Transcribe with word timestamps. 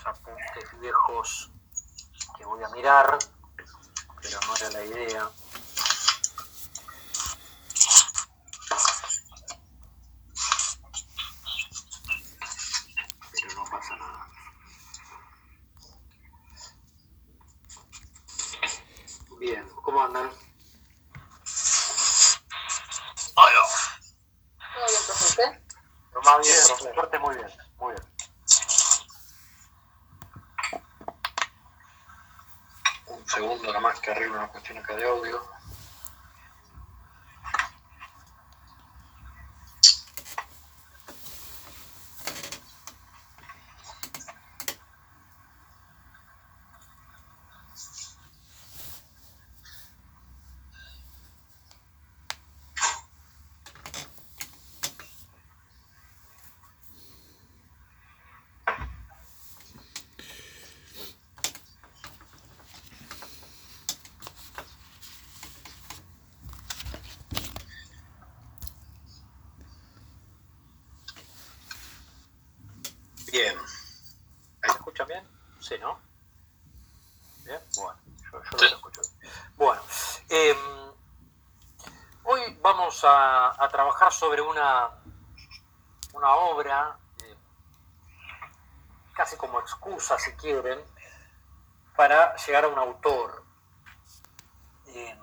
unos 0.00 0.06
apuntes 0.06 0.80
viejos 0.80 1.50
que 2.36 2.44
voy 2.44 2.62
a 2.62 2.68
mirar, 2.70 3.18
pero 4.20 4.40
no 4.46 4.56
era 4.56 4.70
la 4.70 4.84
idea. 4.84 5.30
Pero 13.32 13.54
no 13.54 13.64
pasa 13.70 13.96
nada. 13.96 14.26
Bien, 19.38 19.68
¿cómo 19.82 20.02
andan? 20.02 20.30
Todo 23.34 24.86
bien, 24.86 25.02
profe. 25.06 25.24
¿Usted? 25.24 25.60
Lo 26.12 26.22
más 26.22 26.46
bien, 26.46 26.56
por 26.68 26.94
suerte 26.94 27.18
muy 27.18 27.36
bien, 27.36 27.50
muy 27.78 27.94
bien. 27.94 28.06
Un 33.06 33.28
segundo 33.28 33.66
nada 33.68 33.80
más 33.80 34.00
que 34.00 34.10
arreglo 34.10 34.34
una 34.34 34.48
cuestión 34.48 34.78
acá 34.78 34.94
de 34.96 35.08
audio. 35.08 35.40
Bien. 73.32 73.56
¿Ahí 74.62 74.70
se 74.70 74.76
escucha 74.76 75.04
bien? 75.04 75.24
Sí, 75.60 75.76
¿no? 75.78 75.98
Bien, 77.44 77.60
bueno, 77.76 77.98
yo, 78.32 78.42
yo 78.42 78.58
lo 78.58 78.64
escucho 78.76 79.00
bien. 79.20 79.32
Bueno, 79.56 79.82
eh, 80.28 80.56
hoy 82.24 82.58
vamos 82.60 83.04
a, 83.04 83.62
a 83.62 83.68
trabajar 83.68 84.12
sobre 84.12 84.40
una, 84.42 84.90
una 86.14 86.34
obra, 86.34 86.96
eh, 87.22 87.36
casi 89.14 89.36
como 89.36 89.60
excusa, 89.60 90.18
si 90.18 90.32
quieren, 90.32 90.80
para 91.96 92.34
llegar 92.36 92.64
a 92.64 92.68
un 92.68 92.78
autor. 92.78 93.44
eh, 94.88 95.16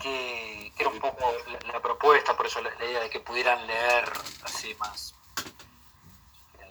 que, 0.00 0.72
que 0.76 0.82
era 0.82 0.90
un 0.90 1.00
poco 1.00 1.32
la, 1.48 1.72
la 1.72 1.80
propuesta, 1.82 2.36
por 2.36 2.46
eso 2.46 2.60
la, 2.60 2.70
la 2.76 2.84
idea 2.84 3.00
de 3.00 3.10
que 3.10 3.18
pudieran 3.18 3.66
leer 3.66 4.08
así 4.44 4.72
más 4.76 5.12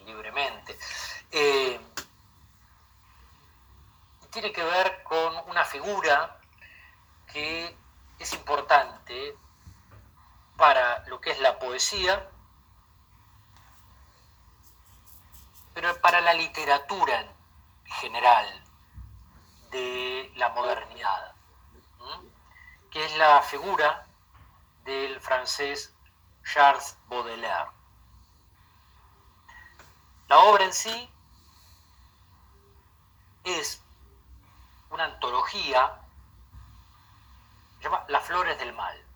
libremente. 0.05 0.77
Eh, 1.31 1.77
tiene 4.31 4.53
que 4.53 4.63
ver 4.63 5.03
con 5.03 5.35
una 5.49 5.65
figura 5.65 6.39
que 7.33 7.75
es 8.19 8.33
importante 8.33 9.35
para 10.55 11.03
lo 11.07 11.19
que 11.19 11.31
es 11.31 11.39
la 11.39 11.59
poesía, 11.77 12.27
pero 15.75 15.95
para 16.01 16.21
la 16.21 16.33
literatura 16.33 17.21
en 17.21 17.91
general 18.01 18.63
de 19.69 20.31
la 20.37 20.49
modernidad, 20.49 21.35
¿m? 21.99 22.31
que 22.89 23.05
es 23.05 23.15
la 23.17 23.43
figura 23.43 24.07
del 24.85 25.21
francés 25.21 25.93
Charles 26.51 26.97
Baudelaire. 27.09 27.69
La 30.29 30.39
obra 30.39 30.63
en 30.63 30.73
sí 30.73 31.11
es 33.43 33.83
una 34.89 35.03
antología, 35.03 36.01
se 37.77 37.83
llama 37.83 38.03
Las 38.07 38.23
Flores 38.23 38.57
del 38.57 38.73
Mal. 38.73 39.07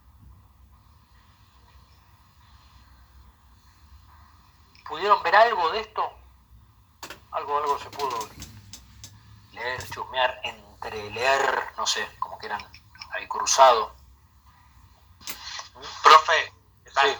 ¿Pudieron 4.92 5.24
ver 5.24 5.34
algo 5.34 5.72
de 5.72 5.80
esto? 5.80 6.12
Algo, 7.32 7.60
algo 7.60 7.80
se 7.80 7.90
pudo 7.92 8.28
leer, 9.54 9.90
chusmear, 9.90 10.42
entre 10.44 11.10
leer, 11.12 11.72
no 11.78 11.88
sé, 11.88 12.06
como 12.20 12.38
que 12.38 12.48
eran 12.48 12.62
cruzado. 13.62 13.92
Profe, 16.04 16.54
¿qué 16.84 16.92
tal? 16.92 17.10
Sí. 17.10 17.18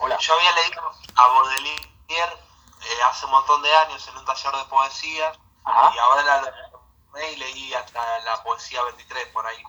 Hola. 0.00 0.18
Yo 0.18 0.34
había 0.34 0.52
leído 0.52 0.90
a 1.16 1.26
Baudelaire 1.28 1.92
eh, 2.08 3.02
hace 3.04 3.24
un 3.26 3.32
montón 3.32 3.62
de 3.62 3.74
años 3.76 4.06
en 4.08 4.16
un 4.18 4.24
taller 4.24 4.52
de 4.54 4.64
poesía 4.64 5.32
Ajá. 5.64 5.92
y 5.94 5.98
ahora 5.98 6.22
la 6.22 6.42
la- 6.42 7.24
y 7.30 7.36
leí 7.36 7.72
hasta 7.74 8.18
la 8.20 8.42
poesía 8.42 8.82
23 8.82 9.28
por 9.28 9.46
ahí. 9.46 9.62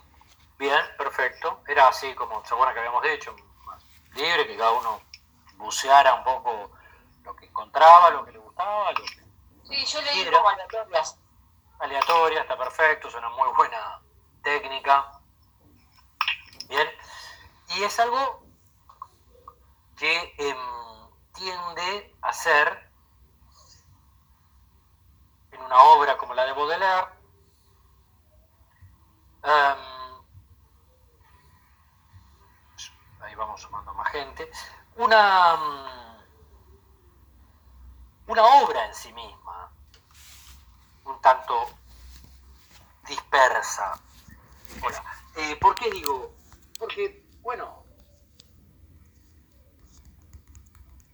Bien, 0.58 0.80
perfecto. 0.98 1.60
Era 1.68 1.88
así 1.88 2.12
como, 2.14 2.44
¿se 2.44 2.52
acuerdan 2.54 2.74
que 2.74 2.80
habíamos 2.80 3.02
dicho? 3.04 3.34
Libre, 4.14 4.46
que 4.48 4.56
cada 4.56 4.72
uno 4.72 5.00
buceara 5.54 6.14
un 6.14 6.24
poco 6.24 6.72
lo 7.22 7.36
que 7.36 7.46
encontraba, 7.46 8.10
lo 8.10 8.24
que 8.24 8.32
le 8.32 8.38
gustaba, 8.38 8.90
lo 8.92 9.02
que 9.04 9.24
Sí, 9.68 9.86
yo 9.86 10.00
leí 10.02 10.28
como 10.30 10.48
aleatorias. 10.48 11.16
aleatoria, 11.78 12.40
está 12.40 12.56
perfecto, 12.58 13.08
es 13.08 13.14
una 13.14 13.28
muy 13.30 13.48
buena 13.52 14.00
técnica. 14.42 15.15
Y 17.76 17.84
es 17.84 18.00
algo 18.00 18.42
que 19.98 20.34
em, 20.38 20.56
tiende 21.34 22.16
a 22.22 22.32
ser 22.32 22.90
en 25.50 25.60
una 25.60 25.82
obra 25.82 26.16
como 26.16 26.32
la 26.32 26.46
de 26.46 26.52
Baudelaire, 26.52 27.08
em, 29.42 29.78
ahí 33.20 33.34
vamos 33.34 33.60
sumando 33.60 33.92
más 33.92 34.10
gente, 34.10 34.50
una, 34.96 35.56
mm, 35.56 36.22
una 38.28 38.42
obra 38.62 38.86
en 38.86 38.94
sí 38.94 39.12
misma, 39.12 39.70
un 41.04 41.20
tanto 41.20 41.68
dispersa. 43.06 44.00
Hola. 44.82 45.04
Eh, 45.36 45.56
¿Por 45.56 45.74
qué 45.74 45.90
digo? 45.90 46.34
Porque, 46.78 47.25
bueno, 47.46 47.84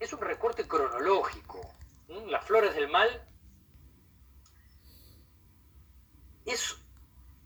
es 0.00 0.10
un 0.14 0.20
recorte 0.22 0.66
cronológico. 0.66 1.60
¿m? 2.08 2.30
Las 2.30 2.42
flores 2.42 2.74
del 2.74 2.88
mal 2.88 3.06
es 6.46 6.74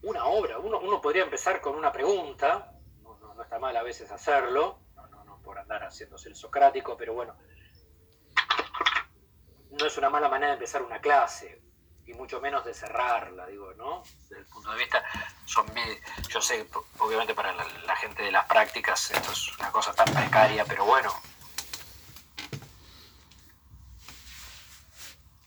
una 0.02 0.26
obra. 0.26 0.60
Uno, 0.60 0.78
uno 0.78 1.00
podría 1.00 1.24
empezar 1.24 1.60
con 1.60 1.74
una 1.74 1.90
pregunta, 1.90 2.72
no, 3.02 3.18
no- 3.18 3.34
no 3.34 3.42
está 3.42 3.58
mal 3.58 3.76
a 3.76 3.82
veces 3.82 4.08
hacerlo, 4.12 4.78
no, 4.94 5.08
no, 5.08 5.24
no 5.24 5.42
por 5.42 5.58
andar 5.58 5.82
haciéndose 5.82 6.28
el 6.28 6.36
socrático, 6.36 6.96
pero 6.96 7.12
bueno, 7.12 7.36
no 9.72 9.84
es 9.84 9.98
una 9.98 10.10
mala 10.10 10.28
manera 10.28 10.50
de 10.52 10.54
empezar 10.58 10.82
una 10.82 11.00
clase 11.00 11.60
y 12.06 12.14
mucho 12.14 12.40
menos 12.40 12.64
de 12.64 12.72
cerrarla, 12.74 13.46
digo, 13.46 13.72
¿no? 13.74 14.02
Desde 14.28 14.38
el 14.38 14.46
punto 14.46 14.70
de 14.70 14.78
vista, 14.78 15.02
son 15.44 15.66
yo 16.28 16.40
sé, 16.40 16.68
obviamente 16.98 17.34
para 17.34 17.52
la, 17.52 17.64
la 17.84 17.96
gente 17.96 18.22
de 18.22 18.30
las 18.30 18.46
prácticas 18.46 19.10
esto 19.10 19.32
es 19.32 19.58
una 19.58 19.70
cosa 19.72 19.92
tan 19.92 20.12
precaria, 20.14 20.64
pero 20.64 20.84
bueno, 20.84 21.12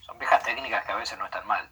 son 0.01 0.17
viejas 0.19 0.43
técnicas 0.43 0.85
que 0.85 0.91
a 0.91 0.95
veces 0.95 1.17
no 1.17 1.25
están 1.25 1.45
mal. 1.47 1.69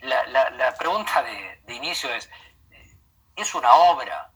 La, 0.00 0.26
la- 0.26 0.50
la 0.50 0.74
pregunta 0.74 1.22
de, 1.22 1.60
de 1.64 1.74
inicio 1.74 2.12
es, 2.14 2.28
eh, 2.70 2.96
¿es 3.36 3.54
una 3.54 3.72
obra? 3.74 4.30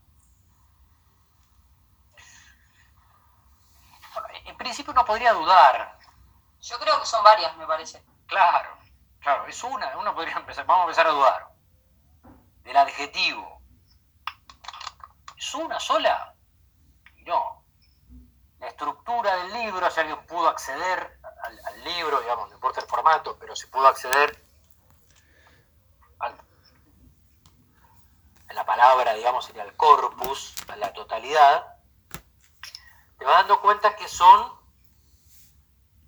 Bueno, 4.14 4.29
en 4.46 4.56
principio 4.56 4.93
uno 4.93 5.05
podría 5.05 5.32
dudar, 5.32 5.99
Yo 6.61 6.79
creo 6.79 6.99
que 7.00 7.06
son 7.06 7.23
varias, 7.23 7.56
me 7.56 7.67
parece. 7.67 8.02
Claro, 8.29 8.77
claro, 9.21 9.47
es 9.47 9.63
una, 9.65 9.97
uno 9.99 10.15
podría 10.15 10.37
empezar, 10.37 10.65
vamos 10.67 10.83
a 10.83 10.85
empezar 10.91 11.07
a 11.07 11.11
dudar. 11.11 11.49
Del 12.63 12.77
adjetivo. 12.77 13.61
¿Es 15.37 15.55
una 15.55 15.81
sola? 15.81 16.35
No. 17.25 17.65
La 18.61 18.69
estructura 18.69 19.35
del 19.37 19.53
libro, 19.55 19.91
si 19.91 20.01
alguien 20.01 20.25
pudo 20.27 20.49
acceder 20.49 21.19
al, 21.43 21.59
al 21.67 21.85
libro, 21.85 22.21
digamos, 22.21 22.49
no 22.49 22.55
importa 22.57 22.81
el 22.81 22.87
formato, 22.87 23.37
pero 23.39 23.57
si 23.57 23.67
pudo 23.69 23.87
acceder 23.89 24.45
al- 26.19 26.37
a 28.49 28.53
la 28.53 28.67
palabra, 28.67 29.15
digamos, 29.15 29.45
sería 29.47 29.63
el 29.63 29.77
corpus, 29.77 30.55
a 30.69 30.77
la 30.77 30.93
totalidad, 30.93 31.77
te 33.19 33.25
vas 33.25 33.39
dando 33.39 33.61
cuenta 33.61 33.97
que 33.97 34.09
son 34.09 34.53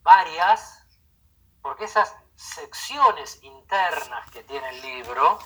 varias 0.02 0.79
porque 1.62 1.84
esas 1.84 2.14
secciones 2.34 3.42
internas 3.42 4.30
que 4.30 4.42
tiene 4.44 4.68
el 4.70 4.80
libro 4.80 5.38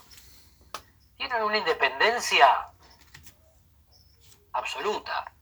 tienen 1.16 1.42
una 1.42 1.58
independencia 1.58 2.70
absoluta. 4.52 5.32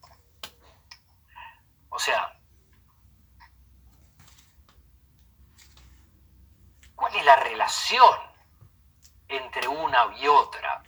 O 1.90 1.98
sea, 1.98 2.38
¿cuál 6.94 7.14
es 7.16 7.24
la 7.24 7.36
relación 7.36 8.19
entre 9.28 9.69
una 9.69 10.14
y 10.16 10.26
otra? 10.26 10.82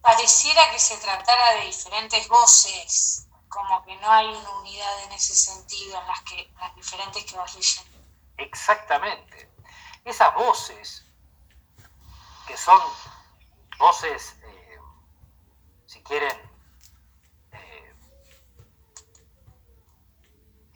Pareciera 0.00 0.70
que 0.72 0.78
se 0.78 0.96
tratara 0.96 1.52
de 1.52 1.66
diferentes 1.66 2.26
voces, 2.28 3.28
como 3.48 3.84
que 3.84 3.94
no 3.96 4.10
hay 4.10 4.26
una 4.26 4.50
unidad 4.58 5.04
en 5.04 5.12
ese 5.12 5.34
sentido 5.34 6.00
en 6.00 6.06
las 6.08 6.20
que 6.22 6.50
las 6.58 6.74
diferentes 6.74 7.24
que 7.24 7.36
vas 7.36 7.54
leyendo. 7.54 7.99
Exactamente. 8.40 9.50
Esas 10.04 10.34
voces, 10.34 11.06
que 12.46 12.56
son 12.56 12.80
voces, 13.78 14.40
eh, 14.42 14.78
si 15.84 16.02
quieren, 16.02 16.34
eh, 17.52 17.94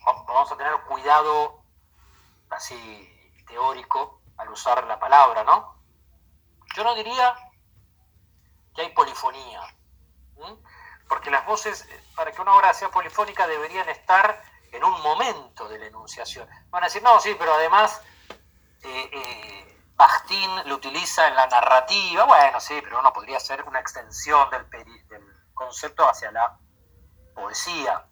vamos 0.04 0.52
a 0.52 0.56
tener 0.58 0.74
cuidado 0.82 1.64
así 2.50 3.42
teórico 3.46 4.20
al 4.36 4.50
usar 4.50 4.84
la 4.84 5.00
palabra, 5.00 5.42
¿no? 5.44 5.74
Yo 6.76 6.84
no 6.84 6.94
diría 6.94 7.34
que 8.74 8.82
hay 8.82 8.92
polifonía, 8.92 9.62
porque 11.08 11.30
las 11.30 11.46
voces, 11.46 11.88
para 12.14 12.30
que 12.30 12.42
una 12.42 12.54
obra 12.54 12.74
sea 12.74 12.90
polifónica, 12.90 13.46
deberían 13.46 13.88
estar 13.88 14.42
en 14.74 14.84
un 14.84 15.00
momento 15.02 15.68
de 15.68 15.78
la 15.78 15.86
enunciación. 15.86 16.48
Van 16.70 16.82
a 16.82 16.86
decir, 16.86 17.02
no, 17.02 17.20
sí, 17.20 17.34
pero 17.38 17.54
además 17.54 18.00
eh, 18.82 19.10
eh 19.12 19.70
lo 20.66 20.74
utiliza 20.76 21.28
en 21.28 21.36
la 21.36 21.46
narrativa. 21.46 22.24
Bueno, 22.24 22.60
sí, 22.60 22.78
pero 22.82 23.00
uno 23.00 23.12
podría 23.12 23.36
hacer 23.36 23.62
una 23.62 23.80
extensión 23.80 24.50
del 24.50 24.66
concepto 25.54 26.08
hacia 26.08 26.30
la 26.32 26.58
poesía. 27.34 28.04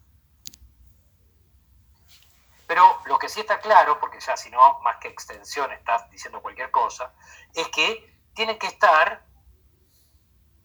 Pero 2.67 3.01
lo 3.05 3.19
que 3.19 3.29
sí 3.29 3.41
está 3.41 3.59
claro, 3.59 3.99
porque 3.99 4.19
ya 4.19 4.37
si 4.37 4.49
no, 4.49 4.79
más 4.79 4.97
que 4.97 5.09
extensión 5.09 5.71
estás 5.71 6.09
diciendo 6.09 6.41
cualquier 6.41 6.71
cosa, 6.71 7.13
es 7.53 7.67
que 7.69 8.19
tienen 8.33 8.57
que 8.57 8.67
estar 8.67 9.25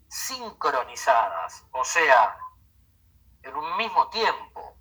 sincronizadas, 0.08 1.64
o 1.72 1.84
sea, 1.84 2.38
en 3.42 3.56
un 3.56 3.76
mismo 3.76 4.08
tiempo. 4.08 4.77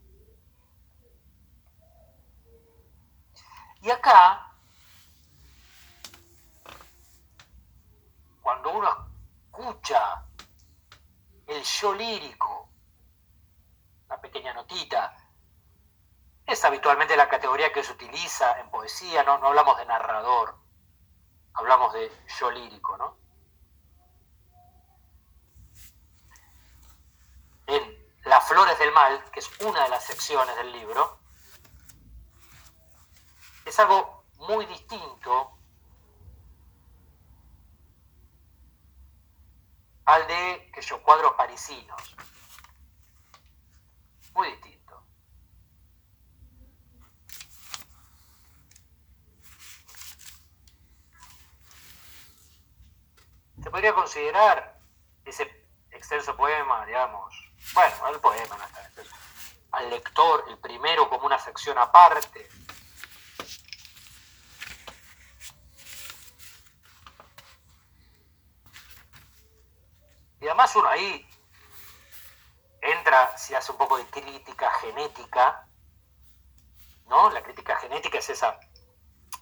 Y 3.88 3.90
acá, 3.90 4.52
cuando 8.42 8.72
uno 8.72 9.08
escucha 9.46 10.26
el 11.46 11.64
yo 11.64 11.94
lírico, 11.94 12.68
una 14.08 14.20
pequeña 14.20 14.54
notita, 14.54 15.16
es 16.46 16.66
habitualmente 16.66 17.16
la 17.16 17.30
categoría 17.30 17.72
que 17.72 17.82
se 17.82 17.94
utiliza 17.94 18.60
en 18.60 18.70
poesía, 18.70 19.24
no, 19.24 19.38
no 19.38 19.48
hablamos 19.48 19.78
de 19.78 19.86
narrador, 19.86 20.58
hablamos 21.54 21.94
de 21.94 22.12
yo 22.38 22.52
lírico, 22.52 22.98
¿no? 22.98 23.18
En 27.68 28.14
Las 28.26 28.46
Flores 28.50 28.78
del 28.80 28.92
Mal, 28.92 29.24
que 29.32 29.40
es 29.40 29.50
una 29.62 29.84
de 29.84 29.90
las 29.90 30.04
secciones 30.04 30.58
del 30.58 30.74
libro, 30.74 31.17
es 33.68 33.80
algo 33.80 34.24
muy 34.38 34.66
distinto 34.66 35.58
al 40.06 40.26
de 40.26 40.72
que 40.74 40.82
yo 40.82 41.04
cuadros 41.04 41.34
parisinos. 41.34 42.16
Muy 44.34 44.52
distinto. 44.52 45.04
Se 53.62 53.70
podría 53.70 53.94
considerar 53.94 54.80
ese 55.26 55.68
extenso 55.92 56.38
poema, 56.38 56.86
digamos, 56.86 57.36
bueno, 57.74 58.08
el 58.08 58.20
poema 58.22 58.58
no 58.58 58.64
está 58.64 58.90
al 59.72 59.90
lector, 59.90 60.46
el 60.48 60.58
primero 60.60 61.10
como 61.10 61.26
una 61.26 61.38
sección 61.38 61.78
aparte, 61.78 62.48
además 70.58 70.76
uno 70.76 70.90
ahí 70.90 71.30
entra, 72.82 73.38
si 73.38 73.54
hace 73.54 73.72
un 73.72 73.78
poco 73.78 73.98
de 73.98 74.06
crítica 74.08 74.72
genética, 74.82 75.68
¿no? 77.06 77.30
La 77.30 77.44
crítica 77.44 77.78
genética 77.78 78.18
es 78.18 78.30
esa 78.32 78.60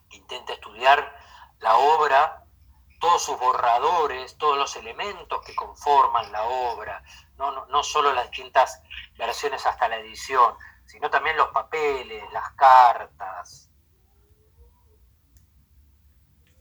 que 0.10 0.18
intenta 0.18 0.52
estudiar 0.52 1.18
la 1.60 1.78
obra, 1.78 2.44
todos 3.00 3.24
sus 3.24 3.40
borradores, 3.40 4.38
todos 4.38 4.58
los 4.58 4.76
elementos 4.76 5.42
que 5.46 5.56
conforman 5.56 6.34
la 6.34 6.44
obra, 6.44 7.02
no, 7.38 7.52
no, 7.52 7.66
no 7.68 7.82
solo 7.82 8.12
las 8.12 8.30
distintas 8.30 8.82
versiones 9.18 9.66
hasta 9.66 9.88
la 9.88 9.98
edición, 9.98 10.58
sino 10.86 11.10
también 11.10 11.38
los 11.38 11.48
papeles, 11.50 12.30
las 12.34 12.52
cartas, 12.52 13.70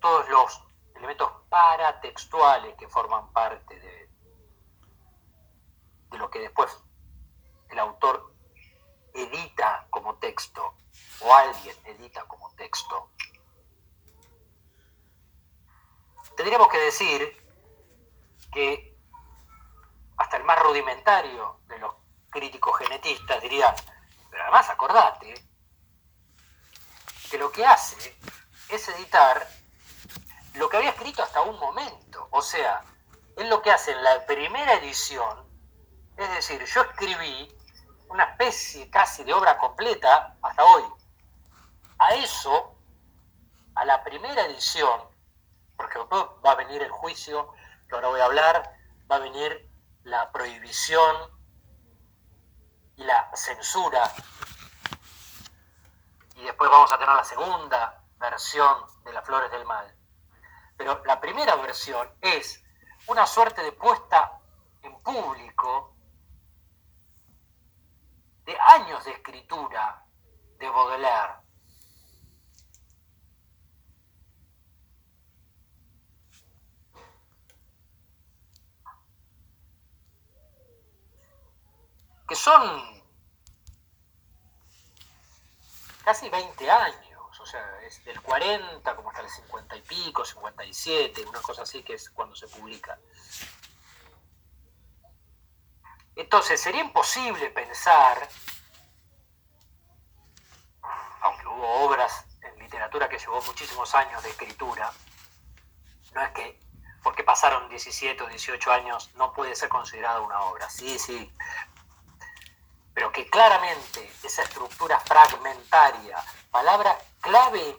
todos 0.00 0.28
los 0.28 0.62
elementos 0.94 1.28
paratextuales 1.48 2.76
que 2.76 2.88
forman 2.88 3.32
parte 3.32 3.80
de, 3.80 4.03
de 6.14 6.18
lo 6.18 6.30
que 6.30 6.38
después 6.38 6.70
el 7.70 7.78
autor 7.78 8.32
edita 9.12 9.86
como 9.90 10.16
texto 10.16 10.76
o 11.20 11.34
alguien 11.34 11.76
edita 11.84 12.24
como 12.26 12.50
texto. 12.54 13.10
Tendríamos 16.36 16.68
que 16.68 16.78
decir 16.78 17.46
que 18.52 18.96
hasta 20.16 20.36
el 20.36 20.44
más 20.44 20.60
rudimentario 20.62 21.60
de 21.66 21.78
los 21.78 21.94
críticos 22.30 22.78
genetistas 22.78 23.42
diría, 23.42 23.74
pero 24.30 24.42
además 24.44 24.68
acordate 24.68 25.34
que 27.30 27.38
lo 27.38 27.50
que 27.50 27.66
hace 27.66 28.16
es 28.68 28.88
editar 28.88 29.48
lo 30.54 30.68
que 30.68 30.76
había 30.76 30.90
escrito 30.90 31.22
hasta 31.22 31.40
un 31.40 31.58
momento. 31.58 32.28
O 32.30 32.40
sea, 32.40 32.84
es 33.36 33.48
lo 33.48 33.60
que 33.62 33.72
hace 33.72 33.90
en 33.90 34.04
la 34.04 34.24
primera 34.26 34.74
edición 34.74 35.43
es 36.16 36.30
decir, 36.30 36.64
yo 36.64 36.82
escribí 36.82 37.56
una 38.08 38.24
especie 38.24 38.88
casi 38.90 39.24
de 39.24 39.34
obra 39.34 39.58
completa 39.58 40.36
hasta 40.42 40.64
hoy. 40.64 40.84
A 41.98 42.14
eso, 42.14 42.76
a 43.74 43.84
la 43.84 44.02
primera 44.04 44.46
edición, 44.46 45.00
porque 45.76 45.98
va 45.98 46.52
a 46.52 46.54
venir 46.54 46.82
el 46.82 46.90
juicio, 46.90 47.52
que 47.88 47.94
ahora 47.94 48.08
voy 48.08 48.20
a 48.20 48.26
hablar, 48.26 48.76
va 49.10 49.16
a 49.16 49.20
venir 49.20 49.68
la 50.04 50.30
prohibición 50.30 51.16
y 52.96 53.04
la 53.04 53.30
censura. 53.34 54.12
Y 56.36 56.44
después 56.44 56.70
vamos 56.70 56.92
a 56.92 56.98
tener 56.98 57.14
la 57.14 57.24
segunda 57.24 58.04
versión 58.18 58.76
de 59.04 59.12
las 59.12 59.24
flores 59.24 59.50
del 59.50 59.64
mal. 59.64 59.92
Pero 60.76 61.02
la 61.04 61.20
primera 61.20 61.56
versión 61.56 62.08
es 62.20 62.62
una 63.06 63.26
suerte 63.26 63.62
de 63.62 63.72
puesta 63.72 64.40
en 64.82 64.96
público 65.02 65.93
de 68.44 68.56
años 68.58 69.04
de 69.04 69.12
escritura 69.12 70.04
de 70.58 70.68
Baudelaire. 70.68 71.44
que 82.26 82.34
son 82.34 83.02
casi 86.04 86.28
20 86.28 86.70
años, 86.70 87.40
o 87.40 87.46
sea, 87.46 87.80
es 87.82 88.04
del 88.04 88.20
40 88.20 88.96
como 88.96 89.10
hasta 89.10 89.22
el 89.22 89.28
50 89.28 89.76
y 89.76 89.82
pico, 89.82 90.24
57, 90.24 91.24
una 91.26 91.40
cosa 91.40 91.62
así 91.62 91.82
que 91.82 91.94
es 91.94 92.10
cuando 92.10 92.34
se 92.34 92.48
publica. 92.48 92.98
Entonces, 96.16 96.60
sería 96.60 96.82
imposible 96.82 97.50
pensar, 97.50 98.28
aunque 101.20 101.46
hubo 101.46 101.84
obras 101.84 102.24
en 102.42 102.58
literatura 102.58 103.08
que 103.08 103.18
llevó 103.18 103.42
muchísimos 103.42 103.94
años 103.94 104.22
de 104.22 104.30
escritura, 104.30 104.92
no 106.12 106.22
es 106.22 106.30
que 106.30 106.64
porque 107.02 107.22
pasaron 107.22 107.68
17 107.68 108.22
o 108.22 108.26
18 108.28 108.72
años 108.72 109.10
no 109.16 109.32
puede 109.34 109.54
ser 109.54 109.68
considerada 109.68 110.20
una 110.20 110.40
obra, 110.40 110.70
sí, 110.70 110.98
sí, 110.98 111.30
pero 112.94 113.12
que 113.12 113.28
claramente 113.28 114.10
esa 114.22 114.42
estructura 114.42 114.98
fragmentaria, 115.00 116.16
palabra 116.50 116.96
clave 117.20 117.76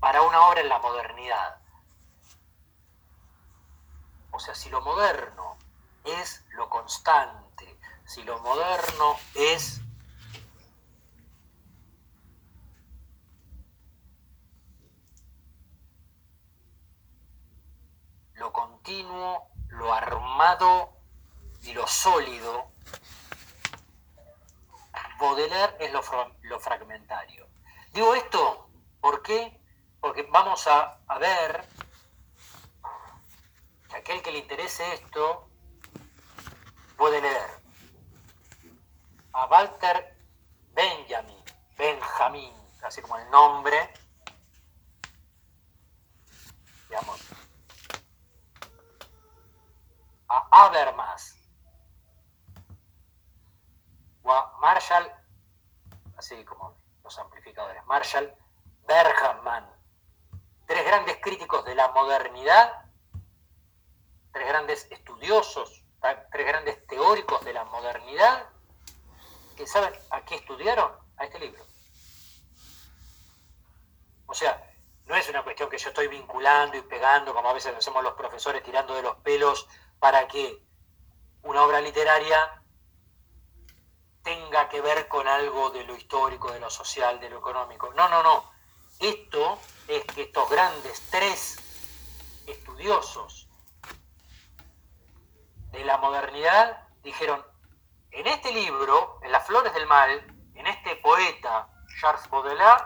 para 0.00 0.22
una 0.22 0.46
obra 0.46 0.60
en 0.60 0.68
la 0.68 0.78
modernidad, 0.78 1.60
o 4.36 4.38
sea, 4.38 4.54
si 4.54 4.68
lo 4.68 4.82
moderno 4.82 5.56
es 6.04 6.44
lo 6.50 6.68
constante, 6.68 7.78
si 8.04 8.22
lo 8.22 8.38
moderno 8.40 9.16
es 9.34 9.80
lo 18.34 18.52
continuo, 18.52 19.48
lo 19.68 19.94
armado 19.94 20.92
y 21.62 21.72
lo 21.72 21.86
sólido, 21.86 22.70
Baudelaire 25.18 25.76
es 25.80 25.92
lo, 25.94 26.60
fragmentario. 26.60 27.48
Digo 27.94 28.14
esto, 28.14 28.68
¿por? 29.00 29.58
Porque 29.98 30.28
vamos 30.30 30.66
a, 30.66 31.00
ver 31.18 31.64
aquel 33.96 34.22
que 34.22 34.30
le 34.30 34.38
interese 34.38 34.94
esto 34.94 35.48
puede 36.96 37.20
leer. 37.20 37.50
A 39.32 39.46
Walter 39.46 40.16
Benjamin, 40.72 41.42
Benjamin, 41.76 42.54
así 42.82 43.00
como 43.02 43.16
el 43.16 43.30
nombre, 43.30 43.92
digamos, 46.88 47.20
a 50.28 50.48
Habermas. 50.50 51.34
O 54.22 54.32
a 54.32 54.58
Marshall, 54.60 55.10
así 56.16 56.44
como 56.44 56.76
los 57.04 57.18
amplificadores, 57.18 57.84
Marshall 57.86 58.34
Bergman, 58.86 59.70
tres 60.66 60.84
grandes 60.84 61.16
críticos 61.20 61.64
de 61.64 61.74
la 61.74 61.88
modernidad, 61.92 62.85
tres 64.36 64.48
grandes 64.48 64.86
estudiosos, 64.90 65.82
tres 66.30 66.46
grandes 66.46 66.86
teóricos 66.86 67.42
de 67.42 67.54
la 67.54 67.64
modernidad, 67.64 68.46
que 69.56 69.66
saben 69.66 69.98
a 70.10 70.26
qué 70.26 70.34
estudiaron 70.34 70.92
a 71.16 71.24
este 71.24 71.38
libro. 71.38 71.64
O 74.26 74.34
sea, 74.34 74.62
no 75.06 75.16
es 75.16 75.26
una 75.30 75.42
cuestión 75.42 75.70
que 75.70 75.78
yo 75.78 75.88
estoy 75.88 76.08
vinculando 76.08 76.76
y 76.76 76.82
pegando, 76.82 77.32
como 77.32 77.48
a 77.48 77.54
veces 77.54 77.74
hacemos 77.74 78.02
los 78.02 78.12
profesores, 78.12 78.62
tirando 78.62 78.94
de 78.94 79.00
los 79.00 79.16
pelos 79.20 79.66
para 79.98 80.28
que 80.28 80.62
una 81.40 81.62
obra 81.62 81.80
literaria 81.80 82.62
tenga 84.22 84.68
que 84.68 84.82
ver 84.82 85.08
con 85.08 85.26
algo 85.26 85.70
de 85.70 85.84
lo 85.84 85.96
histórico, 85.96 86.52
de 86.52 86.60
lo 86.60 86.68
social, 86.68 87.20
de 87.20 87.30
lo 87.30 87.38
económico. 87.38 87.90
No, 87.94 88.06
no, 88.10 88.22
no. 88.22 88.52
Esto 89.00 89.58
es 89.88 90.04
que 90.04 90.24
estos 90.24 90.50
grandes 90.50 91.00
tres 91.10 91.56
estudiosos 92.46 93.45
de 95.76 95.84
la 95.84 95.98
modernidad 95.98 96.88
dijeron, 97.02 97.44
en 98.10 98.26
este 98.26 98.52
libro, 98.52 99.20
en 99.22 99.32
Las 99.32 99.46
Flores 99.46 99.72
del 99.74 99.86
Mal, 99.86 100.10
en 100.54 100.66
este 100.66 100.96
poeta, 100.96 101.68
Charles 102.00 102.28
Baudelaire, 102.30 102.84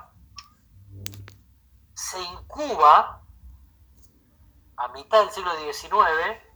se 1.95 2.21
incuba 2.21 3.23
a 4.77 4.89
mitad 4.89 5.21
del 5.21 5.31
siglo 5.31 5.53
XIX 5.57 6.51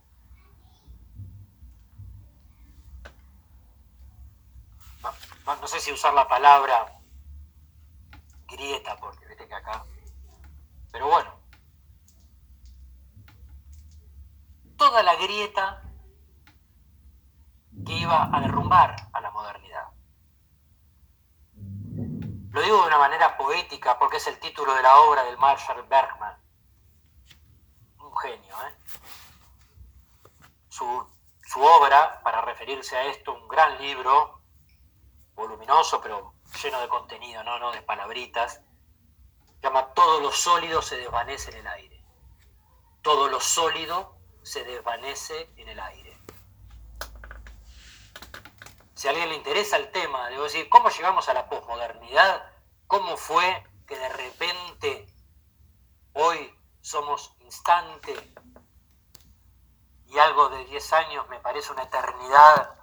no 5.46 5.66
sé 5.66 5.78
si 5.78 5.92
usar 5.92 6.14
la 6.14 6.26
palabra 6.26 6.98
grieta, 8.46 8.96
porque 8.96 9.26
viste 9.26 9.46
que 9.46 9.54
acá. 9.54 9.84
Pero 10.90 11.06
bueno. 11.08 11.34
Toda 14.76 15.02
la 15.02 15.14
grieta 15.16 15.83
que 17.84 17.92
iba 17.92 18.30
a 18.34 18.40
derrumbar 18.40 18.96
a 19.12 19.20
la 19.20 19.30
modernidad. 19.30 19.88
Lo 22.54 22.62
digo 22.62 22.82
de 22.82 22.86
una 22.86 22.98
manera 22.98 23.36
poética 23.36 23.98
porque 23.98 24.18
es 24.18 24.26
el 24.28 24.38
título 24.38 24.74
de 24.74 24.82
la 24.82 25.00
obra 25.00 25.24
del 25.24 25.36
Marshall 25.36 25.82
Bergman. 25.88 26.38
Un 27.98 28.16
genio, 28.16 28.54
¿eh? 28.68 28.74
Su, 30.68 31.04
obra, 31.56 32.20
para 32.22 32.42
referirse 32.42 32.96
a 32.96 33.06
esto, 33.06 33.32
un 33.32 33.48
gran 33.48 33.76
libro, 33.78 34.40
voluminoso, 35.34 36.00
pero 36.00 36.34
lleno 36.62 36.80
de 36.80 36.88
contenido, 36.88 37.42
no, 37.42 37.58
no 37.58 37.72
de 37.72 37.82
palabritas. 37.82 38.60
Llama 39.60 39.92
todo 39.94 40.20
lo 40.20 40.30
sólido 40.30 40.80
se 40.80 40.96
desvanece 40.96 41.50
en 41.50 41.56
el 41.58 41.66
aire. 41.66 42.04
Todo 43.02 43.28
lo 43.28 43.40
sólido 43.40 44.16
se 44.42 44.62
desvanece 44.62 45.50
en 45.56 45.68
el 45.70 45.80
aire. 45.80 46.03
Si 48.94 49.08
a 49.08 49.10
alguien 49.10 49.28
le 49.28 49.36
interesa 49.36 49.76
el 49.76 49.90
tema, 49.90 50.28
debo 50.28 50.44
decir, 50.44 50.68
¿cómo 50.68 50.88
llegamos 50.88 51.28
a 51.28 51.34
la 51.34 51.48
posmodernidad? 51.48 52.52
¿Cómo 52.86 53.16
fue 53.16 53.66
que 53.86 53.98
de 53.98 54.08
repente 54.08 55.06
hoy 56.12 56.54
somos 56.80 57.34
instante 57.40 58.14
y 60.06 60.18
algo 60.18 60.48
de 60.48 60.64
10 60.66 60.92
años 60.92 61.28
me 61.28 61.40
parece 61.40 61.72
una 61.72 61.82
eternidad 61.82 62.78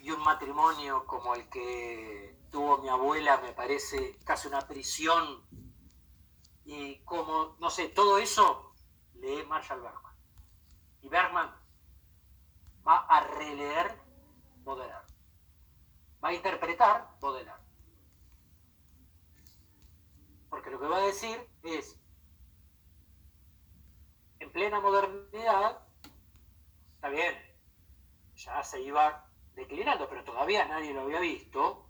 y 0.00 0.10
un 0.10 0.20
matrimonio 0.20 1.06
como 1.06 1.34
el 1.34 1.48
que 1.48 2.36
tuvo 2.50 2.78
mi 2.78 2.88
abuela 2.88 3.38
me 3.38 3.52
parece 3.52 4.18
casi 4.24 4.48
una 4.48 4.60
prisión. 4.60 5.46
Y 6.64 6.98
como, 7.04 7.56
no 7.58 7.70
sé, 7.70 7.88
todo 7.88 8.18
eso 8.18 8.74
lee 9.14 9.44
Marshall 9.48 9.80
Bergman. 9.80 10.14
Y 11.00 11.08
Bergman 11.08 11.56
va 12.86 12.98
a 13.08 13.20
releer 13.20 14.01
Baudelaire. 14.64 15.06
Va 16.22 16.28
a 16.28 16.34
interpretar 16.34 17.16
Baudelaire. 17.20 17.62
Porque 20.48 20.70
lo 20.70 20.78
que 20.78 20.86
va 20.86 20.98
a 20.98 21.06
decir 21.06 21.48
es, 21.62 21.98
en 24.38 24.52
plena 24.52 24.80
modernidad, 24.80 25.86
está 26.94 27.08
bien, 27.08 27.34
ya 28.36 28.62
se 28.62 28.80
iba 28.80 29.26
declinando, 29.54 30.08
pero 30.08 30.24
todavía 30.24 30.66
nadie 30.66 30.92
lo 30.92 31.02
había 31.02 31.20
visto, 31.20 31.86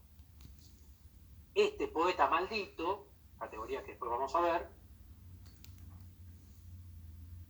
este 1.55 1.89
poeta 1.89 2.29
maldito, 2.29 3.09
categoría 3.39 3.83
que 3.83 3.93
después 3.93 4.11
vamos 4.11 4.35
a 4.35 4.41
ver, 4.41 4.71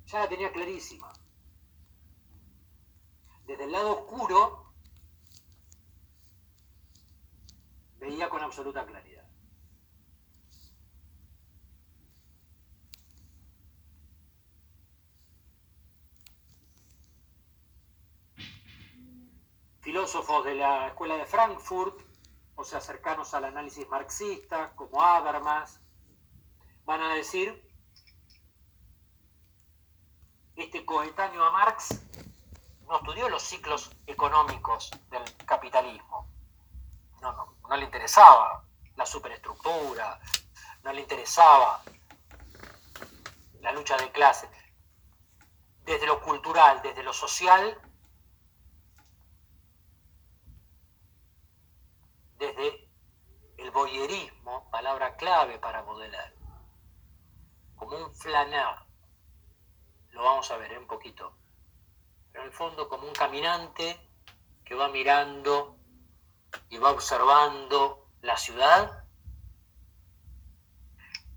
ya 0.07 0.21
la 0.21 0.29
tenía 0.29 0.53
clarísima. 0.53 1.13
Desde 3.47 3.65
el 3.65 3.73
lado 3.73 3.93
oscuro 4.01 4.62
veía 8.03 8.29
con 8.29 8.43
absoluta 8.43 8.85
claridad. 8.85 9.23
filósofos 19.81 20.45
de 20.45 20.55
la 20.55 20.87
Escuela 20.87 21.17
de 21.17 21.27
Frankfurt, 21.27 22.01
o 22.55 22.63
sea, 22.63 22.81
cercanos 22.81 23.35
al 23.35 23.45
análisis 23.47 23.89
marxista, 23.89 24.73
como 24.77 25.03
Habermas, 25.03 25.81
van 26.85 27.03
a 27.03 27.15
decir, 27.15 27.69
este 30.55 30.85
coetáneo 30.85 31.45
a 31.45 31.51
Marx 31.51 32.01
no 32.87 32.99
estudió 32.99 33.29
los 33.29 33.43
ciclos 33.43 33.91
económicos 34.07 34.93
del 35.11 35.25
capitalismo. 35.47 36.29
No, 37.21 37.33
no, 37.33 37.57
no 37.73 37.79
le 37.79 37.85
interesaba 37.87 38.63
la 38.97 39.07
superestructura, 39.07 40.21
no 40.83 40.93
le 40.93 41.01
interesaba 41.01 41.83
la 43.61 43.73
lucha 43.73 43.97
de 43.97 44.13
clases. 44.13 44.51
Desde 45.83 46.07
lo 46.07 46.21
cultural, 46.21 46.83
desde 46.83 47.03
lo 47.03 47.15
social, 47.15 47.81
desde 52.37 52.91
el 53.57 53.71
boyerismo, 53.71 54.69
palabra 54.71 55.17
clave 55.17 55.59
para 55.59 55.83
modelar, 55.83 56.35
como 57.77 57.97
un 57.97 58.15
flanar, 58.15 58.85
lo 60.11 60.25
vamos 60.25 60.51
a 60.51 60.59
ver 60.59 60.79
un 60.79 60.87
poquito, 60.87 61.39
pero 62.33 62.45
en 62.45 62.51
el 62.51 62.55
fondo 62.55 62.91
como 62.91 63.09
un 63.09 63.15
caminante 63.15 63.99
que 64.63 64.75
va 64.75 64.91
mirando 64.91 65.82
y 66.71 66.79
va 66.79 66.91
observando 66.91 68.09
la 68.21 68.37
ciudad 68.37 69.03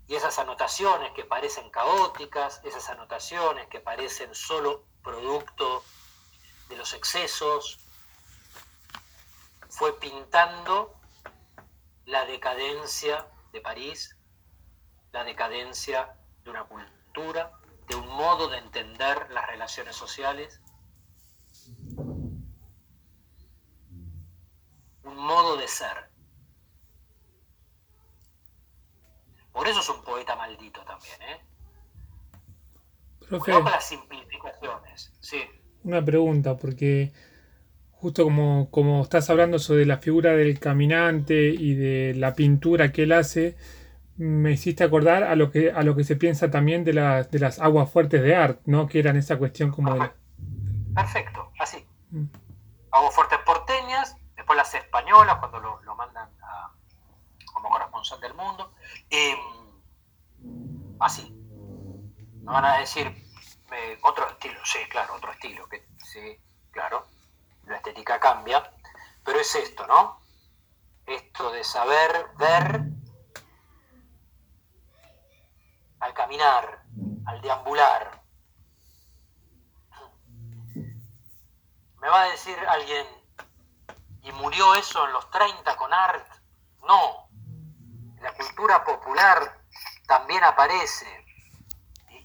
y 0.08 0.14
esas 0.14 0.38
anotaciones 0.38 1.12
que 1.12 1.24
parecen 1.24 1.68
caóticas, 1.70 2.60
esas 2.64 2.88
anotaciones 2.88 3.66
que 3.68 3.80
parecen 3.80 4.34
solo 4.34 4.84
producto 5.02 5.82
de 6.68 6.76
los 6.76 6.92
excesos, 6.94 7.78
fue 9.68 9.98
pintando 9.98 10.94
la 12.04 12.24
decadencia 12.24 13.26
de 13.52 13.60
París, 13.60 14.16
la 15.12 15.24
decadencia 15.24 16.16
de 16.44 16.50
una 16.50 16.64
cultura, 16.64 17.52
de 17.88 17.96
un 17.96 18.06
modo 18.08 18.48
de 18.48 18.58
entender 18.58 19.30
las 19.30 19.46
relaciones 19.46 19.96
sociales, 19.96 20.60
un 25.06 25.16
modo 25.16 25.56
de 25.56 25.68
ser. 25.68 26.10
Por 29.52 29.66
eso 29.68 29.80
es 29.80 29.88
un 29.88 30.02
poeta 30.02 30.36
maldito 30.36 30.82
también, 30.82 31.22
¿eh? 31.22 31.40
Profe, 33.28 33.52
con 33.52 33.64
las 33.64 33.88
simplificaciones, 33.88 35.12
sí. 35.20 35.38
una 35.82 36.04
pregunta, 36.04 36.56
porque 36.56 37.12
justo 37.90 38.22
como, 38.22 38.70
como 38.70 39.02
estás 39.02 39.30
hablando 39.30 39.58
sobre 39.58 39.84
la 39.84 39.98
figura 39.98 40.32
del 40.36 40.60
caminante 40.60 41.48
y 41.48 41.74
de 41.74 42.14
la 42.14 42.34
pintura 42.34 42.92
que 42.92 43.02
él 43.02 43.12
hace, 43.12 43.56
me 44.16 44.52
hiciste 44.52 44.84
acordar 44.84 45.24
a 45.24 45.34
lo 45.34 45.50
que, 45.50 45.72
a 45.72 45.82
lo 45.82 45.96
que 45.96 46.04
se 46.04 46.16
piensa 46.16 46.50
también 46.50 46.84
de, 46.84 46.92
las 46.92 47.30
de 47.30 47.38
las 47.38 47.58
aguas 47.58 47.90
fuertes 47.90 48.22
de 48.22 48.36
Art, 48.36 48.60
¿no? 48.64 48.86
Que 48.86 48.98
eran 49.00 49.16
esa 49.16 49.38
cuestión 49.38 49.70
como 49.70 49.94
de... 49.94 50.10
Perfecto, 50.94 51.50
así. 51.58 51.84
Mm. 52.10 52.26
Hago 52.92 53.10
fuertes 53.10 53.38
porteñas, 53.44 54.16
después 54.46 54.58
las 54.58 54.74
españolas 54.74 55.38
cuando 55.38 55.58
lo, 55.58 55.96
mandan 55.96 56.30
como 57.52 57.68
corresponsal 57.68 58.20
del 58.20 58.34
mundo. 58.34 58.74
Em, 59.10 59.40
así. 61.00 61.32
No 62.44 62.52
van 62.52 62.64
a 62.64 62.78
decir 62.78 63.08
eh, 63.72 63.98
otro 64.04 64.28
estilo, 64.28 64.60
sí, 64.64 64.78
claro, 64.88 65.14
otro 65.14 65.32
estilo, 65.32 65.66
sí, 65.98 66.40
claro, 66.70 67.08
la 67.64 67.78
estética 67.78 68.20
cambia, 68.20 68.72
pero 69.24 69.40
es 69.40 69.52
esto, 69.56 69.84
¿no? 69.88 70.20
Esto 71.06 71.50
de 71.50 71.64
saber 71.64 72.28
ver 72.36 72.82
al 75.98 76.14
caminar, 76.14 76.84
al 77.26 77.40
deambular. 77.40 78.22
Me 82.00 82.08
va 82.08 82.22
a 82.22 82.30
decir 82.30 82.56
alguien, 82.68 83.25
¿y 84.26 84.32
murió 84.32 84.74
eso 84.74 85.06
en 85.06 85.12
los 85.12 85.30
30 85.30 85.76
con 85.76 85.92
Art? 85.94 86.26
No. 86.86 87.28
La 88.20 88.34
cultura 88.34 88.84
popular 88.84 89.60
también 90.06 90.42
aparece. 90.42 91.06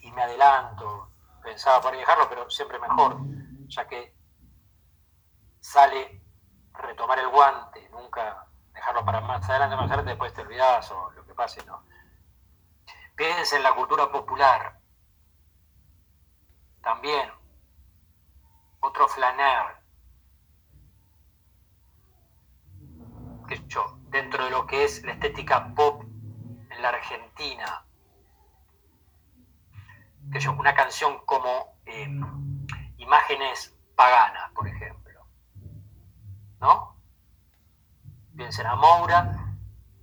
Y, 0.02 0.12
me 0.12 0.24
adelanto, 0.24 1.12
pensaba 1.44 1.80
por 1.80 1.94
ahí 1.94 2.00
dejarlo, 2.00 2.28
pero 2.28 2.50
siempre 2.50 2.80
mejor, 2.80 3.18
ya 3.68 3.88
que 3.88 4.16
sale 5.60 6.24
retomar 6.74 7.20
el 7.20 7.30
guante, 7.30 7.88
nunca 7.90 8.48
dejarlo 8.74 9.06
para 9.06 9.22
más 9.22 9.48
adelante, 9.48 9.76
más 9.76 9.86
adelante, 9.86 10.10
después 10.10 10.34
te 10.34 10.42
olvidas 10.42 10.90
o 10.92 11.12
lo 11.12 11.24
que 11.24 11.36
pase, 11.36 11.64
no. 11.66 11.86
Piensa 13.16 13.58
en 13.58 13.64
la 13.64 13.76
cultura 13.76 14.12
popular. 14.12 14.80
También. 16.82 17.32
Otro 18.80 19.08
flaner. 19.08 19.81
Yo, 23.68 23.98
dentro 24.10 24.46
de 24.46 24.52
lo 24.52 24.66
que 24.66 24.84
es 24.86 25.04
la 25.04 25.14
estética 25.14 25.74
pop 25.74 26.04
en 26.70 26.82
la 26.82 26.90
Argentina. 26.90 27.86
Que 30.32 30.40
yo, 30.40 30.54
una 30.54 30.74
canción 30.74 31.20
como 31.26 31.78
eh, 31.86 32.08
Imágenes 32.98 33.76
Paganas, 33.96 34.52
por 34.52 34.68
ejemplo. 34.68 35.26
¿No? 36.60 36.96
Piensen 38.36 38.68
a 38.68 38.76
Moura 38.76 39.56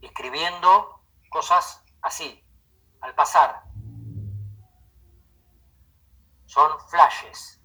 escribiendo 0.02 1.01
cosas 1.31 1.83
así, 2.03 2.44
al 3.01 3.14
pasar. 3.14 3.62
Son 6.46 6.79
flashes. 6.88 7.61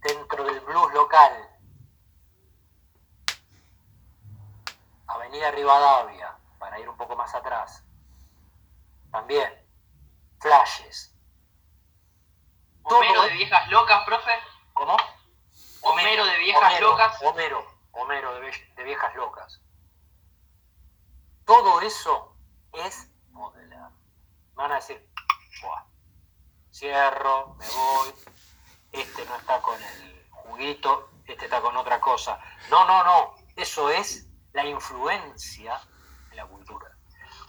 Dentro 0.00 0.44
del 0.44 0.60
blues 0.60 0.92
local. 0.94 1.48
Avenida 5.06 5.50
Rivadavia, 5.50 6.36
para 6.58 6.78
ir 6.78 6.88
un 6.88 6.96
poco 6.96 7.16
más 7.16 7.34
atrás. 7.34 7.84
También. 9.10 9.52
Flashes. 10.40 11.14
Homero 12.82 13.22
de 13.22 13.30
viejas 13.30 13.68
locas, 13.70 14.04
profe. 14.04 14.32
¿Cómo? 14.72 14.96
Homero 15.82 16.24
de 16.24 16.38
viejas 16.38 16.70
Homero, 16.72 16.90
locas. 16.90 17.22
Homero, 17.22 17.66
Homero 17.92 18.34
de, 18.34 18.84
viejas 18.84 19.14
locas. 19.14 19.60
Todo 21.44 21.80
eso 21.80 22.36
es 22.72 23.10
modelar. 23.30 23.90
Me 23.90 24.62
van 24.62 24.72
a 24.72 24.76
decir, 24.76 25.08
"Buah, 25.62 25.84
cierro, 26.72 27.54
me 27.54 27.66
voy, 27.66 28.14
este 28.92 29.24
no 29.26 29.36
está 29.36 29.60
con 29.62 29.80
el 29.82 30.26
juguito, 30.30 31.10
este 31.26 31.44
está 31.44 31.60
con 31.60 31.76
otra 31.76 32.00
cosa. 32.00 32.40
No, 32.70 32.84
no, 32.86 33.04
no, 33.04 33.34
eso 33.56 33.88
es 33.90 34.26
la 34.52 34.64
influencia 34.64 35.80
de 36.30 36.36
la 36.36 36.46
cultura. 36.46 36.90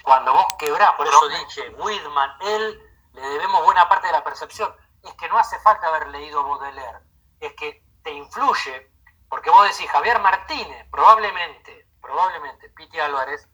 Cuando 0.03 0.33
vos 0.33 0.55
quebrás, 0.57 0.93
por 0.93 1.07
eso 1.07 1.29
dije, 1.29 1.69
Whitman, 1.69 2.31
él 2.41 2.81
le 3.13 3.21
debemos 3.21 3.63
buena 3.63 3.87
parte 3.87 4.07
de 4.07 4.13
la 4.13 4.23
percepción. 4.23 4.73
Es 5.03 5.13
que 5.13 5.29
no 5.29 5.37
hace 5.37 5.59
falta 5.59 5.87
haber 5.87 6.07
leído 6.09 6.43
Baudelaire, 6.43 6.99
es 7.39 7.53
que 7.53 7.83
te 8.03 8.11
influye, 8.11 8.91
porque 9.29 9.49
vos 9.49 9.67
decís, 9.69 9.89
Javier 9.89 10.19
Martínez, 10.19 10.87
probablemente, 10.91 11.87
probablemente, 12.01 12.69
Piti 12.69 12.99
Álvarez, 12.99 13.47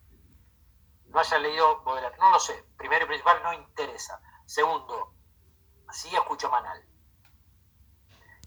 no 1.06 1.20
haya 1.20 1.38
leído 1.38 1.82
Baudelaire, 1.82 2.16
no 2.18 2.30
lo 2.30 2.38
sé, 2.38 2.64
primero 2.76 3.04
y 3.04 3.08
principal, 3.08 3.42
no 3.42 3.52
interesa. 3.52 4.20
Segundo, 4.46 5.14
sí 5.90 6.14
escucho 6.14 6.50
Manal. 6.50 6.87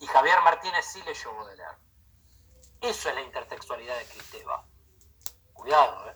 Y 0.02 0.08
Javier 0.08 0.42
Martínez 0.42 0.84
sí 0.84 1.02
leyó 1.04 1.32
Baudelaire. 1.36 1.78
Eso 2.82 3.10
es 3.10 3.16
la 3.16 3.22
intertextualidad 3.22 3.96
de 4.00 4.06
Cristeva. 4.06 4.66
Cuidado, 5.54 6.10
¿eh? 6.10 6.16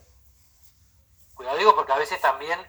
Cuidado 1.35 1.57
digo 1.57 1.75
porque 1.75 1.91
a 1.91 1.97
veces 1.97 2.19
también 2.19 2.59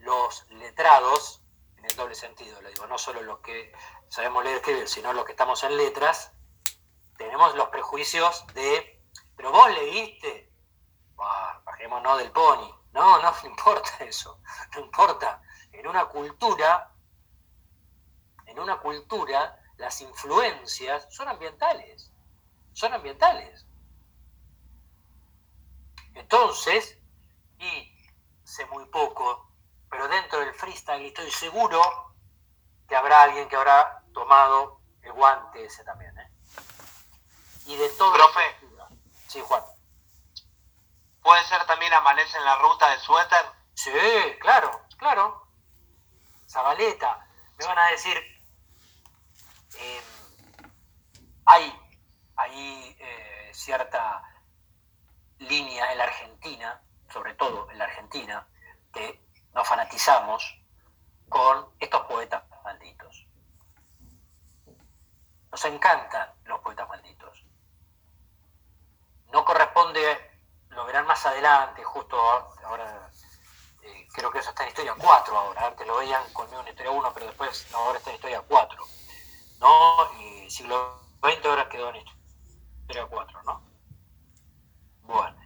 los 0.00 0.46
letrados, 0.50 1.42
en 1.78 1.86
el 1.86 1.96
doble 1.96 2.14
sentido, 2.14 2.60
le 2.60 2.68
digo, 2.68 2.86
no 2.86 2.98
solo 2.98 3.22
los 3.22 3.38
que 3.38 3.72
sabemos 4.10 4.44
leer 4.44 4.56
escribir, 4.56 4.86
sino 4.88 5.14
los 5.14 5.24
que 5.24 5.32
estamos 5.32 5.64
en 5.64 5.78
letras, 5.78 6.32
tenemos 7.16 7.54
los 7.54 7.68
prejuicios 7.70 8.46
de, 8.48 9.02
pero 9.34 9.50
vos 9.52 9.70
leíste, 9.70 10.52
bajémonos 11.64 12.18
del 12.18 12.30
pony. 12.30 12.70
No, 12.92 13.22
no, 13.22 13.32
no 13.42 13.48
importa 13.48 14.04
eso, 14.04 14.42
no 14.74 14.80
importa. 14.80 15.40
En 15.72 15.86
una 15.86 16.04
cultura, 16.04 16.92
en 18.44 18.60
una 18.60 18.78
cultura, 18.80 19.59
las 19.80 20.00
influencias 20.02 21.06
son 21.10 21.26
ambientales, 21.28 22.12
son 22.74 22.92
ambientales. 22.92 23.66
Entonces, 26.14 26.98
y 27.58 27.96
sé 28.44 28.66
muy 28.66 28.84
poco, 28.86 29.50
pero 29.90 30.06
dentro 30.06 30.40
del 30.40 30.52
freestyle 30.54 31.06
estoy 31.06 31.30
seguro 31.30 31.80
que 32.86 32.94
habrá 32.94 33.22
alguien 33.22 33.48
que 33.48 33.56
habrá 33.56 34.04
tomado 34.12 34.80
el 35.00 35.12
guante 35.12 35.64
ese 35.64 35.82
también, 35.82 36.16
¿eh? 36.18 36.30
Y 37.66 37.76
de 37.76 37.88
todo. 37.90 38.12
Profe. 38.12 38.56
Sí, 39.28 39.40
Juan. 39.40 39.62
Puede 41.22 41.44
ser 41.44 41.64
también 41.66 41.92
amanece 41.94 42.36
en 42.36 42.44
la 42.44 42.56
ruta 42.56 42.90
de 42.90 42.98
suéter. 42.98 43.46
Sí, 43.74 43.90
claro, 44.40 44.82
claro. 44.98 45.46
Zabaleta. 46.48 47.26
Me 47.58 47.66
van 47.66 47.78
a 47.78 47.90
decir, 47.90 48.18
hay, 51.44 52.96
eh, 52.98 53.50
cierta 53.52 54.22
línea 55.38 55.92
en 55.92 55.98
la 55.98 56.04
Argentina, 56.04 56.82
sobre 57.12 57.34
todo 57.34 57.70
en 57.70 57.78
la 57.78 57.84
Argentina, 57.84 58.46
que 58.92 59.20
nos 59.52 59.66
fanatizamos 59.66 60.60
con 61.28 61.68
estos 61.78 62.02
poetas 62.06 62.42
malditos. 62.64 63.26
Nos 65.50 65.64
encantan 65.64 66.32
los 66.44 66.60
poetas 66.60 66.88
malditos. 66.88 67.44
No 69.32 69.44
corresponde, 69.44 70.40
lo 70.68 70.84
verán 70.86 71.06
más 71.06 71.24
adelante, 71.26 71.82
justo 71.82 72.16
ahora 72.64 73.10
eh, 73.82 74.08
creo 74.12 74.30
que 74.30 74.38
eso 74.38 74.50
está 74.50 74.64
en 74.64 74.70
historia 74.70 74.94
4 74.96 75.38
ahora, 75.38 75.66
antes 75.66 75.86
lo 75.86 75.96
veían 75.96 76.32
conmigo 76.32 76.60
en 76.60 76.68
historia 76.68 76.92
1, 76.92 77.12
pero 77.14 77.26
después 77.26 77.66
ahora 77.74 77.98
está 77.98 78.10
en 78.10 78.16
historia 78.16 78.42
4. 78.46 78.99
¿No? 79.60 80.12
Y 80.18 80.50
siglo 80.50 81.00
XX 81.22 81.46
ahora 81.46 81.68
quedó 81.68 81.90
en 81.90 82.04
historia 82.80 83.06
4, 83.06 83.42
¿no? 83.44 83.62
Bueno, 85.02 85.36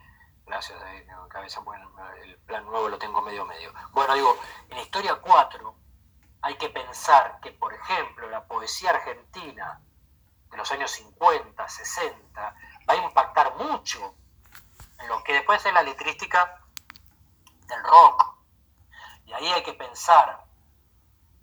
gracias, 0.45 0.81
eh, 0.81 1.05
no, 1.07 1.27
cabeza, 1.27 1.59
bueno, 1.59 1.91
el 2.23 2.37
plan 2.39 2.65
nuevo 2.65 2.89
lo 2.89 2.97
tengo 2.97 3.21
medio 3.21 3.45
medio. 3.45 3.73
Bueno, 3.91 4.13
digo, 4.13 4.37
en 4.69 4.77
historia 4.77 5.15
4 5.15 5.75
hay 6.41 6.55
que 6.57 6.69
pensar 6.69 7.39
que, 7.41 7.51
por 7.51 7.73
ejemplo, 7.73 8.29
la 8.29 8.45
poesía 8.45 8.91
argentina 8.91 9.81
de 10.49 10.57
los 10.57 10.71
años 10.71 10.91
50, 10.91 11.67
60, 11.67 12.55
va 12.87 12.93
a 12.93 12.95
impactar 12.95 13.55
mucho 13.55 14.15
en 14.99 15.07
lo 15.07 15.23
que 15.23 15.33
después 15.33 15.65
es 15.65 15.73
la 15.73 15.83
letrística 15.83 16.61
del 17.67 17.83
rock. 17.83 18.35
Y 19.25 19.33
ahí 19.33 19.47
hay 19.47 19.63
que 19.63 19.73
pensar 19.73 20.45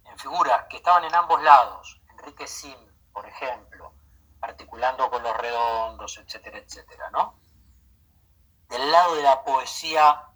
en 0.04 0.18
figuras 0.18 0.66
que 0.70 0.76
estaban 0.78 1.04
en 1.04 1.14
ambos 1.14 1.42
lados. 1.42 2.00
Enrique 2.22 2.46
Sim, 2.46 2.76
por 3.12 3.26
ejemplo, 3.26 3.92
articulando 4.40 5.10
con 5.10 5.24
los 5.24 5.36
redondos, 5.36 6.16
etcétera, 6.18 6.58
etcétera, 6.58 7.10
¿no? 7.10 7.34
Del 8.68 8.92
lado 8.92 9.16
de 9.16 9.22
la 9.22 9.42
poesía 9.42 10.28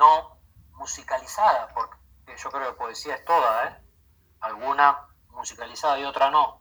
no 0.00 0.38
musicalizada, 0.72 1.68
porque 1.68 1.96
yo 2.36 2.50
creo 2.50 2.72
que 2.72 2.78
poesía 2.78 3.14
es 3.14 3.24
toda, 3.24 3.68
¿eh? 3.68 3.82
Alguna 4.40 5.06
musicalizada 5.30 5.98
y 6.00 6.04
otra 6.04 6.30
no. 6.30 6.60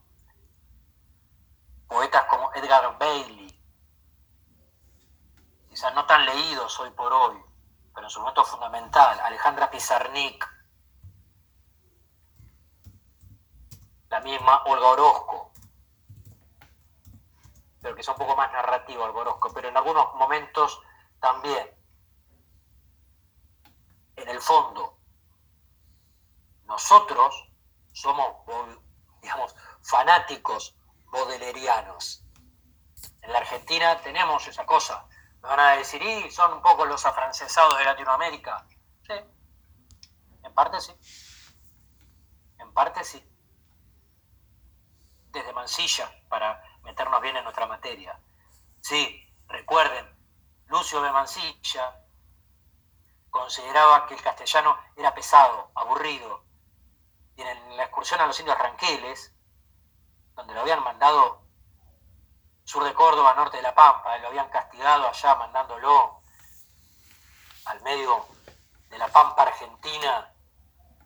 Poetas 1.88 2.26
como 2.26 2.54
Edgar 2.54 2.96
Bailey, 3.00 3.60
quizás 5.68 5.96
no 5.96 6.06
tan 6.06 6.26
leídos 6.26 6.80
hoy 6.80 6.92
por 6.92 7.12
hoy, 7.12 7.44
pero 7.94 8.06
en 8.06 8.12
su 8.12 8.20
momento 8.20 8.44
fundamental, 8.44 9.20
Alejandra 9.20 9.72
Pizarnik, 9.72 10.55
la 14.16 14.22
misma 14.22 14.64
Olga 14.64 14.88
Orozco, 14.88 15.52
pero 17.82 17.94
que 17.96 18.00
es 18.00 18.08
un 18.08 18.16
poco 18.16 18.34
más 18.38 18.50
narrativo 18.54 19.04
Olga 19.04 19.20
Orozco, 19.20 19.52
pero 19.54 19.68
en 19.68 19.76
algunos 19.76 20.16
momentos 20.16 20.82
también, 21.20 21.70
en 24.16 24.30
el 24.30 24.40
fondo, 24.40 24.98
nosotros 26.64 27.50
somos, 27.92 28.38
digamos, 29.22 29.54
fanáticos 29.82 30.78
bodelerianos. 31.08 32.24
En 33.22 33.34
la 33.34 33.40
Argentina 33.40 34.00
tenemos 34.00 34.48
esa 34.48 34.66
cosa. 34.66 35.06
Me 35.42 35.50
van 35.50 35.60
a 35.60 35.72
decir, 35.72 36.02
y 36.02 36.32
son 36.32 36.54
un 36.54 36.62
poco 36.62 36.86
los 36.86 37.06
afrancesados 37.06 37.78
de 37.78 37.84
Latinoamérica. 37.84 38.66
Sí, 39.06 39.14
en 40.42 40.54
parte 40.54 40.80
sí. 40.80 40.94
En 42.60 42.74
parte 42.74 43.04
sí. 43.04 43.35
Desde 45.36 45.52
Mansilla, 45.52 46.10
para 46.30 46.64
meternos 46.84 47.20
bien 47.22 47.36
en 47.36 47.44
nuestra 47.44 47.68
materia. 47.68 48.18
Sí, 48.80 49.22
recuerden, 49.50 50.08
Lucio 50.68 51.02
de 51.02 51.12
Mansilla 51.12 51.94
consideraba 53.30 54.08
que 54.08 54.14
el 54.14 54.22
castellano 54.22 54.80
era 54.96 55.14
pesado, 55.14 55.72
aburrido, 55.76 56.46
y 57.36 57.42
en 57.42 57.76
la 57.76 57.84
excursión 57.84 58.22
a 58.22 58.28
los 58.28 58.40
indios 58.40 58.58
Ranqueles, 58.58 59.36
donde 60.36 60.54
lo 60.54 60.62
habían 60.62 60.82
mandado 60.86 61.42
sur 62.64 62.86
de 62.86 62.94
Córdoba, 62.94 63.34
norte 63.34 63.58
de 63.58 63.64
La 63.64 63.76
Pampa, 63.76 64.18
lo 64.20 64.30
habían 64.30 64.48
castigado 64.48 65.06
allá 65.10 65.36
mandándolo 65.36 66.22
al 67.66 67.82
medio 67.82 68.26
de 68.88 68.98
la 68.98 69.10
Pampa 69.10 69.42
Argentina, 69.42 70.34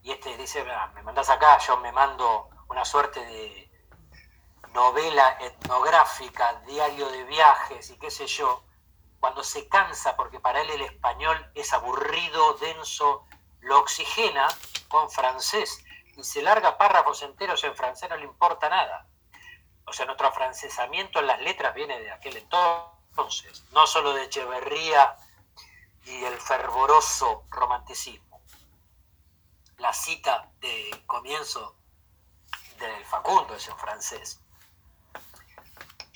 y 0.03 0.11
este 0.11 0.37
dice, 0.37 0.63
me 0.93 1.01
mandás 1.01 1.31
acá, 1.31 1.57
yo 1.57 1.77
me 1.77 1.91
mando 1.91 2.47
una 2.67 2.85
suerte 2.85 3.25
de 3.25 3.68
novela 4.73 5.37
etnográfica, 5.39 6.61
diario 6.67 7.09
de 7.09 7.23
viajes 7.25 7.89
y 7.89 7.97
qué 7.97 8.11
sé 8.11 8.27
yo, 8.27 8.63
cuando 9.19 9.43
se 9.43 9.67
cansa, 9.67 10.15
porque 10.15 10.39
para 10.39 10.61
él 10.61 10.69
el 10.69 10.81
español 10.81 11.51
es 11.55 11.73
aburrido, 11.73 12.53
denso, 12.53 13.25
lo 13.61 13.79
oxigena 13.79 14.47
con 14.87 15.09
francés 15.09 15.83
y 16.15 16.23
se 16.23 16.41
larga 16.41 16.77
párrafos 16.77 17.21
enteros 17.21 17.63
en 17.63 17.75
francés, 17.75 18.09
no 18.09 18.17
le 18.17 18.25
importa 18.25 18.69
nada. 18.69 19.05
O 19.85 19.93
sea, 19.93 20.05
nuestro 20.05 20.27
afrancesamiento 20.27 21.19
en 21.19 21.27
las 21.27 21.41
letras 21.41 21.73
viene 21.73 21.99
de 21.99 22.11
aquel 22.11 22.37
entonces, 22.37 23.63
no 23.71 23.87
solo 23.87 24.13
de 24.13 24.25
Echeverría 24.25 25.17
y 26.05 26.23
el 26.23 26.39
fervoroso 26.39 27.45
romanticismo. 27.49 28.41
La 29.77 29.93
cita 29.93 30.51
de 30.59 31.03
comienzo 31.05 31.75
del 32.77 33.05
Facundo 33.05 33.55
es 33.55 33.67
en 33.67 33.77
francés. 33.77 34.41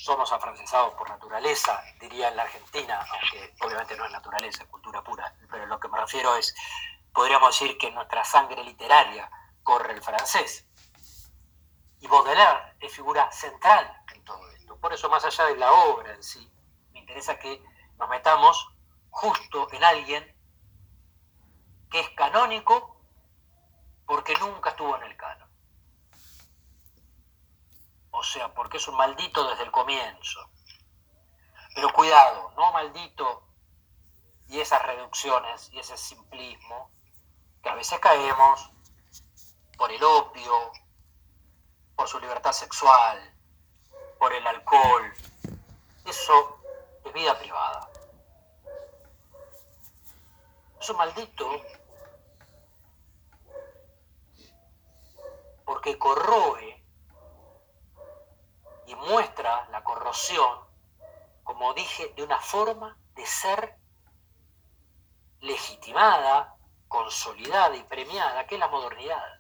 Somos 0.03 0.33
afrancesados 0.33 0.93
por 0.95 1.07
naturaleza, 1.09 1.81
diría 1.97 2.27
en 2.27 2.35
la 2.35 2.43
Argentina, 2.43 3.07
aunque 3.09 3.55
obviamente 3.61 3.95
no 3.95 4.03
es 4.03 4.11
naturaleza, 4.11 4.63
es 4.63 4.69
cultura 4.69 5.01
pura, 5.01 5.33
pero 5.49 5.65
lo 5.65 5.79
que 5.79 5.87
me 5.87 5.97
refiero 5.97 6.35
es, 6.35 6.53
podríamos 7.13 7.57
decir 7.57 7.77
que 7.77 7.89
nuestra 7.89 8.25
sangre 8.25 8.61
literaria 8.65 9.31
corre 9.63 9.93
el 9.93 10.03
francés. 10.03 10.67
Y 12.01 12.07
Baudelaire 12.07 12.75
es 12.81 12.93
figura 12.93 13.31
central 13.31 14.03
en 14.13 14.25
todo 14.25 14.45
esto. 14.51 14.75
Por 14.77 14.91
eso, 14.91 15.07
más 15.07 15.23
allá 15.23 15.45
de 15.45 15.55
la 15.55 15.71
obra 15.71 16.13
en 16.13 16.21
sí, 16.21 16.51
me 16.91 16.99
interesa 16.99 17.39
que 17.39 17.63
nos 17.97 18.09
metamos 18.09 18.75
justo 19.09 19.69
en 19.71 19.85
alguien 19.85 20.37
que 21.89 22.01
es 22.01 22.09
canónico 22.09 22.97
porque 24.05 24.35
nunca 24.35 24.71
estuvo 24.71 24.97
en 24.97 25.03
el 25.03 25.15
canon. 25.15 25.42
O 28.15 28.23
sea, 28.23 28.53
porque 28.53 28.77
es 28.77 28.87
un 28.87 28.95
maldito 28.95 29.47
desde 29.49 29.63
el 29.63 29.71
comienzo. 29.71 30.39
Pero 31.73 31.91
cuidado, 31.91 32.51
no 32.55 32.71
maldito 32.71 33.47
y 34.47 34.59
esas 34.59 34.83
reducciones 34.83 35.71
y 35.73 35.79
ese 35.79 35.97
simplismo 35.97 36.91
que 37.63 37.69
a 37.69 37.75
veces 37.75 37.99
caemos 37.99 38.69
por 39.77 39.91
el 39.91 40.03
opio, 40.03 40.71
por 41.95 42.07
su 42.07 42.19
libertad 42.19 42.51
sexual, 42.51 43.33
por 44.19 44.31
el 44.31 44.45
alcohol. 44.45 45.11
Eso 46.05 46.59
es 47.03 47.13
vida 47.13 47.37
privada. 47.39 47.89
Eso 50.79 50.93
maldito 50.93 51.49
porque 55.65 55.97
corroe 55.97 56.82
y 58.87 58.95
muestra 58.95 59.67
la 59.69 59.83
corrosión, 59.83 60.59
como 61.43 61.73
dije, 61.73 62.13
de 62.15 62.23
una 62.23 62.39
forma 62.39 62.97
de 63.15 63.25
ser 63.25 63.77
legitimada, 65.41 66.55
consolidada 66.87 67.75
y 67.75 67.83
premiada, 67.83 68.45
que 68.47 68.55
es 68.55 68.59
la 68.59 68.67
modernidad. 68.67 69.39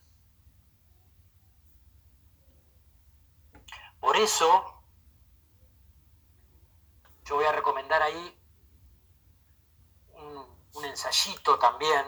Por 3.99 4.17
eso, 4.17 4.83
yo 7.23 7.35
voy 7.35 7.45
a 7.45 7.53
recomendar 7.53 8.01
ahí 8.01 8.37
un, 10.13 10.45
un, 10.73 10.85
ensayito 10.85 11.57
también. 11.57 12.05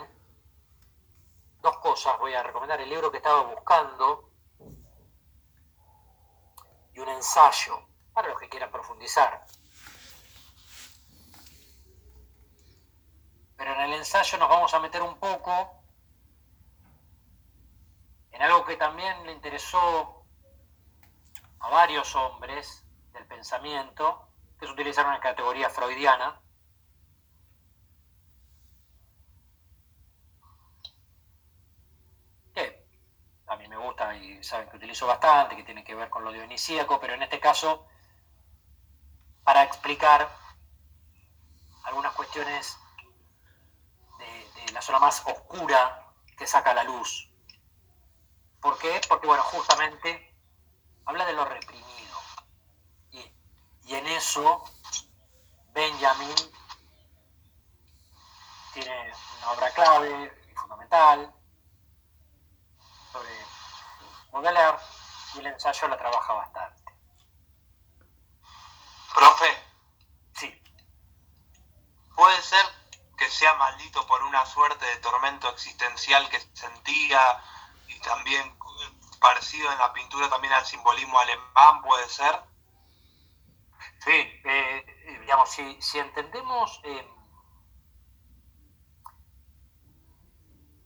Dos 1.62 1.78
cosas 1.78 2.20
voy 2.20 2.34
a 2.34 2.44
recomendar. 2.44 2.82
El 2.82 2.90
libro 2.90 3.10
que 3.10 3.18
estaba 3.18 3.44
buscando 3.44 4.25
y 6.96 7.00
un 7.00 7.10
ensayo 7.10 7.88
para 8.14 8.30
los 8.30 8.40
que 8.40 8.48
quieran 8.48 8.72
profundizar. 8.72 9.46
Pero 13.58 13.74
en 13.74 13.82
el 13.82 13.94
ensayo 13.94 14.38
nos 14.38 14.50
vamos 14.50 14.74
a 14.74 14.80
meter 14.80 15.02
un 15.02 15.18
poco 15.20 15.84
en 18.32 18.42
algo 18.42 18.66
que 18.66 18.78
también 18.78 19.26
le 19.26 19.34
interesó 19.34 20.26
a 21.60 21.70
varios 21.70 22.16
hombres 22.16 22.86
del 23.14 23.26
pensamiento, 23.28 24.30
que 24.60 24.66
es 24.66 24.72
utilizar 24.72 25.06
una 25.06 25.20
categoría 25.20 25.70
freudiana, 25.70 26.42
que 32.54 32.86
a 33.48 33.56
mí 33.58 33.68
me 33.68 33.78
gusta 33.78 34.16
y 34.16 34.44
saben 34.44 34.70
que 34.70 34.78
utilizo 34.78 35.06
bastante, 35.06 35.56
que 35.56 35.64
tiene 35.64 35.84
que 35.84 35.96
ver 35.96 36.10
con 36.10 36.24
lo 36.24 36.32
dionisíaco, 36.32 37.00
pero 37.00 37.14
en 37.14 37.24
este 37.24 37.40
caso, 37.40 37.88
para 39.44 39.64
explicar 39.64 40.30
algunas 41.84 42.14
cuestiones 42.14 42.78
de, 44.18 44.72
la 44.74 44.82
zona 44.82 45.00
más 45.00 45.24
oscura 45.26 46.12
que 46.38 46.48
saca 46.48 46.74
la 46.74 46.84
luz. 46.84 47.30
¿Por 48.60 48.78
qué? 48.80 49.00
Porque, 49.08 49.28
bueno, 49.28 49.44
justamente 49.44 50.36
habla 51.06 51.26
de 51.26 51.34
lo 51.34 51.46
reprimido. 51.46 52.20
Y, 53.12 53.32
y 53.86 53.96
en 53.96 54.08
eso 54.08 54.64
Benjamin 55.72 56.36
tiene 58.74 59.14
una 59.38 59.52
obra 59.52 59.70
clave 59.72 60.34
y 60.52 60.56
fundamental 60.56 61.34
Y 64.36 65.40
el 65.40 65.48
ensayo 65.48 65.88
la 65.88 65.98
trabaja 65.98 66.34
bastante. 66.34 66.84
Profe, 69.14 69.64
Sí, 70.34 70.62
¿puede 72.14 72.42
ser 72.42 72.66
que 73.18 73.30
sea 73.30 73.54
maldito 73.54 74.06
por 74.06 74.22
una 74.24 74.46
suerte 74.46 74.86
de 74.86 74.98
tormento 74.98 75.50
existencial 75.50 76.28
que 76.30 76.42
sentía 76.54 77.42
y 77.88 77.98
también 78.00 78.46
eh, 78.48 79.18
parecido 79.22 79.72
en 79.72 79.78
la 79.78 79.94
pintura 79.94 80.30
también 80.30 80.52
al 80.52 80.66
simbolismo 80.66 81.18
alemán, 81.18 81.82
puede 81.82 82.10
ser? 82.10 82.38
Sí, 84.00 84.12
eh, 84.12 85.18
digamos, 85.22 85.50
si, 85.50 85.82
si 85.82 86.00
entendemos, 86.00 86.82
eh, 86.84 87.15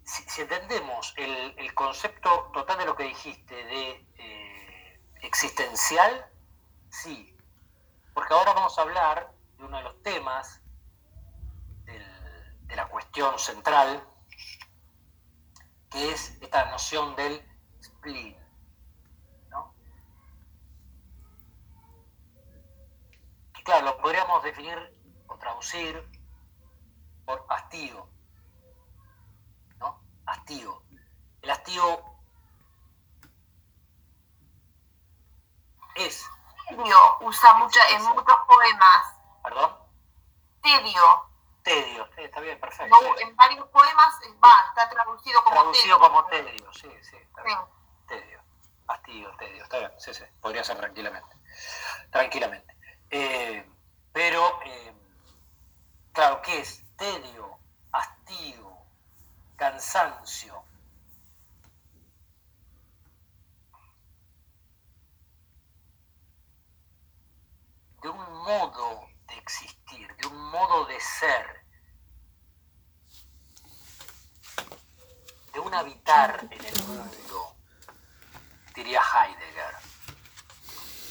si, 0.10 0.41
entendemos 0.41 1.13
el, 1.17 1.74
concepto 1.74 2.50
total 2.54 2.80
de 2.80 2.86
lo 2.86 2.95
que 2.95 3.04
dijiste 3.04 3.56
de 3.56 4.06
eh, 4.17 5.02
existencial, 5.22 6.26
sí, 6.89 7.38
porque 8.13 8.34
ahora 8.34 8.54
vamos 8.54 8.78
a 8.78 8.82
hablar 8.82 9.32
de 9.58 9.65
uno 9.65 9.78
de 9.78 9.84
los 9.84 10.04
temas 10.04 10.62
de 12.69 12.76
la 12.76 12.88
cuestión 12.88 13.38
central, 13.39 14.08
que 15.89 16.12
es 16.12 16.38
esta 16.39 16.69
noción 16.69 17.15
del 17.15 17.43
spleen. 17.82 18.38
Que 23.54 23.63
claro, 23.63 23.86
lo 23.86 23.98
podríamos 23.98 24.43
definir 24.43 24.78
o 25.28 25.36
traducir 25.38 26.08
por 27.26 27.43
hastío. 27.50 28.08
Hastío. 30.29 30.83
El 31.41 31.49
hastío 31.51 32.03
es, 35.95 36.29
Tedio 36.67 37.17
usa 37.21 37.53
mucho, 37.55 37.79
en 37.91 38.03
muchos 38.03 38.37
poemas. 38.47 39.15
perdón, 39.43 39.75
Tedio. 40.61 41.29
tedio. 41.63 42.05
Está 42.17 42.39
bien, 42.41 42.59
perfecto. 42.59 42.95
No, 43.01 43.17
en 43.19 43.35
varios 43.35 43.67
poemas 43.69 44.13
va, 44.43 44.65
está 44.69 44.89
traducido 44.89 45.43
como 45.43 45.55
Traducido 45.61 45.97
tedio. 45.97 46.09
como 46.09 46.25
tedio, 46.25 46.73
sí, 46.73 46.89
sí, 47.01 47.15
está 47.17 47.41
Sí. 47.41 47.47
bien. 47.47 47.59
Tedio. 48.07 48.39
Hastío, 48.87 49.35
tedio, 49.37 49.63
está 49.63 49.77
bien, 49.79 49.91
sí, 49.97 50.13
sí, 50.13 50.23
podría 50.41 50.63
ser 50.63 50.77
tranquilamente. 50.77 51.35
Tranquilamente. 52.11 52.75
Eh, 53.09 53.69
pero, 54.13 54.59
eh, 54.65 54.93
claro, 56.13 56.41
¿qué 56.41 56.59
es? 56.61 56.83
Tedio, 56.97 57.57
hastío, 57.91 58.77
cansancio. 59.60 60.63
De 68.02 68.08
un 68.08 68.34
modo 68.45 69.10
de 69.28 69.36
existir, 69.36 70.15
de 70.15 70.28
un 70.28 70.50
modo 70.50 70.86
de 70.86 70.98
ser, 71.02 71.65
de 75.54 75.60
un 75.60 75.74
habitar 75.74 76.48
en 76.50 76.65
el 76.65 76.84
mundo, 76.86 77.58
diría 78.74 79.02
Heidegger. 79.02 79.76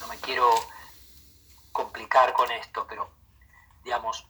No 0.01 0.07
me 0.07 0.17
quiero 0.17 0.51
complicar 1.71 2.33
con 2.33 2.51
esto, 2.51 2.87
pero 2.89 3.11
digamos, 3.85 4.27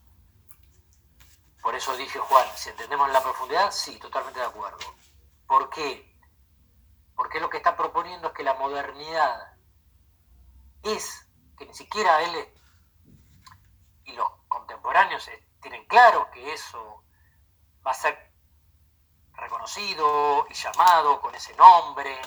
por 1.68 1.74
eso 1.74 1.94
dije 1.98 2.18
Juan, 2.18 2.48
si 2.56 2.70
entendemos 2.70 3.10
la 3.10 3.22
profundidad, 3.22 3.70
sí, 3.70 3.98
totalmente 3.98 4.40
de 4.40 4.46
acuerdo. 4.46 4.78
¿Por 5.46 5.68
qué? 5.68 6.18
Porque 7.14 7.40
lo 7.40 7.50
que 7.50 7.58
está 7.58 7.76
proponiendo 7.76 8.28
es 8.28 8.32
que 8.32 8.42
la 8.42 8.54
modernidad 8.54 9.52
es, 10.82 11.28
que 11.58 11.66
ni 11.66 11.74
siquiera 11.74 12.22
él 12.22 12.54
y 14.04 14.12
los 14.12 14.30
contemporáneos 14.48 15.28
tienen 15.60 15.84
claro 15.84 16.30
que 16.30 16.54
eso 16.54 17.04
va 17.86 17.90
a 17.90 17.94
ser 17.94 18.32
reconocido 19.34 20.46
y 20.48 20.54
llamado 20.54 21.20
con 21.20 21.34
ese 21.34 21.54
nombre 21.56 22.18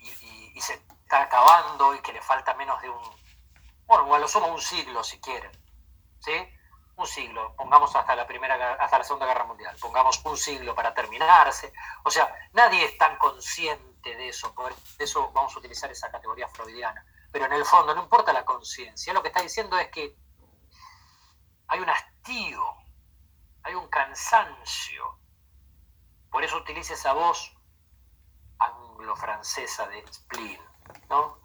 y, 0.00 0.60
se 0.60 0.74
está 0.74 1.22
acabando 1.22 1.94
y 1.94 2.00
que 2.00 2.12
le 2.12 2.20
falta 2.20 2.52
menos 2.52 2.78
de 2.82 2.90
un, 2.90 3.00
bueno, 3.86 4.14
a 4.14 4.18
lo 4.18 4.28
sumo 4.28 4.48
un 4.48 4.60
siglo 4.60 5.02
si 5.02 5.18
quieren, 5.18 5.50
¿sí? 6.18 6.59
Un 7.00 7.06
siglo, 7.06 7.54
pongamos 7.56 7.96
hasta 7.96 8.14
la 8.14 8.26
primera, 8.26 8.74
hasta 8.74 8.98
la 8.98 9.04
segunda 9.04 9.24
guerra 9.24 9.44
mundial, 9.44 9.74
pongamos 9.80 10.22
un 10.22 10.36
siglo 10.36 10.74
para 10.74 10.92
terminarse, 10.92 11.72
o 12.04 12.10
sea, 12.10 12.30
nadie 12.52 12.84
es 12.84 12.98
tan 12.98 13.16
consciente 13.16 14.14
de 14.16 14.28
eso, 14.28 14.54
por 14.54 14.74
eso 14.98 15.32
vamos 15.32 15.56
a 15.56 15.60
utilizar 15.60 15.90
esa 15.90 16.10
categoría 16.10 16.46
freudiana, 16.48 17.02
pero 17.32 17.46
en 17.46 17.54
el 17.54 17.64
fondo 17.64 17.94
no 17.94 18.02
importa 18.02 18.34
la 18.34 18.44
conciencia, 18.44 19.14
lo 19.14 19.22
que 19.22 19.28
está 19.28 19.40
diciendo 19.40 19.78
es 19.78 19.88
que 19.88 20.14
hay 21.68 21.80
un 21.80 21.88
hastío, 21.88 22.62
hay 23.62 23.74
un 23.76 23.88
cansancio, 23.88 25.18
por 26.30 26.44
eso 26.44 26.58
utiliza 26.58 26.92
esa 26.92 27.14
voz 27.14 27.56
anglo-francesa 28.58 29.88
de 29.88 30.06
spleen, 30.12 30.60
¿no? 31.08 31.40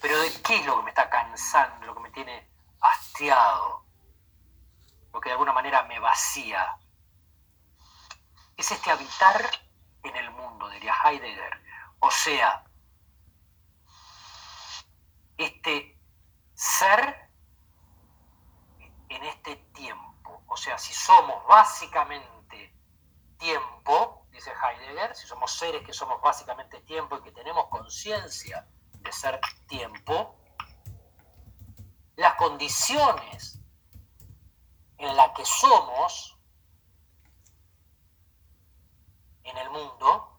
Pero 0.00 0.20
¿de 0.20 0.32
qué 0.42 0.60
es 0.60 0.66
lo 0.66 0.76
que 0.76 0.82
me 0.84 0.90
está 0.90 1.10
cansando, 1.10 1.86
lo 1.86 1.94
que 1.96 2.00
me 2.00 2.10
tiene 2.12 2.48
hastiado? 2.80 3.83
Lo 5.14 5.20
que 5.20 5.28
de 5.28 5.34
alguna 5.34 5.52
manera 5.52 5.84
me 5.84 6.00
vacía. 6.00 6.76
Es 8.56 8.72
este 8.72 8.90
habitar 8.90 9.48
en 10.02 10.16
el 10.16 10.30
mundo, 10.32 10.68
diría 10.70 10.92
Heidegger. 11.04 11.62
O 12.00 12.10
sea, 12.10 12.64
este 15.38 15.96
ser 16.54 17.30
en 19.08 19.22
este 19.22 19.54
tiempo. 19.72 20.42
O 20.48 20.56
sea, 20.56 20.78
si 20.78 20.92
somos 20.92 21.46
básicamente 21.46 22.74
tiempo, 23.38 24.26
dice 24.32 24.50
Heidegger, 24.50 25.14
si 25.14 25.28
somos 25.28 25.52
seres 25.52 25.86
que 25.86 25.92
somos 25.92 26.20
básicamente 26.20 26.80
tiempo 26.80 27.18
y 27.18 27.22
que 27.22 27.30
tenemos 27.30 27.68
conciencia 27.68 28.66
de 28.90 29.12
ser 29.12 29.40
tiempo, 29.68 30.36
las 32.16 32.34
condiciones 32.34 33.53
en 35.08 35.16
las 35.16 35.30
que 35.30 35.44
somos 35.44 36.36
en 39.44 39.56
el 39.58 39.70
mundo 39.70 40.38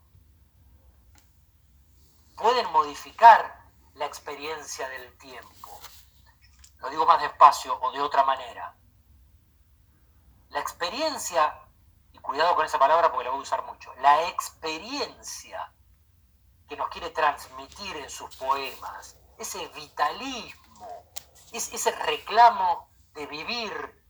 pueden 2.35 2.69
modificar 2.71 3.63
la 3.93 4.05
experiencia 4.05 4.87
del 4.89 5.17
tiempo. 5.17 5.79
Lo 6.79 6.89
digo 6.89 7.05
más 7.05 7.21
despacio 7.21 7.79
o 7.81 7.91
de 7.91 8.01
otra 8.01 8.23
manera. 8.23 8.75
La 10.49 10.59
experiencia, 10.59 11.59
y 12.11 12.17
cuidado 12.19 12.55
con 12.55 12.65
esa 12.65 12.77
palabra 12.79 13.09
porque 13.11 13.25
la 13.25 13.31
voy 13.31 13.39
a 13.39 13.43
usar 13.43 13.63
mucho, 13.65 13.93
la 13.95 14.27
experiencia 14.27 15.71
que 16.67 16.75
nos 16.75 16.89
quiere 16.89 17.09
transmitir 17.11 17.95
en 17.97 18.09
sus 18.09 18.35
poemas, 18.35 19.17
ese 19.37 19.67
vitalismo, 19.69 21.05
es- 21.51 21.71
ese 21.73 21.91
reclamo 21.91 22.89
de 23.13 23.25
vivir, 23.27 24.04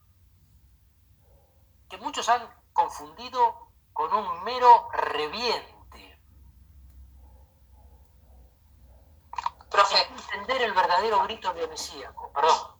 que 1.90 1.98
muchos 1.98 2.28
han 2.30 2.48
confundido 2.74 3.70
con 3.94 4.14
un 4.14 4.44
mero 4.44 4.90
reviente. 4.92 6.20
Profe, 9.70 10.02
entender 10.08 10.62
el 10.62 10.74
verdadero 10.74 11.22
grito 11.24 11.54
dionisíaco, 11.54 12.32
perdón. 12.34 12.80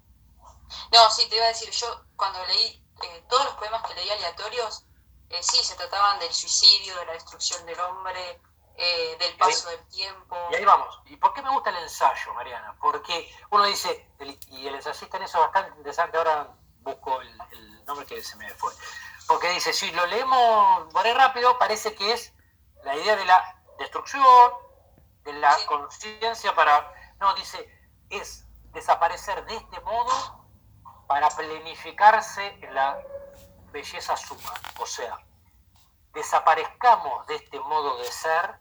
no, 0.94 1.10
sí, 1.12 1.28
te 1.30 1.36
iba 1.36 1.46
a 1.46 1.50
decir, 1.50 1.70
yo 1.72 2.06
cuando 2.16 2.44
leí 2.46 2.82
eh, 3.04 3.26
todos 3.28 3.46
los 3.46 3.54
poemas 3.56 3.82
que 3.84 3.94
leí 3.96 4.10
aleatorios, 4.10 4.86
eh, 5.30 5.42
sí, 5.44 5.58
se 5.64 5.76
trataban 5.76 6.20
del 6.20 6.32
suicidio, 6.34 6.96
de 6.98 7.06
la 7.06 7.14
destrucción 7.14 7.66
del 7.66 7.80
hombre, 7.82 8.40
eh, 8.76 9.18
del 9.20 9.36
paso 9.38 9.70
del 9.70 9.86
tiempo. 9.88 10.38
Y 10.52 10.56
ahí 10.56 10.66
vamos. 10.66 11.02
¿Y 11.06 11.18
por 11.18 11.34
qué 11.34 11.42
me 11.42 11.50
gusta 11.50 11.72
el 11.72 11.78
ensayo, 11.78 12.34
Mariana? 12.34 12.76
Porque 12.80 13.30
uno 13.50 13.66
dice, 13.66 14.10
el- 14.20 14.40
y 14.50 14.68
el 14.68 14.76
ensayista 14.76 15.18
en 15.18 15.24
eso 15.24 15.38
es 15.40 15.44
bastante 15.46 15.78
interesante, 15.78 16.18
ahora 16.18 16.56
busco 16.82 17.20
el, 17.22 17.38
el 17.52 17.75
nombre 17.86 18.06
que 18.06 18.22
se 18.24 18.36
me 18.38 18.50
fue. 18.56 18.74
Porque 19.28 19.50
dice, 19.50 19.74
si 19.74 19.92
lo 19.92 20.06
leemos 20.08 20.92
por 20.94 21.06
ahí 21.06 21.14
rápido, 21.14 21.58
parece 21.58 21.96
que 21.96 22.14
es 22.14 22.34
la 22.84 22.96
idea 22.96 23.16
de 23.16 23.26
la 23.26 23.62
destrucción, 23.80 24.52
de 25.24 25.34
la 25.34 25.54
Sí. 25.58 25.66
conciencia 25.66 26.54
para... 26.54 26.92
No, 27.20 27.34
dice, 27.36 27.58
es 28.10 28.46
desaparecer 28.72 29.46
de 29.46 29.56
este 29.56 29.80
modo 29.82 30.46
para 31.08 31.30
planificarse 31.30 32.46
en 32.62 32.74
la 32.74 33.00
belleza 33.72 34.16
suma. 34.18 34.54
O 34.80 34.86
sea, 34.86 35.18
desaparezcamos 36.14 37.26
de 37.28 37.36
este 37.36 37.60
modo 37.60 37.98
de 37.98 38.12
ser 38.12 38.60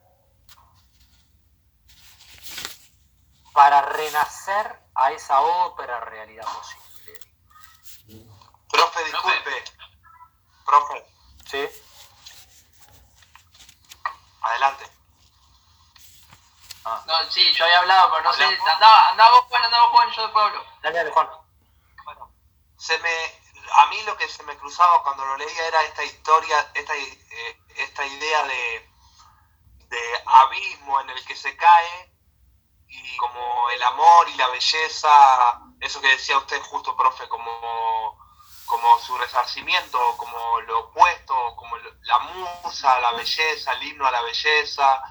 para 3.53 3.83
renacer 3.83 4.81
a 4.95 5.13
esa 5.13 5.41
otra 5.41 6.01
realidad 6.01 6.45
posible. 6.45 6.84
Profe, 8.75 9.05
disculpe. 9.05 9.65
Profe, 10.67 11.07
¿Sí? 11.47 11.69
adelante. 14.43 14.91
Ah, 16.85 17.03
No, 17.07 17.31
sí, 17.31 17.53
yo 17.53 17.65
había 17.65 17.79
hablado, 17.79 18.11
pero 18.11 18.23
no 18.25 18.33
sé. 18.33 18.45
Andaba, 18.45 19.09
andaba 19.11 19.31
vos, 19.37 19.45
Juan, 19.49 19.63
andaba 19.65 19.85
vos, 19.85 19.93
Juan, 19.93 20.11
yo 20.11 20.23
después 20.23 20.45
hablo. 20.45 20.65
dale, 20.83 20.97
dale, 20.99 21.11
Juan. 21.13 21.29
Bueno, 22.05 22.31
se 22.77 22.99
me, 22.99 23.43
a 23.77 23.87
mí 23.87 24.03
lo 24.03 24.17
que 24.17 24.29
se 24.29 24.43
me 24.43 24.57
cruzaba 24.59 25.03
cuando 25.03 25.25
lo 25.25 25.37
leía 25.37 25.67
era 25.69 25.83
esta 25.85 26.03
historia, 26.05 26.71
esta, 26.75 26.95
eh, 26.97 27.61
esta 27.77 28.05
idea 28.07 28.43
de, 28.45 28.91
de 29.89 30.23
abismo 30.27 31.01
en 31.01 31.11
el 31.11 31.25
que 31.25 31.37
se 31.37 31.57
cae 31.57 32.13
y 32.89 33.17
como 33.17 33.71
el 33.71 33.83
amor 33.85 34.29
y 34.29 34.35
la 34.35 34.49
belleza, 34.49 35.61
eso 35.81 36.01
que 36.01 36.09
decía 36.09 36.37
usted 36.39 36.61
justo, 36.65 36.97
profe, 36.97 37.29
como, 37.29 38.19
como 38.67 38.99
su 38.99 39.17
resarcimiento, 39.19 39.99
como 40.17 40.61
lo 40.63 40.81
opuesto, 40.81 41.35
como 41.57 41.77
la 41.77 42.19
musa, 42.19 42.99
la 43.01 43.13
belleza, 43.13 43.73
el 43.73 43.83
himno 43.83 44.07
a 44.07 44.11
la 44.11 44.23
belleza, 44.23 45.03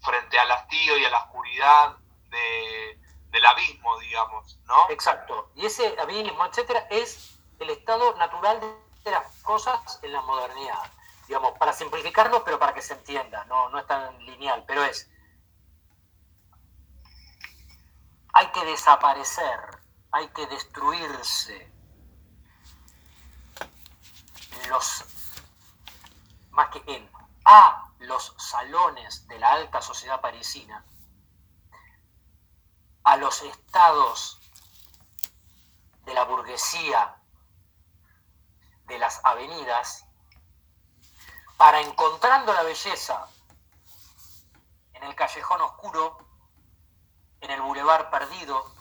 frente 0.00 0.38
al 0.38 0.50
hastío 0.50 0.96
y 0.96 1.04
a 1.04 1.10
la 1.10 1.18
oscuridad 1.18 1.96
de, 2.30 3.00
del 3.30 3.46
abismo, 3.46 3.98
digamos, 3.98 4.58
¿no? 4.64 4.90
Exacto. 4.90 5.50
Y 5.54 5.66
ese 5.66 5.96
abismo, 6.00 6.44
etcétera, 6.46 6.86
es 6.90 7.38
el 7.58 7.70
estado 7.70 8.14
natural 8.16 8.60
de 9.04 9.10
las 9.10 9.42
cosas 9.42 9.98
en 10.02 10.12
la 10.12 10.22
modernidad. 10.22 10.92
Digamos, 11.26 11.58
para 11.58 11.72
simplificarlo, 11.72 12.42
pero 12.44 12.58
para 12.58 12.72
que 12.72 12.82
se 12.82 12.94
entienda, 12.94 13.44
no, 13.46 13.68
no 13.68 13.78
es 13.78 13.86
tan 13.86 14.18
lineal, 14.24 14.64
pero 14.66 14.84
es 14.84 15.10
hay 18.38 18.46
que 18.52 18.64
desaparecer, 18.64 19.80
hay 20.12 20.28
que 20.28 20.46
destruirse 20.46 21.72
los, 24.68 25.04
más 26.50 26.68
que 26.70 26.82
en, 26.86 27.10
a 27.44 27.90
los 28.00 28.34
salones 28.38 29.26
de 29.28 29.38
la 29.38 29.52
alta 29.52 29.80
sociedad 29.80 30.20
parisina, 30.20 30.84
a 33.04 33.16
los 33.16 33.42
estados 33.42 34.40
de 36.04 36.14
la 36.14 36.24
burguesía 36.24 37.16
de 38.86 38.98
las 38.98 39.20
avenidas, 39.24 40.04
para 41.56 41.80
encontrando 41.80 42.52
la 42.52 42.62
belleza 42.62 43.28
en 44.94 45.02
el 45.04 45.14
callejón 45.14 45.60
oscuro, 45.60 46.18
en 47.40 47.50
el 47.50 47.60
bulevar 47.60 48.10
perdido, 48.10 48.72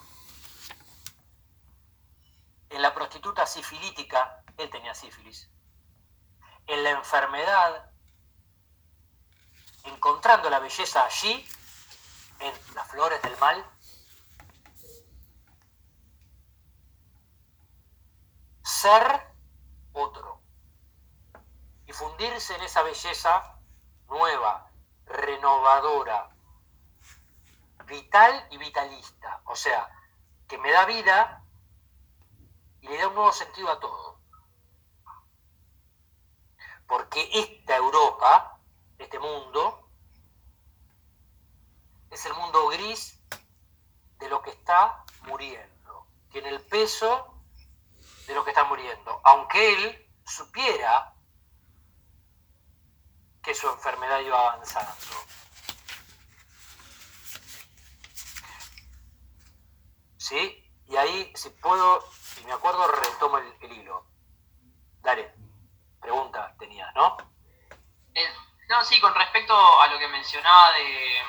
en 2.70 2.82
la 2.82 2.94
prostituta 2.94 3.46
sifilítica, 3.46 4.44
él 4.58 4.70
tenía 4.70 4.94
sífilis, 4.94 5.50
en 6.68 6.84
la 6.84 6.92
enfermedad, 6.92 7.92
encontrando 9.84 10.50
la 10.50 10.60
belleza 10.60 11.06
allí, 11.06 11.48
en 12.40 12.54
las 12.76 12.88
flores 12.90 13.22
del 13.22 13.38
mal, 13.38 13.66
ser 18.62 19.34
otro 19.94 20.42
y 21.86 21.94
fundirse 21.94 22.56
en 22.56 22.64
esa 22.64 22.84
belleza 22.84 23.60
nueva, 24.08 24.70
renovadora, 25.06 26.30
vital 27.86 28.48
y 28.52 28.58
vitalista, 28.58 29.42
o 29.46 29.56
sea, 29.56 29.90
que 30.48 30.58
me 30.58 30.72
da 30.72 30.86
vida 30.86 31.44
y 32.82 32.88
le 32.88 32.98
da 32.98 33.08
un 33.08 33.16
nuevo 33.16 33.32
sentido 33.32 33.72
a 33.72 33.80
todo. 33.80 34.17
Porque 36.88 37.30
esta 37.34 37.76
Europa, 37.76 38.60
este 38.98 39.20
mundo, 39.20 39.90
es 42.10 42.26
el 42.26 42.34
mundo 42.34 42.68
gris 42.70 43.20
de 44.20 44.30
lo 44.30 44.42
que 44.42 44.52
está 44.52 45.04
muriendo. 45.24 46.08
Tiene 46.32 46.50
el 46.50 46.62
peso 46.62 47.44
de 48.26 48.34
lo 48.34 48.44
que 48.44 48.52
está 48.52 48.64
muriendo. 48.64 49.22
Aunque 49.24 49.74
él 49.74 50.10
supiera 50.26 51.14
que 53.42 53.54
su 53.54 53.68
enfermedad 53.70 54.20
iba 54.20 54.40
avanzando. 54.40 54.94
¿Sí? 60.18 60.64
Y 60.88 60.96
ahí, 60.98 61.32
si 61.36 61.50
puedo, 61.50 62.04
si 62.12 62.44
me 62.46 62.52
acuerdo, 62.52 62.88
retomo 62.88 63.38
el, 63.38 63.72
hilo. 63.72 64.06
Dale, 65.02 65.34
pregunta 66.08 66.54
tenías, 66.58 66.94
¿no? 66.96 67.18
Eh, 68.14 68.34
no, 68.70 68.84
sí, 68.84 69.00
con 69.02 69.14
respecto 69.14 69.54
a 69.82 69.88
lo 69.88 70.00
que 70.00 70.08
mencionaba 70.08 70.72
de 70.72 71.22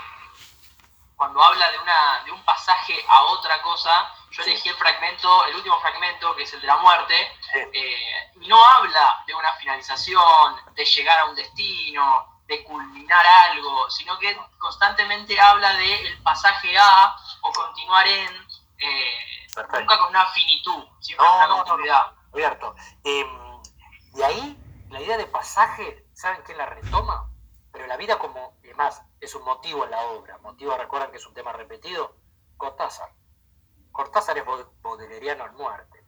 cuando 1.17 1.43
habla 1.43 1.69
de, 1.73 1.79
una, 1.81 2.23
de 2.25 2.31
un 2.31 2.45
pasaje 2.45 2.95
a 3.09 3.23
otra 3.25 3.61
cosa, 3.63 4.15
yo 4.31 4.45
elegí 4.45 4.69
el 4.69 4.77
fragmento, 4.77 5.47
el 5.47 5.57
último 5.57 5.81
fragmento, 5.81 6.37
que 6.37 6.45
es 6.45 6.53
el 6.53 6.61
de 6.61 6.69
la 6.69 6.77
muerte, 6.77 7.15
eh, 7.73 8.31
y 8.41 8.47
no 8.47 8.65
habla 8.65 9.25
de 9.27 9.35
una 9.35 9.53
finalización, 9.55 10.61
de 10.75 10.85
llegar 10.85 11.19
a 11.19 11.25
un 11.25 11.35
destino, 11.35 12.41
de 12.47 12.63
culminar 12.63 13.27
algo, 13.27 13.91
sino 13.91 14.17
que 14.17 14.39
constantemente 14.59 15.41
habla 15.41 15.73
de 15.73 16.07
el 16.07 16.23
pasaje 16.23 16.79
a 16.79 17.17
o 17.41 17.53
continuar 17.53 18.07
en, 18.07 18.47
eh, 18.79 19.47
nunca 19.57 19.99
con 19.99 20.11
una 20.11 20.27
finitud, 20.27 20.85
siempre 21.01 21.27
con 21.27 21.37
una 21.37 21.49
continuidad. 21.49 22.13
abierto. 22.33 22.77
Em, 23.03 23.49
y 24.15 24.23
ahí, 24.23 24.68
la 24.91 25.01
idea 25.01 25.17
de 25.17 25.27
pasaje, 25.27 26.07
¿saben 26.15 26.43
quién 26.45 26.59
la 26.59 26.67
retoma? 26.67 27.31
Pero 27.73 27.87
la 27.87 27.97
vida 27.97 28.19
como, 28.19 28.57
además, 28.65 29.03
es 29.21 29.35
un 29.35 29.45
motivo 29.45 29.85
en 29.85 29.91
la 29.91 30.03
obra. 30.03 30.39
Motivo, 30.39 30.77
recuerdan 30.77 31.11
que 31.11 31.19
es 31.19 31.27
un 31.27 31.35
tema 31.35 31.53
repetido. 31.53 32.17
Cortázar. 32.57 33.13
Cortázar 33.93 34.39
es 34.39 34.45
bodeleriano 34.83 35.47
en 35.47 35.55
muerte. 35.55 36.05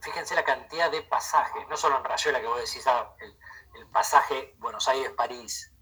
fíjense 0.00 0.34
la 0.34 0.44
cantidad 0.44 0.90
de 0.90 1.02
pasajes, 1.02 1.66
no 1.68 1.76
solo 1.76 1.96
en 1.98 2.04
Rayuela 2.04 2.40
que 2.40 2.46
vos 2.46 2.58
decís, 2.58 2.86
ah, 2.86 3.14
el, 3.20 3.38
el 3.74 3.86
pasaje 3.88 4.54
Buenos 4.58 4.88
Aires-París. 4.88 5.72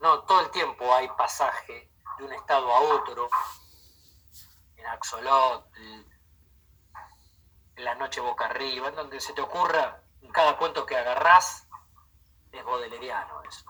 No, 0.00 0.24
todo 0.24 0.40
el 0.40 0.50
tiempo 0.50 0.92
hay 0.94 1.08
pasaje 1.08 1.90
de 2.18 2.24
un 2.24 2.32
estado 2.32 2.72
a 2.72 2.80
otro, 2.80 3.28
en 4.76 4.86
Axolotl, 4.86 6.09
la 7.82 7.94
noche 7.94 8.20
boca 8.20 8.46
arriba, 8.46 8.88
en 8.88 8.94
donde 8.94 9.20
se 9.20 9.32
te 9.32 9.40
ocurra, 9.40 10.02
en 10.22 10.30
cada 10.30 10.56
cuento 10.56 10.86
que 10.86 10.96
agarrás, 10.96 11.66
es 12.52 12.64
bodeleriano 12.64 13.42
eso. 13.48 13.64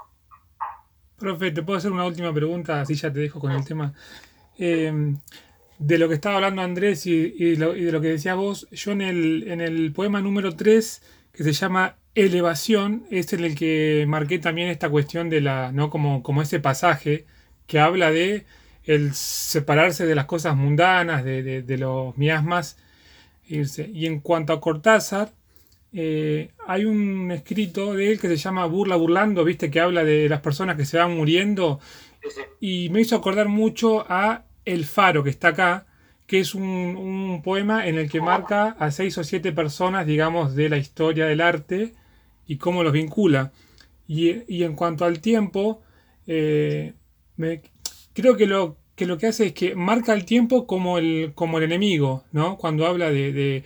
Profe, 1.17 1.51
¿te 1.51 1.63
puedo 1.63 1.79
hacer 1.79 1.93
una 1.93 2.07
última 2.07 2.33
pregunta? 2.33 2.81
Así 2.81 2.95
ya 2.95 3.13
te 3.13 3.21
dejo 3.21 3.41
con 3.41 3.53
el 3.53 3.65
tema. 3.65 3.93
Eh, 4.59 5.15
de 5.79 5.97
lo 5.97 6.09
que 6.09 6.15
estaba 6.15 6.37
hablando 6.37 6.61
Andrés 6.61 7.07
y, 7.07 7.57
de 7.57 7.93
lo 7.93 8.01
que 8.01 8.09
decías 8.09 8.37
vos, 8.37 8.69
yo 8.71 8.93
en 8.93 9.01
el, 9.01 9.49
en 9.49 9.63
el 9.63 9.93
poema 9.93 10.21
número 10.21 10.55
3, 10.55 11.03
que 11.33 11.43
se 11.43 11.53
llama 11.53 11.97
Elevación, 12.15 13.07
es 13.11 13.33
en 13.33 13.45
el 13.45 13.55
que 13.55 14.05
marqué 14.07 14.39
también 14.39 14.69
esta 14.69 14.91
cuestión 14.91 15.31
de 15.31 15.41
la, 15.41 15.73
¿no? 15.73 15.89
Como, 15.89 16.23
como 16.23 16.43
ese 16.43 16.61
pasaje 16.61 17.25
que 17.67 17.81
habla 17.81 18.11
de 18.11 18.45
el 18.85 19.15
separarse 19.15 20.05
de 20.05 20.15
las 20.15 20.27
cosas 20.27 20.55
mundanas, 20.57 21.25
de, 21.25 21.77
los 21.79 22.17
miasmas, 22.19 22.77
irse. 23.51 23.91
Y 23.93 24.07
en 24.07 24.21
cuanto 24.21 24.53
a 24.53 24.61
Cortázar, 24.61 25.33
eh, 25.93 26.51
hay 26.67 26.85
un 26.85 27.31
escrito 27.33 27.95
de 27.95 28.13
él 28.13 28.21
que 28.21 28.29
se 28.29 28.37
llama 28.37 28.67
Burla 28.67 28.97
Burlando, 28.97 29.45
viste, 29.45 29.71
que 29.71 29.81
habla 29.81 30.05
de 30.05 30.29
las 30.29 30.41
personas 30.41 30.77
que 30.77 30.85
se 30.85 30.99
van 30.99 31.17
muriendo. 31.17 31.81
Y 32.61 32.89
me 32.91 33.01
hizo 33.01 33.17
acordar 33.17 33.49
mucho 33.49 34.05
a 34.09 34.45
El 34.65 34.85
Faro, 34.85 35.25
que 35.25 35.31
está 35.31 35.49
acá, 35.49 35.87
que 36.27 36.41
es 36.41 36.55
un, 36.55 37.41
poema 37.43 37.89
en 37.89 37.99
el 37.99 38.11
que 38.11 38.21
marca 38.21 38.77
a 38.79 38.91
seis 38.91 39.17
o 39.19 39.25
siete 39.25 39.53
personas, 39.53 40.07
digamos, 40.07 40.55
de 40.55 40.69
la 40.69 40.77
historia 40.77 41.27
del 41.27 41.41
arte 41.41 41.95
y 42.47 42.57
cómo 42.57 42.85
los 42.85 42.93
vincula. 42.93 43.53
Y, 44.07 44.63
en 44.63 44.75
cuanto 44.75 45.05
al 45.05 45.21
tiempo, 45.21 45.83
eh, 46.27 46.95
creo 48.13 48.37
que 48.37 48.47
lo, 48.47 48.77
que 49.01 49.07
lo 49.07 49.17
que 49.17 49.29
hace 49.29 49.47
es 49.47 49.55
que 49.55 49.75
marca 49.75 50.13
el 50.13 50.27
tiempo 50.27 50.67
como 50.67 50.99
el, 50.99 51.33
como 51.35 51.57
el 51.57 51.65
enemigo, 51.65 52.25
¿no? 52.33 52.59
Cuando 52.59 52.87
habla 52.87 53.09
de, 53.09 53.65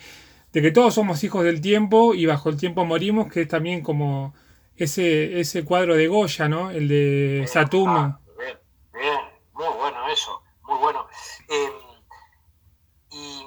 que 0.53 0.71
todos 0.71 0.95
somos 0.95 1.25
hijos 1.25 1.43
del 1.43 1.61
tiempo 1.61 2.15
y 2.15 2.25
bajo 2.25 2.51
el 2.51 2.57
tiempo 2.57 2.85
morimos, 2.85 3.27
que 3.33 3.41
es 3.41 3.49
también 3.49 3.83
como 3.83 4.33
ese, 4.77 5.41
ese 5.41 5.65
cuadro 5.65 5.97
de 5.97 6.07
Goya, 6.07 6.47
¿no? 6.49 6.71
El 6.71 6.87
de 6.87 7.47
Saturno. 7.49 7.99
Ah, 7.99 8.21
bien, 8.39 8.61
bien, 8.93 9.21
muy 9.55 9.77
bueno 9.77 10.09
eso, 10.09 10.41
muy 10.63 10.79
bueno. 10.79 11.09
Em, 11.49 11.73
y 13.11 13.45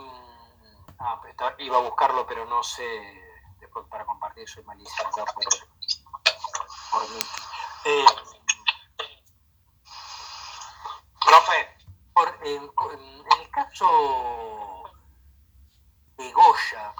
ah, 0.99 1.22
iba 1.59 1.78
a 1.78 1.82
buscarlo, 1.84 2.28
pero 2.28 2.45
no 2.47 2.61
sé, 2.64 2.84
después 3.61 3.86
para 3.89 4.03
compartir, 4.03 4.45
soy 4.49 4.66
malísimo 4.66 5.09
por, 5.16 5.26
por 6.91 7.01
mí. 7.11 7.22
Eh, 7.86 8.05
Profe, 11.28 11.76
en, 12.26 12.63
el 12.63 13.51
caso 13.51 14.84
de 16.18 16.32
Goya, 16.32 16.95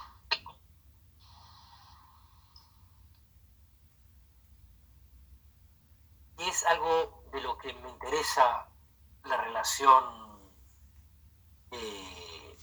es 6.38 6.63
algo 6.65 7.24
de 7.32 7.41
lo 7.41 7.57
que 7.57 7.74
me 7.74 7.89
interesa 7.89 8.68
la 9.24 9.38
relación 9.38 10.51
eh, 11.72 12.57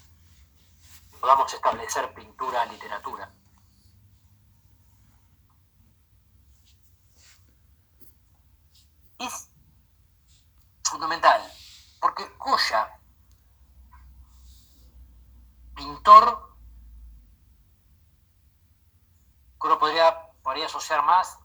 podamos 1.21 1.53
establecer 1.53 2.15
pintura-literatura. 2.15 3.35
Es 9.19 9.49
fundamental 10.85 11.64
Goya, 12.39 13.01
pintor, 15.75 16.55
uno 19.63 19.79
podría, 19.79 20.31
podría 20.43 20.67
asociar 20.67 21.03
más, 21.03 21.39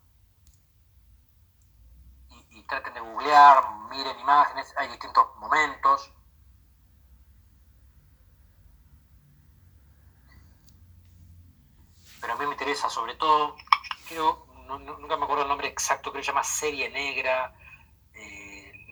y, 2.50 2.64
traten 2.64 2.94
de 2.94 3.00
googlear, 3.00 3.64
miren 3.90 4.20
imágenes, 4.20 4.74
hay 4.76 4.90
distintos 4.90 5.34
momentos. 5.38 6.14
Pero 12.20 12.34
a 12.34 12.36
mí 12.36 12.46
me 12.46 12.52
interesa 12.52 12.90
sobre 12.90 13.16
todo, 13.16 13.56
creo, 14.10 14.46
nunca 14.68 15.16
me 15.16 15.24
acuerdo 15.24 15.44
el 15.44 15.48
nombre 15.48 15.70
exacto, 15.70 16.12
creo 16.12 16.20
que 16.20 16.26
se 16.26 16.32
llama 16.32 16.44
Serie 16.44 16.90
Negra, 16.90 17.56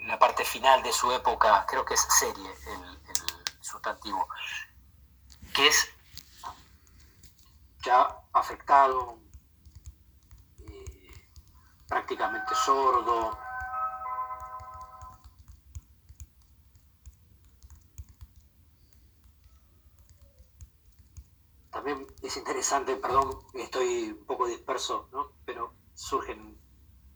la 0.07 0.17
parte 0.17 0.45
final 0.45 0.81
de 0.83 0.93
su 0.93 1.11
época, 1.11 1.65
creo 1.67 1.83
que 1.83 1.93
es 1.93 2.07
serie 2.19 2.49
el, 2.67 2.97
sustantivo, 3.61 4.27
que 5.53 5.67
es 5.67 5.89
ya 7.83 8.17
afectado, 8.31 9.19
eh, 10.59 11.25
prácticamente 11.87 12.55
sordo. 12.55 13.37
También 21.69 22.07
es 22.23 22.37
interesante, 22.37 22.95
perdón, 22.95 23.39
estoy 23.53 24.11
un 24.11 24.25
poco 24.25 24.47
disperso, 24.47 25.09
¿no? 25.11 25.33
pero 25.45 25.73
surgen 25.93 26.57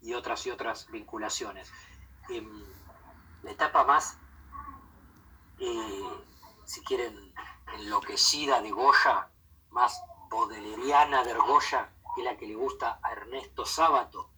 y 0.02 0.12
otras 0.12 0.46
y 0.46 0.50
otras 0.50 0.90
vinculaciones. 0.90 1.72
Em, 2.28 2.81
etapa 3.50 3.84
más, 3.84 4.18
eh, 5.58 6.24
si 6.64 6.82
quieren, 6.82 7.32
enloquecida 7.74 8.60
de 8.60 8.70
Goya, 8.70 9.28
más 9.70 10.02
bodeleriana 10.30 11.24
de 11.24 11.34
Goya, 11.34 11.92
es 12.16 12.24
la 12.24 12.36
que 12.36 12.46
le 12.46 12.54
gusta 12.54 13.00
a 13.02 13.12
Ernesto 13.12 13.64
Sábato, 13.64 14.30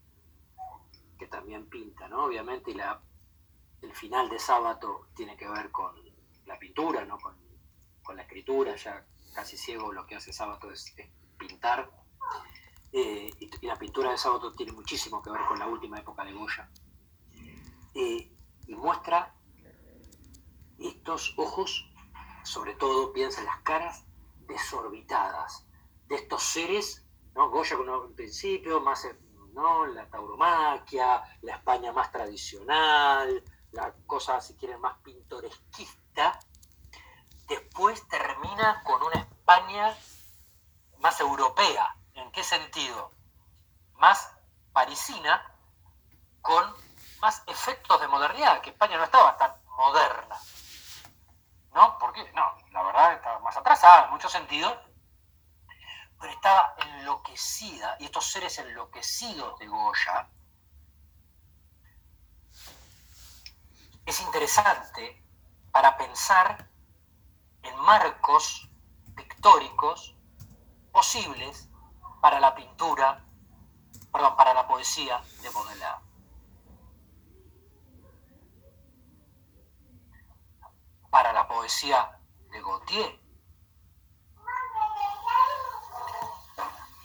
que 1.18 1.26
también 1.26 1.68
pinta, 1.68 2.08
¿no? 2.08 2.24
Obviamente, 2.24 2.70
y 2.70 2.74
la, 2.74 3.00
el 3.82 3.94
final 3.94 4.28
de 4.28 4.38
Sábato 4.38 5.08
tiene 5.14 5.36
que 5.36 5.48
ver 5.48 5.70
con 5.70 5.94
la 6.46 6.58
pintura, 6.58 7.04
¿no? 7.04 7.18
Con, 7.18 7.36
con 8.02 8.16
la 8.16 8.22
escritura, 8.22 8.76
ya 8.76 9.04
casi 9.34 9.56
ciego 9.56 9.92
lo 9.92 10.06
que 10.06 10.16
hace 10.16 10.32
Sábato 10.32 10.70
es, 10.70 10.94
pintar. 11.38 11.90
Eh, 12.92 13.30
y, 13.40 13.50
y 13.60 13.66
la 13.66 13.76
pintura 13.76 14.12
de 14.12 14.18
Sábato 14.18 14.52
tiene 14.52 14.72
muchísimo 14.72 15.20
que 15.20 15.30
ver 15.30 15.40
con 15.48 15.58
la 15.58 15.66
última 15.66 15.98
época 15.98 16.24
de 16.24 16.32
Goya. 16.32 16.70
Eh, 17.94 18.33
muestra 18.74 19.34
estos 20.78 21.34
ojos, 21.36 21.90
sobre 22.42 22.74
todo 22.74 23.12
piensa 23.12 23.40
en 23.40 23.46
las 23.46 23.60
caras 23.62 24.04
desorbitadas 24.46 25.66
de 26.06 26.16
estos 26.16 26.42
seres, 26.42 27.04
¿no? 27.34 27.50
Goya 27.50 27.76
con 27.76 27.88
un 27.88 28.14
principio, 28.14 28.80
más 28.80 29.04
eh, 29.04 29.18
¿no? 29.54 29.86
la 29.86 30.08
tauromaquia, 30.08 31.22
la 31.42 31.56
España 31.56 31.92
más 31.92 32.10
tradicional, 32.12 33.42
la 33.72 33.92
cosa, 34.06 34.40
si 34.40 34.54
quieren, 34.54 34.80
más 34.80 34.98
pintoresquista, 34.98 36.38
después 37.48 38.06
termina 38.08 38.82
con 38.84 39.02
una 39.02 39.20
España 39.20 39.96
más 40.98 41.20
europea. 41.20 41.96
¿En 42.14 42.30
qué 42.30 42.44
sentido? 42.44 43.10
Más 43.94 44.30
parisina, 44.72 45.42
con 46.40 46.74
más 47.24 47.42
efectos 47.46 47.98
de 48.02 48.06
modernidad, 48.06 48.60
que 48.60 48.68
España 48.68 48.98
no 48.98 49.04
estaba 49.04 49.34
tan 49.38 49.50
moderna. 49.78 50.38
¿No? 51.72 51.98
¿Por 51.98 52.12
qué? 52.12 52.30
No, 52.34 52.54
la 52.70 52.82
verdad 52.82 53.14
estaba 53.14 53.38
más 53.38 53.56
atrasada 53.56 54.04
en 54.04 54.10
muchos 54.10 54.30
sentidos, 54.30 54.76
pero 56.20 56.30
estaba 56.30 56.74
enloquecida, 56.76 57.96
y 57.98 58.04
estos 58.04 58.30
seres 58.30 58.58
enloquecidos 58.58 59.58
de 59.58 59.66
Goya, 59.66 60.28
es 64.04 64.20
interesante 64.20 65.24
para 65.72 65.96
pensar 65.96 66.68
en 67.62 67.74
marcos 67.78 68.68
pictóricos 69.16 70.14
posibles 70.92 71.70
para 72.20 72.38
la 72.38 72.54
pintura, 72.54 73.24
perdón, 74.12 74.36
para 74.36 74.52
la 74.52 74.68
poesía 74.68 75.22
de 75.40 75.48
Baudelaire. 75.48 76.13
Para 81.14 81.32
la 81.32 81.46
poesía 81.46 82.18
de 82.50 82.60
Gautier. 82.60 83.20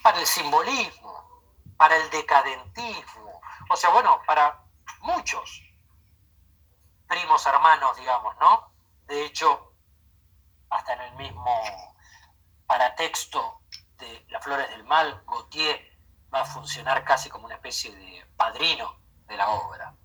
Para 0.01 0.20
el 0.20 0.26
simbolismo, 0.26 1.43
para 1.78 1.95
el 1.95 2.10
decadentismo, 2.10 3.39
o 3.70 3.76
sea, 3.76 3.91
bueno, 3.91 4.20
para 4.26 4.64
muchos 5.01 5.62
primos 7.07 7.45
hermanos, 7.45 7.95
digamos, 7.97 8.36
¿no? 8.39 8.72
De 9.05 9.26
hecho, 9.26 9.76
hasta 10.72 10.93
en 10.93 11.01
el 11.01 11.16
mismo 11.16 11.95
paratexto 12.66 13.62
de 13.99 14.26
Las 14.30 14.43
Flores 14.43 14.72
del 14.72 14.86
Mal, 14.86 15.24
Gautier 15.28 15.99
va 16.34 16.41
a 16.41 16.45
funcionar 16.45 17.05
casi 17.05 17.30
como 17.30 17.45
una 17.45 17.53
especie 17.53 17.95
de 17.95 18.26
padrino 18.36 18.99
de 19.28 19.38
la 19.38 19.49
obra. 19.49 19.95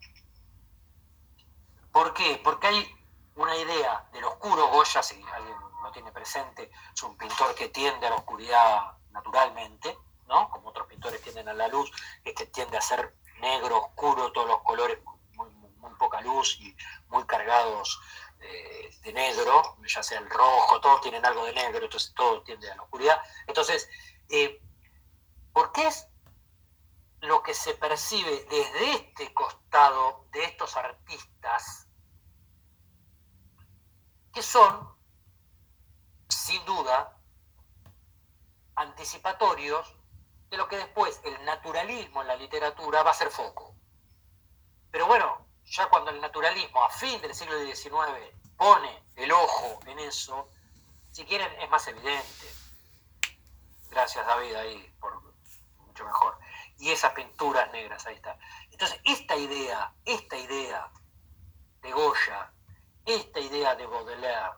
¿Por 1.90 2.12
qué? 2.12 2.38
Porque 2.44 2.66
hay 2.66 3.03
una 3.36 3.56
idea 3.56 4.08
del 4.12 4.24
oscuro, 4.24 4.68
Goya, 4.68 5.02
si 5.02 5.22
alguien 5.32 5.56
lo 5.82 5.90
tiene 5.92 6.12
presente, 6.12 6.70
es 6.94 7.02
un 7.02 7.16
pintor 7.16 7.54
que 7.54 7.68
tiende 7.68 8.06
a 8.06 8.10
la 8.10 8.16
oscuridad 8.16 8.96
naturalmente, 9.10 9.96
¿no? 10.26 10.48
Como 10.50 10.68
otros 10.68 10.86
pintores 10.86 11.20
tienden 11.22 11.48
a 11.48 11.52
la 11.52 11.68
luz, 11.68 11.90
este 12.24 12.46
tiende 12.46 12.76
a 12.76 12.80
ser 12.80 13.14
negro, 13.40 13.78
oscuro, 13.78 14.32
todos 14.32 14.48
los 14.48 14.62
colores, 14.62 14.98
muy, 15.32 15.50
muy, 15.50 15.94
poca 15.98 16.20
luz 16.20 16.56
y 16.60 16.76
muy 17.08 17.24
cargados 17.24 18.00
eh, 18.40 18.90
de 19.02 19.12
negro, 19.12 19.76
ya 19.86 20.02
sea 20.02 20.18
el 20.18 20.28
rojo, 20.28 20.80
todos 20.80 21.00
tienen 21.00 21.24
algo 21.24 21.44
de 21.44 21.52
negro, 21.52 21.84
entonces 21.84 22.12
todo 22.14 22.42
tiende 22.42 22.70
a 22.70 22.76
la 22.76 22.82
oscuridad. 22.82 23.20
Entonces, 23.46 23.88
eh, 24.28 24.60
¿por 25.52 25.72
qué 25.72 25.86
es 25.86 26.08
lo 27.20 27.42
que 27.42 27.54
se 27.54 27.74
percibe 27.74 28.46
desde 28.50 28.92
este 28.92 29.32
costado 29.32 30.26
de 30.32 30.44
estos 30.44 30.76
artistas 30.76 31.83
que 34.34 34.42
son, 34.42 34.92
sin 36.28 36.64
duda, 36.64 37.16
anticipatorios 38.74 39.94
de 40.50 40.56
lo 40.56 40.68
que 40.68 40.76
después 40.76 41.20
el 41.24 41.44
naturalismo 41.44 42.22
en 42.22 42.28
la 42.28 42.36
literatura 42.36 43.02
va 43.02 43.12
a 43.12 43.14
ser 43.14 43.30
foco. 43.30 43.74
Pero 44.90 45.06
bueno, 45.06 45.46
ya 45.64 45.88
cuando 45.88 46.10
el 46.10 46.20
naturalismo 46.20 46.84
a 46.84 46.90
fin 46.90 47.20
del 47.20 47.34
siglo 47.34 47.58
XIX 47.58 47.94
pone 48.56 49.04
el 49.16 49.32
ojo 49.32 49.78
en 49.86 49.98
eso, 50.00 50.48
si 51.12 51.24
quieren 51.24 51.50
es 51.60 51.70
más 51.70 51.86
evidente. 51.86 52.54
Gracias 53.90 54.26
David 54.26 54.54
ahí, 54.54 54.94
por 55.00 55.22
mucho 55.78 56.04
mejor. 56.04 56.38
Y 56.78 56.90
esas 56.90 57.12
pinturas 57.12 57.70
negras, 57.70 58.04
ahí 58.06 58.16
está. 58.16 58.36
Entonces, 58.70 59.00
esta 59.04 59.36
idea, 59.36 59.94
esta 60.04 60.36
idea 60.36 60.90
de 61.82 61.92
Goya, 61.92 62.52
esta 63.04 63.40
idea 63.40 63.74
de 63.74 63.86
Baudelaire, 63.86 64.52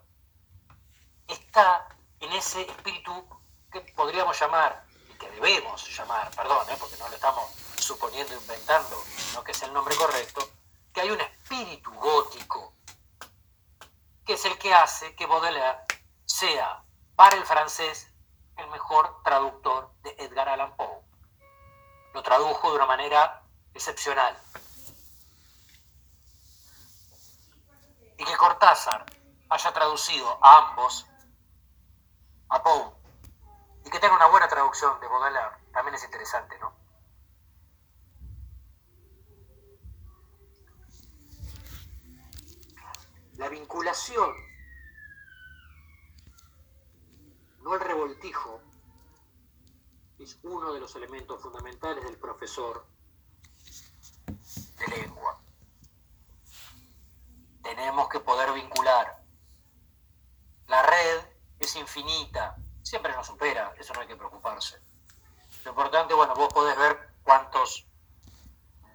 está 1.29 1.89
en 2.21 2.33
ese 2.33 2.63
espíritu 2.63 3.29
que 3.71 3.81
podríamos 3.81 4.39
llamar, 4.39 4.85
y 5.11 5.15
que 5.15 5.31
debemos 5.31 5.89
llamar, 5.97 6.31
perdón, 6.35 6.69
¿eh? 6.71 6.77
porque 6.79 6.97
no 6.99 7.09
lo 7.09 7.15
estamos 7.15 7.51
suponiendo, 7.79 8.35
inventando, 8.35 9.03
sino 9.17 9.43
que 9.43 9.53
es 9.53 9.63
el 9.63 9.73
nombre 9.73 9.97
correcto, 9.97 10.49
que 10.93 11.01
hay 11.01 11.11
un 11.11 11.21
espíritu 11.21 11.93
gótico, 11.93 12.73
que 14.25 14.35
es 14.35 14.45
el 14.45 14.59
que 14.59 14.75
hace 14.75 15.15
que 15.15 15.27
Baudelaire 15.27 15.79
sea, 16.25 16.83
para 17.15 17.37
el 17.37 17.45
francés, 17.45 18.09
el 18.57 18.69
mejor 18.69 19.23
traductor 19.23 19.91
de 20.03 20.11
Edgar 20.19 20.49
Allan 20.49 20.75
Poe. 20.77 21.01
Lo 22.15 22.23
tradujo 22.23 22.71
de 22.71 22.77
una 22.77 22.87
manera 22.87 23.43
excepcional. 23.75 24.37
Y 28.19 28.25
que 28.25 28.37
Cortázar 28.37 29.05
haya 29.49 29.73
traducido 29.73 30.39
a 30.45 30.71
ambos, 30.71 31.07
a 32.49 32.63
Poe, 32.63 32.93
y 33.85 33.91
que 33.91 34.01
tenga 34.01 34.17
una 34.17 34.27
buena 34.27 34.49
traducción 34.49 34.99
de 35.01 35.07
Baudelaire, 35.07 35.57
también 35.73 35.95
es 35.95 36.05
interesante, 36.05 36.59
¿no? 36.59 36.75
La 43.37 43.49
vinculación, 43.51 44.35
no 47.61 47.75
el 47.75 47.81
revoltijo, 47.81 48.63
es 50.19 50.39
uno 50.43 50.73
de 50.73 50.81
los 50.81 50.97
elementos 50.97 51.43
fundamentales 51.43 52.03
del 52.05 52.17
profesor 52.17 52.87
de 54.79 54.87
lengua. 54.97 55.39
Tenemos 57.67 58.09
que 58.09 58.21
poder 58.21 58.53
vincular. 58.53 59.17
La 60.69 60.83
red 60.83 61.25
es 61.59 61.75
infinita, 61.77 62.57
siempre 62.83 63.13
nos 63.13 63.27
supera, 63.27 63.75
eso 63.79 63.93
no 63.95 64.01
hay 64.01 64.07
que 64.07 64.17
preocuparse. 64.17 64.81
Lo 65.65 65.71
importante, 65.71 66.15
bueno, 66.15 66.35
vos 66.35 66.53
podés 66.53 66.77
ver 66.77 67.15
cuántos 67.25 67.87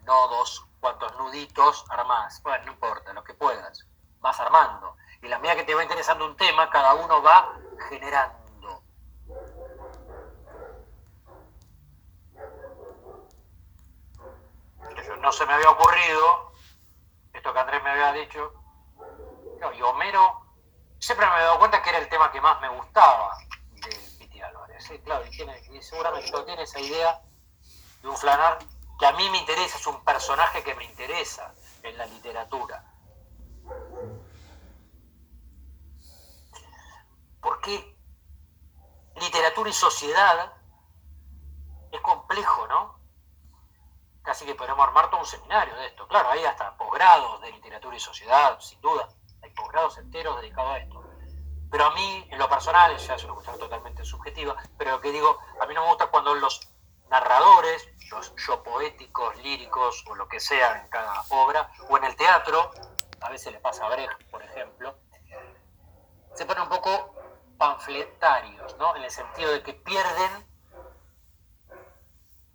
nodos, 0.03 0.65
cuántos 0.79 1.15
nuditos 1.17 1.85
armás. 1.89 2.41
Bueno, 2.43 2.65
no 2.65 2.71
importa, 2.71 3.13
lo 3.13 3.23
que 3.23 3.33
puedas. 3.33 3.85
Vas 4.19 4.39
armando. 4.39 4.95
Y 5.21 5.27
la 5.27 5.39
medida 5.39 5.57
que 5.57 5.63
te 5.63 5.75
va 5.75 5.83
interesando 5.83 6.25
un 6.25 6.37
tema, 6.37 6.69
cada 6.69 6.93
uno 6.93 7.21
va 7.21 7.57
generando. 7.89 8.31
No 15.19 15.31
se 15.31 15.45
me 15.45 15.53
había 15.53 15.69
ocurrido, 15.69 16.53
esto 17.33 17.53
que 17.53 17.59
Andrés 17.59 17.83
me 17.83 17.91
había 17.91 18.11
dicho, 18.13 18.60
y 19.73 19.81
Homero, 19.81 20.41
siempre 20.97 21.27
me 21.27 21.35
he 21.35 21.41
dado 21.41 21.59
cuenta 21.59 21.83
que 21.83 21.89
era 21.89 21.99
el 21.99 22.09
tema 22.09 22.31
que 22.31 22.41
más 22.41 22.59
me 22.61 22.69
gustaba 22.69 23.37
de 23.73 23.95
Piti 24.17 24.41
Álvarez. 24.41 24.83
Sí, 24.83 24.97
claro, 24.99 25.25
y, 25.25 25.29
tiene, 25.29 25.61
y 25.71 25.81
seguramente 25.81 26.31
tiene 26.43 26.63
esa 26.63 26.79
idea 26.79 27.21
de 28.01 28.07
un 28.07 28.17
flanar 28.17 28.57
que 28.99 29.05
a 29.05 29.11
mí 29.13 29.29
me 29.29 29.37
interesa, 29.37 29.77
es 29.77 29.87
un 29.87 30.03
personaje 30.03 30.63
que 30.63 30.73
me 30.75 30.85
interesa 30.85 31.53
en 31.83 31.97
la 31.97 32.05
literatura. 32.07 32.83
Porque 37.39 37.95
literatura 39.15 39.69
y 39.69 39.73
sociedad 39.73 40.53
es 41.91 42.01
complejo, 42.01 42.67
¿no? 42.67 42.99
Casi 44.23 44.45
que 44.45 44.55
podemos 44.55 44.87
armar 44.87 45.09
todo 45.09 45.19
un 45.19 45.25
seminario 45.25 45.75
de 45.75 45.87
esto. 45.87 46.07
Claro, 46.07 46.29
hay 46.29 46.43
hasta 46.45 46.75
posgrados 46.77 47.41
de 47.41 47.51
literatura 47.51 47.95
y 47.95 47.99
sociedad, 47.99 48.59
sin 48.59 48.79
duda. 48.81 49.07
Hay 49.41 49.49
posgrados 49.51 49.97
enteros 49.97 50.39
dedicados 50.41 50.73
a 50.73 50.77
esto. 50.79 51.03
Pero 51.69 51.85
a 51.85 51.93
mí, 51.95 52.27
en 52.29 52.37
lo 52.37 52.49
personal, 52.49 52.97
ya 52.97 53.15
es 53.15 53.23
una 53.23 53.33
cuestión 53.33 53.57
totalmente 53.57 54.03
subjetiva, 54.03 54.55
pero 54.77 54.91
lo 54.91 55.01
que 55.01 55.11
digo, 55.11 55.39
a 55.59 55.65
mí 55.65 55.73
no 55.73 55.83
me 55.83 55.87
gusta 55.87 56.07
cuando 56.07 56.35
los 56.35 56.59
narradores, 57.09 57.87
los 58.09 58.33
yo 58.35 58.61
poéticos, 58.63 59.37
líricos 59.37 60.03
o 60.07 60.15
lo 60.15 60.27
que 60.27 60.39
sea 60.39 60.81
en 60.81 60.89
cada 60.89 61.23
obra, 61.29 61.71
o 61.89 61.97
en 61.97 62.03
el 62.03 62.15
teatro, 62.15 62.71
a 63.21 63.29
veces 63.29 63.53
le 63.53 63.59
pasa 63.59 63.85
a 63.85 63.89
Brecht, 63.89 64.29
por 64.29 64.43
ejemplo, 64.43 64.97
se 66.33 66.45
ponen 66.45 66.63
un 66.63 66.69
poco 66.69 67.15
panfletarios, 67.57 68.75
¿no? 68.77 68.95
En 68.95 69.03
el 69.03 69.11
sentido 69.11 69.51
de 69.51 69.61
que 69.63 69.73
pierden 69.73 70.47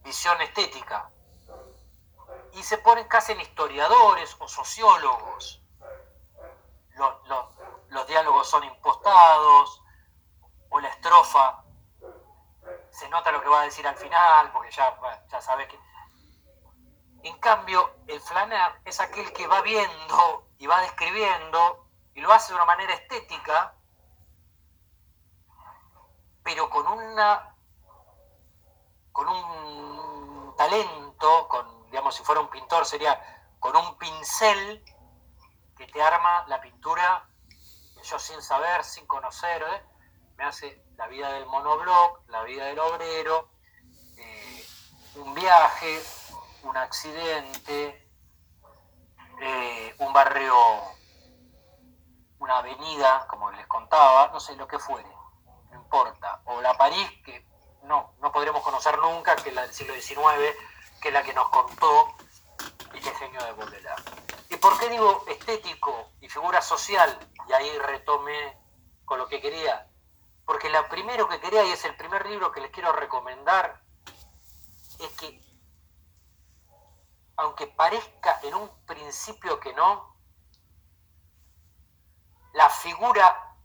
visión 0.03 0.41
estética 0.41 1.11
y 2.53 2.62
se 2.62 2.78
ponen 2.78 3.07
casi 3.07 3.32
en 3.32 3.41
historiadores 3.41 4.37
o 4.39 4.49
sociólogos. 4.49 5.62
Los, 6.97 7.14
los 7.88 8.07
diálogos 8.07 8.49
son 8.49 8.64
impostados 8.64 9.82
o 10.70 10.80
la 10.80 10.88
estrofa 10.88 11.62
se 12.97 13.09
nota 13.11 13.30
lo 13.30 13.42
que 13.42 13.49
va 13.49 13.61
a 13.61 13.64
decir 13.64 13.86
al 13.86 13.97
final, 13.97 14.51
porque 14.53 14.70
ya, 14.70 14.99
ya 15.28 15.40
sabes 15.40 15.68
que... 15.68 15.78
En 17.22 17.38
cambio, 17.38 17.90
el 18.07 18.20
flaner 18.20 18.80
es 18.84 19.01
aquel 19.01 19.32
que 19.32 19.47
va 19.47 19.61
viendo 19.61 20.49
y 20.59 20.66
va 20.66 20.80
describiendo 20.80 21.86
y 22.14 22.20
lo 22.20 22.32
hace 22.32 22.53
de 22.53 22.57
una 22.57 22.64
manera 22.64 22.94
estética, 22.94 23.74
pero 26.42 26.70
con 26.70 26.86
una 26.86 27.55
con 29.12 29.28
un 29.28 30.55
talento, 30.57 31.49
con, 31.49 31.90
digamos, 31.90 32.14
si 32.14 32.22
fuera 32.22 32.40
un 32.40 32.49
pintor, 32.49 32.86
sería 32.86 33.20
con 33.59 33.74
un 33.74 33.99
pincel 33.99 34.84
que 35.77 35.87
te 35.87 36.03
arma 36.03 36.47
la 36.49 36.61
pintura, 36.61 37.29
yo 38.03 38.18
sin 38.18 38.41
saber, 38.41 38.85
sin 38.85 39.07
conocer, 39.07 39.62
¿eh? 39.62 39.83
me 40.37 40.45
hace 40.45 40.83
la 40.97 41.07
vida 41.07 41.33
del 41.33 41.47
monobloc, 41.47 42.29
la 42.29 42.43
vida 42.45 42.66
del 42.66 42.79
obrero, 42.79 43.51
eh, 44.16 44.66
un 45.16 45.35
viaje, 45.35 46.03
un 46.62 46.77
accidente, 46.77 48.09
eh, 49.41 49.95
un 49.99 50.12
barrio, 50.12 50.55
una 52.39 52.59
avenida, 52.59 53.27
como 53.29 53.51
les 53.51 53.66
contaba, 53.66 54.29
no 54.29 54.41
sé 54.41 54.57
lo 54.57 54.66
que 54.66 54.79
fuere, 54.79 55.09
no 55.70 55.77
importa, 55.77 56.41
o 56.47 56.61
la 56.62 56.74
París 56.77 57.11
que 57.24 57.47
no, 57.83 58.14
no 58.20 58.33
podremos 58.33 58.62
conocer 58.62 58.99
nunca, 58.99 59.37
que 59.37 59.51
es 59.51 59.55
la 59.55 59.62
del 59.62 59.72
siglo 59.72 59.95
XIX, 59.95 60.57
que 61.01 61.09
es 61.09 61.14
la 61.14 61.22
que 61.22 61.35
nos 61.35 61.49
contó 61.51 62.14
el 62.93 63.03
genio 63.03 63.43
de 63.45 63.53
Baudelaire. 63.53 64.26
¿Y 64.66 64.68
por 64.68 64.80
qué 64.80 64.88
digo 64.88 65.24
estético 65.28 66.10
y 66.20 66.28
figura 66.28 66.60
social? 66.60 67.16
Y 67.48 67.52
ahí 67.52 67.78
retomé 67.78 68.58
con 69.04 69.18
lo 69.18 69.28
que 69.28 69.40
quería 69.40 69.88
porque 70.46 70.70
lo 70.70 70.88
primero 70.88 71.28
que 71.28 71.40
quería, 71.40 71.64
y 71.64 71.72
es 71.72 71.84
el 71.84 71.96
primer 71.96 72.24
libro 72.26 72.52
que 72.52 72.60
les 72.60 72.70
quiero 72.70 72.92
recomendar, 72.92 73.82
es 75.00 75.10
que, 75.18 75.40
aunque 77.36 77.66
parezca 77.66 78.40
en 78.44 78.54
un 78.54 78.70
principio 78.86 79.58
que 79.58 79.74
no, 79.74 80.16
la 82.54 82.70
figura 82.70 83.56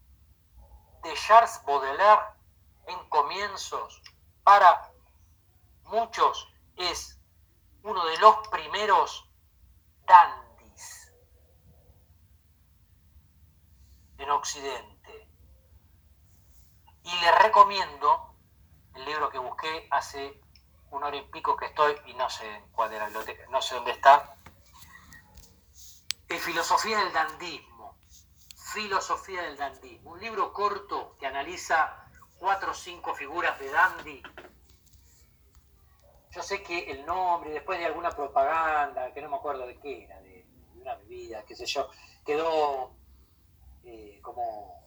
de 1.03 1.13
Charles 1.13 1.61
Baudelaire 1.65 2.23
en 2.87 3.09
comienzos 3.09 4.01
para 4.43 4.91
muchos 5.83 6.47
es 6.75 7.19
uno 7.83 8.03
de 8.05 8.17
los 8.17 8.47
primeros 8.49 9.29
dandies 10.05 10.50
en 14.21 14.29
Occidente. 14.29 15.27
Y 17.03 17.21
le 17.21 17.31
recomiendo 17.43 18.35
el 18.95 19.05
libro 19.05 19.29
que 19.29 19.39
busqué 19.39 19.87
hace 19.91 20.39
un 20.91 21.03
hora 21.03 21.15
y 21.15 21.23
pico 21.23 21.55
que 21.55 21.65
estoy 21.65 21.95
y 22.05 22.13
no 22.13 22.29
sé 22.29 22.63
cuál 22.73 22.93
era, 22.93 23.09
no 23.09 23.61
sé 23.61 23.75
dónde 23.75 23.91
está. 23.91 24.37
Filosofía 26.41 26.99
del 26.99 27.13
Dandismo. 27.13 27.97
Filosofía 28.73 29.43
del 29.43 29.57
Dandismo. 29.57 30.11
Un 30.11 30.19
libro 30.19 30.51
corto 30.53 31.15
que 31.19 31.27
analiza 31.27 32.07
cuatro 32.37 32.71
o 32.71 32.73
cinco 32.73 33.13
figuras 33.13 33.59
de 33.59 33.69
dandy. 33.69 34.23
Yo 36.31 36.41
sé 36.41 36.63
que 36.63 36.89
el 36.91 37.05
nombre, 37.05 37.51
después 37.51 37.77
de 37.77 37.85
alguna 37.85 38.09
propaganda, 38.09 39.13
que 39.13 39.21
no 39.21 39.29
me 39.29 39.35
acuerdo 39.35 39.67
de 39.67 39.77
qué 39.79 40.05
era, 40.05 40.19
de, 40.21 40.47
una 40.75 40.95
bebida, 40.95 41.43
qué 41.45 41.55
sé 41.55 41.65
yo, 41.65 41.89
quedó 42.25 42.95
eh, 43.83 44.19
como 44.21 44.81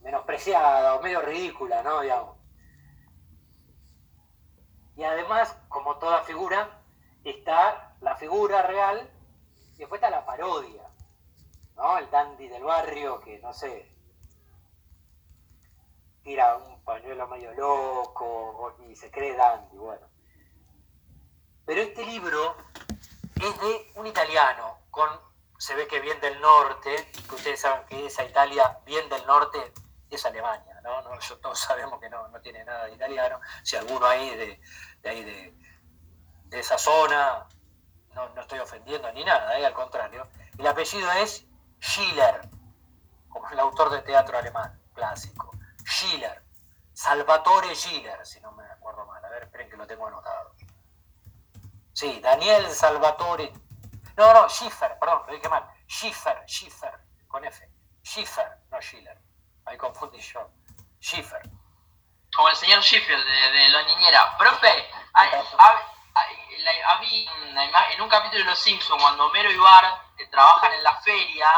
menospreciada 0.00 0.96
o 0.96 1.02
medio 1.02 1.20
ridícula, 1.20 1.82
¿no? 1.82 2.00
Digamos. 2.00 2.36
Y 4.96 5.04
además, 5.04 5.56
como 5.68 5.96
toda 5.96 6.22
figura, 6.22 6.82
está 7.24 7.96
la 8.00 8.16
figura 8.16 8.62
real 8.62 9.08
y 9.74 9.78
después 9.78 10.00
está 10.00 10.10
la 10.10 10.26
parodia, 10.26 10.82
¿no? 11.76 11.98
El 11.98 12.10
dandy 12.10 12.48
del 12.48 12.64
barrio 12.64 13.20
que, 13.20 13.38
no 13.38 13.54
sé, 13.54 13.88
tira 16.22 16.56
un 16.56 16.82
pañuelo 16.84 17.26
medio 17.28 17.52
loco 17.54 18.76
y 18.88 18.96
se 18.96 19.10
cree 19.10 19.36
dandy, 19.36 19.76
bueno. 19.76 20.06
Pero 21.64 21.80
este 21.80 22.04
libro 22.04 22.56
es 23.36 23.60
de 23.60 23.92
un 23.94 24.06
italiano, 24.06 24.78
con, 24.90 25.08
se 25.62 25.76
ve 25.76 25.86
que 25.86 26.00
bien 26.00 26.20
del 26.20 26.40
norte, 26.40 27.12
que 27.12 27.34
ustedes 27.36 27.60
saben 27.60 27.86
que 27.86 28.06
esa 28.06 28.24
Italia 28.24 28.80
bien 28.84 29.08
del 29.08 29.24
norte 29.26 29.72
es 30.10 30.26
Alemania, 30.26 30.80
¿no? 30.82 31.02
Nosotros 31.02 31.40
todos 31.40 31.58
sabemos 31.68 32.00
que 32.00 32.10
no, 32.10 32.28
tiene 32.42 32.64
nada 32.64 32.86
de 32.86 32.94
italiano. 32.94 33.38
Si 33.62 33.76
alguno 33.76 34.04
ahí 34.04 34.28
de, 34.34 34.60
ahí 35.08 35.22
de, 35.22 36.58
esa 36.58 36.76
zona, 36.76 37.46
no, 38.12 38.40
estoy 38.40 38.58
ofendiendo 38.58 39.12
ni 39.12 39.22
nada, 39.24 39.56
¿eh? 39.56 39.64
al 39.64 39.72
contrario. 39.72 40.26
El 40.58 40.66
apellido 40.66 41.08
es 41.12 41.46
Schiller, 41.80 42.40
como 43.28 43.48
el 43.48 43.60
autor 43.60 43.90
de 43.90 44.02
teatro 44.02 44.38
alemán 44.38 44.82
clásico. 44.92 45.52
Schiller, 45.84 46.42
Salvatore 46.92 47.72
Schiller, 47.76 48.26
si 48.26 48.40
no 48.40 48.50
me 48.50 48.64
acuerdo 48.64 49.06
mal. 49.06 49.24
A 49.24 49.28
ver, 49.28 49.44
esperen 49.44 49.70
que 49.70 49.76
lo 49.76 49.86
tengo 49.86 50.08
anotado. 50.08 50.56
Sí, 51.92 52.18
Daniel 52.20 52.68
Salvatore. 52.68 53.52
No, 54.16 54.32
no, 54.32 54.48
Schiffer, 54.48 54.98
perdón, 54.98 55.22
lo 55.26 55.34
dije 55.34 55.48
mal. 55.48 55.64
Schiffer, 55.86 56.44
Schiffer, 56.46 57.00
con 57.28 57.44
F. 57.44 57.68
Schiffer, 58.02 58.58
no 58.70 58.80
Schiller 58.80 59.18
ahí 59.66 59.76
confundí 59.76 60.20
yo. 60.20 60.50
Schiffer. 61.00 61.42
Como 62.34 62.48
el 62.48 62.56
señor 62.56 62.82
Schiffer 62.82 63.18
de, 63.24 63.68
La 63.70 63.82
Niñera. 63.82 64.36
Profe, 64.38 64.90
había 66.86 67.90
en 67.92 68.00
un 68.00 68.08
capítulo 68.08 68.44
de 68.44 68.50
Los 68.50 68.58
Simpsons, 68.58 69.02
cuando 69.02 69.26
Homero 69.26 69.50
y 69.50 69.56
Bart 69.56 70.02
eh, 70.18 70.26
trabajan 70.28 70.72
en 70.72 70.82
la 70.82 71.00
feria, 71.00 71.48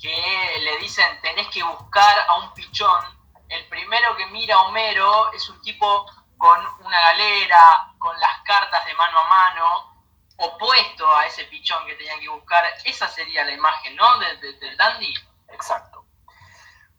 que 0.00 0.58
le 0.60 0.78
dicen 0.78 1.20
tenés 1.22 1.48
que 1.48 1.62
buscar 1.62 2.26
a 2.28 2.34
un 2.36 2.52
pichón. 2.52 3.16
El 3.48 3.66
primero 3.68 4.16
que 4.16 4.26
mira 4.26 4.56
a 4.56 4.62
Homero 4.62 5.32
es 5.32 5.48
un 5.48 5.60
tipo 5.62 6.06
con 6.36 6.58
una 6.80 7.00
galera, 7.00 7.94
con 7.98 8.18
las 8.20 8.42
cartas 8.42 8.84
de 8.84 8.94
mano 8.94 9.18
a 9.18 9.28
mano, 9.28 9.95
opuesto 10.36 11.16
a 11.16 11.26
ese 11.26 11.44
pichón 11.44 11.86
que 11.86 11.94
tenían 11.94 12.20
que 12.20 12.28
buscar. 12.28 12.64
Esa 12.84 13.08
sería 13.08 13.44
la 13.44 13.52
imagen, 13.52 13.96
¿no? 13.96 14.18
del 14.18 14.76
dandy. 14.76 15.14
Exacto. 15.48 16.06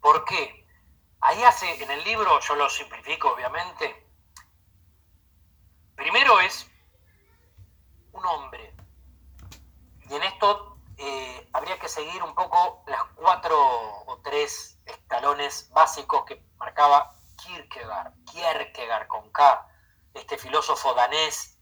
¿Por 0.01 0.25
qué? 0.25 0.65
Ahí 1.21 1.43
hace, 1.43 1.83
en 1.83 1.91
el 1.91 2.03
libro, 2.03 2.39
yo 2.39 2.55
lo 2.55 2.69
simplifico 2.69 3.31
obviamente, 3.31 4.07
primero 5.95 6.39
es 6.39 6.69
un 8.13 8.25
hombre. 8.25 8.73
Y 10.09 10.15
en 10.15 10.23
esto 10.23 10.77
eh, 10.97 11.49
habría 11.53 11.77
que 11.79 11.89
seguir 11.89 12.23
un 12.23 12.33
poco 12.35 12.83
las 12.87 13.03
cuatro 13.15 13.57
o 14.05 14.21
tres 14.23 14.79
escalones 14.85 15.69
básicos 15.71 16.23
que 16.25 16.41
marcaba 16.57 17.15
Kierkegaard, 17.35 18.13
Kierkegaard 18.31 19.07
con 19.07 19.29
K, 19.31 19.67
este 20.13 20.37
filósofo 20.37 20.93
danés, 20.93 21.56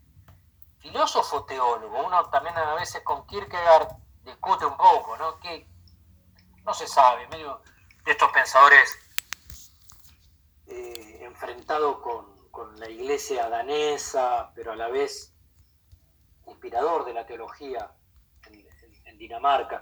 filósofo 0.86 1.46
teólogo. 1.46 2.06
Uno 2.06 2.30
también 2.30 2.56
a 2.58 2.76
veces 2.76 3.02
con 3.02 3.26
Kierkegaard 3.26 3.88
discute 4.24 4.66
un 4.66 4.78
poco, 4.78 5.18
¿no? 5.18 5.40
Que 5.40 5.68
no 6.64 6.74
se 6.74 6.88
sabe, 6.88 7.28
medio 7.28 7.62
de 8.04 8.12
estos 8.12 8.32
pensadores 8.32 9.00
eh, 10.68 11.20
enfrentado 11.22 12.02
con, 12.02 12.36
la 12.80 12.90
iglesia 12.90 13.50
danesa, 13.50 14.52
pero 14.54 14.74
a 14.74 14.76
la 14.76 14.88
vez 14.90 15.34
inspirador 16.48 17.06
de 17.06 17.14
la 17.14 17.26
teología 17.26 17.92
en, 19.06 19.18
Dinamarca. 19.18 19.82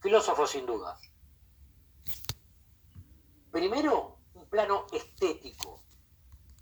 Filósofo 0.00 0.46
sin 0.46 0.66
duda. 0.66 0.98
Primero, 3.52 4.18
un 4.34 4.48
plano 4.48 4.86
estético. 4.92 5.80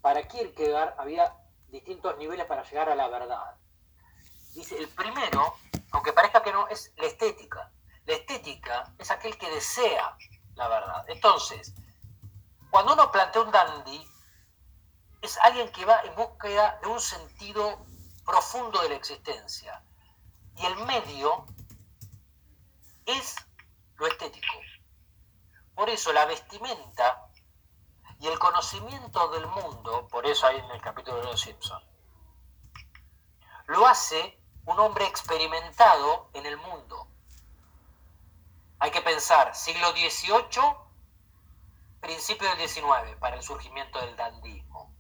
Para 0.03 0.29
Kierkegaard 0.29 0.95
había 0.99 1.35
distintos 1.71 2.17
niveles 2.19 2.47
para 2.47 2.63
llegar 2.63 2.89
a 2.89 2.95
la 2.95 3.09
verdad. 3.09 3.57
Dice, 4.55 4.79
el 4.79 4.89
primero, 4.89 5.57
aunque 5.91 6.13
parezca 6.13 6.43
que 6.43 6.53
no, 6.53 6.69
es 6.69 6.93
la 6.97 7.07
estética. 7.07 7.71
La 8.07 8.15
estética 8.15 8.93
es 8.99 9.11
aquel 9.11 9.37
que 9.37 9.51
desea 9.51 10.17
la 10.55 10.69
verdad. 10.69 11.05
Entonces, 11.09 11.75
cuando 12.71 12.95
uno 12.95 13.11
plantea 13.11 13.43
un 13.43 13.51
dandy, 13.51 14.07
es 15.21 15.37
alguien 15.39 15.71
que 15.73 15.85
va 15.85 16.01
en 16.03 16.15
búsqueda 16.15 16.79
de 16.83 16.89
un 16.89 17.01
sentido 17.01 17.85
profundo 18.25 18.81
de 18.83 18.91
la 18.91 18.95
existencia. 18.97 19.83
Y 20.57 20.67
el 20.67 20.77
medio 20.87 21.47
es 23.07 23.37
lo 23.97 24.07
estético. 24.07 24.55
Por 25.75 25.89
eso 25.89 26.13
la 26.13 26.27
vestimenta 26.27 27.28
y 28.21 28.27
el 28.27 28.39
conocimiento 28.39 29.29
del 29.29 29.47
mundo, 29.47 30.09
por 30.09 30.27
eso 30.27 30.47
hay 30.47 30.57
en 30.57 30.71
el 30.71 30.81
capítulo 30.81 31.19
de 31.19 31.25
los 31.25 31.41
Simpson, 31.41 31.83
lo 33.67 33.87
hace 33.87 34.39
un 34.65 34.79
hombre 34.81 35.07
experimentado 35.07 36.31
en 36.33 36.47
el 36.47 36.57
mundo. 36.57 37.07
Hay 38.81 38.91
que 38.91 39.03
pensar, 39.03 39.55
siglo 39.55 39.91
XVIII 39.93 40.89
principio 42.01 42.49
del 42.49 42.59
19 42.59 43.17
para 43.17 43.37
el 43.37 43.43
surgimiento 43.43 44.01
del 44.01 44.17
dandismo. 44.17 44.95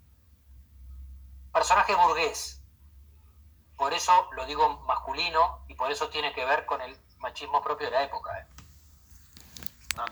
Personaje 1.52 1.94
burgués, 1.94 2.60
por 3.76 3.92
eso 3.94 4.28
lo 4.32 4.44
digo 4.46 4.80
masculino 4.80 5.64
y 5.68 5.74
por 5.74 5.90
eso 5.90 6.08
tiene 6.08 6.32
que 6.32 6.44
ver 6.44 6.66
con 6.66 6.80
el 6.80 6.96
machismo 7.18 7.62
propio 7.62 7.86
de 7.86 7.92
la 7.92 8.02
época. 8.04 8.38
¿eh? 8.38 8.46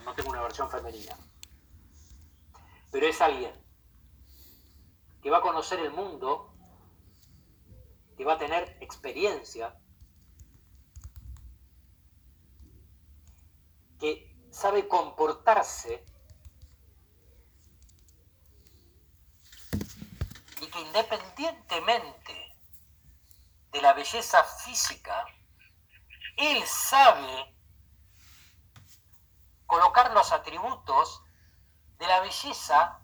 No 0.05 0.15
tengo 0.15 0.31
una 0.31 0.43
versión 0.43 0.71
femenina. 0.71 1.17
Pero 2.91 3.07
es 3.07 3.21
alguien 3.21 3.53
que 5.23 5.31
va 5.31 5.39
a 5.39 5.43
conocer 5.43 5.81
el 5.81 5.91
mundo, 5.91 6.55
que 8.17 8.25
va 8.25 8.35
a 8.35 8.39
tener 8.39 8.79
experiencia, 8.81 9.77
que 13.99 14.37
sabe 14.51 14.87
comportarse 14.89 16.05
y 20.61 20.67
que 20.67 20.81
independientemente 20.81 22.57
de 23.73 23.83
la 23.83 23.93
belleza 23.93 24.43
física, 24.45 25.27
él 26.37 26.63
sabe 26.67 27.57
colocar 29.67 30.13
los 30.13 30.33
atributos 30.33 31.23
de 31.99 32.07
la 32.07 32.21
belleza 32.21 33.01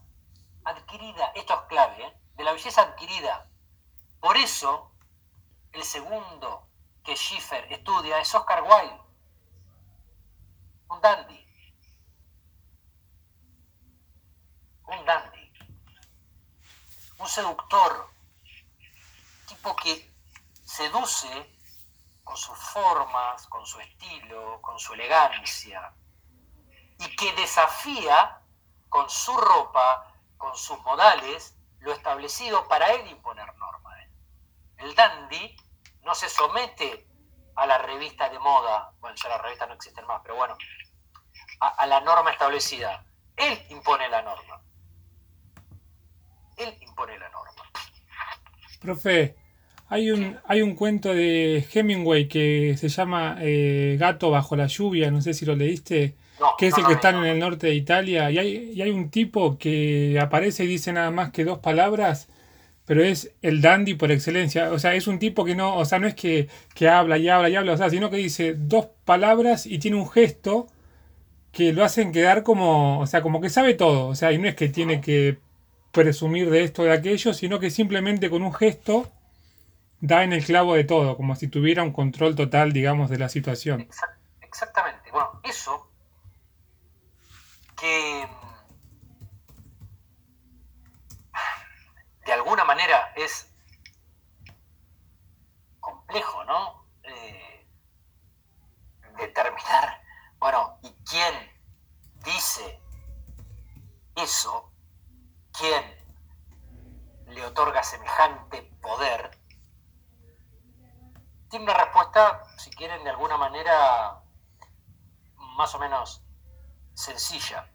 adquirida, 0.64 1.32
esto 1.34 1.55
es 1.55 1.61
clave, 1.68 2.05
¿eh? 2.05 2.20
de 2.34 2.45
la 2.45 2.53
belleza 2.53 2.82
adquirida. 2.82 3.49
Por 4.20 4.36
eso, 4.36 4.93
el 5.72 5.82
segundo 5.82 6.68
que 7.03 7.16
Schiffer 7.16 7.72
estudia 7.72 8.18
es 8.20 8.34
Oscar 8.34 8.62
Wilde, 8.62 9.01
un 10.88 11.01
dandy. 11.01 11.47
Un 14.84 15.05
dandy 15.05 15.43
un 17.22 17.28
seductor, 17.28 18.11
tipo 19.47 19.76
que 19.76 20.12
seduce 20.64 21.57
con 22.24 22.36
sus 22.36 22.59
formas, 22.59 23.47
con 23.47 23.64
su 23.64 23.78
estilo, 23.78 24.61
con 24.61 24.76
su 24.78 24.95
elegancia, 24.95 25.95
y 26.99 27.14
que 27.14 27.32
desafía 27.34 28.41
con 28.93 29.09
su 29.09 29.34
ropa, 29.34 30.12
con 30.36 30.55
sus 30.55 30.78
modales, 30.82 31.57
lo 31.78 31.95
establecido 31.95 32.68
para 32.68 32.93
él 32.93 33.09
imponer 33.09 33.47
normas. 33.57 33.99
El 34.76 34.95
dandy 34.95 35.57
no 36.03 36.14
se 36.14 36.28
somete 36.28 37.07
a 37.57 37.64
la 37.64 37.78
revista 37.78 38.28
de 38.28 38.38
moda, 38.38 38.93
bueno, 39.01 39.16
ya 39.16 39.30
las 39.30 39.40
revistas 39.40 39.66
no 39.68 39.74
existen 39.76 40.07
más, 40.07 40.20
pero 40.22 40.36
bueno, 40.36 40.59
a, 41.61 41.86
la 41.86 42.03
norma 42.03 42.32
establecida. 42.32 43.03
Él 43.34 43.64
impone 43.70 44.11
la 44.11 44.20
norma 44.20 44.61
él 46.59 46.74
impone 46.82 47.18
la 47.18 47.30
norma. 47.30 47.62
Profe, 48.78 49.36
hay 49.88 50.11
un, 50.11 50.38
hay 50.47 50.61
un 50.61 50.74
cuento 50.74 51.14
de 51.14 51.66
Hemingway 51.72 52.28
que 52.28 52.76
se 52.76 52.90
llama 52.90 53.38
eh, 53.40 53.97
Gato 53.99 54.30
bajo 54.30 54.55
la 54.55 54.66
lluvia, 54.66 55.11
no 55.11 55.22
sé 55.22 55.32
si 55.32 55.47
lo 55.47 55.57
leíste, 55.57 56.14
que 56.59 56.68
es 56.68 56.78
el 56.78 56.86
que 56.86 56.93
está 56.95 57.11
en 57.11 57.24
el 57.24 57.38
norte 57.38 57.68
de 57.68 57.74
Italia, 57.74 58.30
y 58.30 58.38
hay, 58.38 58.72
y 58.74 58.82
hay 58.82 58.90
un 58.90 59.11
tipo 59.11 59.59
que 59.59 60.18
aparece 60.20 60.64
y 60.64 60.66
dice 60.68 60.93
nada 60.93 61.11
más 61.11 61.30
que 61.30 61.45
dos 61.45 61.59
palabras, 61.59 62.28
pero 62.84 63.03
es 63.03 63.32
el 63.43 63.61
dandy 63.61 63.95
por 63.95 64.11
excelencia, 64.11 64.72
o 64.72 64.78
sea, 64.78 64.95
es 64.95 65.07
un 65.07 65.18
tipo 65.18 65.45
que 65.45 65.55
no, 65.55 65.76
o 65.76 65.84
sea, 65.84 65.99
no 65.99 66.07
es 66.07 66.14
que, 66.14 66.49
que 66.74 66.88
habla 66.88 67.18
y 67.18 67.28
habla 67.28 67.49
y 67.49 67.57
habla, 67.57 67.72
o 67.72 67.76
sea, 67.76 67.90
sino 67.90 68.11
que 68.11 68.16
dice 68.16 68.55
dos 68.55 68.88
palabras 69.05 69.66
y 69.66 69.78
tiene 69.78 69.97
un 69.97 70.11
gesto 70.11 70.66
que 71.53 71.72
lo 71.72 71.84
hacen 71.84 72.12
quedar 72.12 72.43
como, 72.43 73.01
o 73.01 73.07
sea, 73.07 73.22
como 73.22 73.40
que 73.40 73.51
sabe 73.51 73.74
todo, 73.74 74.09
o 74.09 74.14
sea, 74.14 74.32
y 74.32 74.38
no 74.38 74.49
es 74.49 74.55
que 74.55 74.68
tiene 74.68 75.01
que 75.01 75.38
presumir 75.93 76.51
de 76.51 76.64
esto 76.64 76.82
o 76.82 76.84
de 76.86 76.93
aquello, 76.93 77.34
sino 77.34 77.61
que 77.61 77.70
simplemente 77.70 78.30
con 78.30 78.43
un 78.43 78.53
gesto 78.53 79.11
da 80.01 80.24
en 80.24 80.32
el 80.32 80.45
clavo 80.45 80.74
de 80.74 80.84
todo, 80.84 81.16
como 81.16 81.36
si 81.36 81.49
tuviera 81.49 81.82
un 81.82 81.93
control 81.93 82.34
total, 82.34 82.72
digamos, 82.72 83.09
de 83.09 83.18
la 83.18 83.28
situación. 83.28 83.86
Exactamente. 84.40 85.11
Bueno, 85.12 85.40
eso 85.45 85.91
que 87.82 88.28
de 92.24 92.32
alguna 92.32 92.64
manera 92.64 93.12
es 93.16 93.52
complejo, 95.80 96.44
¿no? 96.44 96.86
Eh, 97.02 97.66
determinar, 99.16 100.00
bueno, 100.38 100.78
¿y 100.82 100.94
quién 101.04 101.34
dice 102.24 102.80
eso? 104.14 104.72
¿Quién 105.50 105.84
le 107.26 107.44
otorga 107.44 107.82
semejante 107.82 108.62
poder? 108.80 109.40
Tiene 111.50 111.64
una 111.64 111.74
respuesta, 111.74 112.44
si 112.58 112.70
quieren, 112.70 113.02
de 113.02 113.10
alguna 113.10 113.36
manera 113.36 114.22
más 115.56 115.74
o 115.74 115.80
menos 115.80 116.22
sencilla, 116.94 117.71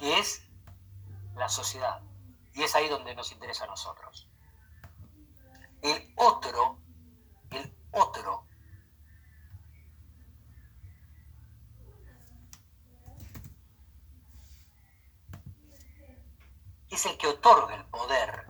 que 0.00 0.18
es 0.18 0.42
la 1.36 1.48
sociedad. 1.48 2.00
Y 2.54 2.62
es 2.62 2.74
ahí 2.74 2.88
donde 2.88 3.14
nos 3.14 3.30
interesa 3.32 3.64
a 3.64 3.68
nosotros. 3.68 4.26
El 5.82 6.12
otro, 6.16 6.78
el 7.50 7.76
otro 7.92 8.46
es 16.88 17.06
el 17.06 17.18
que 17.18 17.28
otorga 17.28 17.76
el 17.76 17.84
poder. 17.84 18.46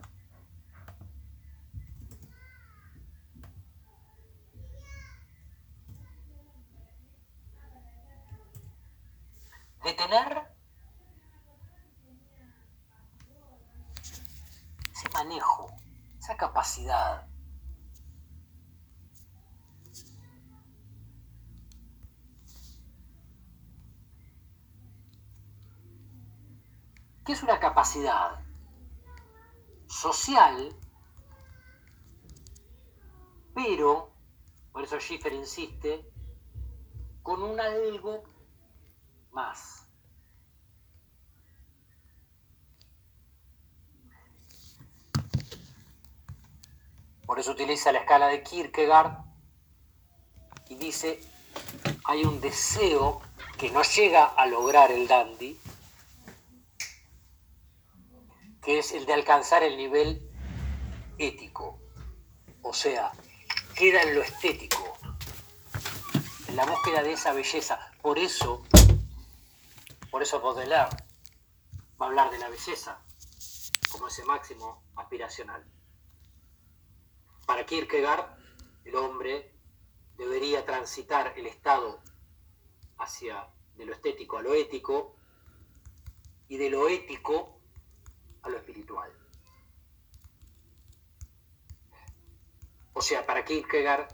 De 9.83 9.93
tener 9.93 10.50
manejo, 15.13 15.71
esa 16.19 16.35
capacidad. 16.37 17.27
¿Qué 27.25 27.33
es 27.33 27.43
una 27.43 27.59
capacidad? 27.59 28.43
Social, 29.87 30.75
pero, 33.53 34.11
por 34.71 34.83
eso 34.83 34.99
Schiffer 34.99 35.33
insiste, 35.33 36.11
con 37.21 37.43
un 37.43 37.59
algo 37.59 38.23
más. 39.31 39.80
Por 47.31 47.39
eso 47.39 47.51
utiliza 47.51 47.93
la 47.93 47.99
escala 47.99 48.27
de 48.27 48.43
Kierkegaard 48.43 49.19
y 50.67 50.75
dice, 50.75 51.17
hay 52.03 52.25
un 52.25 52.41
deseo 52.41 53.21
que 53.57 53.71
no 53.71 53.83
llega 53.83 54.25
a 54.25 54.45
lograr 54.47 54.91
el 54.91 55.07
dandy, 55.07 55.57
que 58.61 58.79
es 58.79 58.91
el 58.91 59.05
de 59.05 59.13
alcanzar 59.13 59.63
el 59.63 59.77
nivel 59.77 60.29
ético. 61.17 61.79
O 62.63 62.73
sea, 62.73 63.13
queda 63.77 64.01
en 64.01 64.13
lo 64.13 64.23
estético, 64.23 64.97
en 66.49 66.57
la 66.57 66.65
búsqueda 66.65 67.01
de 67.01 67.13
esa 67.13 67.31
belleza. 67.31 67.93
Por 68.01 68.19
eso, 68.19 68.61
por 70.09 70.21
eso 70.21 70.41
Baudelaire 70.41 70.89
va 71.97 72.07
a 72.07 72.09
hablar 72.09 72.29
de 72.29 72.39
la 72.39 72.49
belleza 72.49 73.01
como 73.89 74.09
ese 74.09 74.25
máximo 74.25 74.83
aspiracional. 74.97 75.63
Para 77.51 77.65
Kierkegaard, 77.65 78.37
el 78.85 78.95
hombre 78.95 79.53
debería 80.15 80.65
transitar 80.65 81.33
el 81.35 81.47
estado 81.47 82.01
hacia 82.97 83.45
de 83.75 83.85
lo 83.85 83.91
estético 83.91 84.37
a 84.37 84.41
lo 84.41 84.53
ético 84.53 85.17
y 86.47 86.55
de 86.55 86.69
lo 86.69 86.87
ético 86.87 87.59
a 88.43 88.47
lo 88.47 88.55
espiritual. 88.55 89.11
O 92.93 93.01
sea, 93.01 93.25
para 93.25 93.43
Kierkegaard, 93.43 94.07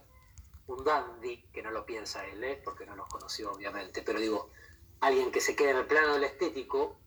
un 0.66 0.84
dandy, 0.84 1.44
que 1.54 1.62
no 1.62 1.70
lo 1.70 1.86
piensa 1.86 2.26
él, 2.26 2.44
¿eh? 2.44 2.60
porque 2.66 2.88
no 2.88 2.96
los 2.96 3.08
conoció 3.08 3.52
obviamente, 3.52 4.02
pero 4.02 4.20
digo, 4.20 4.50
alguien 5.00 5.32
que 5.32 5.42
se 5.42 5.56
queda 5.56 5.70
en 5.70 5.78
el 5.78 5.86
plano 5.86 6.14
del 6.14 6.24
estético, 6.24 7.00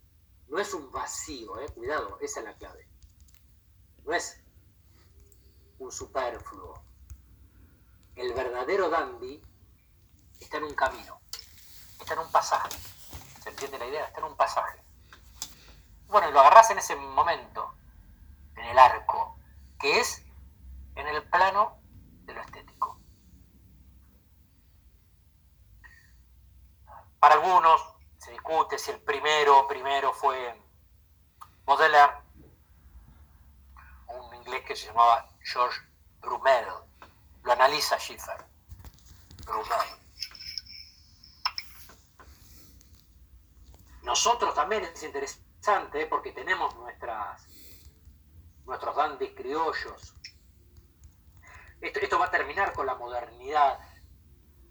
no 0.46 0.60
es 0.60 0.72
un 0.74 0.92
vacío, 0.92 1.58
¿eh? 1.58 1.66
cuidado, 1.74 2.18
esa 2.20 2.38
es 2.38 2.46
la 2.46 2.56
clave. 2.56 2.86
No 4.04 4.12
es 4.14 4.39
un 5.80 5.90
superfluo. 5.90 6.84
El 8.14 8.34
verdadero 8.34 8.90
dandy 8.90 9.42
está 10.38 10.58
en 10.58 10.64
un 10.64 10.74
camino, 10.74 11.20
está 11.98 12.12
en 12.12 12.20
un 12.20 12.30
pasaje. 12.30 12.76
¿Se 13.42 13.48
entiende 13.48 13.78
la 13.78 13.86
idea? 13.86 14.04
Está 14.04 14.20
en 14.20 14.26
un 14.26 14.36
pasaje. 14.36 14.78
Bueno, 16.06 16.28
y 16.28 16.32
lo 16.32 16.40
agarras 16.40 16.70
en 16.70 16.78
ese 16.78 16.96
momento, 16.96 17.74
en 18.56 18.64
el 18.66 18.78
arco, 18.78 19.38
que 19.78 20.00
es 20.00 20.22
en 20.96 21.06
el 21.06 21.22
plano 21.30 21.78
de 22.24 22.34
lo 22.34 22.42
estético. 22.42 23.00
Para 27.18 27.36
algunos 27.36 27.80
se 28.18 28.32
discute 28.32 28.78
si 28.78 28.90
el 28.90 29.00
primero, 29.00 29.66
primero 29.66 30.12
fue 30.12 30.60
Baudelaire, 31.64 32.12
un 34.08 34.34
inglés 34.34 34.62
que 34.66 34.76
se 34.76 34.88
llamaba 34.88 35.30
George 35.52 35.80
Brummel. 36.20 36.66
Lo 37.42 37.52
analiza 37.52 37.98
Schiffer. 37.98 38.44
Brummel. 39.44 39.78
Nosotros 44.02 44.54
también 44.54 44.84
es 44.84 45.02
interesante 45.02 46.06
porque 46.06 46.32
tenemos 46.32 46.74
nuestras, 46.76 47.46
nuestros 48.64 48.96
dandies 48.96 49.32
criollos. 49.34 50.14
Esto, 51.80 52.00
esto 52.00 52.18
va 52.18 52.26
a 52.26 52.30
terminar 52.30 52.72
con 52.72 52.86
la 52.86 52.94
modernidad. 52.94 53.78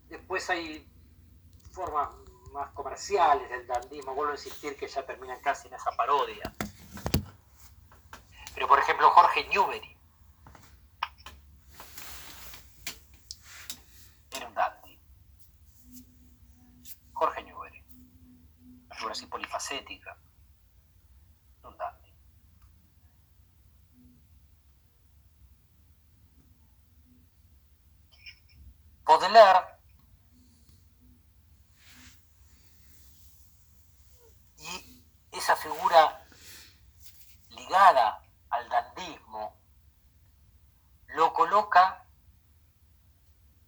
Después 0.07 0.49
hay 0.49 0.87
formas 1.71 2.09
más 2.51 2.71
comerciales 2.71 3.49
del 3.49 3.67
dandismo. 3.67 4.13
Vuelvo 4.13 4.31
a 4.31 4.35
insistir 4.35 4.77
que 4.77 4.87
ya 4.87 5.05
terminan 5.05 5.39
casi 5.41 5.67
en 5.67 5.73
esa 5.73 5.91
parodia. 5.91 6.53
Pero 8.53 8.67
por 8.67 8.79
ejemplo 8.79 9.09
Jorge 9.11 9.47
Newbery 9.47 9.99
era 14.35 14.47
un 14.47 14.53
dandy. 14.53 14.99
Jorge 17.13 17.43
Newbery. 17.43 17.83
Una 19.03 19.15
figura 19.15 19.43
dandy. 21.77 22.13
Baudelaire 29.05 29.79
y 34.57 35.03
esa 35.31 35.55
figura 35.55 36.25
ligada 37.49 38.21
al 38.49 38.69
dandismo 38.69 39.55
lo 41.07 41.33
coloca 41.33 42.05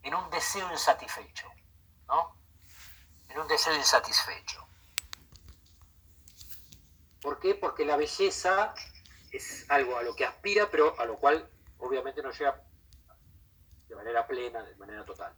en 0.02 0.14
un 0.14 0.30
deseo 0.30 0.70
insatisfecho, 0.70 1.48
¿no? 2.06 2.36
En 3.28 3.38
un 3.40 3.48
deseo 3.48 3.74
insatisfecho. 3.74 4.61
¿Por 7.42 7.50
qué? 7.50 7.58
Porque 7.58 7.84
la 7.84 7.96
belleza 7.96 8.72
es 9.32 9.68
algo 9.68 9.96
a 9.96 10.04
lo 10.04 10.14
que 10.14 10.24
aspira, 10.24 10.70
pero 10.70 10.96
a 11.00 11.04
lo 11.06 11.18
cual 11.18 11.50
obviamente 11.78 12.22
no 12.22 12.30
llega 12.30 12.62
de 13.88 13.96
manera 13.96 14.24
plena, 14.28 14.62
de 14.62 14.76
manera 14.76 15.04
total. 15.04 15.34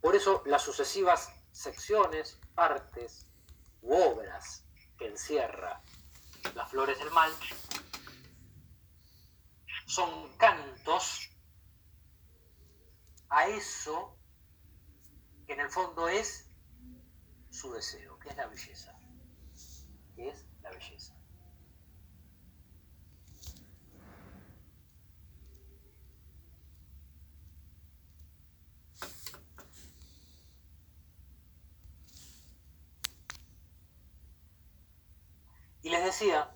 Por 0.00 0.16
eso 0.16 0.42
las 0.46 0.62
sucesivas 0.62 1.30
secciones, 1.52 2.40
partes 2.54 3.26
u 3.82 3.94
obras 3.94 4.64
que 4.96 5.06
encierra 5.06 5.82
las 6.54 6.70
flores 6.70 6.98
del 6.98 7.10
mal 7.10 7.30
son 9.84 10.34
cantos 10.38 11.28
a 13.28 13.48
eso 13.48 14.16
que 15.46 15.52
en 15.52 15.60
el 15.60 15.70
fondo 15.70 16.08
es 16.08 16.48
su 17.50 17.70
deseo, 17.74 18.15
es 18.28 18.36
la 18.36 18.46
belleza, 18.46 18.98
es 20.16 20.46
la 20.62 20.70
belleza. 20.70 21.14
Y 35.82 35.90
les 35.90 36.04
decía, 36.04 36.55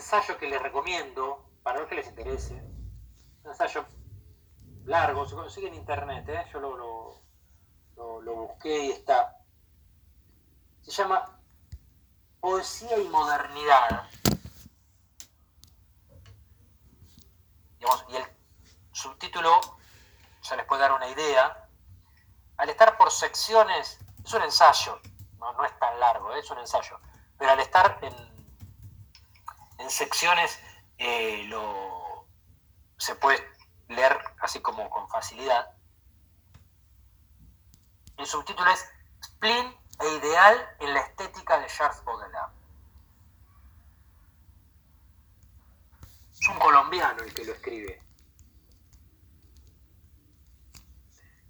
ensayo 0.00 0.38
que 0.38 0.48
les 0.48 0.60
recomiendo, 0.60 1.44
para 1.62 1.80
los 1.80 1.88
que 1.88 1.96
les 1.96 2.08
interese, 2.08 2.54
un 2.54 3.50
ensayo 3.50 3.84
largo, 4.86 5.28
se 5.28 5.34
consigue 5.34 5.68
en 5.68 5.74
internet, 5.74 6.26
¿eh? 6.30 6.46
yo 6.52 6.58
lo, 6.58 7.20
lo, 8.22 8.34
busqué 8.34 8.86
y 8.86 8.90
está. 8.92 9.36
Se 10.80 10.90
llama 10.90 11.38
Poesía 12.40 12.98
y 12.98 13.08
Modernidad. 13.08 14.08
Y 18.08 18.16
el 18.16 18.24
subtítulo 18.92 19.60
ya 20.42 20.56
les 20.56 20.64
puede 20.64 20.80
dar 20.80 20.92
una 20.92 21.08
idea. 21.08 21.68
Al 22.56 22.68
estar 22.70 22.96
por 22.96 23.10
secciones, 23.10 23.98
es 24.24 24.32
un 24.32 24.42
ensayo, 24.42 24.98
no, 25.38 25.52
no 25.52 25.64
es 25.64 25.78
tan 25.78 26.00
largo, 26.00 26.34
¿eh? 26.34 26.40
es 26.40 26.50
un 26.50 26.58
ensayo, 26.58 26.98
pero 27.38 27.52
al 27.52 27.60
estar 27.60 27.98
en, 28.02 28.29
en 29.80 29.90
secciones 29.90 30.58
eh, 30.98 31.44
lo, 31.48 32.26
se 32.98 33.14
puede 33.14 33.42
leer 33.88 34.18
así 34.40 34.60
como 34.60 34.88
con 34.90 35.08
facilidad. 35.08 35.74
El 38.16 38.26
subtítulo 38.26 38.70
es 38.70 38.86
Spleen 39.24 39.74
e 40.00 40.08
ideal 40.16 40.76
en 40.80 40.94
la 40.94 41.00
estética 41.00 41.58
de 41.58 41.66
Charles 41.66 42.04
Baudelaire. 42.04 42.52
Es 46.38 46.48
un 46.48 46.58
colombiano 46.58 47.22
el 47.22 47.34
que 47.34 47.44
lo 47.44 47.52
escribe. 47.52 48.02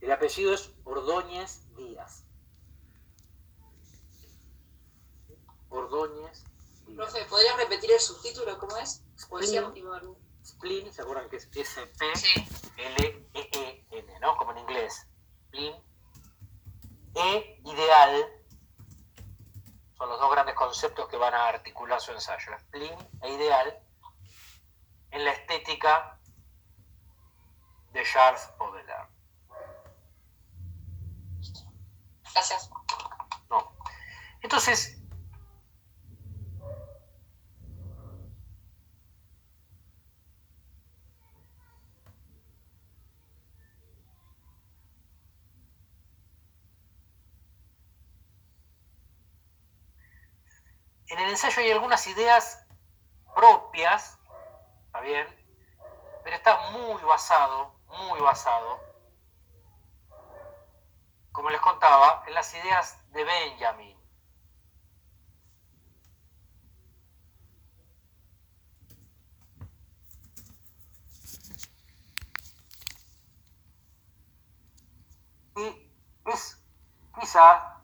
El 0.01 0.13
apellido 0.13 0.55
es 0.55 0.73
Ordóñez 0.85 1.75
Díaz. 1.75 2.25
Ordóñez. 5.69 6.50
Profe, 6.97 7.25
¿podrías 7.27 7.57
repetir 7.57 7.93
el 7.93 8.01
subtítulo? 8.01 8.59
¿Cómo 8.59 8.77
es? 8.77 9.05
Poesía 9.29 9.63
Spleen, 9.63 10.17
spleen, 10.45 10.93
¿se 10.93 11.03
acuerdan 11.03 11.29
que 11.29 11.37
es 11.37 11.49
S-P? 11.53 12.17
Sí. 12.17 12.49
L-E-E-N, 12.77 14.21
¿no? 14.21 14.37
Como 14.37 14.53
en 14.53 14.59
inglés. 14.59 15.07
Spleen. 15.47 15.75
E 17.15 17.61
ideal 17.65 18.27
son 19.99 20.09
los 20.09 20.21
dos 20.21 20.31
grandes 20.31 20.55
conceptos 20.55 21.09
que 21.09 21.17
van 21.17 21.35
a 21.35 21.49
articular 21.49 22.01
su 22.01 22.13
ensayo. 22.13 22.53
Spleen 22.59 22.97
e 23.23 23.33
ideal 23.33 23.83
en 25.11 25.25
la 25.25 25.33
estética 25.33 26.19
de 27.93 28.05
Charles 28.05 28.49
Baudelaire. 28.59 29.09
Gracias. 32.33 32.71
No. 33.51 33.77
Entonces, 34.41 35.00
en 51.11 51.19
el 51.19 51.31
ensayo 51.31 51.61
hay 51.61 51.73
algunas 51.73 52.07
ideas 52.07 52.65
propias, 53.35 54.19
¿está 54.87 55.01
bien? 55.01 55.27
Pero 56.23 56.37
está 56.37 56.71
muy 56.71 57.03
basado, 57.03 57.75
muy 57.87 58.21
basado, 58.21 58.81
como 61.33 61.51
les 61.51 61.61
contaba, 61.61 62.23
en 62.29 62.35
las 62.35 62.55
ideas 62.55 62.97
de 63.11 63.25
Benjamin. 63.25 63.99
Y 75.57 75.91
es 76.27 76.63
quizá 77.19 77.81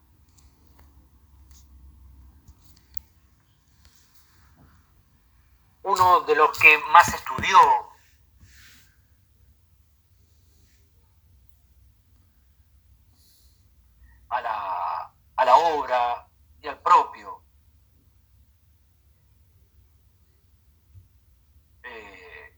uno 5.87 6.16
de 6.27 6.35
los 6.37 6.59
que 6.59 6.79
más 6.93 7.09
estudió. 7.15 7.59
A 14.29 14.41
la, 14.41 15.13
a 15.37 15.45
la 15.45 15.57
obra 15.57 16.29
y 16.61 16.69
al 16.69 16.79
propio. 16.81 17.43
Eh, 21.85 22.53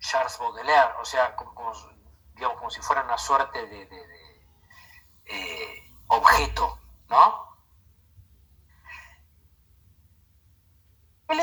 Charles 0.00 0.36
Baudelaire, 0.38 0.94
o 1.00 1.04
sea, 1.04 1.34
como, 1.36 1.54
como, 1.54 1.72
digamos, 2.34 2.56
como 2.58 2.70
si 2.70 2.80
fuera 2.80 3.02
una 3.04 3.16
suerte 3.18 3.66
de, 3.66 3.86
de- 3.86 4.06
de, 4.06 4.40
eh, 5.26 5.84
objeto, 6.08 6.78
¿no? 7.08 7.48
El 11.28 11.40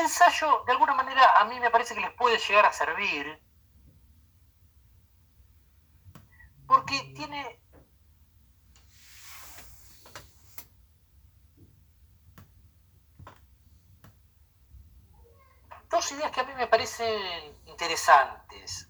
de 0.66 0.72
alguna 0.72 0.94
manera, 0.94 1.40
a 1.40 1.44
mí 1.44 1.58
me 1.60 1.70
parece 1.70 1.94
que 1.94 2.00
les 2.00 2.12
puede 2.12 2.38
llegar 2.38 2.66
a 2.66 2.72
servir 2.72 3.40
porque 6.66 7.00
tiene 7.14 7.60
dos 15.88 16.12
ideas 16.12 16.30
que 16.30 16.40
a 16.40 16.44
mí 16.44 16.52
me 16.54 16.66
parecen 16.66 17.56
interesantes. 17.66 18.88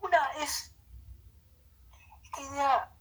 Una 0.00 0.32
es 0.34 0.72
esta 2.22 2.40
idea 2.40 2.92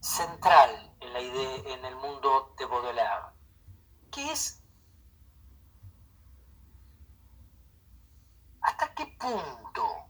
central 0.00 0.96
en 1.00 1.12
la 1.12 1.20
idea 1.20 1.74
en 1.74 1.84
el 1.84 1.96
mundo 1.96 2.54
de 2.58 2.64
Baudelaire, 2.64 3.26
que 4.10 4.32
es 4.32 4.62
hasta 8.62 8.94
qué 8.94 9.06
punto 9.18 10.08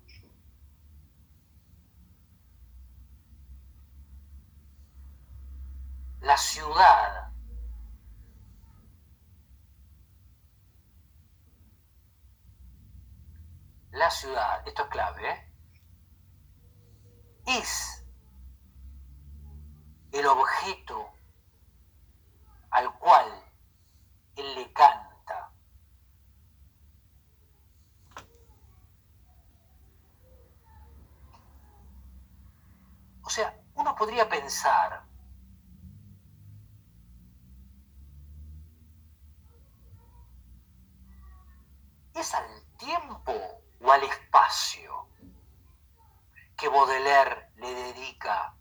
la 6.21 6.37
ciudad 6.37 7.33
la 13.93 14.08
ciudad, 14.21 14.67
esto 14.67 14.83
es 14.83 14.89
clave, 14.89 15.31
¿eh? 15.31 15.53
es 17.47 18.05
el 20.13 20.27
objeto 20.27 21.11
al 22.71 22.93
cual 22.99 23.27
él 24.37 24.55
le 24.55 24.73
canta. 24.73 25.51
O 33.23 33.31
sea, 33.31 33.59
uno 33.75 33.95
podría 33.95 34.29
pensar 34.29 35.09
¿Es 42.19 42.35
al 42.35 42.65
tiempo 42.79 43.33
o 43.81 43.93
al 43.93 44.03
espacio 44.03 45.07
que 46.57 46.69
Baudelaire 46.69 47.53
le 47.55 47.73
dedica 47.73 48.57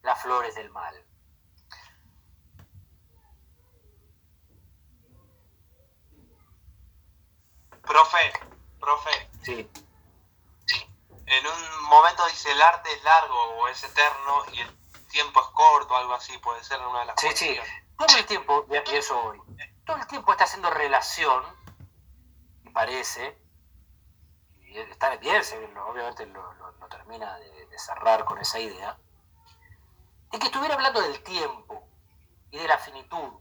las 0.00 0.22
flores 0.22 0.54
del 0.54 0.70
mal? 0.70 0.94
Profe, 8.04 8.32
profe, 8.78 9.30
Sí. 9.42 9.70
en 11.26 11.46
un 11.46 11.84
momento 11.84 12.26
dice 12.26 12.52
el 12.52 12.60
arte 12.60 12.92
es 12.92 13.02
largo 13.02 13.34
o 13.56 13.68
es 13.68 13.82
eterno 13.82 14.44
y 14.52 14.60
el 14.60 14.76
tiempo 15.08 15.40
es 15.40 15.46
corto, 15.54 15.96
algo 15.96 16.12
así, 16.12 16.36
puede 16.38 16.62
ser 16.62 16.80
una 16.86 17.00
de 17.00 17.06
las 17.06 17.18
Sí, 17.18 17.28
sí. 17.34 17.46
poesías. 17.46 17.68
Todo 17.96 18.16
el 18.18 18.26
tiempo, 18.26 18.66
y 18.68 18.94
eso 18.94 19.18
hoy, 19.24 19.40
todo 19.86 19.96
el 19.96 20.06
tiempo 20.06 20.32
está 20.32 20.44
haciendo 20.44 20.68
relación, 20.68 21.44
y 22.64 22.68
parece, 22.70 23.38
y 24.66 24.76
está 24.78 25.16
bien, 25.16 25.42
obviamente 25.78 26.26
lo, 26.26 26.52
lo- 26.54 26.72
lo 26.72 26.88
termina 26.88 27.38
de, 27.38 27.66
de 27.66 27.78
cerrar 27.78 28.26
con 28.26 28.38
esa 28.38 28.58
idea, 28.58 28.98
de 30.30 30.38
que 30.38 30.46
estuviera 30.46 30.74
hablando 30.74 31.00
del 31.00 31.22
tiempo 31.22 31.88
y 32.50 32.58
de 32.58 32.68
la 32.68 32.76
finitud. 32.76 33.32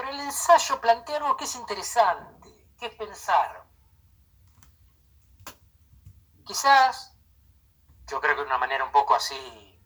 Pero 0.00 0.12
el 0.12 0.20
ensayo 0.20 0.80
plantea 0.80 1.18
algo 1.18 1.36
que 1.36 1.44
es 1.44 1.54
interesante, 1.56 2.48
que 2.78 2.86
es 2.86 2.94
pensar. 2.94 3.66
Quizás, 6.46 7.14
yo 8.06 8.18
creo 8.18 8.34
que 8.34 8.40
de 8.40 8.46
una 8.46 8.56
manera 8.56 8.82
un 8.82 8.92
poco 8.92 9.14
así 9.14 9.78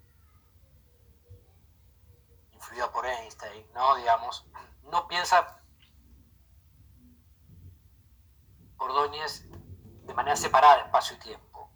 influida 2.52 2.92
por 2.92 3.04
Einstein, 3.04 3.72
¿no? 3.72 3.96
Digamos, 3.96 4.46
no 4.84 5.08
piensa 5.08 5.60
Ordóñez 8.78 9.48
de 9.50 10.14
manera 10.14 10.36
separada 10.36 10.82
espacio 10.82 11.16
y 11.16 11.18
tiempo. 11.18 11.72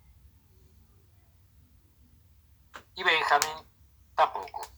Y 2.95 3.03
Benjamin 3.03 3.69
tampoco. 4.15 4.78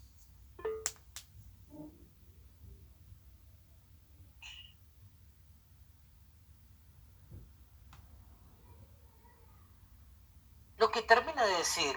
Lo 10.80 10.90
que 10.90 11.02
termina 11.02 11.44
de 11.44 11.58
decir 11.58 11.94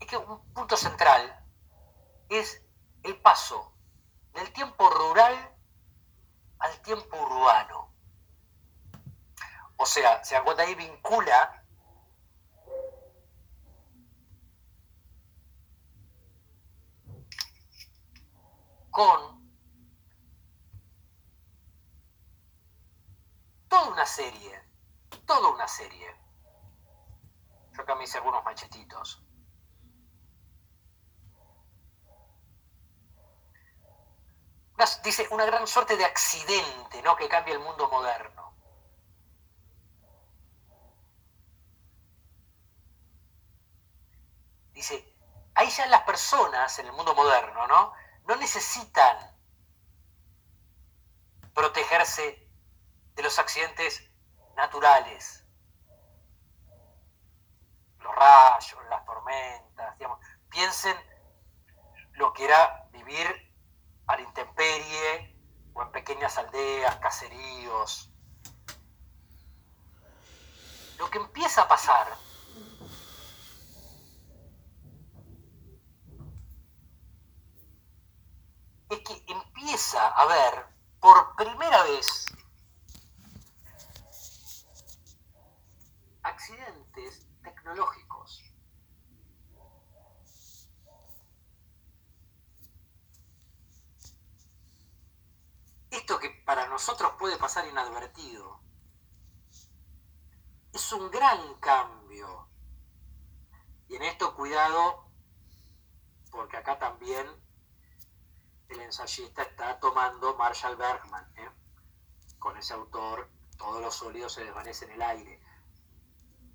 es 0.00 0.06
que 0.08 0.16
un 0.16 0.52
punto 0.52 0.76
central 0.76 1.46
es 2.28 2.60
el 3.04 3.20
paso 3.20 3.72
del 4.34 4.52
tiempo 4.52 4.90
rural 4.90 5.56
al 6.58 6.82
tiempo 6.82 7.16
urbano. 7.22 7.94
O 9.76 9.86
sea, 9.86 10.24
se 10.24 10.34
dan 10.34 10.42
cuenta 10.42 10.64
ahí 10.64 10.74
vincula 10.74 11.64
con 18.90 19.48
toda 23.68 23.88
una 23.88 24.04
serie, 24.04 24.64
toda 25.26 25.50
una 25.50 25.68
serie 25.68 26.29
Yo 27.72 27.82
acá 27.82 27.94
me 27.94 28.04
hice 28.04 28.18
algunos 28.18 28.44
machetitos. 28.44 29.22
dice, 35.02 35.28
una 35.30 35.44
gran 35.44 35.66
suerte 35.66 35.96
de 35.96 36.04
accidente, 36.04 37.02
¿no? 37.02 37.16
Que 37.16 37.28
cambia 37.28 37.54
el 37.54 37.60
mundo 37.60 37.88
moderno. 37.90 38.54
Dice, 44.72 45.14
ahí 45.54 45.68
ya 45.68 45.86
las 45.86 46.02
personas 46.02 46.78
en 46.78 46.86
el 46.86 46.92
mundo 46.92 47.14
moderno, 47.14 47.66
¿no? 47.66 47.92
No 48.26 48.36
necesitan 48.36 49.36
protegerse 51.54 52.48
de 53.14 53.22
los 53.22 53.38
accidentes 53.38 54.10
naturales, 54.56 55.44
los 58.00 58.14
rayos, 58.14 58.78
las 58.88 59.04
tormentas, 59.04 59.98
digamos. 59.98 60.18
Piensen 60.48 60.96
lo 62.12 62.32
que 62.32 62.44
era 62.44 62.88
vivir 62.92 63.26
a 64.06 64.16
la 64.16 64.22
intemperie 64.22 65.36
o 65.72 65.82
en 65.82 65.92
pequeñas 65.92 66.36
aldeas, 66.38 66.96
caseríos. 66.96 68.12
Lo 70.98 71.08
que 71.10 71.18
empieza 71.18 71.62
a 71.62 71.68
pasar 71.68 72.08
es 78.90 78.98
que 78.98 79.24
empieza 79.28 80.08
a 80.08 80.22
haber 80.22 80.66
por 81.00 81.36
primera 81.36 81.82
vez 81.84 82.26
accidentes 86.22 87.29
Esto 95.90 96.18
que 96.18 96.30
para 96.44 96.68
nosotros 96.68 97.12
puede 97.18 97.36
pasar 97.36 97.66
inadvertido 97.66 98.60
es 100.72 100.92
un 100.92 101.10
gran 101.10 101.54
cambio. 101.54 102.48
Y 103.88 103.96
en 103.96 104.02
esto 104.02 104.34
cuidado, 104.34 105.10
porque 106.30 106.56
acá 106.56 106.78
también 106.78 107.26
el 108.68 108.80
ensayista 108.80 109.42
está 109.42 109.80
tomando 109.80 110.36
Marshall 110.36 110.76
Bergman, 110.76 111.32
¿eh? 111.36 111.50
con 112.38 112.56
ese 112.56 112.74
autor, 112.74 113.28
todos 113.58 113.82
los 113.82 113.94
sólidos 113.94 114.32
se 114.32 114.44
desvanecen 114.44 114.90
en 114.90 114.94
el 114.94 115.02
aire. 115.02 115.42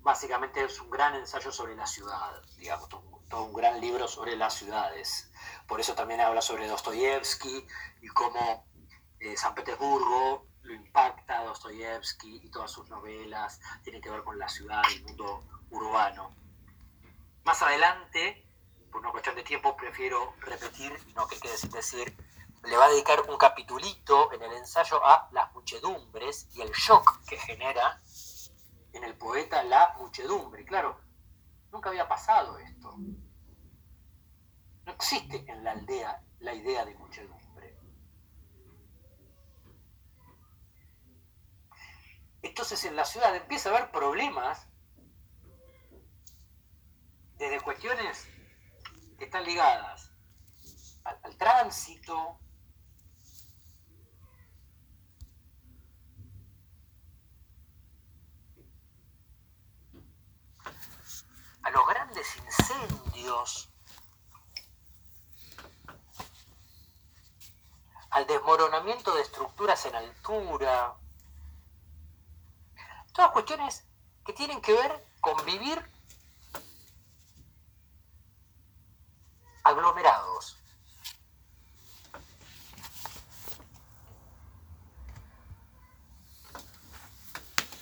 Básicamente 0.06 0.62
es 0.62 0.80
un 0.80 0.88
gran 0.88 1.16
ensayo 1.16 1.50
sobre 1.50 1.74
la 1.74 1.84
ciudad, 1.84 2.40
digamos, 2.58 2.88
todo 2.88 3.42
un 3.42 3.52
gran 3.52 3.80
libro 3.80 4.06
sobre 4.06 4.36
las 4.36 4.54
ciudades. 4.54 5.32
Por 5.66 5.80
eso 5.80 5.96
también 5.96 6.20
habla 6.20 6.40
sobre 6.40 6.68
Dostoyevsky 6.68 7.66
y 8.02 8.06
cómo 8.10 8.64
eh, 9.18 9.36
San 9.36 9.52
Petersburgo 9.56 10.46
lo 10.62 10.74
impacta 10.74 11.42
Dostoyevsky 11.42 12.36
y 12.44 12.50
todas 12.50 12.70
sus 12.70 12.88
novelas 12.88 13.60
tienen 13.82 14.00
que 14.00 14.08
ver 14.08 14.22
con 14.22 14.38
la 14.38 14.48
ciudad, 14.48 14.80
el 14.92 15.02
mundo 15.02 15.42
urbano. 15.70 16.36
Más 17.42 17.60
adelante, 17.62 18.46
por 18.92 19.00
una 19.00 19.10
cuestión 19.10 19.34
de 19.34 19.42
tiempo, 19.42 19.76
prefiero 19.76 20.36
repetir 20.38 20.96
y 21.08 21.14
no 21.14 21.26
que 21.26 21.40
quede 21.40 21.56
sin 21.56 21.72
decir, 21.72 22.16
le 22.62 22.76
va 22.76 22.84
a 22.84 22.90
dedicar 22.90 23.22
un 23.28 23.36
capitulito 23.36 24.32
en 24.32 24.40
el 24.40 24.52
ensayo 24.52 25.04
a 25.04 25.28
las 25.32 25.52
muchedumbres 25.52 26.46
y 26.54 26.60
el 26.60 26.70
shock 26.70 27.24
que 27.26 27.38
genera 27.38 28.00
en 28.96 29.04
el 29.04 29.14
poeta 29.14 29.62
la 29.62 29.94
muchedumbre. 29.98 30.64
Claro, 30.64 31.00
nunca 31.70 31.90
había 31.90 32.08
pasado 32.08 32.58
esto. 32.58 32.96
No 34.84 34.92
existe 34.92 35.44
en 35.50 35.64
la 35.64 35.72
aldea 35.72 36.22
la 36.40 36.54
idea 36.54 36.84
de 36.84 36.94
muchedumbre. 36.94 37.78
Entonces 42.42 42.84
en 42.84 42.96
la 42.96 43.04
ciudad 43.04 43.34
empieza 43.34 43.70
a 43.70 43.76
haber 43.76 43.90
problemas 43.90 44.66
desde 47.36 47.60
cuestiones 47.60 48.26
que 49.18 49.24
están 49.24 49.44
ligadas 49.44 50.10
al, 51.04 51.36
tránsito, 51.36 52.40
a 61.66 61.70
los 61.70 61.84
grandes 61.88 62.36
incendios, 62.36 63.68
al 68.10 68.24
desmoronamiento 68.28 69.12
de 69.16 69.22
estructuras 69.22 69.84
en 69.86 69.96
altura, 69.96 70.94
Todas 73.12 73.30
cuestiones 73.30 73.82
que 74.26 74.34
tienen 74.34 74.60
que 74.60 74.74
ver 74.74 75.06
con 75.20 75.42
vivir 75.46 75.82
aglomerados. 79.64 80.58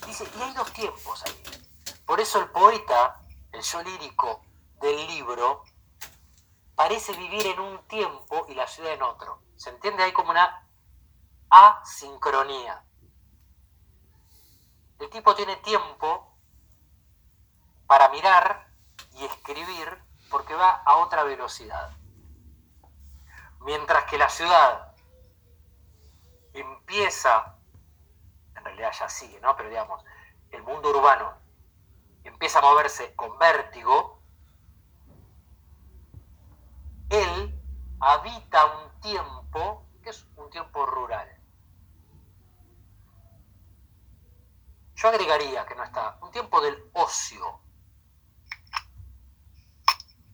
Dice, 0.07 0.31
y 0.39 0.41
hay 0.41 0.55
dos 0.55 0.73
tiempos 0.73 1.25
ahí. 1.25 1.43
Por 2.07 2.21
eso 2.21 2.39
el 2.39 2.49
poeta, 2.51 3.24
el 3.55 3.63
yo 3.63 3.83
lírico 3.83 4.43
del 4.81 5.07
libro, 5.07 5.65
parece 6.75 7.13
vivir 7.13 7.47
en 7.47 7.61
un 7.61 7.79
tiempo 7.87 8.47
y 8.49 8.55
la 8.55 8.67
ciudad 8.67 8.93
en 8.93 9.03
otro. 9.03 9.41
¿Se 9.57 9.71
entiende? 9.71 10.03
Hay 10.03 10.13
como 10.13 10.31
una 10.31 10.67
asincronía. 11.49 12.85
El 14.99 15.09
tipo 15.11 15.35
tiene 15.35 15.57
tiempo 15.57 16.37
para 17.87 18.09
mirar 18.09 18.67
y 19.13 19.25
escribir 19.25 20.03
porque 20.31 20.55
va 20.55 20.83
a 20.85 20.97
otra 20.97 21.23
velocidad. 21.23 21.97
Mientras 23.61 24.05
que 24.05 24.19
la 24.19 24.29
ciudad 24.29 24.95
empieza, 26.53 27.57
en 28.57 28.65
realidad 28.65 28.93
ya 28.99 29.09
sigue, 29.09 29.41
¿no? 29.41 29.57
Pero 29.57 29.69
digamos, 29.69 30.05
el 30.51 30.63
mundo 30.63 30.91
urbano 30.91 31.44
empieza 32.25 32.59
a 32.59 32.63
moverse 32.63 33.15
con 33.15 33.39
vértigo, 33.39 34.21
él 37.11 37.61
habita 38.01 38.65
un 38.67 39.01
tiempo 39.01 39.87
que 40.03 40.11
es 40.11 40.27
un 40.37 40.51
tiempo 40.51 40.85
rural. 40.87 41.29
Yo 44.97 45.09
agregaría 45.09 45.67
que 45.67 45.75
no 45.75 45.85
está 45.85 46.19
un 46.23 46.31
tiempo 46.31 46.61
del 46.61 46.91
ocio, 46.95 47.61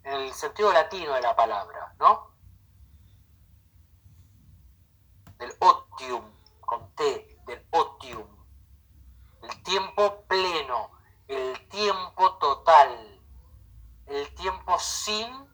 en 0.05 0.12
el 0.12 0.32
sentido 0.32 0.72
latino 0.72 1.14
de 1.14 1.20
la 1.20 1.36
palabra, 1.36 1.95
¿no? 1.99 2.30
Del 5.38 5.53
otium, 5.61 6.24
con 6.61 6.95
T, 6.95 7.41
del 7.47 7.66
otium, 7.70 8.26
el 9.43 9.62
tiempo 9.62 10.22
pleno, 10.26 10.91
el 11.30 11.68
tiempo 11.68 12.34
total, 12.38 13.20
el 14.06 14.34
tiempo 14.34 14.76
sin 14.80 15.48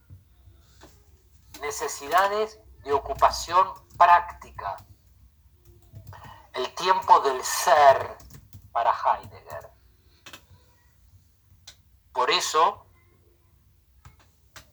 necesidades 1.60 2.58
de 2.82 2.94
ocupación 2.94 3.74
práctica, 3.98 4.76
el 6.54 6.74
tiempo 6.74 7.20
del 7.20 7.42
ser, 7.44 8.16
para 8.72 8.90
Heidegger. 8.92 9.70
Por 12.12 12.30
eso, 12.30 12.86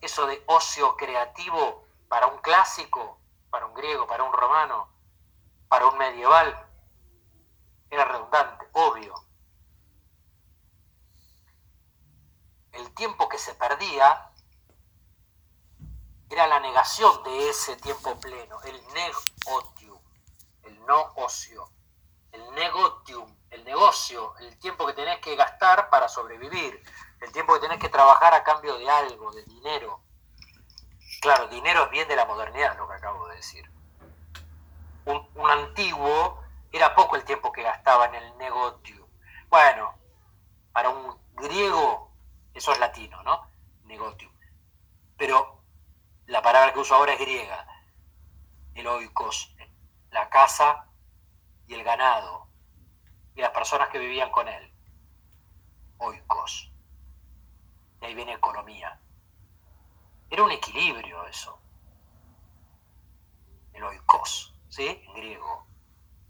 eso 0.00 0.26
de 0.26 0.42
ocio 0.46 0.96
creativo 0.96 1.86
para 2.08 2.28
un 2.28 2.38
clásico, 2.38 3.18
para 3.50 3.66
un 3.66 3.74
griego, 3.74 4.06
para 4.06 4.24
un 4.24 4.32
romano, 4.32 4.88
para 5.68 5.86
un 5.86 5.98
medieval, 5.98 6.66
era 7.90 8.04
redundante, 8.06 8.68
obvio. 8.72 9.23
El 12.74 12.92
tiempo 12.94 13.28
que 13.28 13.38
se 13.38 13.54
perdía 13.54 14.30
era 16.30 16.46
la 16.46 16.60
negación 16.60 17.22
de 17.22 17.48
ese 17.48 17.76
tiempo 17.76 18.18
pleno, 18.18 18.60
el 18.62 18.80
negotium, 18.92 20.00
el 20.64 20.84
no 20.86 21.12
ocio, 21.16 21.70
el 22.32 22.54
negotium, 22.54 23.32
el 23.50 23.64
negocio, 23.64 24.36
el 24.38 24.58
tiempo 24.58 24.86
que 24.86 24.94
tenés 24.94 25.20
que 25.20 25.36
gastar 25.36 25.88
para 25.90 26.08
sobrevivir, 26.08 26.82
el 27.20 27.32
tiempo 27.32 27.54
que 27.54 27.60
tenés 27.60 27.78
que 27.78 27.88
trabajar 27.88 28.34
a 28.34 28.42
cambio 28.42 28.76
de 28.76 28.90
algo, 28.90 29.32
de 29.32 29.44
dinero. 29.44 30.00
Claro, 31.20 31.46
dinero 31.48 31.84
es 31.84 31.90
bien 31.90 32.08
de 32.08 32.16
la 32.16 32.26
modernidad, 32.26 32.76
lo 32.76 32.88
que 32.88 32.94
acabo 32.94 33.28
de 33.28 33.36
decir. 33.36 33.70
Un, 35.04 35.50
antiguo 35.50 36.42
era 36.72 36.94
poco 36.94 37.16
el 37.16 37.24
tiempo 37.24 37.52
que 37.52 37.62
gastaba 37.62 38.06
en 38.06 38.16
el 38.16 38.38
negocio. 38.38 39.06
Bueno, 39.48 39.94
para 40.72 40.88
un 40.88 41.16
griego 41.34 42.13
Eso 42.54 42.72
es 42.72 42.78
latino, 42.78 43.22
¿no? 43.22 43.48
Negotium. 43.84 44.32
Pero 45.16 45.62
la 46.26 46.40
palabra 46.40 46.72
que 46.72 46.78
uso 46.78 46.94
ahora 46.94 47.12
es 47.12 47.20
griega. 47.20 47.66
El 48.74 48.86
oikos, 48.86 49.54
la 50.10 50.28
casa 50.28 50.88
y 51.66 51.74
el 51.74 51.84
ganado 51.84 52.48
y 53.34 53.40
las 53.40 53.50
personas 53.50 53.88
que 53.88 53.98
vivían 53.98 54.30
con 54.30 54.48
él. 54.48 54.72
Oikos. 55.98 56.72
De 58.00 58.06
ahí 58.06 58.14
viene 58.14 58.34
economía. 58.34 59.00
Era 60.30 60.44
un 60.44 60.52
equilibrio 60.52 61.26
eso. 61.26 61.60
El 63.72 63.82
oikos, 63.84 64.54
¿sí? 64.68 65.02
En 65.06 65.14
griego. 65.14 65.66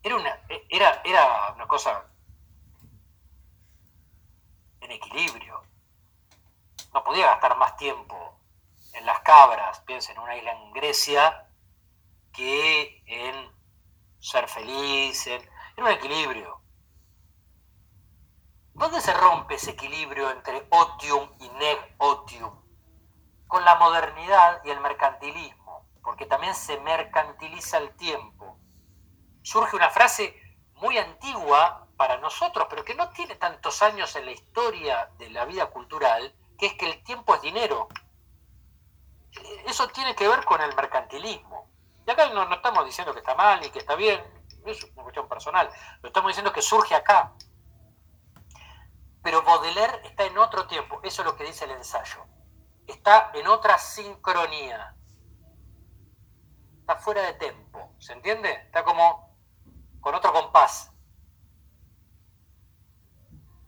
Era 0.02 0.16
una, 0.16 0.40
era, 0.68 1.00
era 1.04 1.52
una 1.54 1.66
cosa 1.66 2.06
en 4.80 4.90
equilibrio. 4.90 5.62
No 6.95 7.03
podía 7.03 7.26
gastar 7.26 7.57
más 7.59 7.76
tiempo 7.76 8.38
en 8.92 9.05
las 9.05 9.18
cabras, 9.20 9.80
piensa 9.80 10.12
en 10.12 10.20
una 10.20 10.36
isla 10.36 10.53
en 10.53 10.72
Grecia, 10.72 11.49
que 12.32 13.03
en 13.07 13.53
ser 14.20 14.49
feliz, 14.49 15.26
en, 15.26 15.42
un 15.76 15.88
equilibrio. 15.88 16.61
¿Dónde 18.74 19.01
se 19.01 19.12
rompe 19.12 19.57
ese 19.57 19.72
equilibrio 19.72 20.30
entre 20.30 20.68
otium 20.70 21.28
y 21.40 21.49
neg 21.49 21.97
otium? 21.99 22.62
Con 23.49 23.64
la 23.64 23.74
modernidad 23.74 24.61
y 24.64 24.70
el 24.70 24.78
mercantilismo, 24.78 25.88
porque 26.01 26.26
también 26.26 26.55
se 26.55 26.78
mercantiliza 26.78 27.78
el 27.78 27.90
tiempo. 27.97 28.57
Surge 29.42 29.74
una 29.74 29.90
frase 29.90 30.40
muy 30.74 30.97
antigua 30.97 31.88
para 31.97 32.18
nosotros, 32.18 32.68
pero 32.70 32.84
que 32.84 32.95
no 32.95 33.11
tiene 33.11 33.34
tantos 33.34 33.82
años 33.82 34.14
en 34.14 34.26
la 34.26 34.32
historia 34.32 35.11
de 35.18 35.30
la 35.30 35.45
vida 35.45 35.66
cultural, 35.66 36.34
que 36.59 36.66
es 36.66 36.74
que 36.74 36.86
el 36.86 37.02
tiempo 37.02 37.34
es 37.34 37.42
dinero. 37.42 37.88
Eso 39.66 39.88
tiene 39.88 40.14
que 40.14 40.28
ver 40.28 40.44
con 40.44 40.61
el 40.61 40.74
mercantilismo. 40.74 41.68
Y 42.07 42.11
acá 42.11 42.28
no, 42.30 42.44
no 42.46 42.55
estamos 42.55 42.84
diciendo 42.84 43.12
que 43.12 43.20
está 43.20 43.34
mal 43.34 43.61
ni 43.61 43.70
que 43.70 43.78
está 43.78 43.94
bien, 43.94 44.22
es 44.66 44.84
una 44.84 45.02
cuestión 45.02 45.28
personal, 45.28 45.70
lo 46.02 46.09
estamos 46.09 46.28
diciendo 46.28 46.52
que 46.52 46.62
surge 46.62 46.94
acá. 46.94 47.32
Pero 49.22 49.42
Baudelaire 49.42 50.07
está 50.07 50.24
en 50.24 50.36
otro 50.36 50.66
tiempo, 50.66 51.00
eso 51.02 51.22
es 51.22 51.26
lo 51.26 51.36
que 51.36 51.44
dice 51.44 51.64
el 51.64 51.72
ensayo. 51.72 52.26
Está 52.86 53.30
en 53.34 53.46
otra 53.46 53.78
sincronía. 53.78 54.94
Está 56.80 56.96
fuera 56.96 57.22
de 57.22 57.32
tiempo, 57.34 57.94
¿se 57.98 58.12
entiende? 58.12 58.52
Está 58.52 58.84
como 58.84 59.34
con 60.00 60.14
otro 60.14 60.32
compás. 60.34 60.92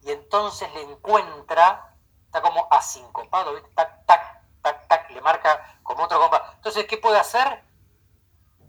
Y 0.03 0.11
entonces 0.11 0.73
le 0.75 0.83
encuentra, 0.83 1.96
está 2.27 2.43
como 2.43 2.69
asincopado, 2.71 3.55
¿viste? 3.55 3.71
tac, 3.75 4.05
tac, 4.07 4.43
tac, 4.63 4.89
tac, 4.89 5.11
le 5.11 5.21
marca 5.21 5.79
como 5.83 6.05
otro 6.05 6.21
compás. 6.21 6.43
Entonces, 6.57 6.87
¿qué 6.87 6.99
puede 6.99 7.19
hacer? 7.19 7.65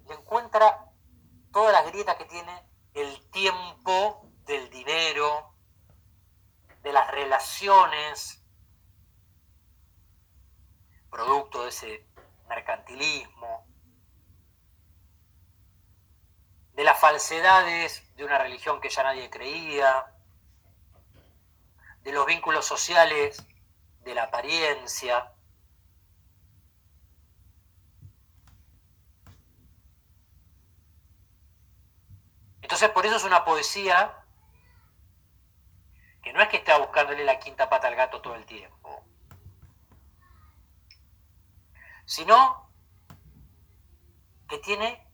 Le 0.08 0.14
encuentra 0.14 0.92
todas 1.52 1.74
las 1.74 1.86
grietas 1.88 2.16
que 2.16 2.26
tiene 2.26 2.64
el 2.94 3.30
tiempo 3.32 4.22
del 4.46 4.70
dinero, 4.70 5.54
de 6.84 6.94
las 6.94 7.12
relaciones, 7.12 8.44
producto 11.10 11.64
de 11.64 11.70
ese 11.70 12.08
mercantilismo, 12.48 13.66
de 16.74 16.84
las 16.84 17.00
falsedades 17.00 18.16
de 18.16 18.24
una 18.24 18.38
religión 18.38 18.80
que 18.80 18.90
ya 18.90 19.04
nadie 19.04 19.30
creía, 19.30 20.14
de 22.08 22.14
los 22.14 22.26
vínculos 22.26 22.66
sociales, 22.66 23.46
de 24.06 24.16
la 24.16 24.24
apariencia. 24.24 25.34
Entonces, 32.62 32.90
por 32.92 33.06
eso 33.06 33.18
es 33.18 33.26
una 33.26 33.44
poesía 33.44 34.24
que 36.24 36.32
no 36.32 36.42
es 36.42 36.48
que 36.48 36.56
está 36.56 36.78
buscándole 36.78 37.26
la 37.26 37.40
quinta 37.40 37.70
pata 37.70 37.90
al 37.90 37.96
gato 37.96 38.22
todo 38.22 38.36
el 38.36 38.46
tiempo, 38.46 39.04
sino 42.06 42.72
que 44.48 44.60
tiene 44.60 45.06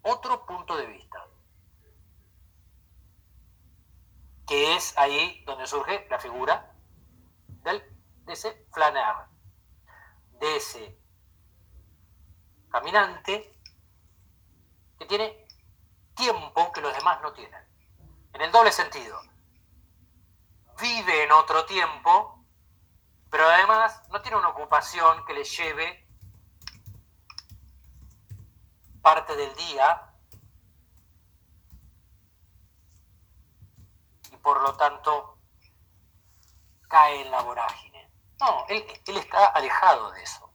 otro 0.00 0.46
punto 0.46 0.78
de 0.78 0.86
vista, 0.86 1.23
que 4.54 4.76
es 4.76 4.96
ahí 4.96 5.42
donde 5.46 5.66
surge 5.66 6.06
la 6.08 6.20
figura 6.20 6.72
de 7.64 7.82
ese 8.28 8.68
flaner, 8.72 9.16
de 10.38 10.56
ese 10.56 10.96
caminante 12.70 13.58
que 14.96 15.06
tiene 15.06 15.48
tiempo 16.14 16.72
que 16.72 16.80
los 16.80 16.96
demás 16.96 17.20
no 17.20 17.32
tienen, 17.32 17.64
en 18.32 18.42
el 18.42 18.52
doble 18.52 18.70
sentido. 18.70 19.20
Vive 20.80 21.24
en 21.24 21.32
otro 21.32 21.64
tiempo, 21.64 22.46
pero 23.30 23.48
además 23.48 24.08
no 24.10 24.22
tiene 24.22 24.36
una 24.36 24.50
ocupación 24.50 25.24
que 25.24 25.34
le 25.34 25.42
lleve 25.42 26.06
parte 29.02 29.34
del 29.34 29.52
día 29.56 30.13
por 34.44 34.60
lo 34.60 34.74
tanto 34.76 35.38
cae 36.88 37.22
en 37.22 37.30
la 37.30 37.40
vorágine. 37.40 38.08
No, 38.40 38.66
él, 38.68 38.84
está 39.06 39.46
alejado 39.46 40.12
de 40.12 40.22
eso. 40.22 40.48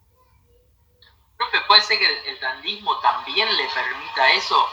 Profe, 1.37 1.59
¿puede 1.67 1.81
ser 1.81 1.97
que 1.97 2.05
el, 2.05 2.27
el 2.27 2.39
dandismo 2.39 2.97
también 2.99 3.49
le 3.57 3.67
permita 3.69 4.29
eso? 4.31 4.63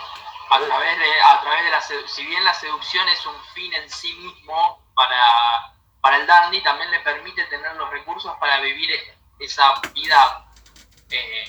A 0.50 0.60
través, 0.60 0.98
de, 0.98 1.22
a 1.22 1.40
través 1.40 1.64
de 1.64 1.70
la 1.70 1.80
si 1.80 2.26
bien 2.26 2.44
la 2.44 2.54
seducción 2.54 3.08
es 3.08 3.26
un 3.26 3.34
fin 3.54 3.72
en 3.74 3.90
sí 3.90 4.12
mismo 4.14 4.86
para, 4.94 5.74
para 6.00 6.18
el 6.18 6.26
dandy, 6.26 6.62
también 6.62 6.90
le 6.90 7.00
permite 7.00 7.44
tener 7.46 7.74
los 7.74 7.90
recursos 7.90 8.36
para 8.38 8.60
vivir 8.60 8.90
esa 9.40 9.80
vida 9.92 10.46
eh, 11.10 11.48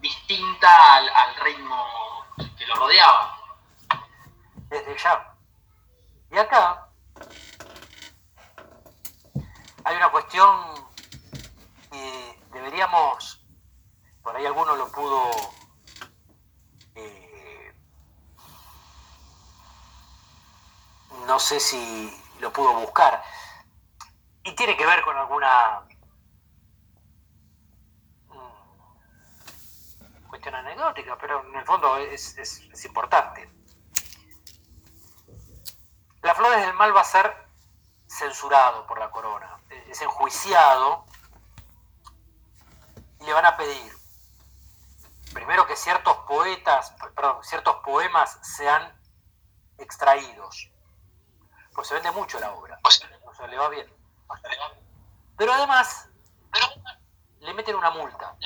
distinta 0.00 0.96
al, 0.96 1.08
al, 1.08 1.34
ritmo 1.36 2.26
que 2.58 2.66
lo 2.66 2.74
rodeaba. 2.74 3.38
Desde 4.68 4.98
ya. 4.98 5.37
Y 6.30 6.36
acá 6.36 6.88
hay 9.84 9.96
una 9.96 10.10
cuestión 10.10 10.74
que 11.90 12.42
deberíamos, 12.52 13.44
por 14.22 14.36
ahí 14.36 14.46
alguno 14.46 14.76
lo 14.76 14.90
pudo 14.92 15.30
eh, 16.94 17.72
no 21.26 21.38
sé 21.38 21.60
si 21.60 22.10
lo 22.40 22.52
pudo 22.52 22.74
buscar. 22.80 23.22
Y 24.42 24.54
tiene 24.54 24.76
que 24.76 24.86
ver 24.86 25.02
con 25.02 25.16
alguna 25.16 25.82
cuestión 30.28 30.54
anecdótica, 30.54 31.16
pero 31.18 31.44
en 31.44 31.56
el 31.56 31.64
fondo 31.64 31.96
es, 31.96 32.38
es, 32.38 32.84
importante. 32.84 33.50
Las 36.22 36.36
Flores 36.36 36.60
del 36.60 36.74
Mal 36.74 36.94
va 36.94 37.00
a 37.02 37.04
ser 37.04 37.48
censurado 38.06 38.86
por 38.86 38.98
la 38.98 39.10
corona, 39.10 39.60
es 39.88 40.00
enjuiciado 40.00 41.04
y 43.20 43.24
le 43.24 43.32
van 43.32 43.46
a 43.46 43.56
pedir 43.56 43.92
primero 45.32 45.66
que 45.66 45.76
ciertos 45.76 46.16
poetas, 46.18 46.94
perdón, 47.14 47.44
ciertos 47.44 47.76
poemas 47.84 48.38
sean 48.42 48.98
extraídos, 49.78 50.70
pues 51.74 51.88
se 51.88 51.94
vende 51.94 52.10
mucho 52.10 52.40
la 52.40 52.52
obra, 52.52 52.78
o 52.82 52.90
sea, 52.90 53.46
le 53.46 53.58
va 53.58 53.68
bien. 53.68 53.92
Pero 55.36 55.52
además 55.52 56.08
le 57.40 57.54
meten 57.54 57.76
una 57.76 57.90
multa. 57.90 58.36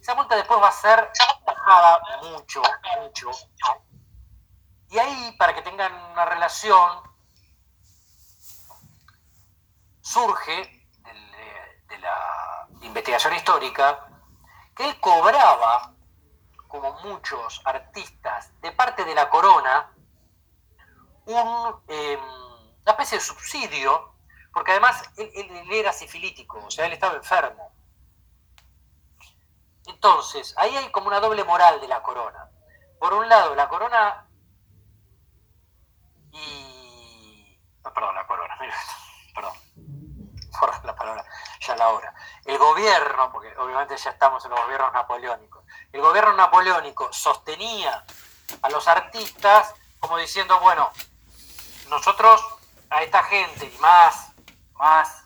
Esa 0.00 0.14
multa 0.14 0.36
después 0.36 0.60
va 0.60 0.68
a 0.68 0.72
ser 0.72 1.10
bajada 1.44 2.00
mucho, 2.22 2.62
mucho. 3.00 3.30
Y 4.90 4.98
ahí, 4.98 5.36
para 5.38 5.54
que 5.54 5.62
tengan 5.62 5.92
una 6.12 6.24
relación, 6.24 7.02
surge 10.00 10.78
de 11.88 11.98
la 11.98 12.66
investigación 12.82 13.34
histórica 13.34 14.06
que 14.74 14.84
él 14.84 15.00
cobraba, 15.00 15.94
como 16.68 16.92
muchos 17.00 17.60
artistas, 17.64 18.52
de 18.60 18.72
parte 18.72 19.04
de 19.04 19.14
la 19.14 19.28
corona, 19.28 19.92
un, 21.26 21.82
em, 21.88 22.20
una 22.20 22.92
especie 22.92 23.18
de 23.18 23.24
subsidio, 23.24 24.14
porque 24.52 24.72
además 24.72 25.02
él, 25.16 25.30
él 25.34 25.72
era 25.72 25.92
sifilítico, 25.92 26.58
o 26.64 26.70
sea, 26.70 26.86
él 26.86 26.92
estaba 26.92 27.16
enfermo. 27.16 27.72
Entonces, 29.86 30.54
ahí 30.58 30.76
hay 30.76 30.90
como 30.90 31.08
una 31.08 31.20
doble 31.20 31.44
moral 31.44 31.80
de 31.80 31.88
la 31.88 32.02
corona. 32.02 32.50
Por 32.98 33.14
un 33.14 33.28
lado, 33.28 33.54
la 33.54 33.68
corona 33.68 34.27
y... 36.32 37.58
perdón, 37.82 38.14
la 38.14 38.26
corona, 38.26 38.56
perdón. 39.34 39.54
la 41.76 41.88
hora. 41.88 42.14
El 42.44 42.58
gobierno, 42.58 43.30
porque 43.32 43.54
obviamente 43.58 43.96
ya 43.96 44.10
estamos 44.10 44.44
en 44.44 44.50
los 44.50 44.60
gobiernos 44.60 44.92
napoleónicos, 44.92 45.64
el 45.92 46.00
gobierno 46.00 46.32
napoleónico 46.34 47.12
sostenía 47.12 48.04
a 48.62 48.70
los 48.70 48.88
artistas 48.88 49.74
como 50.00 50.16
diciendo, 50.16 50.58
bueno, 50.60 50.90
nosotros 51.88 52.44
a 52.90 53.02
esta 53.02 53.22
gente 53.24 53.66
y 53.66 53.78
más, 53.78 54.32
más, 54.74 55.24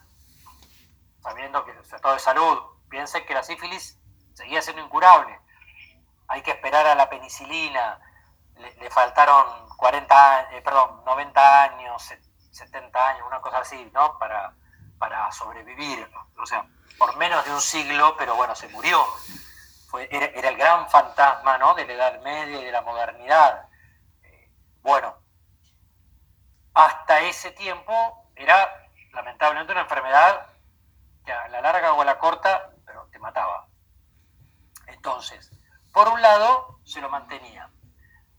sabiendo 1.21 1.63
que 1.63 1.73
su 1.83 1.95
estado 1.95 2.15
de 2.15 2.19
salud, 2.19 2.59
piensen 2.89 3.25
que 3.25 3.33
la 3.33 3.43
sífilis 3.43 3.97
seguía 4.33 4.61
siendo 4.61 4.83
incurable. 4.83 5.39
Hay 6.27 6.41
que 6.41 6.51
esperar 6.51 6.87
a 6.87 6.95
la 6.95 7.09
penicilina, 7.09 7.99
le, 8.57 8.89
faltaron 8.89 9.67
40 9.77 10.51
eh, 10.51 10.61
perdón, 10.61 11.03
90 11.05 11.63
años, 11.63 12.13
70 12.51 13.07
años, 13.07 13.27
una 13.27 13.41
cosa 13.41 13.59
así, 13.59 13.89
¿no? 13.93 14.17
Para, 14.17 14.53
para 14.97 15.31
sobrevivir. 15.31 16.09
O 16.37 16.45
sea, 16.45 16.65
por 16.97 17.15
menos 17.17 17.43
de 17.45 17.51
un 17.51 17.61
siglo, 17.61 18.15
pero 18.17 18.35
bueno, 18.35 18.55
se 18.55 18.67
murió. 18.69 19.03
Fue, 19.89 20.07
era, 20.11 20.25
el 20.49 20.57
gran 20.57 20.89
fantasma, 20.89 21.57
¿no? 21.57 21.73
De 21.75 21.85
la 21.85 21.93
Edad 21.93 22.21
Media 22.21 22.59
y 22.59 22.65
de 22.65 22.71
la 22.71 22.81
modernidad. 22.81 23.67
Eh, 24.23 24.49
bueno, 24.81 25.15
hasta 26.73 27.19
ese 27.21 27.51
tiempo 27.51 28.31
era 28.35 28.89
lamentablemente 29.13 29.71
una 29.71 29.81
enfermedad 29.81 30.47
que 31.25 31.31
a 31.31 31.47
la 31.49 31.61
larga 31.61 31.93
o 31.93 32.01
a 32.01 32.05
la 32.05 32.17
corta, 32.17 32.71
pero 32.85 33.07
te 33.11 33.19
mataba. 33.19 33.67
Entonces, 34.87 35.51
por 35.91 36.07
un 36.09 36.21
lado, 36.21 36.79
se 36.83 36.99
lo 37.01 37.09
mantenía. 37.09 37.69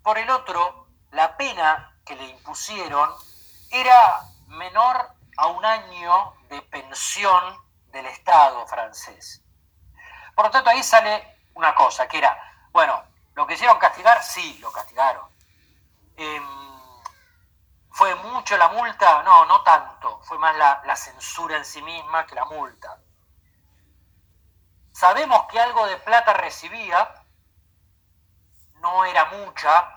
Por 0.05 0.19
el 0.19 0.29
otro, 0.29 0.87
la 1.13 1.35
pena 1.35 1.97
que 2.05 2.15
le 2.15 2.25
impusieron 2.25 3.11
era 3.71 4.21
menor 4.49 5.15
a 5.39 5.47
un 5.47 5.65
año 5.65 6.35
de 6.51 6.61
pensión 6.61 7.57
del 7.87 8.05
Estado 8.05 8.67
francés. 8.67 9.43
Por 10.35 10.45
lo 10.45 10.51
tanto, 10.51 10.69
ahí 10.69 10.83
sale 10.83 11.39
una 11.55 11.75
cosa, 11.75 12.07
que 12.07 12.19
era, 12.19 12.37
bueno, 12.71 13.03
lo 13.35 13.47
que 13.47 13.55
hicieron 13.55 13.79
castigar, 13.79 14.23
sí, 14.23 14.59
lo 14.59 14.71
castigaron. 14.71 15.27
Em, 16.19 16.45
¿Fue 17.91 18.15
mucho 18.17 18.59
la 18.59 18.69
multa? 18.69 19.23
No, 19.23 19.47
no 19.47 19.63
tanto. 19.63 20.21
Fue 20.25 20.39
más 20.39 20.55
la 20.57 20.97
censura 20.97 21.57
en 21.57 21.65
sí 21.65 21.81
misma 21.81 22.27
que 22.27 22.35
la 22.35 22.45
multa. 22.45 22.99
Sabemos 24.93 25.47
que 25.47 25.59
algo 25.59 25.87
de 25.87 25.97
plata 25.97 26.35
recibía, 26.35 27.25
no 28.85 29.05
era 29.07 29.25
mucha, 29.25 29.94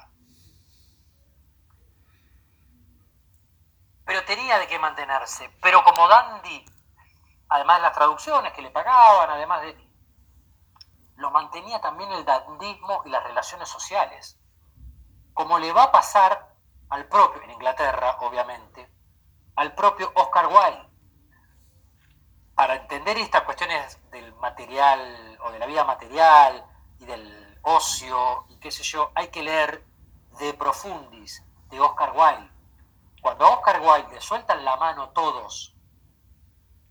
pero 4.08 4.24
tenía 4.24 4.58
de 4.58 4.68
qué 4.68 4.80
mantenerse. 4.80 5.52
Pero 5.62 5.84
como 5.84 6.08
Dandy, 6.08 6.66
además 7.50 7.78
de 7.78 7.82
las 7.82 7.94
traducciones 7.94 8.54
que 8.54 8.62
le 8.62 8.72
pagaban, 8.72 9.30
además 9.30 9.62
de... 9.62 9.78
lo 11.18 11.30
mantenía 11.30 11.82
también 11.82 12.10
el 12.14 12.24
dandismo 12.24 13.02
y 13.06 13.10
las 13.10 13.22
relaciones 13.26 13.68
sociales. 13.68 14.40
Como 15.34 15.60
le 15.60 15.74
va 15.74 15.84
a 15.84 15.92
pasar 15.92 16.56
al 16.90 17.06
propio, 17.10 17.44
en 17.44 17.52
Inglaterra 17.52 18.18
obviamente, 18.22 18.90
al 19.58 19.76
propio 19.76 20.10
Oscar 20.16 20.48
Wilde. 20.48 20.90
Para 22.56 22.76
entender 22.76 23.18
estas 23.18 23.44
cuestiones 23.44 24.00
del 24.10 24.34
material 24.36 25.38
o 25.44 25.52
de 25.52 25.60
la 25.60 25.66
vida 25.66 25.84
material 25.84 26.66
y 26.98 27.06
del 27.06 27.60
ocio 27.62 28.46
y 28.48 28.58
qué 28.62 28.72
sé 28.72 28.84
yo, 28.84 29.12
hay 29.16 29.28
que 29.28 29.44
leer 29.44 29.86
De 30.40 30.54
Profundis 30.54 31.44
de 31.70 31.82
Oscar 31.82 32.14
Wilde. 32.16 32.57
Cuando 33.28 33.46
a 33.46 33.58
Oscar 33.58 33.82
Wilde 33.82 34.16
le 34.16 34.22
sueltan 34.22 34.64
la 34.64 34.78
mano 34.78 35.10
todos 35.10 35.76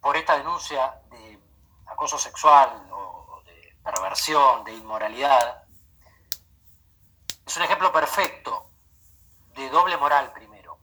por 0.02 0.18
esta 0.18 0.36
denuncia 0.36 1.00
de 1.08 1.40
acoso 1.86 2.18
sexual 2.18 2.88
o 2.92 3.40
de 3.46 3.74
perversión, 3.82 4.62
de 4.64 4.74
inmoralidad, 4.74 5.64
es 7.46 7.56
un 7.56 7.62
ejemplo 7.62 7.90
perfecto 7.90 8.68
de 9.54 9.70
doble 9.70 9.96
moral 9.96 10.30
primero. 10.34 10.76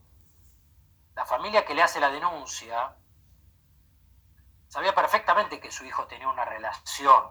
La 1.14 1.24
familia 1.24 1.64
que 1.64 1.74
le 1.74 1.84
hace 1.84 2.00
la 2.00 2.10
denuncia 2.10 2.96
sabía 4.66 4.92
perfectamente 4.92 5.60
que 5.60 5.70
su 5.70 5.84
hijo 5.84 6.08
tenía 6.08 6.26
una 6.26 6.44
relación 6.44 7.30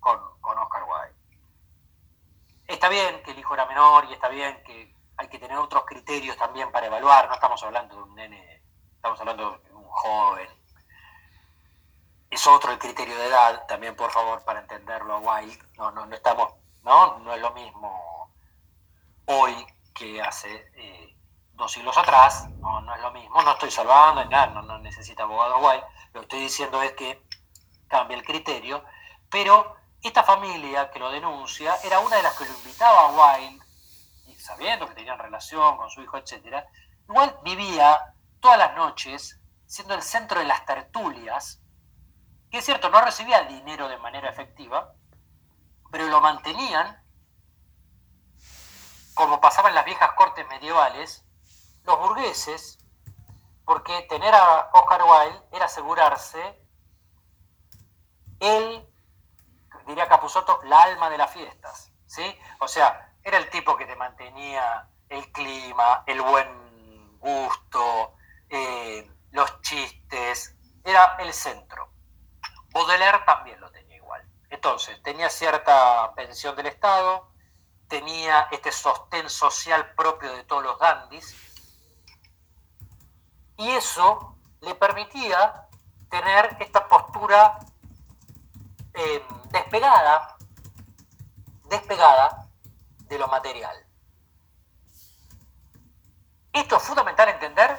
con, 0.00 0.18
Oscar 0.40 0.84
Wilde. 0.84 1.36
Está 2.66 2.88
bien 2.88 3.22
que 3.22 3.32
el 3.32 3.38
hijo 3.38 3.52
era 3.52 3.66
menor 3.66 4.06
y 4.06 4.14
está 4.14 4.28
bien 4.28 4.64
que 4.64 4.91
hay 5.16 5.28
que 5.28 5.38
tener 5.38 5.58
otros 5.58 5.84
criterios 5.84 6.36
también 6.36 6.70
para 6.72 6.86
evaluar, 6.86 7.28
no 7.28 7.34
estamos 7.34 7.62
hablando 7.62 7.96
de 7.96 8.02
un 8.02 8.14
nene, 8.14 8.62
estamos 8.94 9.20
hablando 9.20 9.58
de 9.64 9.72
un 9.72 9.84
joven. 9.84 10.48
Es 12.30 12.46
otro 12.46 12.72
el 12.72 12.78
criterio 12.78 13.16
de 13.16 13.26
edad, 13.26 13.66
también 13.66 13.94
por 13.94 14.10
favor, 14.10 14.42
para 14.44 14.60
entenderlo 14.60 15.16
a 15.16 15.18
Wilde. 15.18 15.62
No, 15.76 15.90
no, 15.90 16.06
no 16.06 16.14
estamos, 16.14 16.54
¿no? 16.82 17.18
No 17.18 17.34
es 17.34 17.40
lo 17.40 17.50
mismo 17.52 18.32
hoy 19.26 19.66
que 19.94 20.20
hace 20.22 20.70
eh, 20.74 21.16
dos 21.52 21.72
siglos 21.72 21.96
atrás, 21.96 22.48
no, 22.60 22.80
no, 22.80 22.94
es 22.94 23.00
lo 23.00 23.12
mismo, 23.12 23.40
no 23.42 23.52
estoy 23.52 23.70
salvando, 23.70 24.24
nada, 24.24 24.46
no, 24.46 24.62
no 24.62 24.78
necesita 24.78 25.22
abogado 25.24 25.58
guay, 25.58 25.80
lo 26.12 26.20
que 26.20 26.24
estoy 26.24 26.40
diciendo 26.40 26.82
es 26.82 26.92
que 26.92 27.22
cambia 27.88 28.16
el 28.16 28.24
criterio, 28.24 28.84
pero 29.30 29.76
esta 30.02 30.22
familia 30.22 30.90
que 30.90 30.98
lo 30.98 31.10
denuncia 31.10 31.76
era 31.84 32.00
una 32.00 32.16
de 32.16 32.22
las 32.22 32.36
que 32.36 32.46
lo 32.46 32.52
invitaba 32.52 33.02
a 33.02 33.36
Wilde, 33.36 33.61
y 33.61 33.61
sabiendo 34.42 34.88
que 34.88 34.94
tenían 34.94 35.18
relación 35.18 35.76
con 35.76 35.90
su 35.90 36.02
hijo, 36.02 36.16
etc., 36.18 36.64
igual 37.08 37.38
vivía 37.44 38.14
todas 38.40 38.58
las 38.58 38.74
noches 38.74 39.40
siendo 39.66 39.94
el 39.94 40.02
centro 40.02 40.40
de 40.40 40.46
las 40.46 40.66
tertulias, 40.66 41.60
que 42.50 42.58
es 42.58 42.64
cierto, 42.64 42.90
no 42.90 43.00
recibía 43.00 43.44
dinero 43.44 43.88
de 43.88 43.96
manera 43.98 44.28
efectiva, 44.28 44.94
pero 45.90 46.06
lo 46.08 46.20
mantenían 46.20 47.02
como 49.14 49.40
pasaba 49.40 49.68
en 49.68 49.74
las 49.74 49.84
viejas 49.84 50.12
cortes 50.12 50.46
medievales, 50.48 51.24
los 51.84 51.98
burgueses, 51.98 52.78
porque 53.64 54.02
tener 54.02 54.34
a 54.34 54.70
Oscar 54.72 55.02
Wilde 55.02 55.40
era 55.52 55.66
asegurarse 55.66 56.58
el, 58.40 58.88
diría 59.86 60.08
Capusotto, 60.08 60.60
la 60.64 60.82
alma 60.82 61.10
de 61.10 61.18
las 61.18 61.30
fiestas, 61.30 61.92
¿sí? 62.06 62.38
O 62.58 62.68
sea, 62.68 63.11
era 63.24 63.38
el 63.38 63.48
tipo 63.50 63.76
que 63.76 63.86
te 63.86 63.96
mantenía 63.96 64.88
el 65.08 65.30
clima, 65.32 66.02
el 66.06 66.20
buen 66.22 67.18
gusto, 67.18 68.14
eh, 68.48 69.10
los 69.30 69.60
chistes, 69.60 70.56
era 70.84 71.16
el 71.20 71.32
centro. 71.32 71.90
Baudelaire 72.70 73.20
también 73.24 73.60
lo 73.60 73.70
tenía 73.70 73.96
igual. 73.96 74.26
Entonces, 74.50 75.00
tenía 75.02 75.28
cierta 75.28 76.12
pensión 76.14 76.56
del 76.56 76.66
Estado, 76.66 77.30
tenía 77.88 78.48
este 78.50 78.72
sostén 78.72 79.28
social 79.28 79.94
propio 79.94 80.32
de 80.34 80.44
todos 80.44 80.62
los 80.62 80.78
dandis, 80.78 81.36
y 83.58 83.70
eso 83.70 84.36
le 84.60 84.74
permitía 84.74 85.68
tener 86.10 86.56
esta 86.58 86.88
postura 86.88 87.58
eh, 88.94 89.24
despegada, 89.50 90.36
despegada 91.68 92.48
de 93.12 93.18
lo 93.18 93.28
material. 93.28 93.76
Esto 96.52 96.76
es 96.76 96.82
fundamental 96.82 97.28
entender 97.28 97.78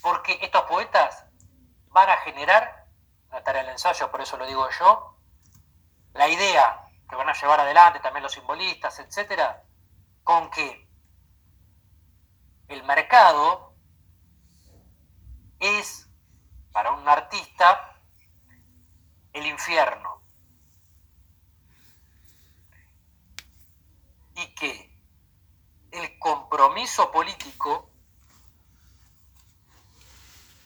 porque 0.00 0.38
estos 0.40 0.62
poetas 0.62 1.26
van 1.88 2.08
a 2.08 2.16
generar, 2.18 2.86
tarea 3.44 3.62
del 3.62 3.72
ensayo, 3.72 4.10
por 4.10 4.22
eso 4.22 4.36
lo 4.38 4.46
digo 4.46 4.68
yo, 4.78 5.18
la 6.14 6.28
idea 6.28 6.88
que 7.08 7.16
van 7.16 7.28
a 7.28 7.34
llevar 7.34 7.60
adelante 7.60 8.00
también 8.00 8.22
los 8.22 8.32
simbolistas, 8.32 8.98
etcétera, 8.98 9.62
con 10.24 10.50
que 10.50 10.88
el 12.68 12.82
mercado 12.84 13.74
es 15.60 16.08
para 16.72 16.92
un 16.92 17.06
artista 17.06 18.00
el 19.34 19.46
infierno 19.46 20.25
y 24.36 24.54
que 24.54 24.96
el 25.90 26.18
compromiso 26.18 27.10
político 27.10 27.90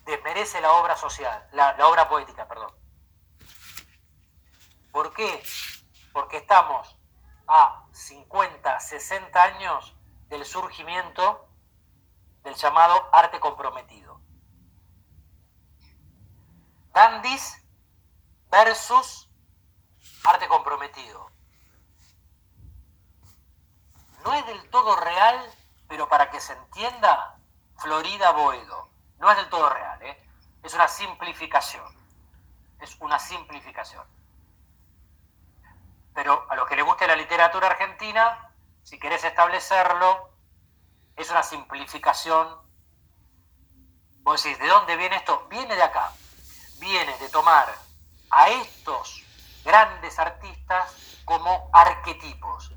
desmerece 0.04 0.60
la 0.60 0.72
obra 0.72 0.96
social, 0.96 1.48
la, 1.52 1.76
obra 1.86 2.08
poética, 2.08 2.46
perdón. 2.46 2.72
¿Por 4.92 5.14
qué? 5.14 5.42
porque 6.12 6.38
estamos 6.38 6.96
a 7.46 7.86
50, 7.92 8.80
60 8.80 9.42
años 9.42 9.96
del 10.28 10.44
surgimiento 10.44 11.48
del 12.42 12.54
llamado 12.54 13.08
arte 13.12 13.38
comprometido. 13.40 14.20
Dandis 16.92 17.64
versus 18.50 19.30
arte 20.24 20.48
comprometido. 20.48 21.30
No 24.24 24.34
es 24.34 24.46
del 24.46 24.68
todo 24.70 24.96
real, 24.96 25.50
pero 25.88 26.08
para 26.08 26.30
que 26.30 26.40
se 26.40 26.52
entienda, 26.52 27.36
Florida 27.78 28.32
Boedo. 28.32 28.90
No 29.18 29.30
es 29.30 29.36
del 29.36 29.48
todo 29.48 29.68
real, 29.68 30.02
¿eh? 30.02 30.30
es 30.62 30.74
una 30.74 30.88
simplificación. 30.88 31.84
es 32.80 32.96
una 33.00 33.18
simplificación. 33.18 34.06
Pero 36.14 36.46
a 36.48 36.56
los 36.56 36.66
que 36.66 36.76
les 36.76 36.84
guste 36.84 37.06
la 37.06 37.16
literatura 37.16 37.66
argentina, 37.68 38.50
si 38.82 38.98
querés 38.98 39.22
establecerlo, 39.24 40.30
es 41.16 41.30
una 41.30 41.42
simplificación. 41.42 42.58
Vos 44.22 44.42
decís, 44.42 44.58
¿de 44.58 44.66
dónde 44.66 44.96
viene 44.96 45.16
esto? 45.16 45.46
Viene 45.48 45.74
de 45.76 45.82
acá. 45.82 46.12
Viene 46.78 47.16
de 47.18 47.28
tomar 47.28 47.68
a 48.30 48.48
estos 48.48 49.22
grandes 49.64 50.18
artistas 50.18 51.22
como 51.24 51.68
arquetipos. 51.72 52.72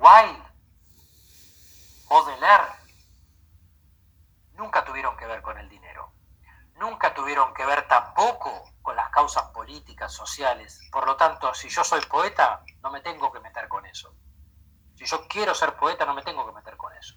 Wilde, 0.00 0.42
Baudelaire, 2.08 2.72
nunca 4.54 4.82
tuvieron 4.82 5.14
que 5.18 5.26
ver 5.26 5.42
con 5.42 5.58
el 5.58 5.68
dinero. 5.68 6.10
Nunca 6.76 7.12
tuvieron 7.12 7.52
que 7.52 7.66
ver 7.66 7.86
tampoco 7.86 8.72
con 8.80 8.96
las 8.96 9.10
causas 9.10 9.42
políticas, 9.50 10.10
sociales. 10.10 10.80
Por 10.90 11.06
lo 11.06 11.16
tanto, 11.16 11.52
si 11.52 11.68
yo 11.68 11.84
soy 11.84 12.00
poeta, 12.06 12.64
no 12.82 12.90
me 12.90 13.02
tengo 13.02 13.30
que 13.30 13.40
meter 13.40 13.68
con 13.68 13.84
eso. 13.84 14.14
Si 14.94 15.04
yo 15.04 15.28
quiero 15.28 15.54
ser 15.54 15.76
poeta, 15.76 16.06
no 16.06 16.14
me 16.14 16.22
tengo 16.22 16.46
que 16.46 16.52
meter 16.52 16.78
con 16.78 16.94
eso. 16.94 17.14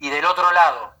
Y 0.00 0.10
del 0.10 0.24
otro 0.24 0.50
lado, 0.50 0.96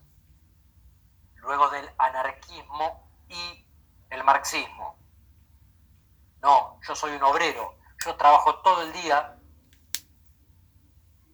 luego 1.34 1.70
del 1.70 1.92
anarquismo 1.98 3.10
y 3.26 3.66
el 4.10 4.22
marxismo. 4.22 4.96
No, 6.40 6.78
yo 6.86 6.94
soy 6.94 7.16
un 7.16 7.22
obrero, 7.24 7.78
yo 8.04 8.14
trabajo 8.14 8.60
todo 8.60 8.82
el 8.82 8.92
día 8.92 9.41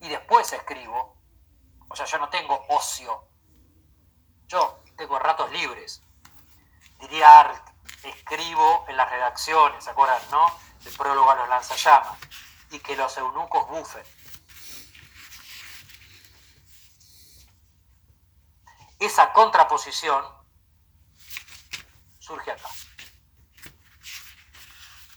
y 0.00 0.08
después 0.08 0.52
escribo. 0.52 1.16
O 1.88 1.96
sea, 1.96 2.06
yo 2.06 2.18
no 2.18 2.28
tengo 2.28 2.64
ocio. 2.68 3.28
Yo 4.46 4.82
tengo 4.96 5.18
ratos 5.18 5.50
libres. 5.52 6.02
Diría 7.00 7.40
Art, 7.40 7.68
escribo 8.02 8.84
en 8.88 8.96
las 8.96 9.10
redacciones, 9.10 9.84
¿se 9.84 9.90
acuerdan, 9.90 10.20
no? 10.30 10.46
El 10.84 10.92
prólogo 10.96 11.30
a 11.30 11.36
los 11.36 11.48
lanzallamas. 11.48 12.18
Y 12.70 12.80
que 12.80 12.96
los 12.96 13.16
eunucos 13.16 13.68
bufen. 13.68 14.04
Esa 18.98 19.32
contraposición 19.32 20.24
surge 22.18 22.50
acá. 22.50 22.68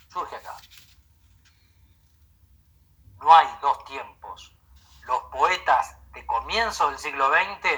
Surge 0.09 0.35
acá. 0.35 0.57
No 3.17 3.35
hay 3.35 3.47
dos 3.61 3.83
tiempos. 3.85 4.50
Los 5.11 5.23
poetas 5.23 5.97
de 6.13 6.25
comienzo 6.25 6.87
del 6.87 6.97
siglo 6.97 7.27
XX 7.27 7.69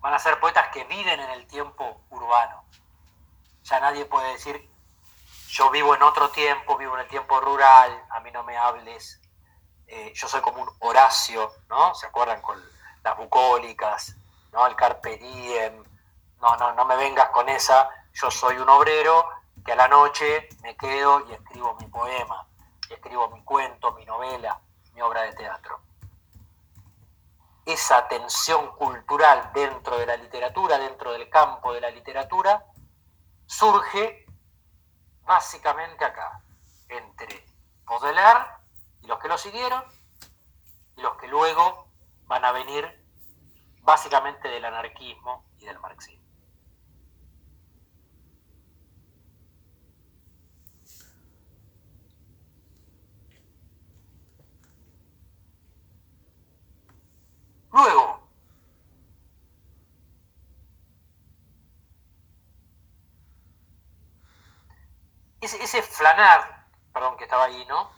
van 0.00 0.12
a 0.12 0.18
ser 0.18 0.38
poetas 0.38 0.68
que 0.68 0.84
viven 0.84 1.18
en 1.18 1.30
el 1.30 1.46
tiempo 1.46 2.02
urbano. 2.10 2.64
Ya 3.62 3.80
nadie 3.80 4.04
puede 4.04 4.32
decir, 4.32 4.68
yo 5.48 5.70
vivo 5.70 5.94
en 5.94 6.02
otro 6.02 6.28
tiempo, 6.28 6.76
vivo 6.76 6.92
en 6.96 7.00
el 7.00 7.08
tiempo 7.08 7.40
rural, 7.40 8.04
a 8.10 8.20
mí 8.20 8.30
no 8.30 8.42
me 8.42 8.58
hables. 8.58 9.22
Eh, 9.86 10.12
yo 10.14 10.28
soy 10.28 10.42
como 10.42 10.64
un 10.64 10.70
Horacio, 10.80 11.50
¿no? 11.70 11.94
¿Se 11.94 12.08
acuerdan 12.08 12.42
con 12.42 12.62
las 13.02 13.16
bucólicas, 13.16 14.14
¿no? 14.52 14.66
El 14.66 14.76
carpe 14.76 15.16
diem. 15.16 15.82
No, 16.42 16.58
no, 16.58 16.74
no 16.74 16.84
me 16.84 16.96
vengas 16.96 17.30
con 17.30 17.48
esa. 17.48 17.88
Yo 18.12 18.30
soy 18.30 18.58
un 18.58 18.68
obrero 18.68 19.26
que 19.64 19.72
a 19.72 19.76
la 19.76 19.88
noche 19.88 20.46
me 20.60 20.76
quedo 20.76 21.26
y 21.26 21.32
escribo 21.32 21.74
mi 21.80 21.86
poema, 21.86 22.46
escribo 22.90 23.30
mi 23.30 23.42
cuento, 23.44 23.92
mi 23.92 24.04
novela, 24.04 24.60
mi 24.92 25.00
obra 25.00 25.22
de 25.22 25.32
teatro. 25.32 25.85
Esa 27.66 28.08
tensión 28.08 28.74
cultural 28.76 29.50
dentro 29.52 29.98
de 29.98 30.06
la 30.06 30.16
literatura, 30.16 30.78
dentro 30.78 31.12
del 31.12 31.28
campo 31.28 31.74
de 31.74 31.80
la 31.80 31.90
literatura, 31.90 32.64
surge 33.44 34.24
básicamente 35.22 36.04
acá, 36.04 36.42
entre 36.88 37.44
Baudelaire 37.84 38.46
y 39.02 39.06
los 39.08 39.18
que 39.18 39.28
lo 39.28 39.36
siguieron, 39.36 39.82
y 40.96 41.02
los 41.02 41.16
que 41.16 41.26
luego 41.28 41.88
van 42.24 42.44
a 42.44 42.52
venir 42.52 43.04
básicamente 43.82 44.48
del 44.48 44.64
anarquismo 44.64 45.44
y 45.58 45.66
del 45.66 45.78
marxismo. 45.80 46.25
Luego, 57.76 58.26
ese, 65.42 65.62
ese 65.62 65.82
flanar, 65.82 66.66
perdón, 66.92 67.16
que 67.18 67.24
estaba 67.24 67.44
ahí, 67.44 67.66
¿no? 67.66 67.90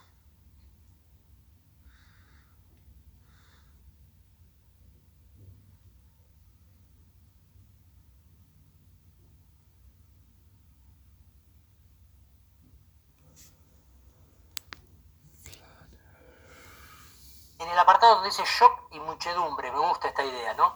En 17.59 17.69
el 17.69 17.79
apartado 17.79 18.15
donde 18.15 18.31
dice 18.31 18.45
shock 18.45 18.89
y 18.93 19.01
muchedumbre, 19.01 19.73
me 19.73 19.79
gusta 19.79 20.09
esta 20.09 20.25
idea, 20.25 20.55
¿no? 20.55 20.75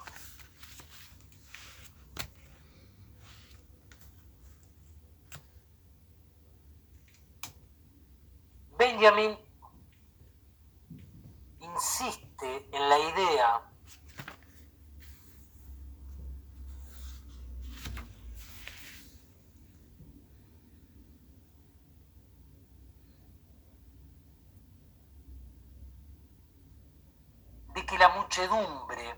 Benjamin 8.77 9.39
insiste 11.61 12.69
en 12.73 12.89
la 12.89 12.99
idea 12.99 13.72
que 27.93 27.99
la 27.99 28.09
muchedumbre 28.09 29.15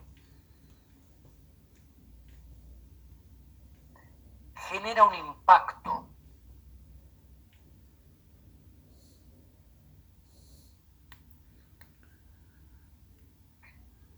genera 4.69 5.05
un 5.05 5.15
impacto 5.15 6.09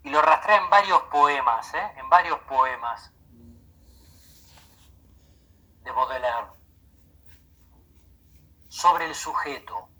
y 0.04 0.08
lo 0.08 0.22
rastrea 0.22 0.56
en 0.56 0.70
varios 0.70 1.02
poemas, 1.02 1.74
¿eh? 1.74 1.92
en 1.98 2.08
varios 2.08 2.38
poemas 2.48 3.12
de 5.84 5.90
Baudelaire 5.90 6.48
sobre 8.70 9.04
el 9.04 9.14
sujeto. 9.14 9.90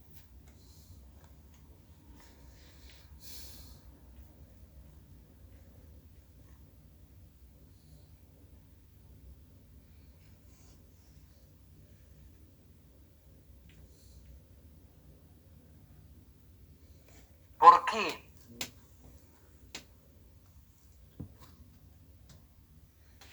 ¿Por 17.66 17.85
qué? 17.85 18.31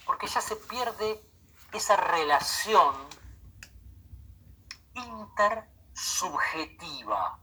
Porque 0.07 0.25
ya 0.25 0.41
se 0.41 0.55
pierde 0.55 1.21
esa 1.83 1.97
relación 1.97 2.95
intersubjetiva. 4.93 7.39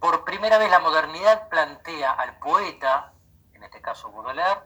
Por 0.00 0.24
primera 0.24 0.56
vez 0.56 0.70
la 0.70 0.78
modernidad 0.78 1.50
plantea 1.50 2.12
al 2.12 2.38
poeta, 2.38 3.12
en 3.52 3.64
este 3.64 3.82
caso 3.82 4.10
Baudelaire, 4.10 4.62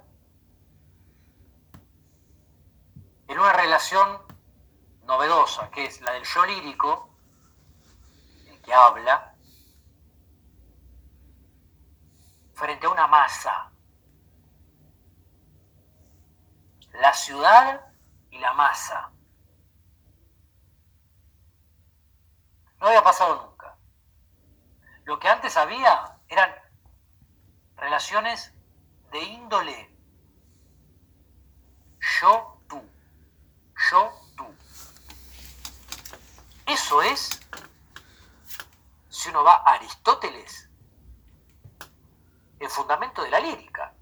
en 3.27 3.37
una 3.37 3.53
relación 3.53 4.23
novedosa, 5.07 5.73
que 5.73 5.87
es 5.87 6.01
la 6.03 6.13
del 6.13 6.23
yo 6.23 6.47
lírico, 6.47 7.11
el 8.47 8.63
que 8.63 8.73
habla, 8.73 9.35
frente 12.57 12.87
a 12.87 12.91
una 12.91 13.07
masa. 13.07 13.71
La 16.95 17.13
ciudad 17.13 17.87
y 18.31 18.39
la 18.39 18.53
masa. 18.55 19.13
No 22.81 22.89
había 22.89 23.05
pasado 23.05 23.47
nunca. 23.47 23.77
Lo 25.05 25.19
que 25.21 25.29
antes 25.29 25.57
había 25.57 26.19
eran 26.29 26.53
relaciones 27.77 28.53
de 29.13 29.23
índole 29.23 29.97
yo, 32.21 32.61
tú. 32.69 32.83
Yo, 33.91 34.13
tú. 34.37 34.47
Eso 36.67 37.03
es, 37.03 37.41
si 39.09 39.29
uno 39.29 39.45
va 39.45 39.57
a 39.57 39.75
Aristóteles, 39.75 40.66
el 42.59 42.71
fundamento 42.71 43.23
de 43.23 43.31
la 43.31 43.41
lírica. 43.41 43.95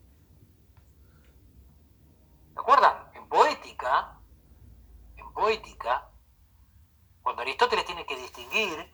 ¿Se 2.53 2.61
acuerdan? 2.61 3.11
En 3.15 3.29
poética, 3.29 4.19
en 5.17 5.33
poética, 5.33 6.09
cuando 7.23 7.43
Aristóteles 7.43 7.85
tiene 7.85 8.07
que 8.07 8.17
distinguir, 8.17 8.93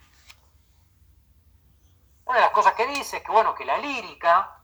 una 2.25 2.37
de 2.37 2.45
las 2.45 2.53
cosas 2.53 2.75
que 2.75 2.87
dice 2.87 3.19
es 3.19 3.23
que, 3.25 3.33
bueno, 3.33 3.55
que 3.55 3.65
la 3.65 3.77
lírica, 3.79 4.63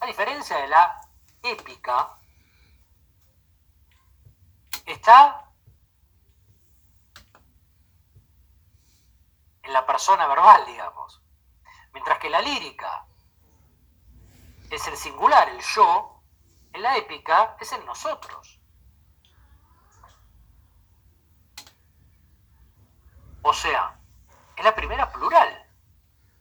a 0.00 0.06
diferencia 0.06 0.56
de 0.58 0.68
la 0.68 1.00
épica, 1.42 2.16
está 4.86 5.50
en 9.62 9.72
la 9.72 9.84
persona 9.86 10.26
verbal, 10.26 10.64
digamos. 10.66 11.20
Mientras 11.92 12.18
que 12.18 12.30
la 12.30 12.40
lírica 12.40 13.06
es 14.72 14.86
el 14.86 14.96
singular, 14.96 15.48
el 15.50 15.60
yo, 15.60 16.22
en 16.72 16.82
la 16.82 16.96
épica 16.96 17.56
es 17.60 17.72
el 17.72 17.84
nosotros. 17.84 18.60
O 23.42 23.52
sea, 23.52 24.00
es 24.56 24.64
la 24.64 24.74
primera 24.74 25.12
plural. 25.12 25.70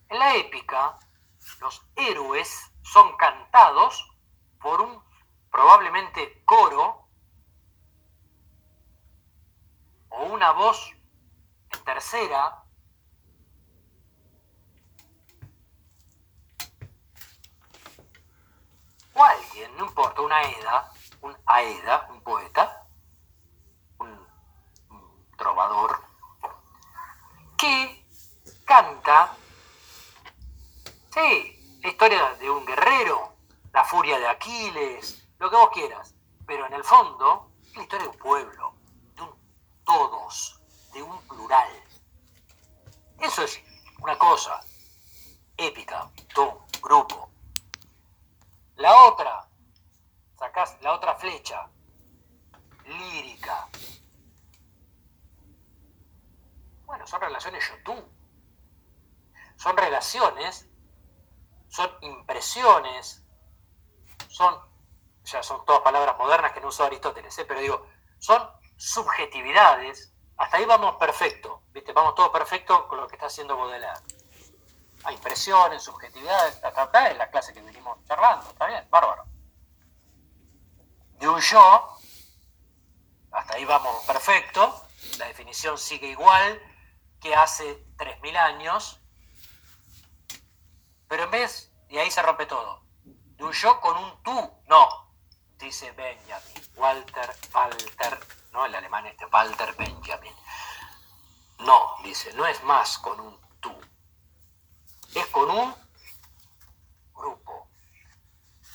En 0.10 0.20
la 0.20 0.36
épica, 0.36 0.98
los 1.60 1.86
héroes 1.96 2.72
son 2.84 3.16
cantados 3.18 4.16
por 4.62 4.82
un 4.82 5.04
probablemente 5.50 6.44
coro 6.46 7.08
o 10.10 10.24
una 10.24 10.52
voz 10.52 10.94
en 11.74 11.84
tercera 11.84 12.61
o 19.14 19.24
alguien, 19.24 19.76
no 19.78 19.86
importa, 19.86 20.22
una 20.22 20.38
Aeda, 20.38 20.92
un 21.22 21.38
Aeda, 21.46 22.08
un 22.10 22.22
poeta, 22.22 22.86
un, 24.00 24.28
trovador, 25.38 26.02
que 27.58 28.06
canta, 28.66 29.36
sí, 31.14 31.80
la 31.82 31.90
historia 31.90 32.36
de 32.36 32.50
un 32.50 32.66
guerrero, 32.66 33.34
la 33.74 33.84
furia 33.84 34.20
de 34.20 34.28
Aquiles, 34.28 35.28
lo 35.40 35.50
que 35.50 35.56
vos 35.56 35.70
quieras, 35.72 36.14
pero 36.46 36.66
en 36.68 36.74
el 36.74 36.84
fondo 36.84 37.52
es 37.64 37.76
la 37.76 37.84
historia 37.84 38.06
de 38.06 38.12
un 38.12 38.18
pueblo, 38.18 38.74
de 39.16 39.22
un 39.22 39.36
todos, 39.84 40.62
de 40.94 41.02
un 41.02 41.22
plural. 41.28 41.70
Eso 43.20 43.44
es 43.44 43.62
una 44.00 44.18
cosa 44.18 44.60
épica, 45.58 46.10
todo, 46.34 46.66
grupo. 46.82 47.30
La 48.82 49.04
otra, 49.04 49.48
sacás 50.40 50.76
la 50.82 50.94
otra 50.94 51.14
flecha, 51.14 51.70
lírica. 52.84 53.70
Bueno, 56.86 57.06
son 57.06 57.22
relaciones 57.22 57.64
yo-tú. 57.70 57.94
Son 59.56 59.78
relaciones, 59.78 60.68
son 61.70 61.92
impresiones, 62.02 63.24
son, 64.30 64.60
ya 65.26 65.44
son 65.44 65.64
todas 65.64 65.82
palabras 65.82 66.18
modernas 66.18 66.52
que 66.52 66.62
no 66.62 66.70
usó 66.70 66.86
Aristóteles, 66.86 67.38
¿eh? 67.38 67.46
pero 67.46 67.60
digo, 67.60 67.86
son 68.18 68.50
subjetividades. 68.78 70.12
Hasta 70.38 70.58
ahí 70.58 70.66
vamos 70.66 70.96
perfecto, 70.96 71.62
¿viste? 71.68 71.94
Vamos 71.94 72.16
todo 72.16 72.32
perfecto 72.32 72.88
con 72.88 73.00
lo 73.00 73.08
que 73.08 73.16
está 73.16 73.28
haciendo 73.28 73.56
Baudelaire 73.56 74.02
a 75.04 75.12
impresiones, 75.12 75.84
subjetividades, 75.84 76.64
acá 76.64 77.10
es 77.10 77.18
la 77.18 77.30
clase 77.30 77.54
que 77.54 77.62
venimos 77.62 78.04
charlando, 78.06 78.50
está 78.50 78.68
bien, 78.68 78.88
bárbaro. 78.90 79.26
De 81.20 81.28
un 81.28 81.40
yo, 81.40 81.98
hasta 83.32 83.56
ahí 83.56 83.66
vamos 83.66 84.04
perfecto, 84.06 84.88
la 85.18 85.28
definición 85.28 85.78
sigue 85.78 86.08
igual 86.08 86.62
que 87.20 87.36
hace 87.36 87.86
3.000 87.98 88.38
años, 88.38 89.00
pero 91.08 91.24
en 91.24 91.32
vez, 91.32 91.72
y 91.90 91.98
ahí 91.98 92.10
se 92.10 92.22
rompe 92.22 92.46
todo, 92.46 92.84
de 93.04 93.44
un 93.44 93.52
yo 93.52 93.80
con 93.82 93.98
un 93.98 94.24
tú, 94.24 94.64
no, 94.68 95.14
dice 95.58 95.92
Benjamin, 95.92 96.72
Walter, 96.76 97.36
Walter, 97.54 98.20
no 98.52 98.66
el 98.66 98.76
alemán 98.76 99.06
este, 99.06 99.26
Walter 99.26 99.76
Benjamin. 99.78 100.34
No, 101.60 101.96
dice, 102.04 102.34
no 102.34 102.46
es 102.46 102.64
más 102.64 102.98
con 102.98 103.20
un 103.20 103.40
tú, 103.60 103.74
es 105.16 105.26
con 105.28 105.50
un 105.50 105.76
grupo, 107.14 107.70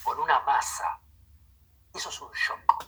con 0.03 0.19
una 0.21 0.41
masa. 0.41 1.01
Eso 1.95 2.11
es 2.11 2.21
un 2.21 2.31
shock. 2.33 2.85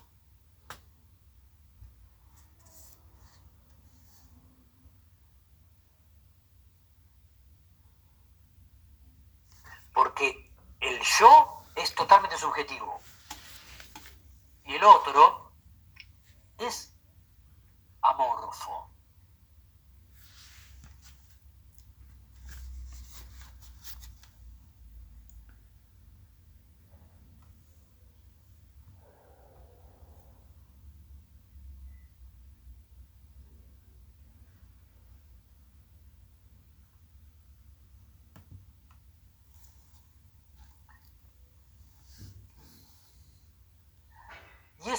Porque 9.94 10.52
el 10.80 11.00
yo 11.00 11.62
es 11.74 11.94
totalmente 11.94 12.36
subjetivo 12.36 13.00
y 14.64 14.74
el 14.74 14.84
otro 14.84 15.50
es 16.58 16.94
amorfo. 18.02 18.97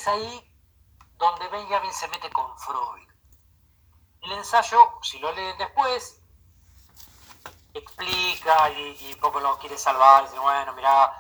Ahí 0.09 0.53
donde 1.17 1.47
Benjamin 1.49 1.93
se 1.93 2.07
mete 2.07 2.29
con 2.29 2.57
Freud. 2.59 3.07
El 4.21 4.31
ensayo, 4.33 4.79
si 5.01 5.19
lo 5.19 5.31
leen 5.31 5.57
después, 5.57 6.21
explica 7.73 8.69
y, 8.71 9.15
poco 9.15 9.39
lo 9.39 9.57
quiere 9.59 9.77
salvar. 9.77 10.25
Dice, 10.25 10.39
bueno, 10.39 10.73
mira, 10.73 11.13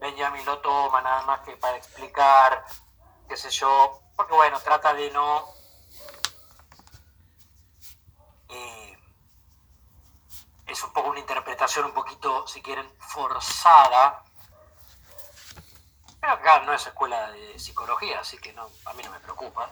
Benjamin 0.00 0.44
lo 0.44 0.58
toma 0.58 1.00
nada 1.00 1.22
más 1.22 1.40
que 1.40 1.56
para 1.56 1.76
explicar, 1.76 2.64
qué 3.28 3.36
sé 3.36 3.50
yo, 3.50 4.00
porque 4.16 4.34
bueno, 4.34 4.60
trata 4.60 4.94
de 4.94 5.10
no... 5.10 5.44
eh, 8.48 8.98
es 10.66 10.82
un 10.82 10.92
poco 10.92 11.10
una 11.10 11.20
interpretación 11.20 11.86
un 11.86 11.92
poquito, 11.92 12.46
si 12.46 12.62
quieren, 12.62 12.90
forzada 12.98 14.24
acá 16.32 16.60
no 16.60 16.72
es 16.72 16.86
escuela 16.86 17.30
de 17.30 17.58
psicología, 17.58 18.20
así 18.20 18.38
que 18.38 18.50
a 18.50 18.92
mí 18.94 19.02
no 19.02 19.10
me 19.10 19.20
preocupa. 19.20 19.70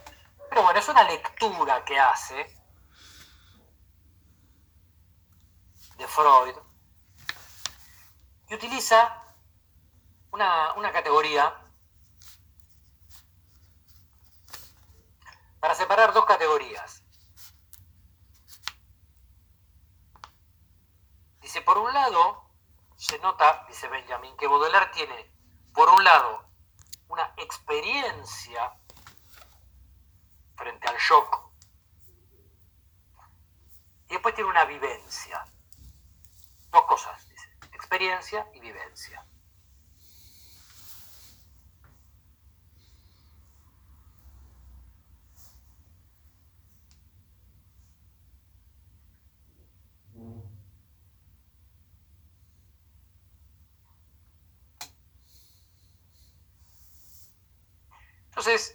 Pero 0.48 0.62
bueno, 0.62 0.78
es 0.78 0.88
una 0.88 1.04
lectura 1.04 1.84
que 1.84 1.98
hace 1.98 2.56
de 5.96 6.08
Freud 6.08 6.54
y 8.48 8.54
utiliza 8.54 9.22
una, 10.30 10.72
una 10.74 10.92
categoría 10.92 11.54
para 15.60 15.74
separar 15.74 16.12
dos 16.12 16.26
categorías. 16.26 17.02
Dice, 21.40 21.62
por 21.62 21.78
un 21.78 21.92
lado, 21.92 22.50
se 22.96 23.18
nota, 23.20 23.64
dice 23.68 23.88
Benjamin, 23.88 24.36
que 24.36 24.46
Baudelaire 24.46 24.90
tiene 24.92 25.31
por 25.74 25.88
un 25.88 26.04
lado, 26.04 26.44
una 27.08 27.32
experiencia 27.36 28.72
frente 30.56 30.88
al 30.88 30.96
shock 30.96 31.50
y 34.08 34.12
después 34.12 34.34
tiene 34.34 34.50
una 34.50 34.64
vivencia. 34.64 35.44
Dos 36.70 36.84
cosas, 36.84 37.28
dice, 37.28 37.48
experiencia 37.72 38.46
y 38.54 38.60
vivencia. 38.60 39.26
Entonces, 58.32 58.74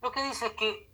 lo 0.00 0.10
que 0.10 0.22
dice 0.22 0.46
es 0.46 0.52
que 0.54 0.90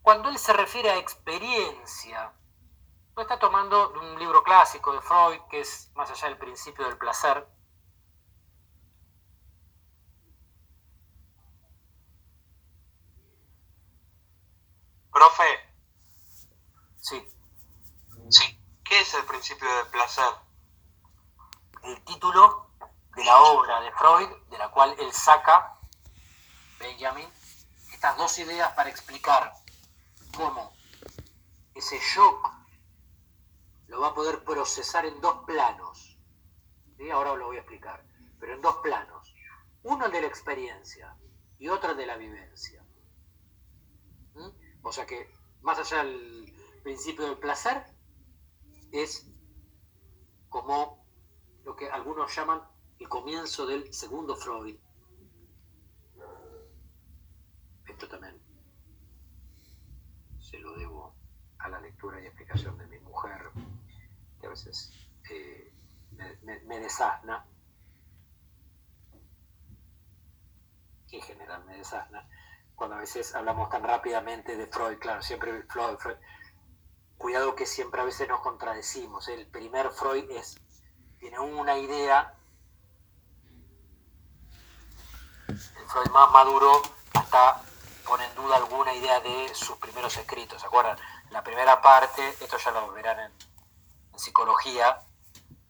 cuando 0.00 0.30
él 0.30 0.38
se 0.38 0.54
refiere 0.54 0.88
a 0.90 0.96
experiencia, 0.96 2.32
lo 3.14 3.22
está 3.22 3.38
tomando 3.38 3.90
de 3.90 3.98
un 3.98 4.18
libro 4.18 4.42
clásico 4.42 4.94
de 4.94 5.02
Freud, 5.02 5.40
que 5.50 5.60
es 5.60 5.90
Más 5.94 6.10
allá 6.10 6.28
del 6.28 6.38
principio 6.38 6.86
del 6.86 6.96
placer, 6.96 7.46
Profe, 15.14 15.44
Sí, 17.00 17.24
sí, 18.30 18.58
¿qué 18.84 19.00
es 19.00 19.14
el 19.14 19.24
principio 19.26 19.72
del 19.76 19.86
placer? 19.86 20.24
el 21.84 22.02
título 22.02 22.70
de 23.14 23.24
la 23.24 23.40
obra 23.42 23.80
de 23.82 23.92
Freud, 23.92 24.28
de 24.50 24.58
la 24.58 24.70
cual 24.70 24.96
él 24.98 25.12
saca, 25.12 25.78
Benjamin, 26.80 27.28
estas 27.92 28.16
dos 28.16 28.36
ideas 28.38 28.72
para 28.72 28.90
explicar 28.90 29.52
cómo 30.36 30.74
ese 31.74 32.00
shock 32.00 32.50
lo 33.86 34.00
va 34.00 34.08
a 34.08 34.14
poder 34.14 34.42
procesar 34.42 35.06
en 35.06 35.20
dos 35.20 35.44
planos. 35.44 36.18
¿sí? 36.96 37.08
Ahora 37.10 37.36
lo 37.36 37.46
voy 37.46 37.58
a 37.58 37.60
explicar, 37.60 38.04
pero 38.40 38.54
en 38.54 38.62
dos 38.62 38.76
planos. 38.76 39.32
Uno 39.84 40.06
el 40.06 40.12
de 40.12 40.22
la 40.22 40.26
experiencia 40.26 41.14
y 41.58 41.68
otro 41.68 41.92
el 41.92 41.96
de 41.98 42.06
la 42.06 42.16
vivencia. 42.16 42.82
¿Mm? 44.34 44.63
O 44.84 44.92
sea 44.92 45.06
que, 45.06 45.28
más 45.62 45.78
allá 45.78 46.04
del 46.04 46.52
principio 46.82 47.24
del 47.24 47.38
placer, 47.38 47.84
es 48.92 49.26
como 50.48 51.04
lo 51.64 51.74
que 51.74 51.90
algunos 51.90 52.34
llaman 52.36 52.60
el 52.98 53.08
comienzo 53.08 53.66
del 53.66 53.92
segundo 53.92 54.36
Freud. 54.36 54.76
Esto 57.88 58.08
también 58.08 58.38
se 60.38 60.58
lo 60.58 60.76
debo 60.76 61.14
a 61.58 61.68
la 61.68 61.80
lectura 61.80 62.20
y 62.20 62.26
explicación 62.26 62.76
de 62.76 62.86
mi 62.86 62.98
mujer, 63.00 63.50
que 64.40 64.46
a 64.46 64.50
veces 64.50 64.92
eh, 65.30 65.72
me, 66.12 66.36
me- 66.42 66.60
me 66.60 66.78
desasna, 66.80 67.46
que 71.08 71.16
en 71.16 71.22
general 71.22 71.64
me 71.64 71.76
desasna, 71.78 72.28
cuando 72.76 72.96
a 72.96 73.00
veces 73.00 73.34
hablamos 73.34 73.68
tan 73.70 73.82
rápidamente 73.82 74.56
de 74.56 74.66
Freud, 74.66 74.98
claro, 74.98 75.22
siempre 75.22 75.62
Freud, 75.64 75.96
Freud. 75.98 76.16
Cuidado 77.16 77.54
que 77.54 77.66
siempre 77.66 78.00
a 78.00 78.04
veces 78.04 78.28
nos 78.28 78.40
contradecimos. 78.40 79.28
El 79.28 79.46
primer 79.46 79.90
Freud 79.90 80.30
es 80.30 80.60
tiene 81.18 81.38
una 81.38 81.78
idea. 81.78 82.34
El 85.48 85.86
Freud 85.86 86.10
más 86.10 86.30
maduro 86.32 86.82
hasta 87.14 87.62
pone 88.06 88.24
en 88.26 88.34
duda 88.34 88.56
alguna 88.56 88.92
idea 88.92 89.20
de 89.20 89.54
sus 89.54 89.76
primeros 89.78 90.16
escritos. 90.16 90.60
¿Se 90.60 90.66
acuerdan? 90.66 90.98
La 91.30 91.42
primera 91.42 91.80
parte, 91.80 92.28
esto 92.40 92.58
ya 92.58 92.70
lo 92.72 92.92
verán 92.92 93.18
en, 93.20 93.32
en 94.12 94.18
psicología, 94.18 95.00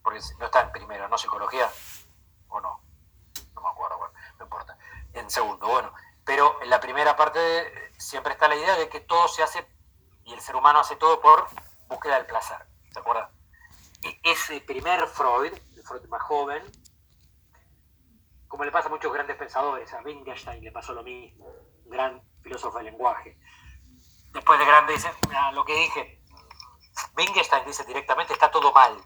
porque 0.03 0.19
no 0.39 0.45
está 0.45 0.61
en 0.61 0.71
primero, 0.71 1.07
¿no? 1.07 1.17
Psicología, 1.17 1.69
o 2.49 2.59
no, 2.59 2.81
no 3.53 3.61
me 3.61 3.69
acuerdo, 3.69 3.97
bueno, 3.97 4.13
no 4.37 4.45
importa. 4.45 4.77
En 5.13 5.29
segundo, 5.29 5.67
bueno, 5.67 5.93
pero 6.25 6.61
en 6.61 6.69
la 6.69 6.79
primera 6.79 7.15
parte 7.15 7.39
eh, 7.39 7.91
siempre 7.97 8.33
está 8.33 8.47
la 8.47 8.55
idea 8.55 8.75
de 8.75 8.89
que 8.89 8.99
todo 9.01 9.27
se 9.27 9.43
hace 9.43 9.65
y 10.23 10.33
el 10.33 10.41
ser 10.41 10.55
humano 10.55 10.79
hace 10.79 10.95
todo 10.95 11.21
por 11.21 11.47
búsqueda 11.87 12.15
del 12.15 12.25
placer. 12.25 12.57
¿Se 12.91 12.99
acuerdan? 12.99 13.29
E- 14.03 14.19
ese 14.23 14.59
primer 14.61 15.07
Freud, 15.07 15.53
el 15.75 15.83
Freud 15.83 16.03
más 16.09 16.21
joven, 16.23 16.63
como 18.47 18.63
le 18.63 18.71
pasa 18.71 18.87
a 18.87 18.91
muchos 18.91 19.11
grandes 19.13 19.35
pensadores, 19.35 19.91
a 19.93 20.01
Wittgenstein 20.01 20.63
le 20.63 20.71
pasó 20.71 20.93
lo 20.93 21.03
mismo, 21.03 21.47
gran 21.85 22.21
filósofo 22.41 22.77
del 22.77 22.87
lenguaje. 22.87 23.37
Después 24.31 24.59
de 24.59 24.65
grande 24.65 24.93
dice, 24.93 25.11
"Ah, 25.35 25.51
lo 25.51 25.63
que 25.63 25.75
dije, 25.75 26.21
Wittgenstein 27.17 27.65
dice 27.65 27.83
directamente, 27.83 28.33
está 28.33 28.49
todo 28.51 28.71
mal. 28.71 28.97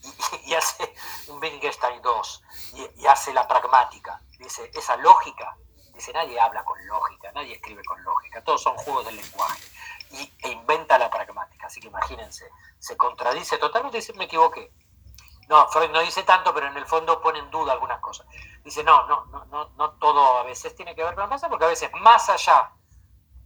Y, 0.00 0.12
y 0.50 0.54
hace 0.54 0.94
un 1.28 1.38
Wittgenstein 1.40 2.02
2, 2.02 2.42
y, 2.74 3.02
y 3.02 3.06
hace 3.06 3.32
la 3.32 3.46
pragmática. 3.46 4.20
Dice, 4.38 4.70
esa 4.74 4.96
lógica, 4.96 5.56
dice, 5.98 6.12
nadie 6.12 6.38
habla 6.40 6.64
con 6.64 6.84
lógica, 6.86 7.30
nadie 7.32 7.54
escribe 7.54 7.82
con 7.84 8.02
lógica, 8.02 8.42
todos 8.42 8.62
son 8.62 8.76
juegos 8.76 9.04
del 9.06 9.16
lenguaje. 9.16 9.62
Y, 10.10 10.32
e 10.42 10.48
inventa 10.50 10.96
la 10.98 11.10
pragmática, 11.10 11.66
así 11.66 11.80
que 11.80 11.88
imagínense, 11.88 12.48
se 12.78 12.96
contradice 12.96 13.58
totalmente, 13.58 13.98
dice, 13.98 14.12
me 14.14 14.24
equivoqué. 14.24 14.72
No, 15.48 15.66
Freud 15.68 15.90
no 15.90 16.00
dice 16.00 16.22
tanto, 16.22 16.54
pero 16.54 16.68
en 16.68 16.76
el 16.76 16.86
fondo 16.86 17.20
pone 17.20 17.38
en 17.38 17.50
duda 17.50 17.72
algunas 17.72 18.00
cosas. 18.00 18.26
Dice, 18.62 18.84
no, 18.84 19.06
no, 19.06 19.26
no, 19.26 19.44
no, 19.46 19.70
no 19.76 19.90
todo 19.92 20.38
a 20.38 20.42
veces 20.44 20.76
tiene 20.76 20.94
que 20.94 21.02
ver 21.02 21.14
con 21.14 21.24
el 21.24 21.28
placer, 21.28 21.48
porque 21.48 21.64
a 21.64 21.68
veces 21.68 21.90
más 22.00 22.28
allá 22.28 22.70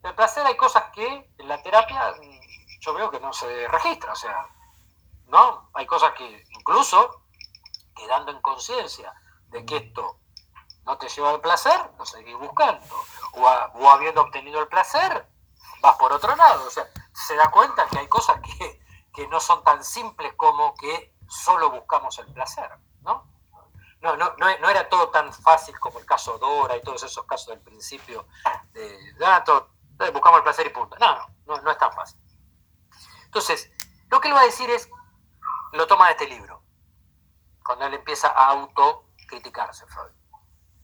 del 0.03 0.15
placer 0.15 0.45
hay 0.45 0.57
cosas 0.57 0.85
que 0.93 1.31
en 1.39 1.49
la 1.49 1.63
terapia 1.63 2.13
mm, 2.21 2.41
yo 2.81 2.95
veo 2.95 3.11
que 3.11 3.21
no 3.21 3.33
se 3.33 3.69
registra, 3.69 4.13
o 4.13 4.17
sea, 4.17 4.47
¿no? 5.29 5.71
Hay 5.75 5.87
cosas 5.87 6.13
que 6.13 6.45
incluso 6.51 7.23
quedando 7.95 8.33
en 8.33 8.43
conciencia 8.43 9.15
de 9.47 9.65
que 9.65 9.77
esto 9.77 10.19
no 10.85 10.99
te 10.99 11.09
lleva 11.09 11.31
al 11.31 11.41
placer, 11.41 11.91
lo 11.99 12.05
seguís 12.05 12.37
buscando. 12.37 12.85
O, 13.35 13.89
habiendo 13.91 14.23
obtenido 14.23 14.61
el 14.61 14.69
placer, 14.69 15.27
vas 15.81 15.97
por 15.97 16.13
otro 16.13 16.35
lado. 16.35 16.67
O 16.67 16.71
sea, 16.71 16.89
se 17.13 17.37
da 17.37 17.51
cuenta 17.51 17.87
que 17.87 17.99
hay 17.99 18.09
cosas 18.09 18.41
que, 18.41 19.27
no 19.29 19.41
son 19.41 19.63
tan 19.63 19.85
simples 19.85 20.33
como 20.37 20.75
que 20.75 21.15
solo 21.29 21.71
buscamos 21.71 22.19
el 22.19 22.33
placer, 22.33 22.71
¿no? 23.03 23.31
No, 24.01 24.17
no, 24.17 24.35
no, 24.37 24.69
era 24.69 24.89
todo 24.89 25.11
tan 25.11 25.33
fácil 25.33 25.79
como 25.79 26.01
el 26.01 26.07
caso 26.07 26.37
Dora 26.39 26.77
y 26.77 26.83
todos 26.83 27.05
esos 27.05 27.25
casos 27.25 27.49
del 27.49 27.61
principio 27.61 28.27
de, 28.73 29.13
de, 29.15 29.25
ah, 29.25 29.45
eh, 30.01 30.11
buscamos 30.11 30.39
el 30.39 30.43
placer 30.43 30.67
y 30.67 30.71
punto. 30.71 30.97
No, 30.99 31.15
no, 31.15 31.27
no, 31.47 31.63
no 31.63 31.71
es 31.71 31.79
tan 31.79 31.93
fácil. 31.93 32.19
Entonces, 33.25 33.71
lo 34.11 34.21
que 34.21 34.29
él 34.29 34.35
va 34.35 34.41
a 34.41 34.45
decir 34.45 34.69
es, 34.71 34.91
lo 35.73 35.87
toma 35.87 36.07
de 36.07 36.13
este 36.13 36.27
libro, 36.27 36.63
cuando 37.65 37.87
él 37.87 37.95
empieza 37.95 38.29
a 38.29 38.49
autocriticarse, 38.49 39.87
Freud. 39.87 40.13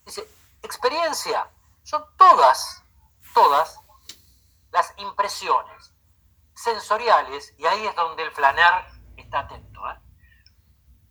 Dice, 0.08 0.26
experiencia 0.62 1.50
son 1.82 2.02
todas, 2.16 2.82
todas 3.34 3.78
las 4.70 4.94
impresiones 4.96 5.92
sensoriales, 6.54 7.52
y 7.58 7.66
ahí 7.66 7.86
es 7.86 7.94
donde 7.94 8.22
el 8.22 8.30
flaner 8.32 8.86
está 9.18 9.40
atento, 9.40 9.86
¿eh? 9.90 10.00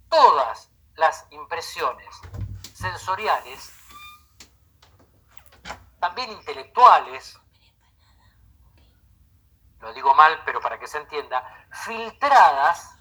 todas 0.09 0.71
las 0.95 1.27
impresiones 1.29 2.07
sensoriales, 2.73 3.71
también 5.99 6.31
intelectuales, 6.31 7.39
lo 9.79 9.93
digo 9.93 10.15
mal, 10.15 10.41
pero 10.43 10.59
para 10.59 10.79
que 10.79 10.87
se 10.87 10.97
entienda, 10.97 11.67
filtradas 11.85 12.95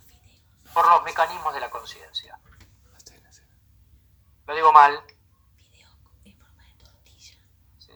por 0.75 0.87
los 0.91 1.03
mecanismos 1.05 1.55
de 1.55 1.61
la 1.61 1.71
conciencia. 1.71 2.39
Lo 4.47 4.55
digo 4.55 4.75
mal. 4.75 5.03
Sí, 7.79 7.93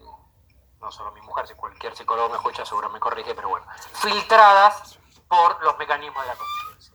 no 0.81 0.91
solo 0.91 1.11
mi 1.11 1.21
mujer, 1.21 1.47
si 1.47 1.53
cualquier 1.53 1.95
psicólogo 1.95 2.29
me 2.29 2.35
escucha 2.37 2.65
seguro 2.65 2.89
me 2.89 2.99
corrige, 2.99 3.35
pero 3.35 3.49
bueno. 3.49 3.65
Filtradas 3.93 4.99
por 5.27 5.63
los 5.63 5.77
mecanismos 5.77 6.23
de 6.23 6.27
la 6.27 6.35
conciencia. 6.35 6.93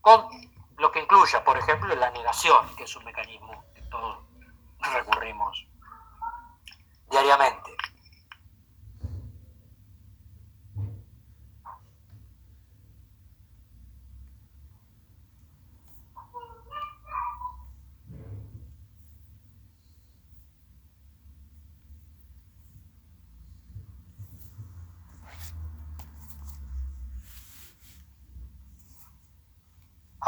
Con 0.00 0.28
lo 0.78 0.92
que 0.92 1.00
incluya, 1.00 1.44
por 1.44 1.58
ejemplo, 1.58 1.94
la 1.94 2.10
negación, 2.10 2.74
que 2.76 2.84
es 2.84 2.96
un 2.96 3.04
mecanismo 3.04 3.64
que 3.74 3.82
todos 3.82 4.18
recurrimos 4.80 5.66
diariamente. 7.10 7.77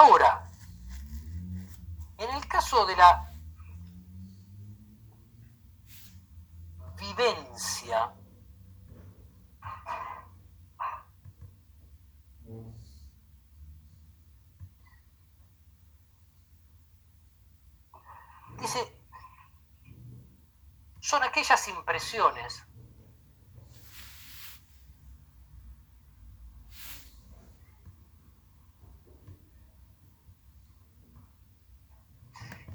Ahora, 0.02 0.50
en 2.16 2.30
el 2.30 2.48
caso 2.48 2.86
de 2.86 2.96
la 2.96 3.30
vivencia, 6.98 8.10
dice, 18.58 18.96
son 21.00 21.22
aquellas 21.24 21.68
impresiones 21.68 22.69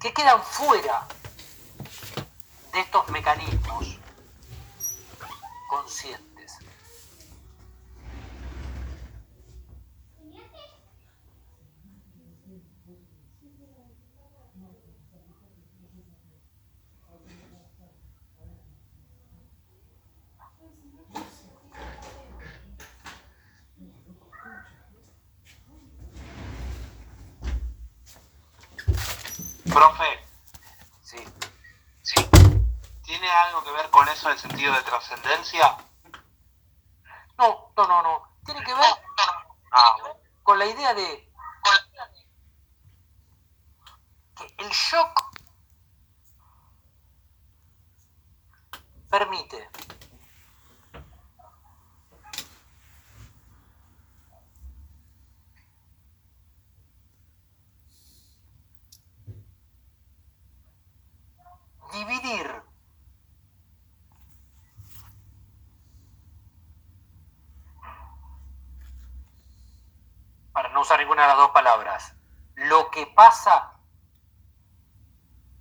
que 0.06 0.14
quedan 0.14 0.40
fuera 0.44 1.08
de 2.72 2.80
estos 2.80 3.10
mecanismos 3.10 3.98
conscientes. 5.68 6.35
Profe, 29.76 30.26
Sí. 31.04 31.18
sí. 32.02 32.30
¿Tiene 33.04 33.30
algo 33.30 33.62
que 33.62 33.72
ver 33.72 33.90
con 33.90 34.08
eso 34.08 34.30
del 34.30 34.40
sentido 34.40 34.74
de 34.74 34.82
trascendencia? 34.84 35.76
No, 37.38 37.74
no, 37.76 37.86
no, 37.86 38.02
no. 38.02 38.38
Tiene 38.46 38.64
que 38.64 38.74
ver 38.74 38.86
Ah, 39.74 39.98
bueno. 40.00 40.16
con 40.44 40.60
la 40.60 40.66
idea 40.66 40.94
de 40.94 41.30
que 44.38 44.56
el 44.60 44.70
shock 44.70 45.22
permite 49.10 49.70
dividir 61.96 62.62
para 70.52 70.70
no 70.70 70.82
usar 70.82 71.00
ninguna 71.00 71.24
de 71.24 71.28
las 71.30 71.38
dos 71.38 71.52
palabras, 71.52 72.14
lo 72.56 72.90
que 72.92 73.08
pasa 73.08 73.74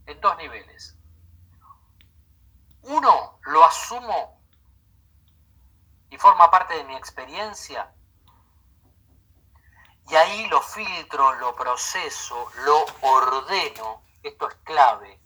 en 0.07 0.21
dos 0.21 0.37
niveles. 0.37 0.97
Uno, 2.83 3.39
lo 3.43 3.65
asumo 3.65 4.41
y 6.11 6.19
forma 6.19 6.51
parte 6.51 6.75
de 6.75 6.85
mi 6.85 6.95
experiencia. 6.95 7.93
Y 10.09 10.15
ahí 10.15 10.47
lo 10.49 10.61
filtro, 10.61 11.35
lo 11.37 11.55
proceso, 11.55 12.51
lo 12.65 12.85
ordeno. 13.01 14.03
Esto 14.23 14.49
es 14.49 14.55
clave. 14.63 15.24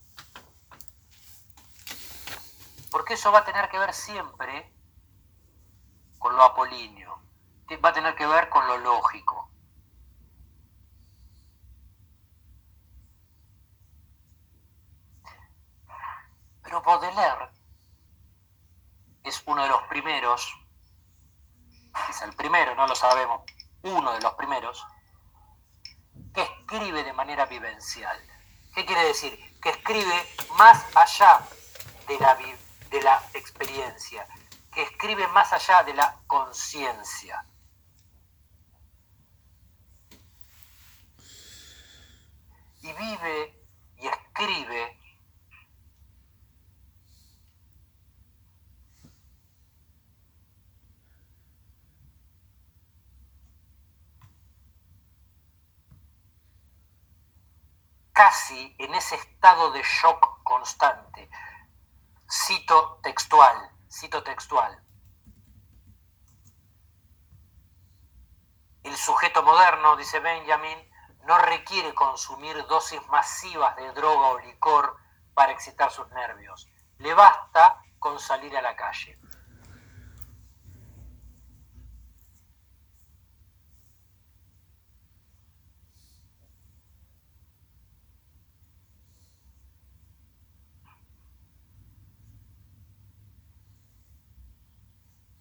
Porque 2.90 3.15
eso 3.15 3.31
va 3.32 3.40
a 3.40 3.44
tener 3.44 3.69
que 3.69 3.78
ver 3.78 3.93
siempre 3.93 4.73
con 6.19 6.36
lo 6.36 6.43
apolíneo. 6.43 7.23
Va 7.85 7.90
a 7.90 7.93
tener 7.93 8.15
que 8.15 8.27
ver 8.27 8.48
con 8.48 8.66
lo 8.66 8.78
lógico. 8.78 9.51
Pero 16.62 16.82
Baudelaire 16.82 17.48
es 19.24 19.43
uno 19.47 19.62
de 19.62 19.69
los 19.69 19.82
primeros, 19.85 20.52
es 22.10 22.23
el 22.23 22.32
primero, 22.35 22.74
no 22.74 22.86
lo 22.86 22.94
sabemos, 22.94 23.43
uno 23.82 24.12
de 24.12 24.20
los 24.20 24.35
primeros, 24.35 24.86
que 26.35 26.43
escribe 26.43 27.05
de 27.05 27.12
manera 27.12 27.47
vivencial. 27.47 28.19
¿Qué 28.74 28.85
quiere 28.85 29.05
decir? 29.05 29.59
Que 29.60 29.70
escribe 29.70 30.28
más 30.56 30.85
allá 30.94 31.40
de 32.06 32.19
la, 32.19 32.35
vi- 32.35 32.55
de 32.90 33.02
la 33.02 33.23
experiencia, 33.35 34.27
que 34.73 34.82
escribe 34.82 35.27
más 35.28 35.52
allá 35.52 35.82
de 35.82 35.94
la 35.94 36.20
conciencia. 36.27 37.44
Y 42.81 42.93
vive 42.93 43.55
y 43.97 44.06
escribe 44.06 44.98
casi 58.19 58.74
en 58.78 58.93
ese 58.94 59.15
estado 59.15 59.70
de 59.70 59.81
shock 59.82 60.43
constante. 60.43 61.31
Cito 62.30 63.00
textual, 63.02 63.56
cito 63.88 64.22
textual. 64.22 64.78
El 68.82 68.94
sujeto 68.94 69.42
moderno, 69.42 69.96
dice 69.96 70.20
Benjamin, 70.20 70.78
no 71.24 71.38
requiere 71.38 71.94
consumir 71.94 72.66
dosis 72.66 73.00
masivas 73.09 73.74
de 73.76 73.92
droga 73.92 74.28
o 74.28 74.38
licor 74.40 74.98
para 75.32 75.52
excitar 75.52 75.90
sus 75.90 76.06
nervios. 76.10 76.68
Le 76.98 77.14
basta 77.14 77.82
con 77.98 78.18
salir 78.18 78.55
a 78.59 78.60
la 78.60 78.76
calle. 78.76 79.18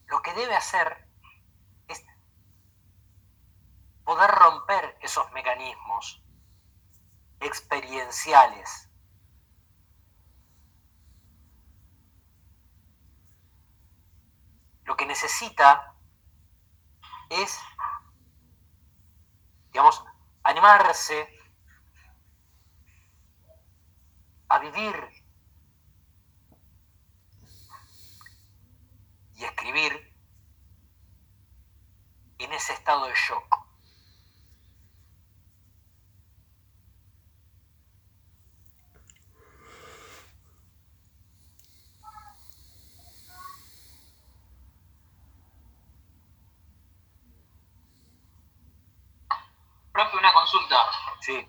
Lo 0.07 0.21
que 0.21 0.33
debe 0.33 0.55
hacer 0.55 1.07
es 1.87 2.05
poder 4.03 4.29
romper 4.31 4.97
esos 5.01 5.29
mecanismos 5.31 6.23
experienciales. 7.39 8.89
Lo 14.85 14.95
que 14.95 15.05
necesita 15.05 15.93
es, 17.29 17.59
digamos, 19.71 20.03
animarse 20.43 21.37
a 24.47 24.59
vivir 24.59 25.16
y 29.37 29.45
escribir 29.45 30.13
en 32.39 32.53
ese 32.53 32.73
estado 32.73 33.05
de 33.05 33.13
shock. 33.13 33.67
Profe, 49.91 50.17
una 50.17 50.33
consulta. 50.33 50.89
Sí. 51.21 51.47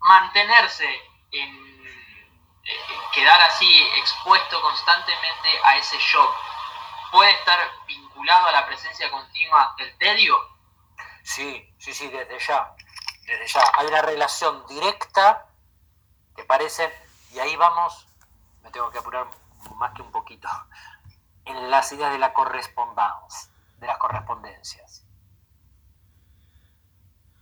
Mantenerse 0.00 0.88
en 1.32 1.86
eh, 2.64 2.98
quedar 3.12 3.40
así 3.42 3.82
expuesto 3.98 4.60
constantemente 4.60 5.48
a 5.64 5.76
ese 5.76 5.98
shock 5.98 6.47
puede 7.10 7.30
estar 7.32 7.58
vinculado 7.86 8.46
a 8.48 8.52
la 8.52 8.66
presencia 8.66 9.10
continua 9.10 9.74
del 9.78 9.96
tedio. 9.98 10.36
Sí, 11.22 11.74
sí, 11.78 11.92
sí, 11.92 12.08
desde 12.08 12.38
ya. 12.38 12.74
Desde 13.26 13.46
ya. 13.46 13.62
Hay 13.76 13.86
una 13.86 14.02
relación 14.02 14.66
directa 14.66 15.46
que 16.34 16.44
parece, 16.44 16.92
y 17.32 17.38
ahí 17.38 17.56
vamos, 17.56 18.06
me 18.62 18.70
tengo 18.70 18.90
que 18.90 18.98
apurar 18.98 19.26
más 19.76 19.92
que 19.94 20.02
un 20.02 20.12
poquito, 20.12 20.48
en 21.44 21.70
las 21.70 21.90
ideas 21.92 22.12
de 22.12 22.18
la 22.18 22.32
correspondencia, 22.32 23.50
de 23.78 23.86
las 23.86 23.98
correspondencias. 23.98 25.04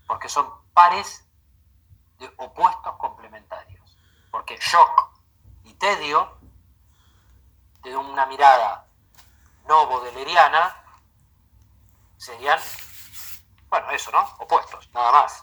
Porque 0.07 0.29
son 0.29 0.51
pares 0.73 1.27
de 2.19 2.33
opuestos 2.37 2.97
complementarios. 2.97 3.97
Porque 4.31 4.57
shock 4.59 5.11
y 5.65 5.75
tedio, 5.75 6.39
de 7.83 7.97
una 7.97 8.27
mirada 8.27 8.86
no 9.67 9.87
bodeleriana, 9.87 10.83
serían 12.17 12.59
bueno, 13.69 13.91
eso, 13.91 14.11
¿no? 14.13 14.21
Opuestos, 14.39 14.89
nada 14.95 15.13
más. 15.13 15.43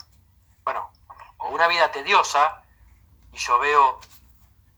Bueno, 0.64 0.92
o 1.38 1.50
una 1.50 1.68
vida 1.68 1.92
tediosa 1.92 2.64
y 3.32 3.38
yo 3.38 3.60
veo 3.60 4.00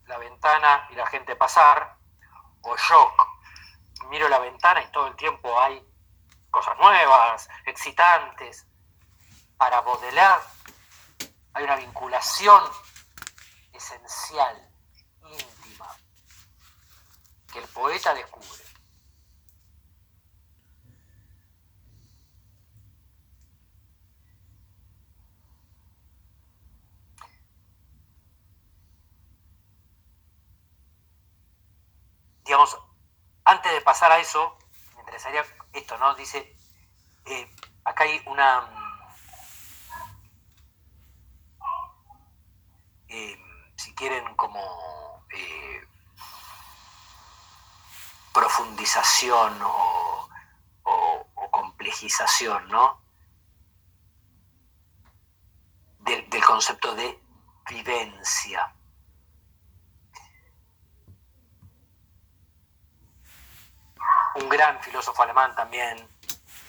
la 0.07 0.17
ventana 0.17 0.87
y 0.91 0.95
la 0.95 1.05
gente 1.07 1.35
pasar, 1.35 1.95
o 2.61 2.75
shock, 2.75 3.27
miro 4.09 4.27
la 4.29 4.39
ventana 4.39 4.81
y 4.81 4.91
todo 4.91 5.07
el 5.07 5.15
tiempo 5.15 5.59
hay 5.59 5.85
cosas 6.49 6.77
nuevas, 6.77 7.47
excitantes. 7.65 8.65
Para 9.57 9.81
modelar 9.83 10.41
hay 11.53 11.63
una 11.63 11.75
vinculación 11.75 12.63
esencial, 13.71 14.69
íntima, 15.21 15.95
que 17.53 17.59
el 17.59 17.67
poeta 17.69 18.13
descubre. 18.13 18.64
Digamos, 32.45 32.77
antes 33.45 33.71
de 33.73 33.81
pasar 33.81 34.11
a 34.11 34.19
eso, 34.19 34.57
me 34.95 35.01
interesaría 35.01 35.43
esto, 35.73 35.97
¿no? 35.97 36.15
Dice, 36.15 36.55
eh, 37.25 37.49
acá 37.83 38.03
hay 38.03 38.21
una... 38.27 38.69
eh, 43.07 43.37
si 43.75 43.93
quieren, 43.95 44.35
como 44.35 45.25
eh, 45.31 45.81
profundización 48.33 49.61
o, 49.61 50.29
o- 50.83 51.27
o 51.35 51.51
complejización, 51.51 52.67
¿no? 52.67 53.01
Del, 55.99 56.29
del 56.29 56.43
concepto 56.43 56.93
de 56.95 57.19
vivencia. 57.69 58.74
Un 64.35 64.49
gran 64.49 64.81
filósofo 64.81 65.23
alemán 65.23 65.55
también, 65.55 65.97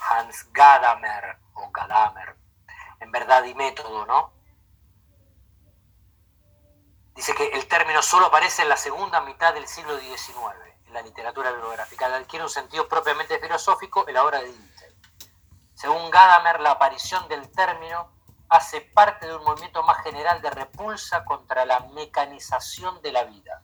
Hans 0.00 0.52
Gadamer, 0.52 1.38
o 1.54 1.70
Gadamer, 1.70 2.36
en 3.00 3.10
verdad 3.10 3.44
y 3.44 3.54
método, 3.54 4.06
¿no? 4.06 4.32
Dice 7.14 7.34
que 7.34 7.48
el 7.48 7.66
término 7.66 8.02
solo 8.02 8.26
aparece 8.26 8.62
en 8.62 8.68
la 8.68 8.76
segunda 8.76 9.20
mitad 9.22 9.54
del 9.54 9.66
siglo 9.66 9.98
XIX 9.98 10.66
en 10.86 10.94
la 10.94 11.02
literatura 11.02 11.50
bibliográfica. 11.50 12.14
Adquiere 12.14 12.44
un 12.44 12.50
sentido 12.50 12.86
propiamente 12.86 13.38
filosófico 13.38 14.06
en 14.06 14.14
la 14.14 14.24
obra 14.24 14.40
de 14.40 14.52
Dilthey. 14.52 14.94
Según 15.74 16.10
Gadamer, 16.10 16.60
la 16.60 16.72
aparición 16.72 17.26
del 17.28 17.50
término 17.50 18.12
hace 18.48 18.80
parte 18.80 19.26
de 19.26 19.34
un 19.34 19.44
movimiento 19.44 19.82
más 19.82 20.02
general 20.02 20.40
de 20.40 20.50
repulsa 20.50 21.24
contra 21.24 21.64
la 21.64 21.80
mecanización 21.94 23.00
de 23.02 23.12
la 23.12 23.24
vida, 23.24 23.62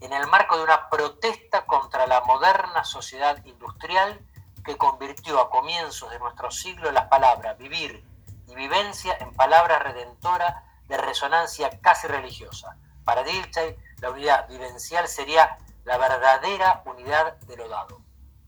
en 0.00 0.12
el 0.12 0.26
marco 0.26 0.56
de 0.56 0.64
una 0.64 0.88
protesta 0.88 1.66
contra 1.66 2.06
la 2.06 2.20
moderna 2.22 2.84
sociedad 2.84 3.44
industrial 3.44 4.20
que 4.64 4.76
convirtió 4.76 5.40
a 5.40 5.50
comienzos 5.50 6.10
de 6.10 6.18
nuestro 6.18 6.50
siglo 6.50 6.90
las 6.90 7.08
palabras 7.08 7.58
vivir 7.58 8.04
y 8.46 8.54
vivencia 8.54 9.16
en 9.20 9.34
palabras 9.34 9.82
redentoras 9.82 10.64
de 10.86 10.96
resonancia 10.96 11.80
casi 11.80 12.06
religiosa. 12.06 12.76
Para 13.04 13.22
Dilthey, 13.22 13.76
la 14.00 14.10
unidad 14.10 14.48
vivencial 14.48 15.08
sería 15.08 15.58
la 15.84 15.98
verdadera 15.98 16.82
unidad 16.84 17.36
de 17.40 17.56
lo 17.56 17.68
dado. 17.68 18.00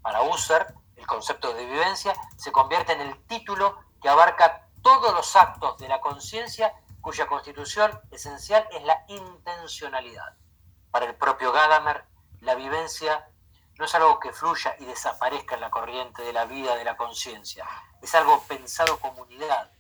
Para 0.03 0.23
Husserl, 0.23 0.75
el 0.97 1.07
concepto 1.07 1.53
de 1.55 1.65
vivencia 1.65 2.15
se 2.37 2.53
convierte 2.53 2.93
en 2.93 3.01
el 3.01 3.27
título 3.27 3.79
que 4.01 4.09
abarca 4.09 4.69
todos 4.83 5.15
los 5.15 5.37
actos 5.37 5.79
de 5.79 5.89
la 5.89 6.01
conciencia 6.01 6.75
cuya 7.01 7.27
constitución 7.27 8.01
esencial 8.11 8.67
es 8.73 8.83
la 8.85 9.05
intencionalidad. 9.09 10.35
Para 10.93 11.07
el 11.07 11.15
propio 11.15 11.53
Gadamer, 11.53 12.05
la 12.43 12.55
vivencia 12.55 13.27
no 13.79 13.87
es 13.87 13.95
algo 13.95 14.21
que 14.21 14.31
fluya 14.33 14.77
y 14.79 14.85
desaparezca 14.85 15.55
en 15.55 15.63
la 15.63 15.71
corriente 15.71 16.23
de 16.23 16.35
la 16.35 16.45
vida 16.45 16.77
de 16.77 16.85
la 16.85 16.99
conciencia, 16.99 17.67
es 18.03 18.15
algo 18.15 18.43
pensado 18.43 19.01
como 19.01 19.23
unidad 19.23 19.73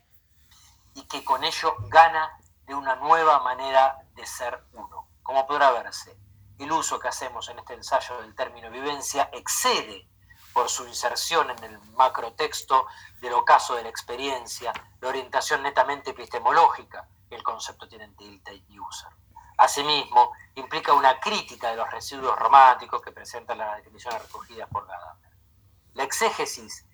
y 0.94 1.06
que 1.06 1.22
con 1.22 1.44
ello 1.44 1.76
gana 1.89 2.39
de 2.64 2.74
una 2.74 2.97
nueva 2.97 3.40
manera 3.40 3.98
de 4.14 4.24
ser 4.24 4.64
uno. 4.72 5.09
Como 5.22 5.47
podrá 5.47 5.70
verse, 5.72 6.16
el 6.59 6.72
uso 6.72 6.98
que 6.98 7.09
hacemos 7.09 7.47
en 7.51 7.59
este 7.59 7.74
ensayo 7.74 8.22
del 8.22 8.34
término 8.34 8.70
vivencia 8.70 9.28
excede 9.32 10.09
por 10.55 10.70
su 10.70 10.86
inserción 10.86 11.51
en 11.51 11.64
el 11.64 11.78
macrotexto 11.93 12.86
del 13.20 13.34
ocaso 13.34 13.74
de 13.74 13.82
la 13.82 13.90
experiencia, 13.90 14.72
la 15.01 15.09
orientación 15.09 15.62
netamente 15.62 16.12
epistemológica 16.12 17.06
que 17.28 17.34
el 17.34 17.43
concepto 17.43 17.86
tiene 17.86 18.05
en 18.05 18.16
Dilthey 18.16 18.64
y 18.70 18.78
Husserl. 18.78 19.22
Asimismo, 19.62 20.32
implica 20.56 20.93
una 20.93 21.20
crítica 21.20 21.70
de 21.70 21.76
los 21.76 21.89
residuos 21.89 22.36
románticos 22.36 23.01
que 23.01 23.12
presentan 23.12 23.59
las 23.59 23.76
definiciones 23.76 24.20
recogidas 24.20 24.68
por 24.68 24.89
Gadamer. 24.89 25.30
La 25.94 26.02
exégesis 26.02 26.84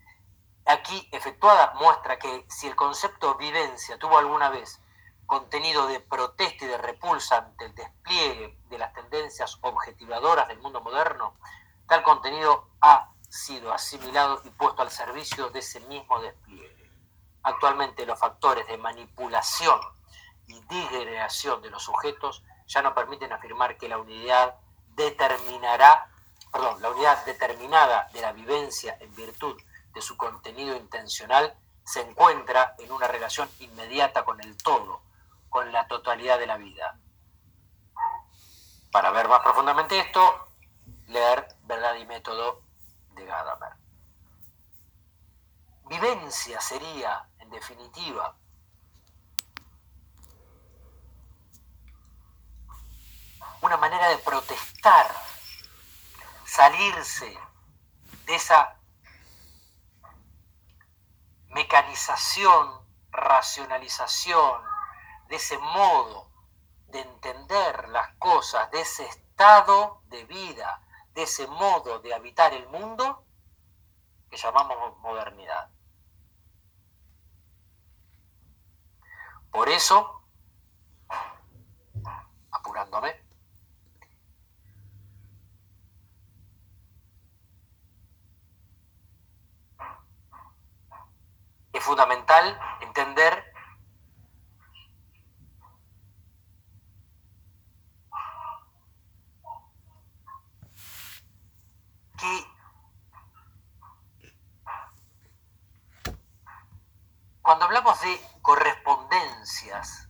aquí 0.66 1.08
efectuada 1.10 1.72
muestra 1.80 2.18
que 2.18 2.44
si 2.50 2.66
el 2.66 2.76
concepto 2.76 3.36
vivencia 3.36 3.98
tuvo 3.98 4.18
alguna 4.18 4.50
vez 4.50 4.82
contenido 5.24 5.86
de 5.86 6.00
protesta 6.00 6.66
y 6.66 6.68
de 6.68 6.76
repulsa 6.76 7.38
ante 7.38 7.64
el 7.64 7.74
despliegue 7.74 8.58
de 8.68 8.76
las 8.76 8.92
tendencias 8.92 9.56
objetivadoras 9.62 10.46
del 10.48 10.58
mundo 10.58 10.82
moderno, 10.82 11.38
tal 11.86 12.02
contenido 12.02 12.68
ha 12.82 13.14
sido 13.30 13.72
asimilado 13.72 14.42
y 14.44 14.50
puesto 14.50 14.82
al 14.82 14.90
servicio 14.90 15.48
de 15.48 15.60
ese 15.60 15.80
mismo 15.80 16.20
despliegue. 16.20 16.90
Actualmente 17.44 18.04
los 18.04 18.18
factores 18.18 18.66
de 18.66 18.76
manipulación 18.76 19.80
y 20.48 20.60
digregación 20.68 21.62
de 21.62 21.70
los 21.70 21.82
sujetos 21.82 22.44
ya 22.68 22.82
no 22.82 22.94
permiten 22.94 23.32
afirmar 23.32 23.76
que 23.76 23.88
la 23.88 23.98
unidad 23.98 24.54
determinará, 24.94 26.10
perdón, 26.52 26.80
la 26.82 26.90
unidad 26.90 27.24
determinada 27.24 28.08
de 28.12 28.20
la 28.20 28.32
vivencia 28.32 28.96
en 29.00 29.14
virtud 29.14 29.60
de 29.94 30.02
su 30.02 30.16
contenido 30.16 30.76
intencional 30.76 31.56
se 31.84 32.02
encuentra 32.02 32.74
en 32.78 32.92
una 32.92 33.08
relación 33.08 33.48
inmediata 33.60 34.24
con 34.24 34.40
el 34.42 34.56
todo, 34.58 35.00
con 35.48 35.72
la 35.72 35.88
totalidad 35.88 36.38
de 36.38 36.46
la 36.46 36.58
vida. 36.58 36.98
Para 38.92 39.10
ver 39.10 39.28
más 39.28 39.40
profundamente 39.40 39.98
esto, 39.98 40.48
leer 41.06 41.56
Verdad 41.62 41.94
y 41.94 42.04
Método 42.06 42.62
de 43.14 43.24
Gadamer. 43.24 43.72
Vivencia 45.86 46.60
sería, 46.60 47.26
en 47.38 47.48
definitiva, 47.48 48.36
una 53.60 53.76
manera 53.76 54.08
de 54.08 54.18
protestar, 54.18 55.06
salirse 56.44 57.38
de 58.24 58.34
esa 58.34 58.78
mecanización, 61.48 62.86
racionalización, 63.10 64.62
de 65.28 65.36
ese 65.36 65.58
modo 65.58 66.30
de 66.88 67.00
entender 67.00 67.88
las 67.88 68.14
cosas, 68.14 68.70
de 68.70 68.80
ese 68.80 69.06
estado 69.06 70.02
de 70.06 70.24
vida, 70.24 70.82
de 71.14 71.22
ese 71.24 71.46
modo 71.46 71.98
de 71.98 72.14
habitar 72.14 72.52
el 72.54 72.66
mundo 72.68 73.24
que 74.30 74.36
llamamos 74.36 74.96
modernidad. 74.98 75.70
Por 79.50 79.68
eso, 79.68 80.22
apurándome, 82.50 83.27
es 91.78 91.84
fundamental 91.84 92.60
entender 92.80 93.52
que 102.18 102.52
cuando 107.40 107.66
hablamos 107.66 108.00
de 108.00 108.20
correspondencias, 108.42 110.08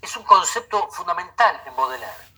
es 0.00 0.16
un 0.16 0.24
concepto 0.24 0.90
fundamental 0.90 1.62
en 1.64 1.76
Baudelaire. 1.76 2.35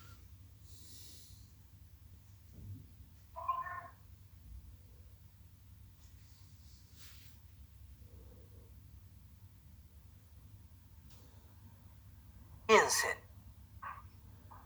Piensen, 12.69 13.19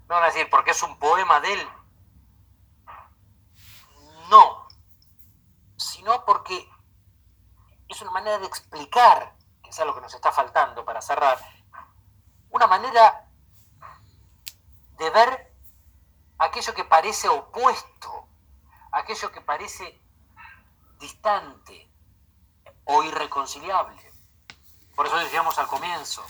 no 0.08 0.16
van 0.16 0.24
a 0.24 0.26
decir 0.26 0.50
porque 0.50 0.72
es 0.72 0.82
un 0.82 0.98
poema 0.98 1.38
de 1.38 1.52
él. 1.52 1.68
No, 4.28 4.66
sino 5.76 6.24
porque 6.24 6.68
es 7.86 8.02
una 8.02 8.10
manera 8.10 8.40
de 8.40 8.46
explicar, 8.46 9.36
que 9.62 9.70
es 9.70 9.78
algo 9.78 9.94
que 9.94 10.00
nos 10.00 10.14
está 10.14 10.32
faltando 10.32 10.84
para 10.84 11.00
cerrar, 11.00 11.38
una 12.50 12.66
manera 12.66 13.30
de 14.98 15.10
ver 15.10 15.54
aquello 16.38 16.74
que 16.74 16.82
parece 16.82 17.28
opuesto, 17.28 18.26
aquello 18.90 19.30
que 19.30 19.42
parece 19.42 20.02
distante 20.98 21.88
o 22.82 23.04
irreconciliable. 23.04 24.12
Por 24.96 25.06
eso 25.06 25.16
decíamos 25.18 25.56
al 25.60 25.68
comienzo, 25.68 26.26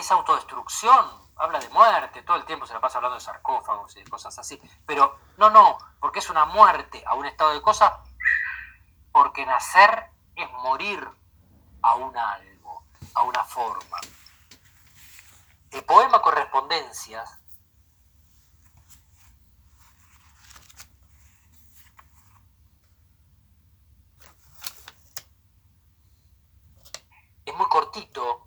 es 0.00 0.10
autodestrucción, 0.10 1.26
habla 1.36 1.58
de 1.58 1.68
muerte, 1.70 2.22
todo 2.22 2.36
el 2.36 2.44
tiempo 2.44 2.66
se 2.66 2.74
la 2.74 2.80
pasa 2.80 2.98
hablando 2.98 3.16
de 3.16 3.24
sarcófagos 3.24 3.96
y 3.96 4.02
de 4.02 4.10
cosas 4.10 4.38
así. 4.38 4.60
Pero 4.84 5.18
no, 5.36 5.50
no, 5.50 5.78
porque 6.00 6.18
es 6.18 6.30
una 6.30 6.44
muerte 6.44 7.02
a 7.06 7.14
un 7.14 7.26
estado 7.26 7.52
de 7.52 7.62
cosas, 7.62 7.92
porque 9.12 9.46
nacer 9.46 10.10
es 10.34 10.50
morir 10.52 11.08
a 11.82 11.94
un 11.94 12.16
algo, 12.16 12.84
a 13.14 13.22
una 13.22 13.44
forma. 13.44 13.98
El 15.70 15.84
poema 15.84 16.20
Correspondencias 16.20 17.38
es 27.44 27.54
muy 27.54 27.66
cortito, 27.66 28.45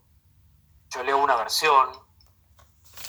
yo 0.90 1.04
leo 1.04 1.18
una 1.18 1.36
versión, 1.36 1.92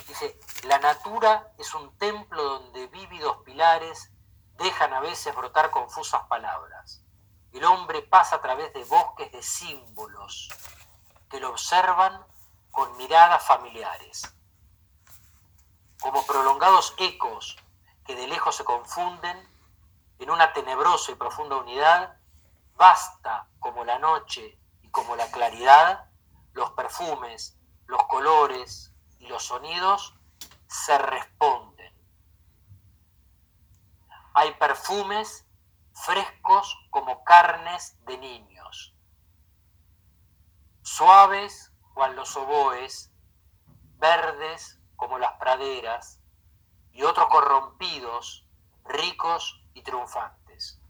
dice, 0.06 0.38
la 0.64 0.78
natura 0.78 1.52
es 1.58 1.74
un 1.74 1.96
templo 1.96 2.42
donde 2.42 2.86
vívidos 2.88 3.38
pilares 3.44 4.10
dejan 4.58 4.92
a 4.92 5.00
veces 5.00 5.34
brotar 5.34 5.70
confusas 5.70 6.22
palabras. 6.24 7.02
El 7.52 7.64
hombre 7.64 8.02
pasa 8.02 8.36
a 8.36 8.42
través 8.42 8.72
de 8.74 8.84
bosques 8.84 9.32
de 9.32 9.42
símbolos 9.42 10.48
que 11.28 11.40
lo 11.40 11.50
observan 11.50 12.24
con 12.70 12.96
miradas 12.96 13.44
familiares, 13.44 14.34
como 16.00 16.24
prolongados 16.26 16.94
ecos 16.98 17.56
que 18.04 18.14
de 18.14 18.28
lejos 18.28 18.56
se 18.56 18.64
confunden 18.64 19.48
en 20.18 20.30
una 20.30 20.52
tenebrosa 20.52 21.12
y 21.12 21.14
profunda 21.14 21.56
unidad, 21.56 22.16
basta 22.76 23.48
como 23.58 23.84
la 23.84 23.98
noche 23.98 24.58
y 24.82 24.90
como 24.90 25.16
la 25.16 25.30
claridad, 25.30 26.10
los 26.52 26.70
perfumes, 26.72 27.56
los 27.90 28.06
colores 28.06 28.94
y 29.18 29.26
los 29.26 29.44
sonidos 29.46 30.14
se 30.68 30.96
responden. 30.96 31.92
Hay 34.32 34.54
perfumes 34.54 35.44
frescos 35.92 36.78
como 36.90 37.24
carnes 37.24 37.98
de 38.04 38.16
niños, 38.18 38.94
suaves 40.82 41.72
cual 41.92 42.14
los 42.14 42.36
oboes, 42.36 43.10
verdes 43.98 44.78
como 44.94 45.18
las 45.18 45.32
praderas, 45.32 46.20
y 46.92 47.02
otros 47.02 47.26
corrompidos, 47.28 48.46
ricos 48.84 49.64
y 49.74 49.82
triunfantes, 49.82 50.80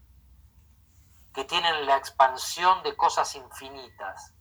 que 1.33 1.45
tienen 1.45 1.87
la 1.87 1.97
expansión 1.97 2.83
de 2.83 2.95
cosas 2.95 3.33
infinitas, 3.35 4.35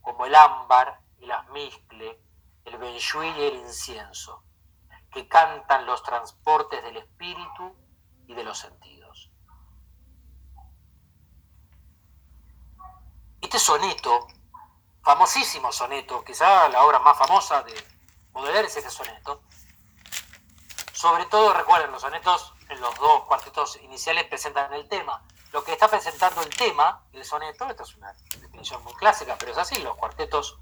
como 0.00 0.24
el 0.24 0.34
ámbar, 0.34 1.05
el 1.26 1.32
asmiscle, 1.32 2.20
el 2.64 2.78
benjuí 2.78 3.28
y 3.28 3.44
el 3.44 3.54
incienso, 3.56 4.44
que 5.10 5.26
cantan 5.26 5.84
los 5.84 6.02
transportes 6.04 6.82
del 6.84 6.98
espíritu 6.98 7.74
y 8.28 8.34
de 8.34 8.44
los 8.44 8.58
sentidos. 8.58 9.30
Este 13.40 13.58
soneto, 13.58 14.28
famosísimo 15.02 15.72
soneto, 15.72 16.24
quizá 16.24 16.68
la 16.68 16.84
obra 16.84 17.00
más 17.00 17.18
famosa 17.18 17.62
de 17.64 17.74
Baudelaire 18.32 18.68
es 18.68 18.76
ese 18.76 18.90
soneto, 18.90 19.42
sobre 20.92 21.26
todo 21.26 21.52
recuerden 21.54 21.90
los 21.90 22.02
sonetos 22.02 22.54
en 22.68 22.80
los 22.80 22.94
dos 22.96 23.24
cuartetos 23.24 23.76
iniciales 23.82 24.24
presentan 24.26 24.72
el 24.72 24.88
tema. 24.88 25.22
Lo 25.52 25.62
que 25.64 25.72
está 25.72 25.88
presentando 25.88 26.42
el 26.42 26.50
tema, 26.50 27.04
el 27.12 27.24
soneto, 27.24 27.68
esta 27.68 27.82
es 27.82 27.96
una 27.96 28.12
definición 28.40 28.82
muy 28.84 28.94
clásica, 28.94 29.36
pero 29.38 29.52
es 29.52 29.58
así, 29.58 29.80
los 29.82 29.96
cuartetos 29.96 30.58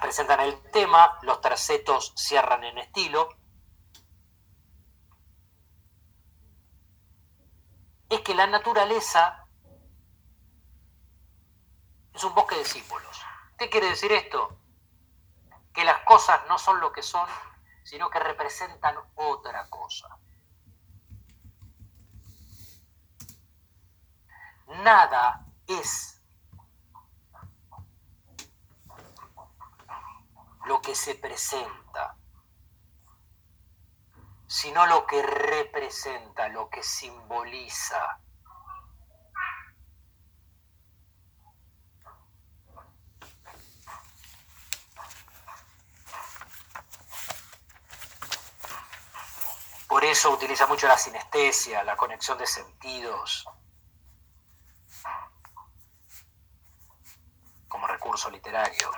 presentan 0.00 0.40
el 0.40 0.60
tema, 0.70 1.18
los 1.22 1.40
tercetos 1.40 2.12
cierran 2.16 2.64
en 2.64 2.78
estilo. 2.78 3.28
Es 8.08 8.20
que 8.22 8.34
la 8.34 8.46
naturaleza 8.46 9.46
es 12.14 12.24
un 12.24 12.34
bosque 12.34 12.56
de 12.56 12.64
símbolos. 12.64 13.20
¿Qué 13.56 13.68
quiere 13.68 13.88
decir 13.88 14.10
esto? 14.10 14.58
Que 15.72 15.84
las 15.84 16.00
cosas 16.00 16.40
no 16.48 16.58
son 16.58 16.80
lo 16.80 16.90
que 16.90 17.02
son, 17.02 17.28
sino 17.84 18.10
que 18.10 18.18
representan 18.18 18.96
otra 19.14 19.68
cosa. 19.68 20.18
Nada 24.66 25.46
es 25.66 26.19
lo 30.70 30.80
que 30.80 30.94
se 30.94 31.16
presenta, 31.16 32.16
sino 34.46 34.86
lo 34.86 35.04
que 35.04 35.20
representa, 35.20 36.48
lo 36.48 36.70
que 36.70 36.80
simboliza. 36.84 38.20
Por 49.88 50.04
eso 50.04 50.30
utiliza 50.30 50.68
mucho 50.68 50.86
la 50.86 50.96
sinestesia, 50.96 51.82
la 51.82 51.96
conexión 51.96 52.38
de 52.38 52.46
sentidos, 52.46 53.44
como 57.66 57.88
recurso 57.88 58.30
literario. 58.30 58.92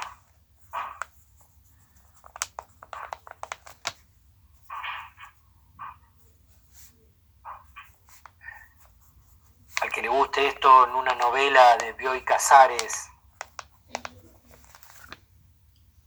Al 9.83 9.91
que 9.91 10.01
le 10.01 10.09
guste 10.09 10.47
esto 10.47 10.87
en 10.87 10.95
una 10.95 11.13
novela 11.17 11.77
de 11.77 11.93
Bioy 11.95 12.25
Casares, 12.25 13.11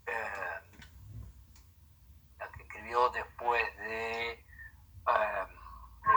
eh, 0.06 0.62
la 2.40 2.50
que 2.54 2.62
escribió 2.62 3.10
después 3.10 3.62
de 3.80 4.32
eh, 4.32 4.46
la 5.06 5.50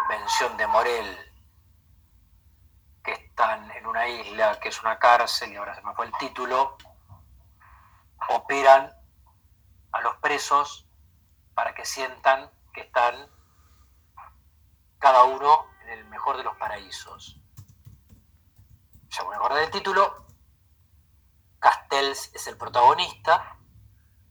invención 0.04 0.56
de 0.56 0.68
Morel, 0.68 1.32
que 3.02 3.10
están 3.10 3.68
en 3.72 3.86
una 3.86 4.06
isla 4.06 4.60
que 4.60 4.68
es 4.68 4.80
una 4.80 4.96
cárcel, 5.00 5.50
y 5.50 5.56
ahora 5.56 5.74
se 5.74 5.82
me 5.82 5.92
fue 5.94 6.06
el 6.06 6.12
título, 6.20 6.78
operan 8.28 8.94
a 9.90 10.00
los 10.02 10.14
presos 10.18 10.86
para 11.54 11.74
que 11.74 11.84
sientan 11.84 12.52
que 12.72 12.82
están 12.82 13.28
cada 15.00 15.24
uno 15.24 15.66
en 15.82 15.88
el 15.88 16.04
mejor 16.04 16.36
de 16.36 16.44
los 16.44 16.56
paraísos. 16.56 17.40
Ya 19.18 19.28
me 19.28 19.34
acordé 19.34 19.62
del 19.62 19.70
título, 19.70 20.26
Castells 21.58 22.30
es 22.34 22.46
el 22.46 22.56
protagonista, 22.56 23.56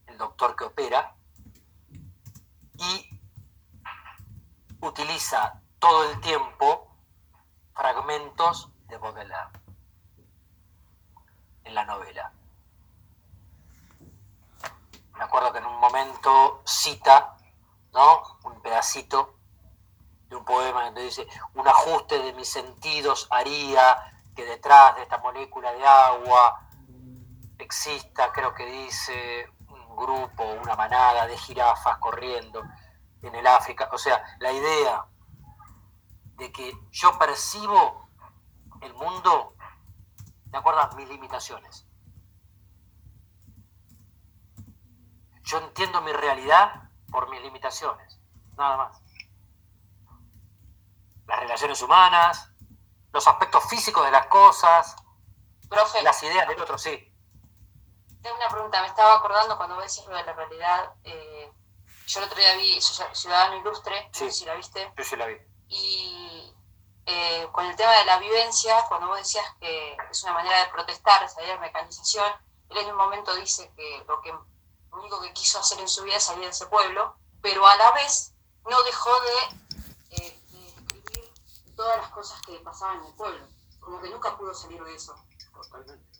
el 0.06 0.16
doctor 0.16 0.56
que 0.56 0.64
opera, 0.64 1.14
y 2.74 3.20
utiliza 4.80 5.60
todo 5.78 6.10
el 6.10 6.18
tiempo 6.20 6.90
fragmentos 7.74 8.70
de 8.86 8.96
Baudelaire 8.96 9.50
en 11.64 11.74
la 11.74 11.84
novela. 11.84 12.32
Me 15.18 15.24
acuerdo 15.24 15.52
que 15.52 15.58
en 15.58 15.66
un 15.66 15.80
momento 15.80 16.62
cita 16.64 17.36
¿no? 17.92 18.38
un 18.44 18.62
pedacito 18.62 19.34
de 20.28 20.36
un 20.36 20.44
poema 20.46 20.84
donde 20.86 21.02
dice, 21.02 21.26
un 21.54 21.68
ajuste 21.68 22.20
de 22.20 22.32
mis 22.32 22.48
sentidos 22.48 23.26
haría 23.30 24.17
que 24.38 24.44
detrás 24.44 24.94
de 24.94 25.02
esta 25.02 25.18
molécula 25.18 25.72
de 25.72 25.84
agua 25.84 26.60
exista, 27.58 28.30
creo 28.30 28.54
que 28.54 28.66
dice, 28.66 29.52
un 29.66 29.96
grupo, 29.96 30.44
una 30.44 30.76
manada 30.76 31.26
de 31.26 31.36
jirafas 31.36 31.98
corriendo 31.98 32.62
en 33.20 33.34
el 33.34 33.44
África. 33.48 33.88
O 33.90 33.98
sea, 33.98 34.22
la 34.38 34.52
idea 34.52 35.04
de 36.36 36.52
que 36.52 36.72
yo 36.92 37.18
percibo 37.18 38.08
el 38.80 38.94
mundo 38.94 39.56
de 40.44 40.56
acuerdo 40.56 40.88
mis 40.94 41.08
limitaciones. 41.08 41.84
Yo 45.42 45.58
entiendo 45.58 46.00
mi 46.02 46.12
realidad 46.12 46.90
por 47.10 47.28
mis 47.28 47.42
limitaciones, 47.42 48.20
nada 48.56 48.76
más. 48.76 49.02
Las 51.26 51.40
relaciones 51.40 51.82
humanas, 51.82 52.52
los 53.12 53.26
aspectos 53.26 53.64
físicos 53.68 54.04
de 54.04 54.10
las 54.10 54.26
cosas, 54.26 54.94
Profe, 55.68 56.02
las 56.02 56.22
ideas 56.22 56.48
del 56.48 56.60
otro, 56.60 56.78
sí. 56.78 57.12
tengo 58.22 58.36
una 58.36 58.48
pregunta. 58.48 58.80
Me 58.82 58.88
estaba 58.88 59.14
acordando 59.16 59.56
cuando 59.56 59.74
vos 59.76 59.84
decís 59.84 60.06
lo 60.08 60.16
de 60.16 60.24
la 60.24 60.32
realidad. 60.32 60.92
eh, 61.04 61.52
yo 62.06 62.20
el 62.20 62.24
otro 62.26 62.38
día 62.38 62.56
vi 62.56 62.80
Ciudadano 62.80 63.56
Ilustre, 63.56 64.04
no 64.04 64.08
Sí. 64.14 64.24
sé 64.26 64.32
si 64.32 64.44
la 64.46 64.54
viste. 64.54 64.92
Yo 64.96 65.04
sí 65.04 65.14
la 65.16 65.26
vi. 65.26 65.36
Y 65.68 66.54
eh, 67.04 67.46
con 67.52 67.66
el 67.66 67.76
tema 67.76 67.92
de 67.92 68.04
la 68.06 68.18
vivencia, 68.18 68.82
cuando 68.88 69.08
vos 69.08 69.18
decías 69.18 69.44
que 69.60 69.94
es 70.10 70.22
una 70.24 70.32
manera 70.32 70.64
de 70.64 70.70
protestar, 70.72 71.28
salir 71.28 71.50
de 71.50 71.58
mecanización, 71.58 72.32
él 72.70 72.78
en 72.78 72.90
un 72.90 72.96
momento 72.96 73.34
dice 73.34 73.70
que 73.76 74.04
lo 74.08 74.20
que 74.22 74.30
lo 74.32 75.00
único 75.00 75.20
que 75.20 75.32
quiso 75.34 75.58
hacer 75.60 75.78
en 75.80 75.88
su 75.88 76.02
vida 76.04 76.16
es 76.16 76.24
salir 76.24 76.44
de 76.44 76.50
ese 76.50 76.66
pueblo, 76.66 77.14
pero 77.42 77.66
a 77.66 77.76
la 77.76 77.92
vez 77.92 78.32
no 78.68 78.82
dejó 78.84 79.10
de, 79.20 79.87
todas 81.78 81.96
las 81.98 82.10
cosas 82.10 82.42
que 82.42 82.58
pasaban 82.58 82.98
en 82.98 83.06
el 83.06 83.14
pueblo. 83.14 83.46
Como 83.78 84.00
que 84.00 84.10
nunca 84.10 84.36
pudo 84.36 84.52
salir 84.52 84.82
de 84.82 84.96
eso. 84.96 85.14
Totalmente. 85.52 86.18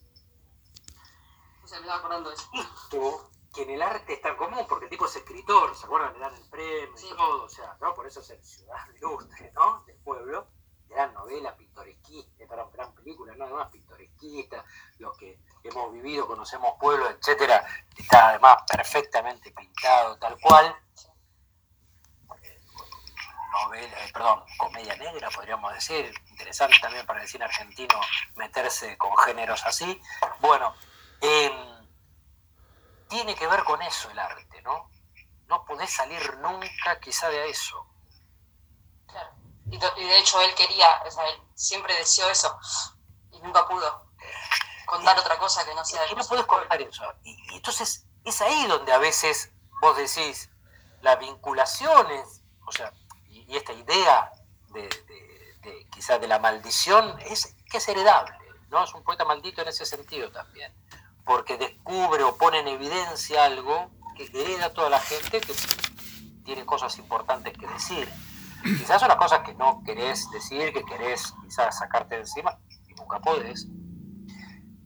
O 1.64 1.66
sea, 1.66 1.80
me 1.80 1.86
estaba 1.86 1.98
acordando 1.98 2.30
de 2.30 2.36
eso. 2.36 2.48
Esto, 2.54 3.30
que 3.52 3.62
en 3.62 3.70
el 3.70 3.82
arte 3.82 4.14
es 4.14 4.22
tan 4.22 4.36
común, 4.36 4.64
porque 4.68 4.84
el 4.84 4.90
tipo 4.90 5.06
es 5.06 5.16
escritor, 5.16 5.74
¿se 5.76 5.84
acuerdan? 5.86 6.12
Le 6.14 6.20
dan 6.20 6.34
el 6.34 6.48
premio 6.48 6.96
Sí. 6.96 7.08
y 7.12 7.16
todo, 7.16 7.44
o 7.44 7.48
sea, 7.48 7.76
¿no? 7.80 7.92
Por 7.92 8.06
eso 8.06 8.20
es 8.20 8.30
el 8.30 8.44
ciudadano 8.44 8.94
ilustre, 8.94 9.52
¿no? 9.52 9.82
Del 9.84 9.96
pueblo. 9.96 10.46
Gran 10.86 11.12
novela, 11.12 11.54
pintoresquista, 11.56 12.46
perdón, 12.48 12.70
gran 12.72 12.94
película, 12.94 13.34
nada 13.34 13.52
más 13.52 13.68
pintoresquista, 13.70 14.64
los 14.98 15.18
que 15.18 15.38
hemos 15.64 15.92
vivido, 15.92 16.26
conocemos 16.26 16.74
pueblos, 16.80 17.10
etcétera, 17.10 17.66
está 17.94 18.28
además 18.30 18.62
perfectamente 18.66 19.50
pintado, 19.50 20.16
tal 20.18 20.38
cual. 20.40 20.74
Eh, 23.48 23.64
Novela, 23.64 24.04
eh, 24.04 24.10
perdón, 24.12 24.44
comedia 24.56 24.96
negra, 24.96 25.30
podríamos 25.30 25.72
decir, 25.74 26.12
interesante 26.30 26.76
también 26.80 27.06
para 27.06 27.22
el 27.22 27.28
cine 27.28 27.44
argentino 27.44 28.00
meterse 28.36 28.96
con 28.98 29.16
géneros 29.18 29.64
así. 29.64 30.00
Bueno, 30.40 30.74
em, 31.20 31.88
tiene 33.08 33.34
que 33.34 33.46
ver 33.46 33.64
con 33.64 33.80
eso 33.82 34.10
el 34.10 34.18
arte, 34.18 34.62
¿no? 34.62 34.90
No 35.46 35.64
podés 35.64 35.90
salir 35.90 36.36
nunca 36.38 37.00
quizá 37.00 37.28
de 37.30 37.48
eso. 37.48 37.86
Claro. 39.06 39.30
Y, 39.70 39.78
de 39.78 40.18
hecho 40.18 40.40
él 40.42 40.54
quería, 40.54 41.02
o 41.06 41.10
sea, 41.10 41.26
él 41.28 41.40
siempre 41.54 41.94
deseó 41.94 42.28
eso 42.30 42.58
y 43.32 43.40
nunca 43.40 43.66
pudo 43.66 44.12
contar 44.86 45.18
otra 45.18 45.38
cosa 45.38 45.64
que 45.64 45.74
no 45.74 45.84
sea 45.84 46.02
de 46.02 46.12
Y 46.12 46.14
no 46.14 46.26
pueblo. 46.26 46.46
contar 46.46 46.80
eso. 46.80 47.04
Y, 47.22 47.36
y 47.52 47.56
entonces 47.56 48.06
es 48.24 48.42
ahí 48.42 48.66
donde 48.66 48.92
a 48.92 48.98
veces 48.98 49.52
vos 49.80 49.96
decís, 49.96 50.50
la 51.00 51.16
vinculación 51.16 52.10
es, 52.10 52.42
o 52.66 52.72
sea, 52.72 52.92
y, 53.48 53.56
esta 53.56 53.72
idea 53.72 54.30
de, 54.72 54.82
de- 54.82 55.58
de 55.62 55.86
quizás 55.90 56.20
de 56.20 56.28
la 56.28 56.38
maldición 56.38 57.18
es 57.20 57.56
que 57.70 57.78
es 57.78 57.88
heredable, 57.88 58.32
¿no? 58.70 58.84
Es 58.84 58.94
un 58.94 59.02
poeta 59.02 59.24
maldito 59.24 59.60
en 59.62 59.68
ese 59.68 59.84
sentido 59.84 60.30
también, 60.30 60.72
porque 61.24 61.56
descubre 61.58 62.22
o 62.22 62.36
pone 62.36 62.60
en 62.60 62.68
evidencia 62.68 63.44
algo 63.44 63.90
que 64.16 64.24
hereda 64.24 64.66
a 64.66 64.72
toda 64.72 64.88
la 64.90 65.00
gente 65.00 65.40
que 65.40 65.52
tiene 66.44 66.64
cosas 66.64 66.96
importantes 66.98 67.52
que 67.58 67.66
decir. 67.66 68.08
Quizás 68.62 69.00
son 69.00 69.08
las 69.08 69.18
cosas 69.18 69.40
que 69.40 69.54
no 69.54 69.82
querés 69.84 70.30
decir, 70.30 70.72
que 70.72 70.84
querés 70.84 71.32
quizás 71.44 71.78
sacarte 71.78 72.14
de 72.16 72.20
encima 72.22 72.58
y 72.88 72.94
nunca 72.94 73.20
podés. 73.20 73.66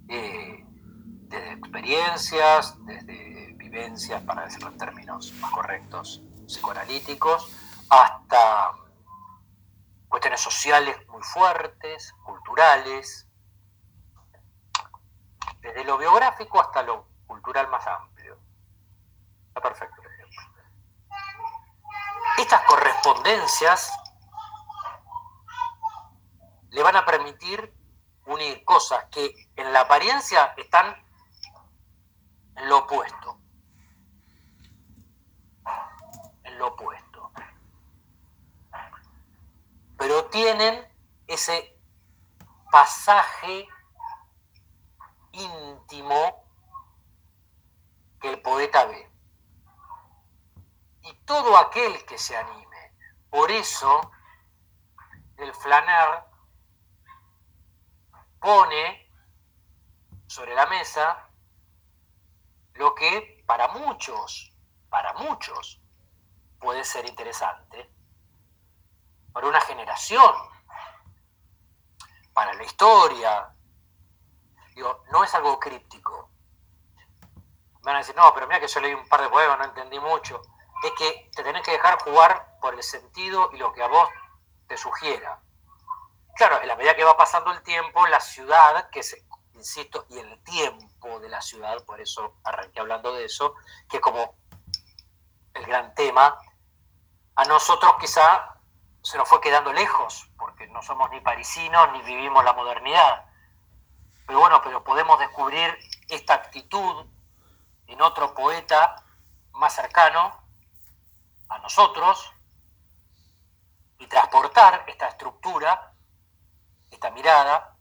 Eh, 0.08 0.64
desde 1.28 1.52
experiencias, 1.52 2.74
desde 2.84 3.54
vivencias, 3.56 4.22
para 4.22 4.44
decirlo 4.44 4.68
en 4.68 4.76
términos 4.78 5.32
más 5.40 5.50
correctos, 5.52 6.20
psicoanalíticos, 6.46 7.48
hasta 7.92 8.72
cuestiones 10.08 10.40
sociales 10.40 10.96
muy 11.08 11.22
fuertes, 11.22 12.14
culturales, 12.24 13.28
desde 15.60 15.84
lo 15.84 15.98
biográfico 15.98 16.58
hasta 16.58 16.82
lo 16.82 17.06
cultural 17.26 17.68
más 17.68 17.86
amplio. 17.86 18.38
Está 19.48 19.60
perfecto 19.60 20.00
el 20.00 20.06
ejemplo. 20.06 20.42
Estas 22.38 22.62
correspondencias 22.62 23.92
le 26.70 26.82
van 26.82 26.96
a 26.96 27.04
permitir 27.04 27.74
unir 28.24 28.64
cosas 28.64 29.04
que 29.10 29.50
en 29.56 29.70
la 29.70 29.82
apariencia 29.82 30.54
están 30.56 30.96
en 32.56 32.68
lo 32.70 32.78
opuesto. 32.78 33.38
En 36.44 36.58
lo 36.58 36.68
opuesto. 36.68 37.01
Pero 40.02 40.24
tienen 40.30 40.84
ese 41.28 41.78
pasaje 42.72 43.68
íntimo 45.30 46.44
que 48.20 48.30
el 48.30 48.42
poeta 48.42 48.84
ve. 48.86 49.08
Y 51.02 51.14
todo 51.24 51.56
aquel 51.56 52.04
que 52.04 52.18
se 52.18 52.36
anime. 52.36 52.96
Por 53.30 53.52
eso, 53.52 54.10
el 55.36 55.54
flaner 55.54 56.24
pone 58.40 59.08
sobre 60.26 60.56
la 60.56 60.66
mesa 60.66 61.30
lo 62.74 62.92
que 62.96 63.44
para 63.46 63.68
muchos, 63.68 64.52
para 64.90 65.12
muchos, 65.12 65.80
puede 66.58 66.82
ser 66.82 67.08
interesante, 67.08 67.91
para 69.32 69.46
una 69.46 69.60
generación, 69.60 70.32
para 72.32 72.52
la 72.54 72.64
historia. 72.64 73.48
Digo, 74.74 75.04
no 75.10 75.24
es 75.24 75.34
algo 75.34 75.58
críptico. 75.58 76.30
Me 77.82 77.86
van 77.86 77.96
a 77.96 77.98
decir, 77.98 78.14
no, 78.14 78.32
pero 78.32 78.46
mira 78.46 78.60
que 78.60 78.68
yo 78.68 78.80
leí 78.80 78.94
un 78.94 79.08
par 79.08 79.22
de 79.22 79.28
poemas, 79.28 79.58
no 79.58 79.64
entendí 79.64 79.98
mucho. 79.98 80.40
Es 80.82 80.92
que 80.92 81.30
te 81.34 81.42
tenés 81.42 81.62
que 81.62 81.72
dejar 81.72 82.00
jugar 82.02 82.58
por 82.60 82.74
el 82.74 82.82
sentido 82.82 83.50
y 83.52 83.56
lo 83.56 83.72
que 83.72 83.82
a 83.82 83.88
vos 83.88 84.08
te 84.66 84.76
sugiera. 84.76 85.40
Claro, 86.36 86.60
en 86.60 86.68
la 86.68 86.76
medida 86.76 86.96
que 86.96 87.04
va 87.04 87.16
pasando 87.16 87.50
el 87.52 87.62
tiempo, 87.62 88.06
la 88.06 88.20
ciudad, 88.20 88.88
que 88.90 89.00
es, 89.00 89.16
insisto, 89.54 90.06
y 90.08 90.18
el 90.18 90.42
tiempo 90.44 91.20
de 91.20 91.28
la 91.28 91.42
ciudad, 91.42 91.84
por 91.84 92.00
eso 92.00 92.38
arranqué 92.44 92.80
hablando 92.80 93.12
de 93.14 93.24
eso, 93.24 93.54
que 93.88 93.98
es 93.98 94.02
como 94.02 94.36
el 95.54 95.66
gran 95.66 95.94
tema, 95.94 96.38
a 97.34 97.44
nosotros 97.44 97.94
quizá 98.00 98.61
se 99.02 99.18
nos 99.18 99.28
fue 99.28 99.40
quedando 99.40 99.72
lejos, 99.72 100.30
porque 100.38 100.66
no 100.68 100.80
somos 100.82 101.10
ni 101.10 101.20
parisinos 101.20 101.92
ni 101.92 102.02
vivimos 102.02 102.44
la 102.44 102.52
modernidad. 102.52 103.26
Pero 104.26 104.38
bueno, 104.38 104.60
pero 104.62 104.84
podemos 104.84 105.18
descubrir 105.18 105.76
esta 106.08 106.34
actitud 106.34 107.06
en 107.88 108.00
otro 108.00 108.34
poeta 108.34 109.04
más 109.52 109.74
cercano 109.74 110.40
a 111.48 111.58
nosotros 111.58 112.32
y 113.98 114.06
transportar 114.06 114.84
esta 114.86 115.08
estructura, 115.08 115.94
esta 116.90 117.10
mirada, 117.10 117.76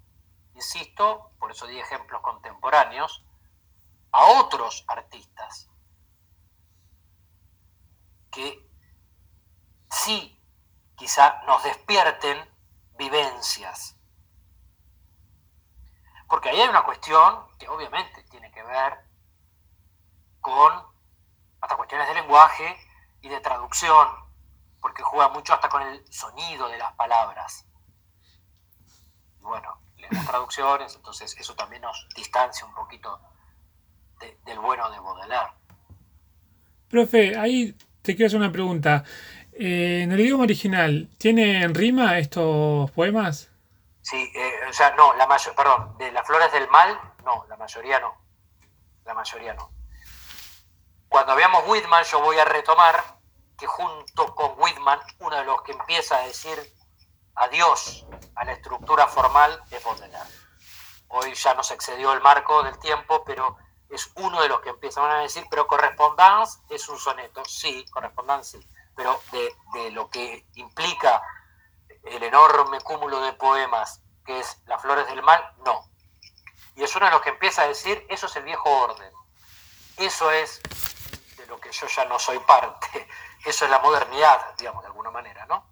insisto, 0.55 1.31
por 1.39 1.51
eso 1.51 1.67
di 1.67 1.79
ejemplos 1.79 2.21
contemporáneos, 2.21 3.23
a 4.11 4.25
otros 4.25 4.83
artistas 4.87 5.69
que 8.29 8.67
sí 9.89 10.40
quizá 11.01 11.41
nos 11.47 11.63
despierten 11.63 12.37
vivencias. 12.95 13.97
Porque 16.29 16.49
ahí 16.49 16.61
hay 16.61 16.69
una 16.69 16.83
cuestión 16.83 17.47
que 17.57 17.67
obviamente 17.67 18.21
tiene 18.29 18.51
que 18.51 18.61
ver 18.61 18.99
con 20.41 20.71
hasta 21.59 21.75
cuestiones 21.75 22.07
de 22.07 22.13
lenguaje 22.13 22.77
y 23.21 23.29
de 23.29 23.39
traducción, 23.41 24.07
porque 24.79 25.01
juega 25.01 25.29
mucho 25.29 25.55
hasta 25.55 25.69
con 25.69 25.81
el 25.81 26.05
sonido 26.13 26.67
de 26.69 26.77
las 26.77 26.93
palabras. 26.93 27.65
Y 29.39 29.41
bueno, 29.41 29.81
leemos 29.97 30.23
traducciones, 30.27 30.95
entonces 30.95 31.35
eso 31.39 31.55
también 31.55 31.81
nos 31.81 32.07
distancia 32.15 32.63
un 32.63 32.75
poquito 32.75 33.19
de- 34.19 34.37
del 34.45 34.59
bueno 34.59 34.87
de 34.91 34.99
Baudelaire. 34.99 35.53
Profe, 36.89 37.35
ahí 37.39 37.75
te 38.03 38.15
quiero 38.15 38.27
hacer 38.27 38.39
una 38.39 38.51
pregunta. 38.51 39.03
Eh, 39.53 40.01
en 40.03 40.11
el 40.11 40.19
idioma 40.19 40.43
original, 40.43 41.09
¿tienen 41.17 41.75
rima 41.75 42.17
estos 42.17 42.89
poemas? 42.91 43.49
Sí, 44.01 44.31
eh, 44.35 44.53
o 44.69 44.73
sea, 44.73 44.95
no, 44.95 45.13
la 45.15 45.27
mayor, 45.27 45.55
perdón, 45.55 45.97
de 45.97 46.11
las 46.11 46.25
flores 46.25 46.51
del 46.51 46.67
mal, 46.69 46.99
no, 47.25 47.45
la 47.49 47.57
mayoría 47.57 47.99
no. 47.99 48.15
La 49.05 49.13
mayoría 49.13 49.53
no. 49.53 49.71
Cuando 51.07 51.35
veamos 51.35 51.63
Whitman, 51.67 52.03
yo 52.05 52.21
voy 52.21 52.37
a 52.37 52.45
retomar 52.45 53.19
que 53.57 53.67
junto 53.67 54.33
con 54.33 54.53
Whitman, 54.57 54.99
uno 55.19 55.35
de 55.35 55.43
los 55.43 55.61
que 55.63 55.73
empieza 55.73 56.17
a 56.17 56.25
decir 56.25 56.57
adiós 57.35 58.05
a 58.35 58.45
la 58.45 58.53
estructura 58.53 59.07
formal 59.07 59.61
es 59.69 59.83
Baudelaire. 59.83 60.29
Hoy 61.09 61.33
ya 61.33 61.53
nos 61.53 61.69
excedió 61.71 62.13
el 62.13 62.21
marco 62.21 62.63
del 62.63 62.79
tiempo, 62.79 63.23
pero 63.25 63.57
es 63.89 64.09
uno 64.15 64.41
de 64.41 64.47
los 64.47 64.61
que 64.61 64.69
empiezan 64.69 65.11
a 65.11 65.19
decir, 65.19 65.43
pero 65.49 65.67
correspondance 65.67 66.59
es 66.69 66.87
un 66.87 66.97
soneto. 66.97 67.43
Sí, 67.45 67.85
correspondance 67.91 68.57
sí, 68.59 68.67
pero 69.01 69.19
de, 69.73 69.89
lo 69.91 70.09
que 70.11 70.45
implica 70.53 71.23
el 72.03 72.21
enorme 72.21 72.79
cúmulo 72.81 73.19
de 73.21 73.33
poemas 73.33 73.99
que 74.23 74.39
es 74.39 74.61
Las 74.65 74.79
Flores 74.79 75.07
del 75.07 75.23
Mal, 75.23 75.43
no. 75.65 75.89
Y 76.75 76.83
es 76.83 76.95
uno 76.95 77.05
de 77.07 77.11
los 77.11 77.21
que 77.21 77.29
empieza 77.29 77.63
a 77.63 77.67
decir, 77.67 78.05
eso 78.09 78.27
es 78.27 78.35
el 78.35 78.43
viejo 78.43 78.69
orden. 78.69 79.11
Eso 79.97 80.29
es 80.29 80.61
de 81.35 81.47
lo 81.47 81.59
que 81.59 81.71
yo 81.71 81.87
ya 81.87 82.05
no 82.05 82.19
soy 82.19 82.37
parte. 82.39 83.07
Eso 83.45 83.65
es 83.65 83.71
la 83.71 83.79
modernidad, 83.79 84.55
digamos, 84.55 84.83
de 84.83 84.87
alguna 84.89 85.09
manera, 85.09 85.47
¿no? 85.47 85.67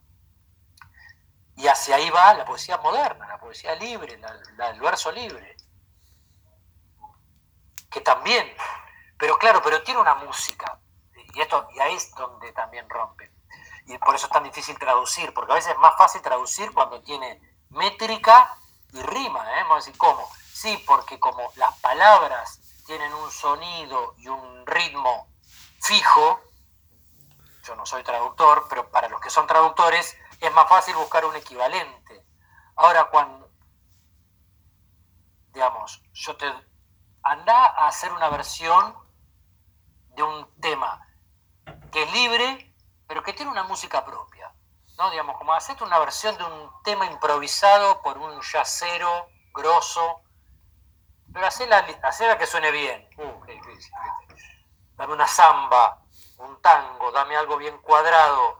Y 1.55 1.67
hacia 1.67 1.97
ahí 1.97 2.09
va 2.09 2.33
la 2.33 2.43
poesía 2.43 2.79
moderna, 2.79 3.27
la 3.27 3.37
poesía 3.39 3.75
libre, 3.75 4.17
la- 4.17 4.33
la- 4.57 4.69
el 4.71 4.79
verso 4.79 5.11
libre. 5.11 5.55
Que 7.91 8.01
también 8.01 8.51
Pero 9.19 9.37
claro, 9.37 9.61
pero 9.61 9.83
tiene 9.83 9.99
una 9.99 10.15
música. 10.15 10.79
Y, 11.33 11.41
esto, 11.41 11.67
y 11.75 11.79
ahí 11.79 11.95
es 11.95 12.11
donde 12.15 12.51
también 12.53 12.89
rompe. 12.89 13.31
Y 13.85 13.97
por 13.97 14.15
eso 14.15 14.27
es 14.27 14.31
tan 14.31 14.43
difícil 14.43 14.77
traducir, 14.77 15.33
porque 15.33 15.51
a 15.51 15.55
veces 15.55 15.73
es 15.73 15.79
más 15.79 15.97
fácil 15.97 16.21
traducir 16.21 16.71
cuando 16.73 17.01
tiene 17.01 17.41
métrica 17.69 18.55
y 18.93 19.01
rima, 19.01 19.43
¿eh? 19.59 19.63
Vamos 19.63 19.73
a 19.73 19.85
decir, 19.85 19.97
¿cómo? 19.97 20.29
Sí, 20.53 20.83
porque 20.85 21.19
como 21.19 21.51
las 21.55 21.77
palabras 21.79 22.59
tienen 22.85 23.13
un 23.13 23.31
sonido 23.31 24.15
y 24.17 24.27
un 24.27 24.65
ritmo 24.65 25.27
fijo, 25.81 26.41
yo 27.63 27.75
no 27.75 27.85
soy 27.85 28.03
traductor, 28.03 28.65
pero 28.69 28.89
para 28.89 29.09
los 29.09 29.21
que 29.21 29.29
son 29.29 29.47
traductores 29.47 30.17
es 30.39 30.53
más 30.53 30.67
fácil 30.67 30.95
buscar 30.95 31.25
un 31.25 31.35
equivalente. 31.35 32.25
Ahora, 32.75 33.05
cuando, 33.05 33.49
digamos, 35.53 36.01
yo 36.13 36.35
te 36.37 36.51
anda 37.23 37.65
a 37.65 37.87
hacer 37.87 38.11
una 38.11 38.29
versión 38.29 38.95
de 40.15 40.23
un 40.23 40.59
tema 40.59 41.08
que 41.91 42.03
es 42.03 42.11
libre, 42.13 42.73
pero 43.07 43.23
que 43.23 43.33
tiene 43.33 43.51
una 43.51 43.63
música 43.63 44.05
propia. 44.05 44.53
¿no? 44.97 45.09
Digamos, 45.11 45.37
como 45.37 45.53
hacerte 45.53 45.83
una 45.83 45.99
versión 45.99 46.37
de 46.37 46.43
un 46.43 46.71
tema 46.83 47.05
improvisado 47.05 48.01
por 48.01 48.17
un 48.17 48.39
yacero 48.41 49.27
grosso, 49.53 50.21
pero 51.33 51.45
hacela, 51.45 51.85
hacela 52.03 52.37
que 52.37 52.45
suene 52.45 52.71
bien. 52.71 53.07
Uh, 53.17 53.41
qué 53.45 53.53
difícil. 53.53 53.93
Dame 54.95 55.13
una 55.13 55.27
samba, 55.27 56.01
un 56.37 56.61
tango, 56.61 57.11
dame 57.11 57.37
algo 57.37 57.57
bien 57.57 57.77
cuadrado, 57.79 58.59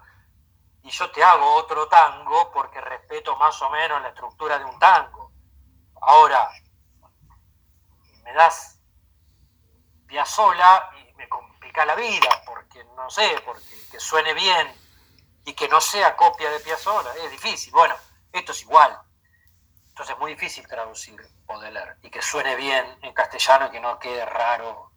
y 0.84 0.89
yo 0.89 1.11
te 1.11 1.23
hago 1.23 1.56
otro 1.56 1.88
tango 1.88 2.51
porque 2.51 2.80
respeto 2.81 3.35
más 3.35 3.61
o 3.61 3.69
menos 3.69 4.01
la 4.01 4.10
estructura 4.10 4.57
de 4.57 4.65
un 4.65 4.80
tango. 4.80 5.31
Ahora, 6.01 6.49
me 8.23 8.34
das 8.34 8.80
Piazzola 10.07 10.89
y 10.97 11.14
me 11.14 11.27
complica 11.80 11.85
la 11.85 11.95
vida, 11.95 12.43
porque 12.45 12.84
no 12.95 13.10
sé, 13.10 13.41
porque 13.45 13.64
que 13.91 13.99
suene 13.99 14.34
bien 14.34 14.73
y 15.45 15.53
que 15.53 15.68
no 15.68 15.80
sea 15.80 16.15
copia 16.15 16.49
de 16.51 16.60
Piazzola, 16.60 17.14
es 17.15 17.31
difícil. 17.31 17.72
Bueno, 17.72 17.95
esto 18.31 18.51
es 18.51 18.61
igual. 18.61 18.99
Entonces 19.89 20.14
es 20.14 20.19
muy 20.19 20.34
difícil 20.34 20.68
traducir 20.68 21.15
leer 21.72 21.97
y 22.03 22.10
que 22.10 22.22
suene 22.22 22.56
bien 22.56 22.85
en 23.01 23.14
castellano 23.14 23.68
y 23.68 23.72
que 23.72 23.80
no 23.80 23.97
quede 23.97 24.26
raro 24.26 24.91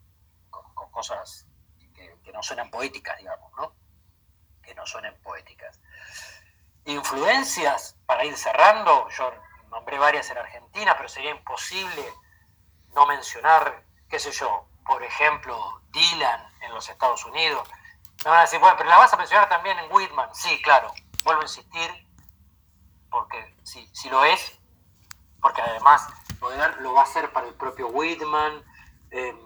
con, 0.51 0.91
cosas 0.91 1.47
que, 1.95 2.17
que, 2.23 2.33
no 2.33 2.43
suenan 2.43 2.71
poéticas, 2.71 3.19
digamos, 3.19 3.51
¿no? 3.57 3.75
Que 4.63 4.75
no 4.75 4.87
suenen 4.87 5.19
poéticas. 5.23 5.81
Influencias, 6.85 7.97
para 8.07 8.25
ir 8.25 8.37
cerrando, 8.37 9.09
yo 9.09 9.33
nombré 9.71 9.99
varias 9.99 10.31
en 10.31 10.39
Argentina, 10.39 10.95
pero 10.97 11.09
sería 11.09 11.31
imposible 11.31 12.13
no 12.95 13.07
mencionar, 13.07 13.83
qué 14.09 14.19
sé 14.19 14.31
yo, 14.31 14.69
por 14.85 15.03
ejemplo, 15.03 15.81
Dylan 15.91 16.47
en 16.61 16.75
los 16.75 16.89
Estados 16.89 17.25
Unidos. 17.25 17.69
Me 18.25 18.31
van 18.31 18.41
a 18.41 18.43
decir, 18.43 18.59
bueno, 18.59 18.77
pero 18.77 18.89
la 18.89 18.99
vas 18.99 19.13
a 19.13 19.17
mencionar 19.17 19.49
también 19.49 19.79
en 19.79 19.93
Whitman. 19.93 20.35
Sí, 20.35 20.61
claro, 20.63 20.93
vuelvo 21.25 21.43
a 21.43 21.45
insistir, 21.45 22.07
porque 23.11 23.57
si, 23.63 23.89
si 23.93 24.09
lo 24.09 24.25
es, 24.25 24.59
porque 25.41 25.61
además 25.61 26.07
lo 26.81 26.95
va 26.95 27.01
a 27.01 27.05
hacer 27.05 27.33
para 27.33 27.47
el 27.47 27.55
propio 27.55 27.89
Whitman, 27.89 28.65
em, 29.11 29.39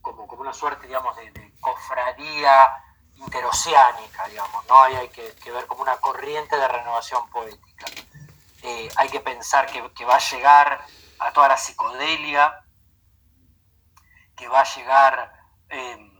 como, 0.00 0.26
como 0.26 0.42
una 0.42 0.52
suerte, 0.52 0.86
digamos, 0.86 1.16
de, 1.16 1.50
cofradía 1.60 2.70
interoceánica, 3.16 4.26
digamos, 4.28 4.64
¿no? 4.66 4.82
Ahí 4.82 4.96
hay 4.96 5.08
que, 5.10 5.52
ver 5.52 5.66
como 5.66 5.82
una 5.82 5.96
corriente 5.98 6.56
de 6.56 6.66
renovación 6.66 7.28
poética. 7.28 7.86
Eh, 8.62 8.88
hay 8.96 9.08
que 9.10 9.20
pensar 9.20 9.66
que, 9.66 9.92
que 9.92 10.04
va 10.04 10.16
a 10.16 10.18
llegar 10.18 10.86
a 11.18 11.32
toda 11.32 11.48
la 11.48 11.56
psicodelia, 11.56 12.64
que 14.40 14.48
va 14.48 14.60
a 14.60 14.74
llegar 14.74 15.32
em, 15.68 16.10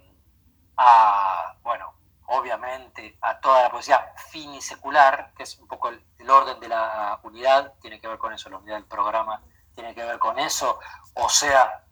a, 0.76 1.56
bueno, 1.62 1.94
obviamente 2.26 3.16
a 3.22 3.40
toda 3.40 3.62
la 3.62 3.70
poesía 3.70 4.12
finisecular, 4.28 5.32
que 5.34 5.44
es 5.44 5.58
un 5.58 5.66
poco 5.66 5.88
el, 5.88 6.30
orden 6.30 6.60
de 6.60 6.68
la 6.68 7.18
unidad, 7.22 7.72
tiene 7.80 7.98
que 7.98 8.06
ver 8.06 8.18
con 8.18 8.34
eso, 8.34 8.50
la 8.50 8.58
unidad 8.58 8.76
del 8.76 8.84
programa 8.84 9.42
tiene 9.74 9.94
que 9.94 10.04
ver 10.04 10.18
con 10.18 10.38
eso, 10.38 10.78
o 11.14 11.28
sea, 11.30 11.82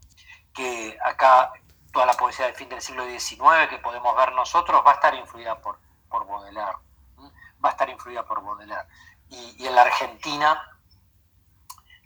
que 0.54 0.98
acá 1.02 1.50
toda 1.92 2.04
la 2.04 2.12
poesía 2.12 2.44
del 2.44 2.54
fin 2.54 2.68
del 2.68 2.82
siglo 2.82 3.06
XIX 3.06 3.68
que 3.70 3.78
podemos 3.78 4.14
ver 4.14 4.32
nosotros 4.32 4.82
va 4.86 4.92
a 4.92 4.94
estar 4.94 5.14
influida 5.14 5.58
por, 5.58 5.78
por 6.10 6.26
Baudelaire, 6.26 6.76
va 7.64 7.70
a 7.70 7.72
estar 7.72 7.88
influida 7.88 8.22
por 8.24 8.42
Baudelaire. 8.42 8.86
y 9.30 9.66
en 9.66 9.74
la 9.74 9.82
Argentina 9.82 10.78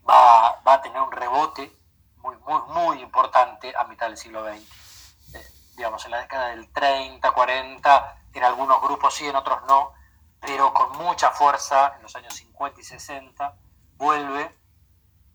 va, 0.09 0.61
a 0.65 0.81
tener 0.81 1.01
un 1.03 1.13
rebote 1.13 1.82
muy, 2.23 2.37
muy, 2.69 3.01
importante 3.01 3.73
a 3.77 3.85
mitad 3.85 4.07
del 4.07 4.17
siglo 4.17 4.45
XX. 4.45 5.35
Eh, 5.35 5.53
digamos, 5.77 6.05
en 6.05 6.11
la 6.13 6.21
década 6.21 6.49
del 6.49 6.73
30, 6.73 7.31
40, 7.31 8.17
en 8.33 8.45
algunos 8.45 8.81
grupos 8.81 9.15
sí, 9.15 9.27
en 9.27 9.37
otros 9.37 9.63
no, 9.67 9.93
pero 10.41 10.73
con 10.73 10.97
mucha 10.99 11.31
fuerza 11.31 11.95
en 11.97 12.03
los 12.03 12.15
años 12.17 12.35
50 12.35 12.81
y 12.81 12.85
60 12.85 13.57
vuelve, 13.97 14.57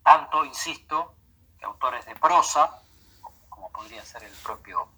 tanto, 0.02 0.44
insisto, 0.44 1.14
que 1.58 1.64
autores 1.64 2.04
de 2.06 2.14
prosa, 2.16 2.82
como 3.48 3.70
podría 3.70 4.04
ser 4.04 4.22
el 4.24 4.32
propio 4.36 4.88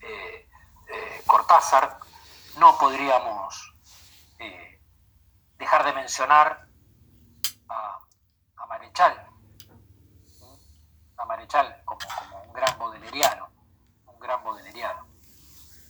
eh, 0.00 0.48
eh, 0.88 1.22
Cortázar, 1.26 1.98
no 2.58 2.76
podríamos 2.78 3.70
dejar 5.56 5.84
de 5.84 5.92
mencionar 5.94 6.66
a 7.68 8.66
Marechal, 8.66 9.33
Marechal 11.24 11.82
como, 11.84 12.00
un 12.46 12.52
gran 12.52 12.78
bodeleriano, 12.78 13.48
un 14.06 14.18
gran 14.18 14.42
bodeleriano. 14.42 15.06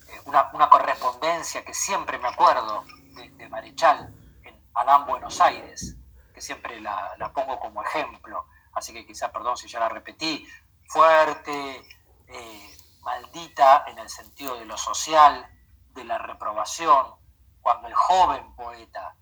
Eh, 0.09 0.20
una, 0.27 0.69
correspondencia 0.69 1.65
que 1.65 1.74
siempre 1.74 2.19
me 2.19 2.28
acuerdo 2.28 2.85
de, 3.15 3.48
Marechal 3.48 4.12
en 4.43 4.70
Adán 4.74 5.06
Buenos 5.06 5.40
Aires, 5.40 5.97
que 6.35 6.40
siempre 6.40 6.81
la, 6.81 7.16
pongo 7.35 7.61
como 7.61 7.82
ejemplo, 7.82 8.47
así 8.74 8.93
que 8.93 9.06
quizá, 9.06 9.31
perdón 9.31 9.56
si 9.56 9.69
ya 9.69 9.81
la 9.81 9.89
repetí, 9.89 10.47
fuerte, 10.89 11.82
eh, 12.28 12.77
maldita 13.02 13.85
en 13.86 13.98
el 13.98 14.09
sentido 14.09 14.56
de 14.56 14.65
lo 14.65 14.77
social, 14.77 15.48
de 15.90 16.05
la 16.05 16.19
reprobación, 16.19 17.15
cuando 17.61 17.89
el 17.89 17.94
joven 17.94 18.55
poeta 18.56 19.15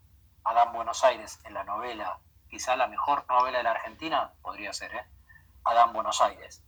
Adán 0.45 0.73
Buenos 0.73 1.05
Aires 1.05 1.39
en 1.45 1.55
la 1.55 1.65
novela 1.65 2.19
quizá 2.53 2.77
la 2.77 2.87
mejor 2.87 3.25
novela 3.31 3.59
de 3.59 3.65
la 3.65 3.71
Argentina, 3.71 4.35
podría 4.43 4.75
ser, 4.75 4.95
¿eh? 4.95 5.07
Adán 5.65 5.93
Buenos 5.93 6.21
Aires. 6.21 6.63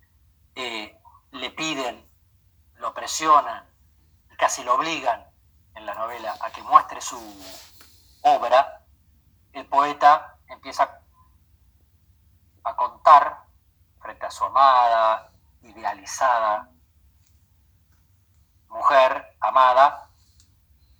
Eh, 0.54 0.98
le 1.32 1.50
piden, 1.50 2.08
lo 2.74 2.94
presionan, 2.94 3.68
casi 4.38 4.62
lo 4.62 4.74
obligan 4.74 5.24
en 5.74 5.86
la 5.86 5.94
novela 5.94 6.36
a 6.40 6.50
que 6.50 6.62
muestre 6.62 7.00
su 7.00 7.18
obra, 8.22 8.82
el 9.52 9.66
poeta 9.66 10.36
empieza 10.48 11.00
a 12.64 12.76
contar 12.76 13.44
frente 14.00 14.26
a 14.26 14.30
su 14.30 14.44
amada, 14.44 15.30
idealizada 15.62 16.68
mujer, 18.74 19.36
amada, 19.40 20.08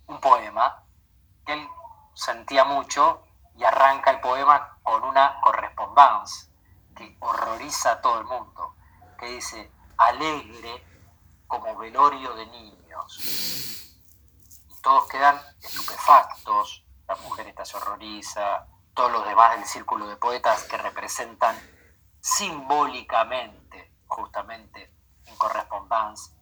un 0.07 0.19
poema 0.19 0.83
que 1.45 1.53
él 1.53 1.67
sentía 2.13 2.63
mucho 2.63 3.21
y 3.57 3.63
arranca 3.63 4.11
el 4.11 4.21
poema 4.21 4.77
con 4.81 5.03
una 5.03 5.39
correspondencia 5.41 6.54
que 6.95 7.15
horroriza 7.19 7.91
a 7.93 8.01
todo 8.01 8.19
el 8.19 8.25
mundo, 8.25 8.75
que 9.19 9.27
dice, 9.27 9.71
alegre 9.97 10.83
como 11.47 11.75
velorio 11.77 12.33
de 12.35 12.45
niños. 12.47 13.19
Y 14.69 14.81
todos 14.81 15.07
quedan 15.07 15.39
estupefactos, 15.61 16.85
la 17.07 17.15
mujer 17.17 17.47
esta 17.47 17.65
se 17.65 17.77
horroriza, 17.77 18.67
todos 18.93 19.11
los 19.11 19.25
demás 19.25 19.57
del 19.57 19.65
círculo 19.65 20.07
de 20.07 20.15
poetas 20.15 20.63
que 20.63 20.77
representan 20.77 21.55
simbólicamente, 22.21 23.93
justamente 24.07 24.91
en 25.25 25.35
correspondencia, 25.35 26.33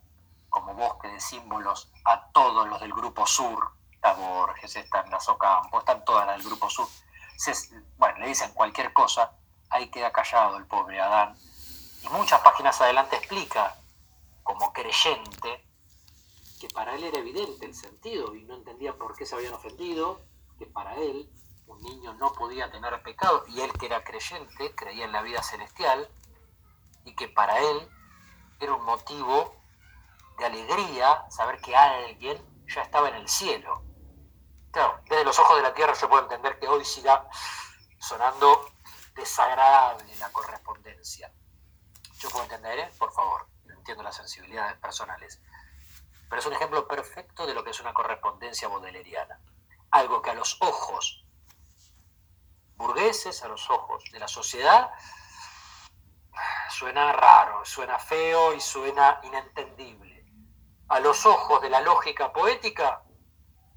como 0.49 0.73
bosque 0.75 1.07
de 1.07 1.19
símbolos, 1.19 1.91
a 2.05 2.27
todos 2.31 2.67
los 2.67 2.79
del 2.79 2.93
grupo 2.93 3.25
sur, 3.25 3.73
está 3.91 4.13
Borges, 4.13 4.75
están 4.75 5.09
las 5.09 5.27
Ocampo, 5.27 5.79
están 5.79 6.05
todas 6.05 6.27
las 6.27 6.37
del 6.37 6.45
grupo 6.45 6.69
sur, 6.69 6.87
bueno, 7.97 8.19
le 8.19 8.27
dicen 8.27 8.53
cualquier 8.53 8.93
cosa, 8.93 9.31
ahí 9.73 9.89
queda 9.89 10.11
callado 10.11 10.57
el 10.57 10.65
pobre 10.65 10.99
Adán. 10.99 11.37
Y 12.03 12.09
muchas 12.09 12.41
páginas 12.41 12.79
adelante 12.81 13.15
explica, 13.15 13.75
como 14.43 14.71
creyente, 14.73 15.67
que 16.59 16.67
para 16.69 16.95
él 16.95 17.03
era 17.03 17.17
evidente 17.17 17.65
el 17.65 17.75
sentido 17.75 18.35
y 18.35 18.43
no 18.43 18.55
entendía 18.55 18.93
por 18.93 19.15
qué 19.15 19.25
se 19.25 19.35
habían 19.35 19.53
ofendido, 19.53 20.21
que 20.57 20.65
para 20.65 20.95
él 20.95 21.29
un 21.67 21.81
niño 21.81 22.13
no 22.15 22.33
podía 22.33 22.71
tener 22.71 23.01
pecado 23.03 23.43
y 23.47 23.61
él 23.61 23.71
que 23.73 23.87
era 23.87 24.03
creyente 24.03 24.75
creía 24.75 25.05
en 25.05 25.11
la 25.11 25.21
vida 25.21 25.41
celestial 25.41 26.09
y 27.05 27.15
que 27.15 27.27
para 27.27 27.59
él 27.59 27.89
era 28.59 28.73
un 28.73 28.83
motivo 28.83 29.55
de 30.37 30.45
alegría 30.45 31.25
saber 31.29 31.59
que 31.61 31.75
alguien 31.75 32.37
ya 32.67 32.81
estaba 32.81 33.09
en 33.09 33.15
el 33.15 33.27
cielo 33.27 33.83
Claro, 34.73 34.99
desde 35.07 35.23
los 35.23 35.37
ojos 35.37 35.57
de 35.57 35.61
la 35.61 35.73
Tierra 35.75 35.93
yo 35.93 36.09
puedo 36.09 36.23
entender 36.23 36.57
que 36.57 36.67
hoy 36.67 36.83
siga 36.83 37.29
sonando 37.99 38.72
desagradable 39.13 40.15
la 40.17 40.31
correspondencia. 40.31 41.31
Yo 42.19 42.29
puedo 42.29 42.43
entender, 42.43 42.79
¿eh? 42.79 42.91
Por 42.97 43.11
favor. 43.11 43.47
entiendo 43.67 44.03
las 44.03 44.15
sensibilidades 44.15 44.77
personales, 44.77 45.41
pero 46.29 46.39
es 46.39 46.45
un 46.45 46.53
ejemplo 46.53 46.87
perfecto 46.87 47.45
de 47.45 47.53
lo 47.53 47.63
que 47.63 47.71
es 47.71 47.79
una 47.81 47.93
correspondencia 47.93 48.69
bodeleriana. 48.69 49.39
Algo 49.91 50.21
que 50.21 50.29
a 50.29 50.33
los 50.33 50.57
ojos 50.61 51.25
burgueses, 52.75 53.43
a 53.43 53.47
los 53.49 53.69
ojos 53.69 54.03
de 54.11 54.19
la 54.19 54.27
sociedad, 54.27 54.91
suena 56.69 57.11
raro, 57.11 57.65
suena 57.65 57.99
feo 57.99 58.53
y 58.53 58.61
suena 58.61 59.19
inentendible. 59.23 60.25
A 60.87 60.99
los 60.99 61.25
ojos 61.25 61.61
de 61.61 61.69
la 61.69 61.81
lógica 61.81 62.31
poética, 62.31 63.03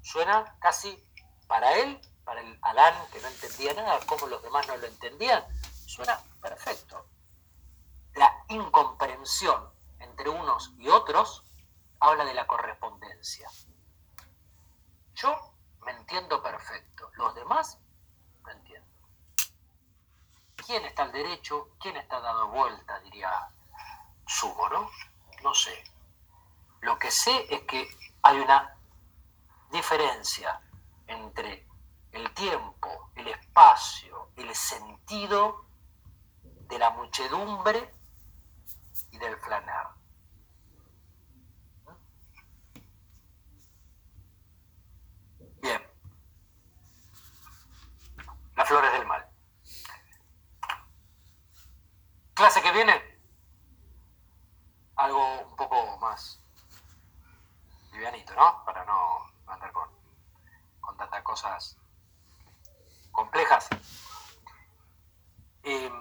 suena 0.01 0.57
casi 0.59 1.05
para 1.47 1.73
él, 1.73 1.99
para 2.27 2.41
el 2.41 2.59
Adán 2.61 2.93
que 3.09 3.21
no 3.21 3.29
entendía 3.29 3.73
nada, 3.73 3.99
como 4.05 4.27
los 4.27 4.43
demás 4.43 4.67
no 4.67 4.75
lo 4.75 4.85
entendían, 4.85 5.45
suena 5.85 6.21
perfecto. 6.41 7.07
La 8.15 8.43
incomprensión 8.49 9.71
entre 9.99 10.27
unos 10.27 10.73
y 10.77 10.89
otros 10.89 11.45
habla 12.01 12.25
de 12.25 12.33
la 12.33 12.45
correspondencia. 12.45 13.49
Yo 15.15 15.53
me 15.85 15.93
entiendo 15.93 16.43
perfecto, 16.43 17.09
los 17.13 17.33
demás 17.33 17.79
no 18.43 18.51
entiendo. 18.51 18.89
¿Quién 20.57 20.83
está 20.83 21.03
al 21.03 21.13
derecho? 21.13 21.69
¿Quién 21.79 21.95
está 21.95 22.19
dado 22.19 22.49
vuelta? 22.49 22.99
Diría 22.99 23.47
Sumo, 24.25 24.67
¿no? 24.67 24.91
No 25.43 25.53
sé. 25.53 25.81
Lo 26.81 26.99
que 26.99 27.09
sé 27.09 27.47
es 27.49 27.61
que 27.61 27.87
hay 28.21 28.37
una 28.37 28.75
diferencia 29.71 30.59
entre 31.07 31.66
el 32.11 32.33
tiempo, 32.33 33.11
el 33.15 33.27
espacio, 33.27 34.31
el 34.35 34.53
sentido 34.55 35.65
de 36.43 36.79
la 36.79 36.89
muchedumbre 36.91 37.93
y 39.11 39.17
del 39.17 39.37
flaner. 39.37 39.87
Bien. 45.61 45.81
Las 48.55 48.67
flores 48.67 48.91
del 48.91 49.05
mal. 49.05 49.27
Clase 52.33 52.61
que 52.61 52.71
viene. 52.71 53.17
Algo 54.95 55.41
un 55.41 55.55
poco 55.55 55.97
más 55.99 56.41
livianito, 57.91 58.33
¿no? 58.35 58.63
Para 58.65 58.83
no 58.85 59.25
andar 59.47 59.71
con, 59.71 59.89
con 60.79 60.97
tantas 60.97 61.21
cosas 61.23 61.77
complejas. 63.17 63.67
Eh, 65.63 65.91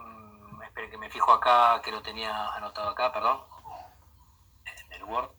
esperen 0.65 0.91
que 0.91 0.99
me 0.99 1.11
fijo 1.11 1.33
acá, 1.33 1.81
que 1.83 1.91
lo 1.91 2.03
tenía 2.03 2.49
anotado 2.55 2.91
acá, 2.91 3.11
perdón. 3.13 3.41
En 4.67 4.93
el 4.93 5.05
Word. 5.05 5.31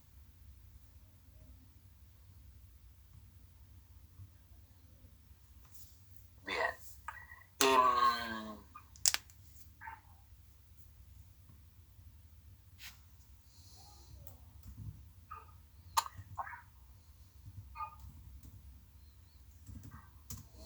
Bien. 6.45 6.75
Em, 7.59 8.57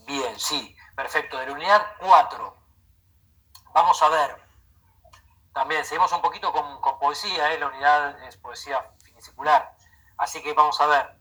Bien, 0.06 0.38
sí, 0.38 0.71
perfecto. 1.12 1.38
De 1.38 1.46
la 1.46 1.52
unidad 1.52 1.86
4, 2.00 2.56
vamos 3.74 4.02
a 4.02 4.08
ver. 4.08 4.42
También 5.52 5.84
seguimos 5.84 6.10
un 6.12 6.22
poquito 6.22 6.50
con, 6.52 6.98
poesía, 6.98 7.52
¿eh? 7.52 7.58
la 7.58 7.66
unidad 7.66 8.22
es 8.26 8.36
poesía 8.38 8.82
finisecular. 9.04 9.76
Así 10.16 10.42
que 10.42 10.54
vamos 10.54 10.80
a 10.80 10.86
ver. 10.86 11.18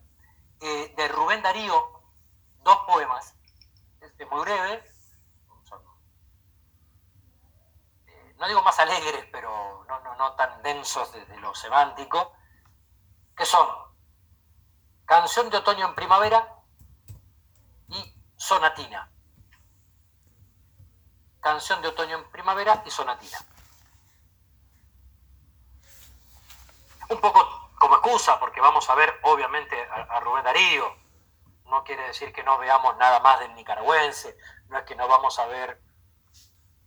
Eh, 0.61 0.93
de 0.95 1.07
Rubén 1.09 1.41
Darío, 1.41 2.01
dos 2.63 2.77
poemas. 2.88 3.35
Este 3.99 4.26
muy 4.27 4.41
breve. 4.41 4.84
Eh, 8.07 8.35
no 8.38 8.47
digo 8.47 8.61
más 8.61 8.80
alegres, 8.80 9.26
pero 9.31 9.84
no, 9.89 9.99
no, 9.99 10.15
no 10.15 10.34
tan 10.35 10.61
densos 10.61 11.11
desde 11.11 11.35
lo 11.38 11.53
semántico. 11.53 12.31
Que 13.35 13.45
son 13.45 13.68
Canción 15.05 15.49
de 15.49 15.57
Otoño 15.57 15.89
en 15.89 15.95
Primavera 15.95 16.55
y 17.89 18.15
Sonatina. 18.38 19.10
Canción 21.41 21.81
de 21.81 21.88
otoño 21.88 22.19
en 22.19 22.31
primavera 22.31 22.84
y 22.85 22.91
sonatina. 22.91 23.39
Un 27.09 27.19
poco 27.19 27.72
como 27.80 27.95
excusa, 27.95 28.39
porque 28.39 28.61
vamos 28.61 28.88
a 28.89 28.95
ver 28.95 29.19
obviamente 29.23 29.76
a, 29.89 30.19
Rubén 30.19 30.43
Darío. 30.43 30.95
No 31.65 31.84
quiere 31.84 32.03
decir 32.03 32.31
que 32.31 32.43
no 32.43 32.59
veamos 32.59 32.95
nada 32.97 33.19
más 33.22 33.39
del 33.39 33.55
nicaragüense, 33.55 34.38
no 34.68 34.77
es 34.77 34.85
que 34.85 34.95
no 34.95 35.07
vamos 35.07 35.39
a 35.39 35.47
ver 35.47 35.81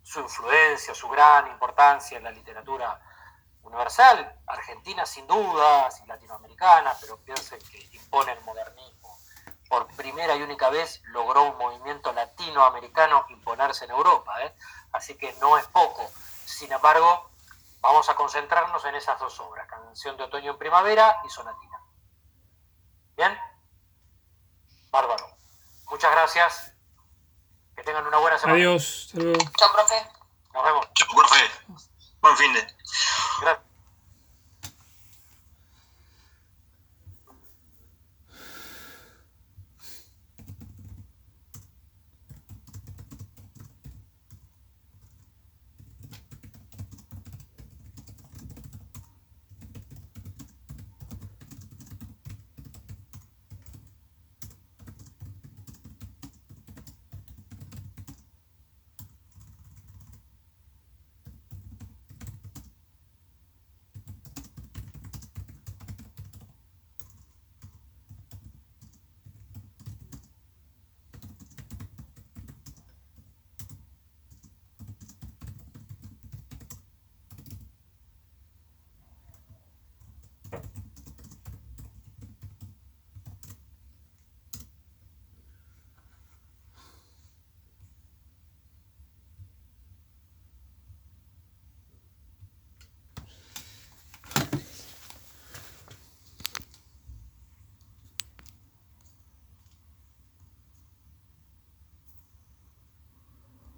su 0.02 0.20
influencia, 0.20 0.94
su 0.94 1.09
gran 1.09 1.48
importancia 1.48 2.16
en 2.16 2.24
la 2.24 2.31
literatura 2.31 3.01
universal, 3.62 4.40
argentina 4.47 5.05
sin 5.05 5.26
dudas 5.26 6.01
y 6.01 6.06
latinoamericana, 6.06 6.94
pero 7.01 7.18
piensen 7.18 7.59
que 7.70 7.78
impone 7.93 8.32
el 8.32 8.40
modernismo 8.43 9.03
por 9.68 9.86
primera 9.96 10.36
y 10.36 10.42
única 10.42 10.70
vez 10.70 11.02
logró 11.06 11.42
un 11.44 11.58
movimiento 11.58 12.12
latinoamericano 12.12 13.26
imponerse 13.28 13.84
en 13.84 13.92
Europa, 13.92 14.42
¿eh? 14.42 14.54
así 14.92 15.16
que 15.16 15.32
no 15.34 15.58
es 15.58 15.66
poco. 15.66 16.10
Sin 16.44 16.70
embargo, 16.72 17.30
vamos 17.80 18.08
a 18.08 18.14
concentrarnos 18.14 18.84
en 18.84 18.94
esas 18.94 19.18
dos 19.18 19.38
obras, 19.40 19.66
Canción 19.68 20.16
de 20.16 20.24
Otoño 20.24 20.52
en 20.52 20.58
Primavera 20.58 21.20
y 21.26 21.30
Sonatina. 21.30 21.80
¿Bien? 23.16 23.38
Bárbaro. 24.90 25.26
Muchas 25.90 26.10
gracias. 26.12 26.72
Que 27.76 27.82
tengan 27.82 28.06
una 28.06 28.18
buena 28.18 28.38
semana. 28.38 28.56
Adiós. 28.58 29.08
Saludos. 29.10 29.38
Chao, 29.56 29.72
profe. 29.72 30.08
Nos 30.52 30.64
vemos. 30.64 30.88
Chau, 30.94 31.08
profe. 31.16 31.50
Buen 32.20 32.36
fin 32.36 32.54
de. 32.54 32.66
Gracias. 33.40 33.73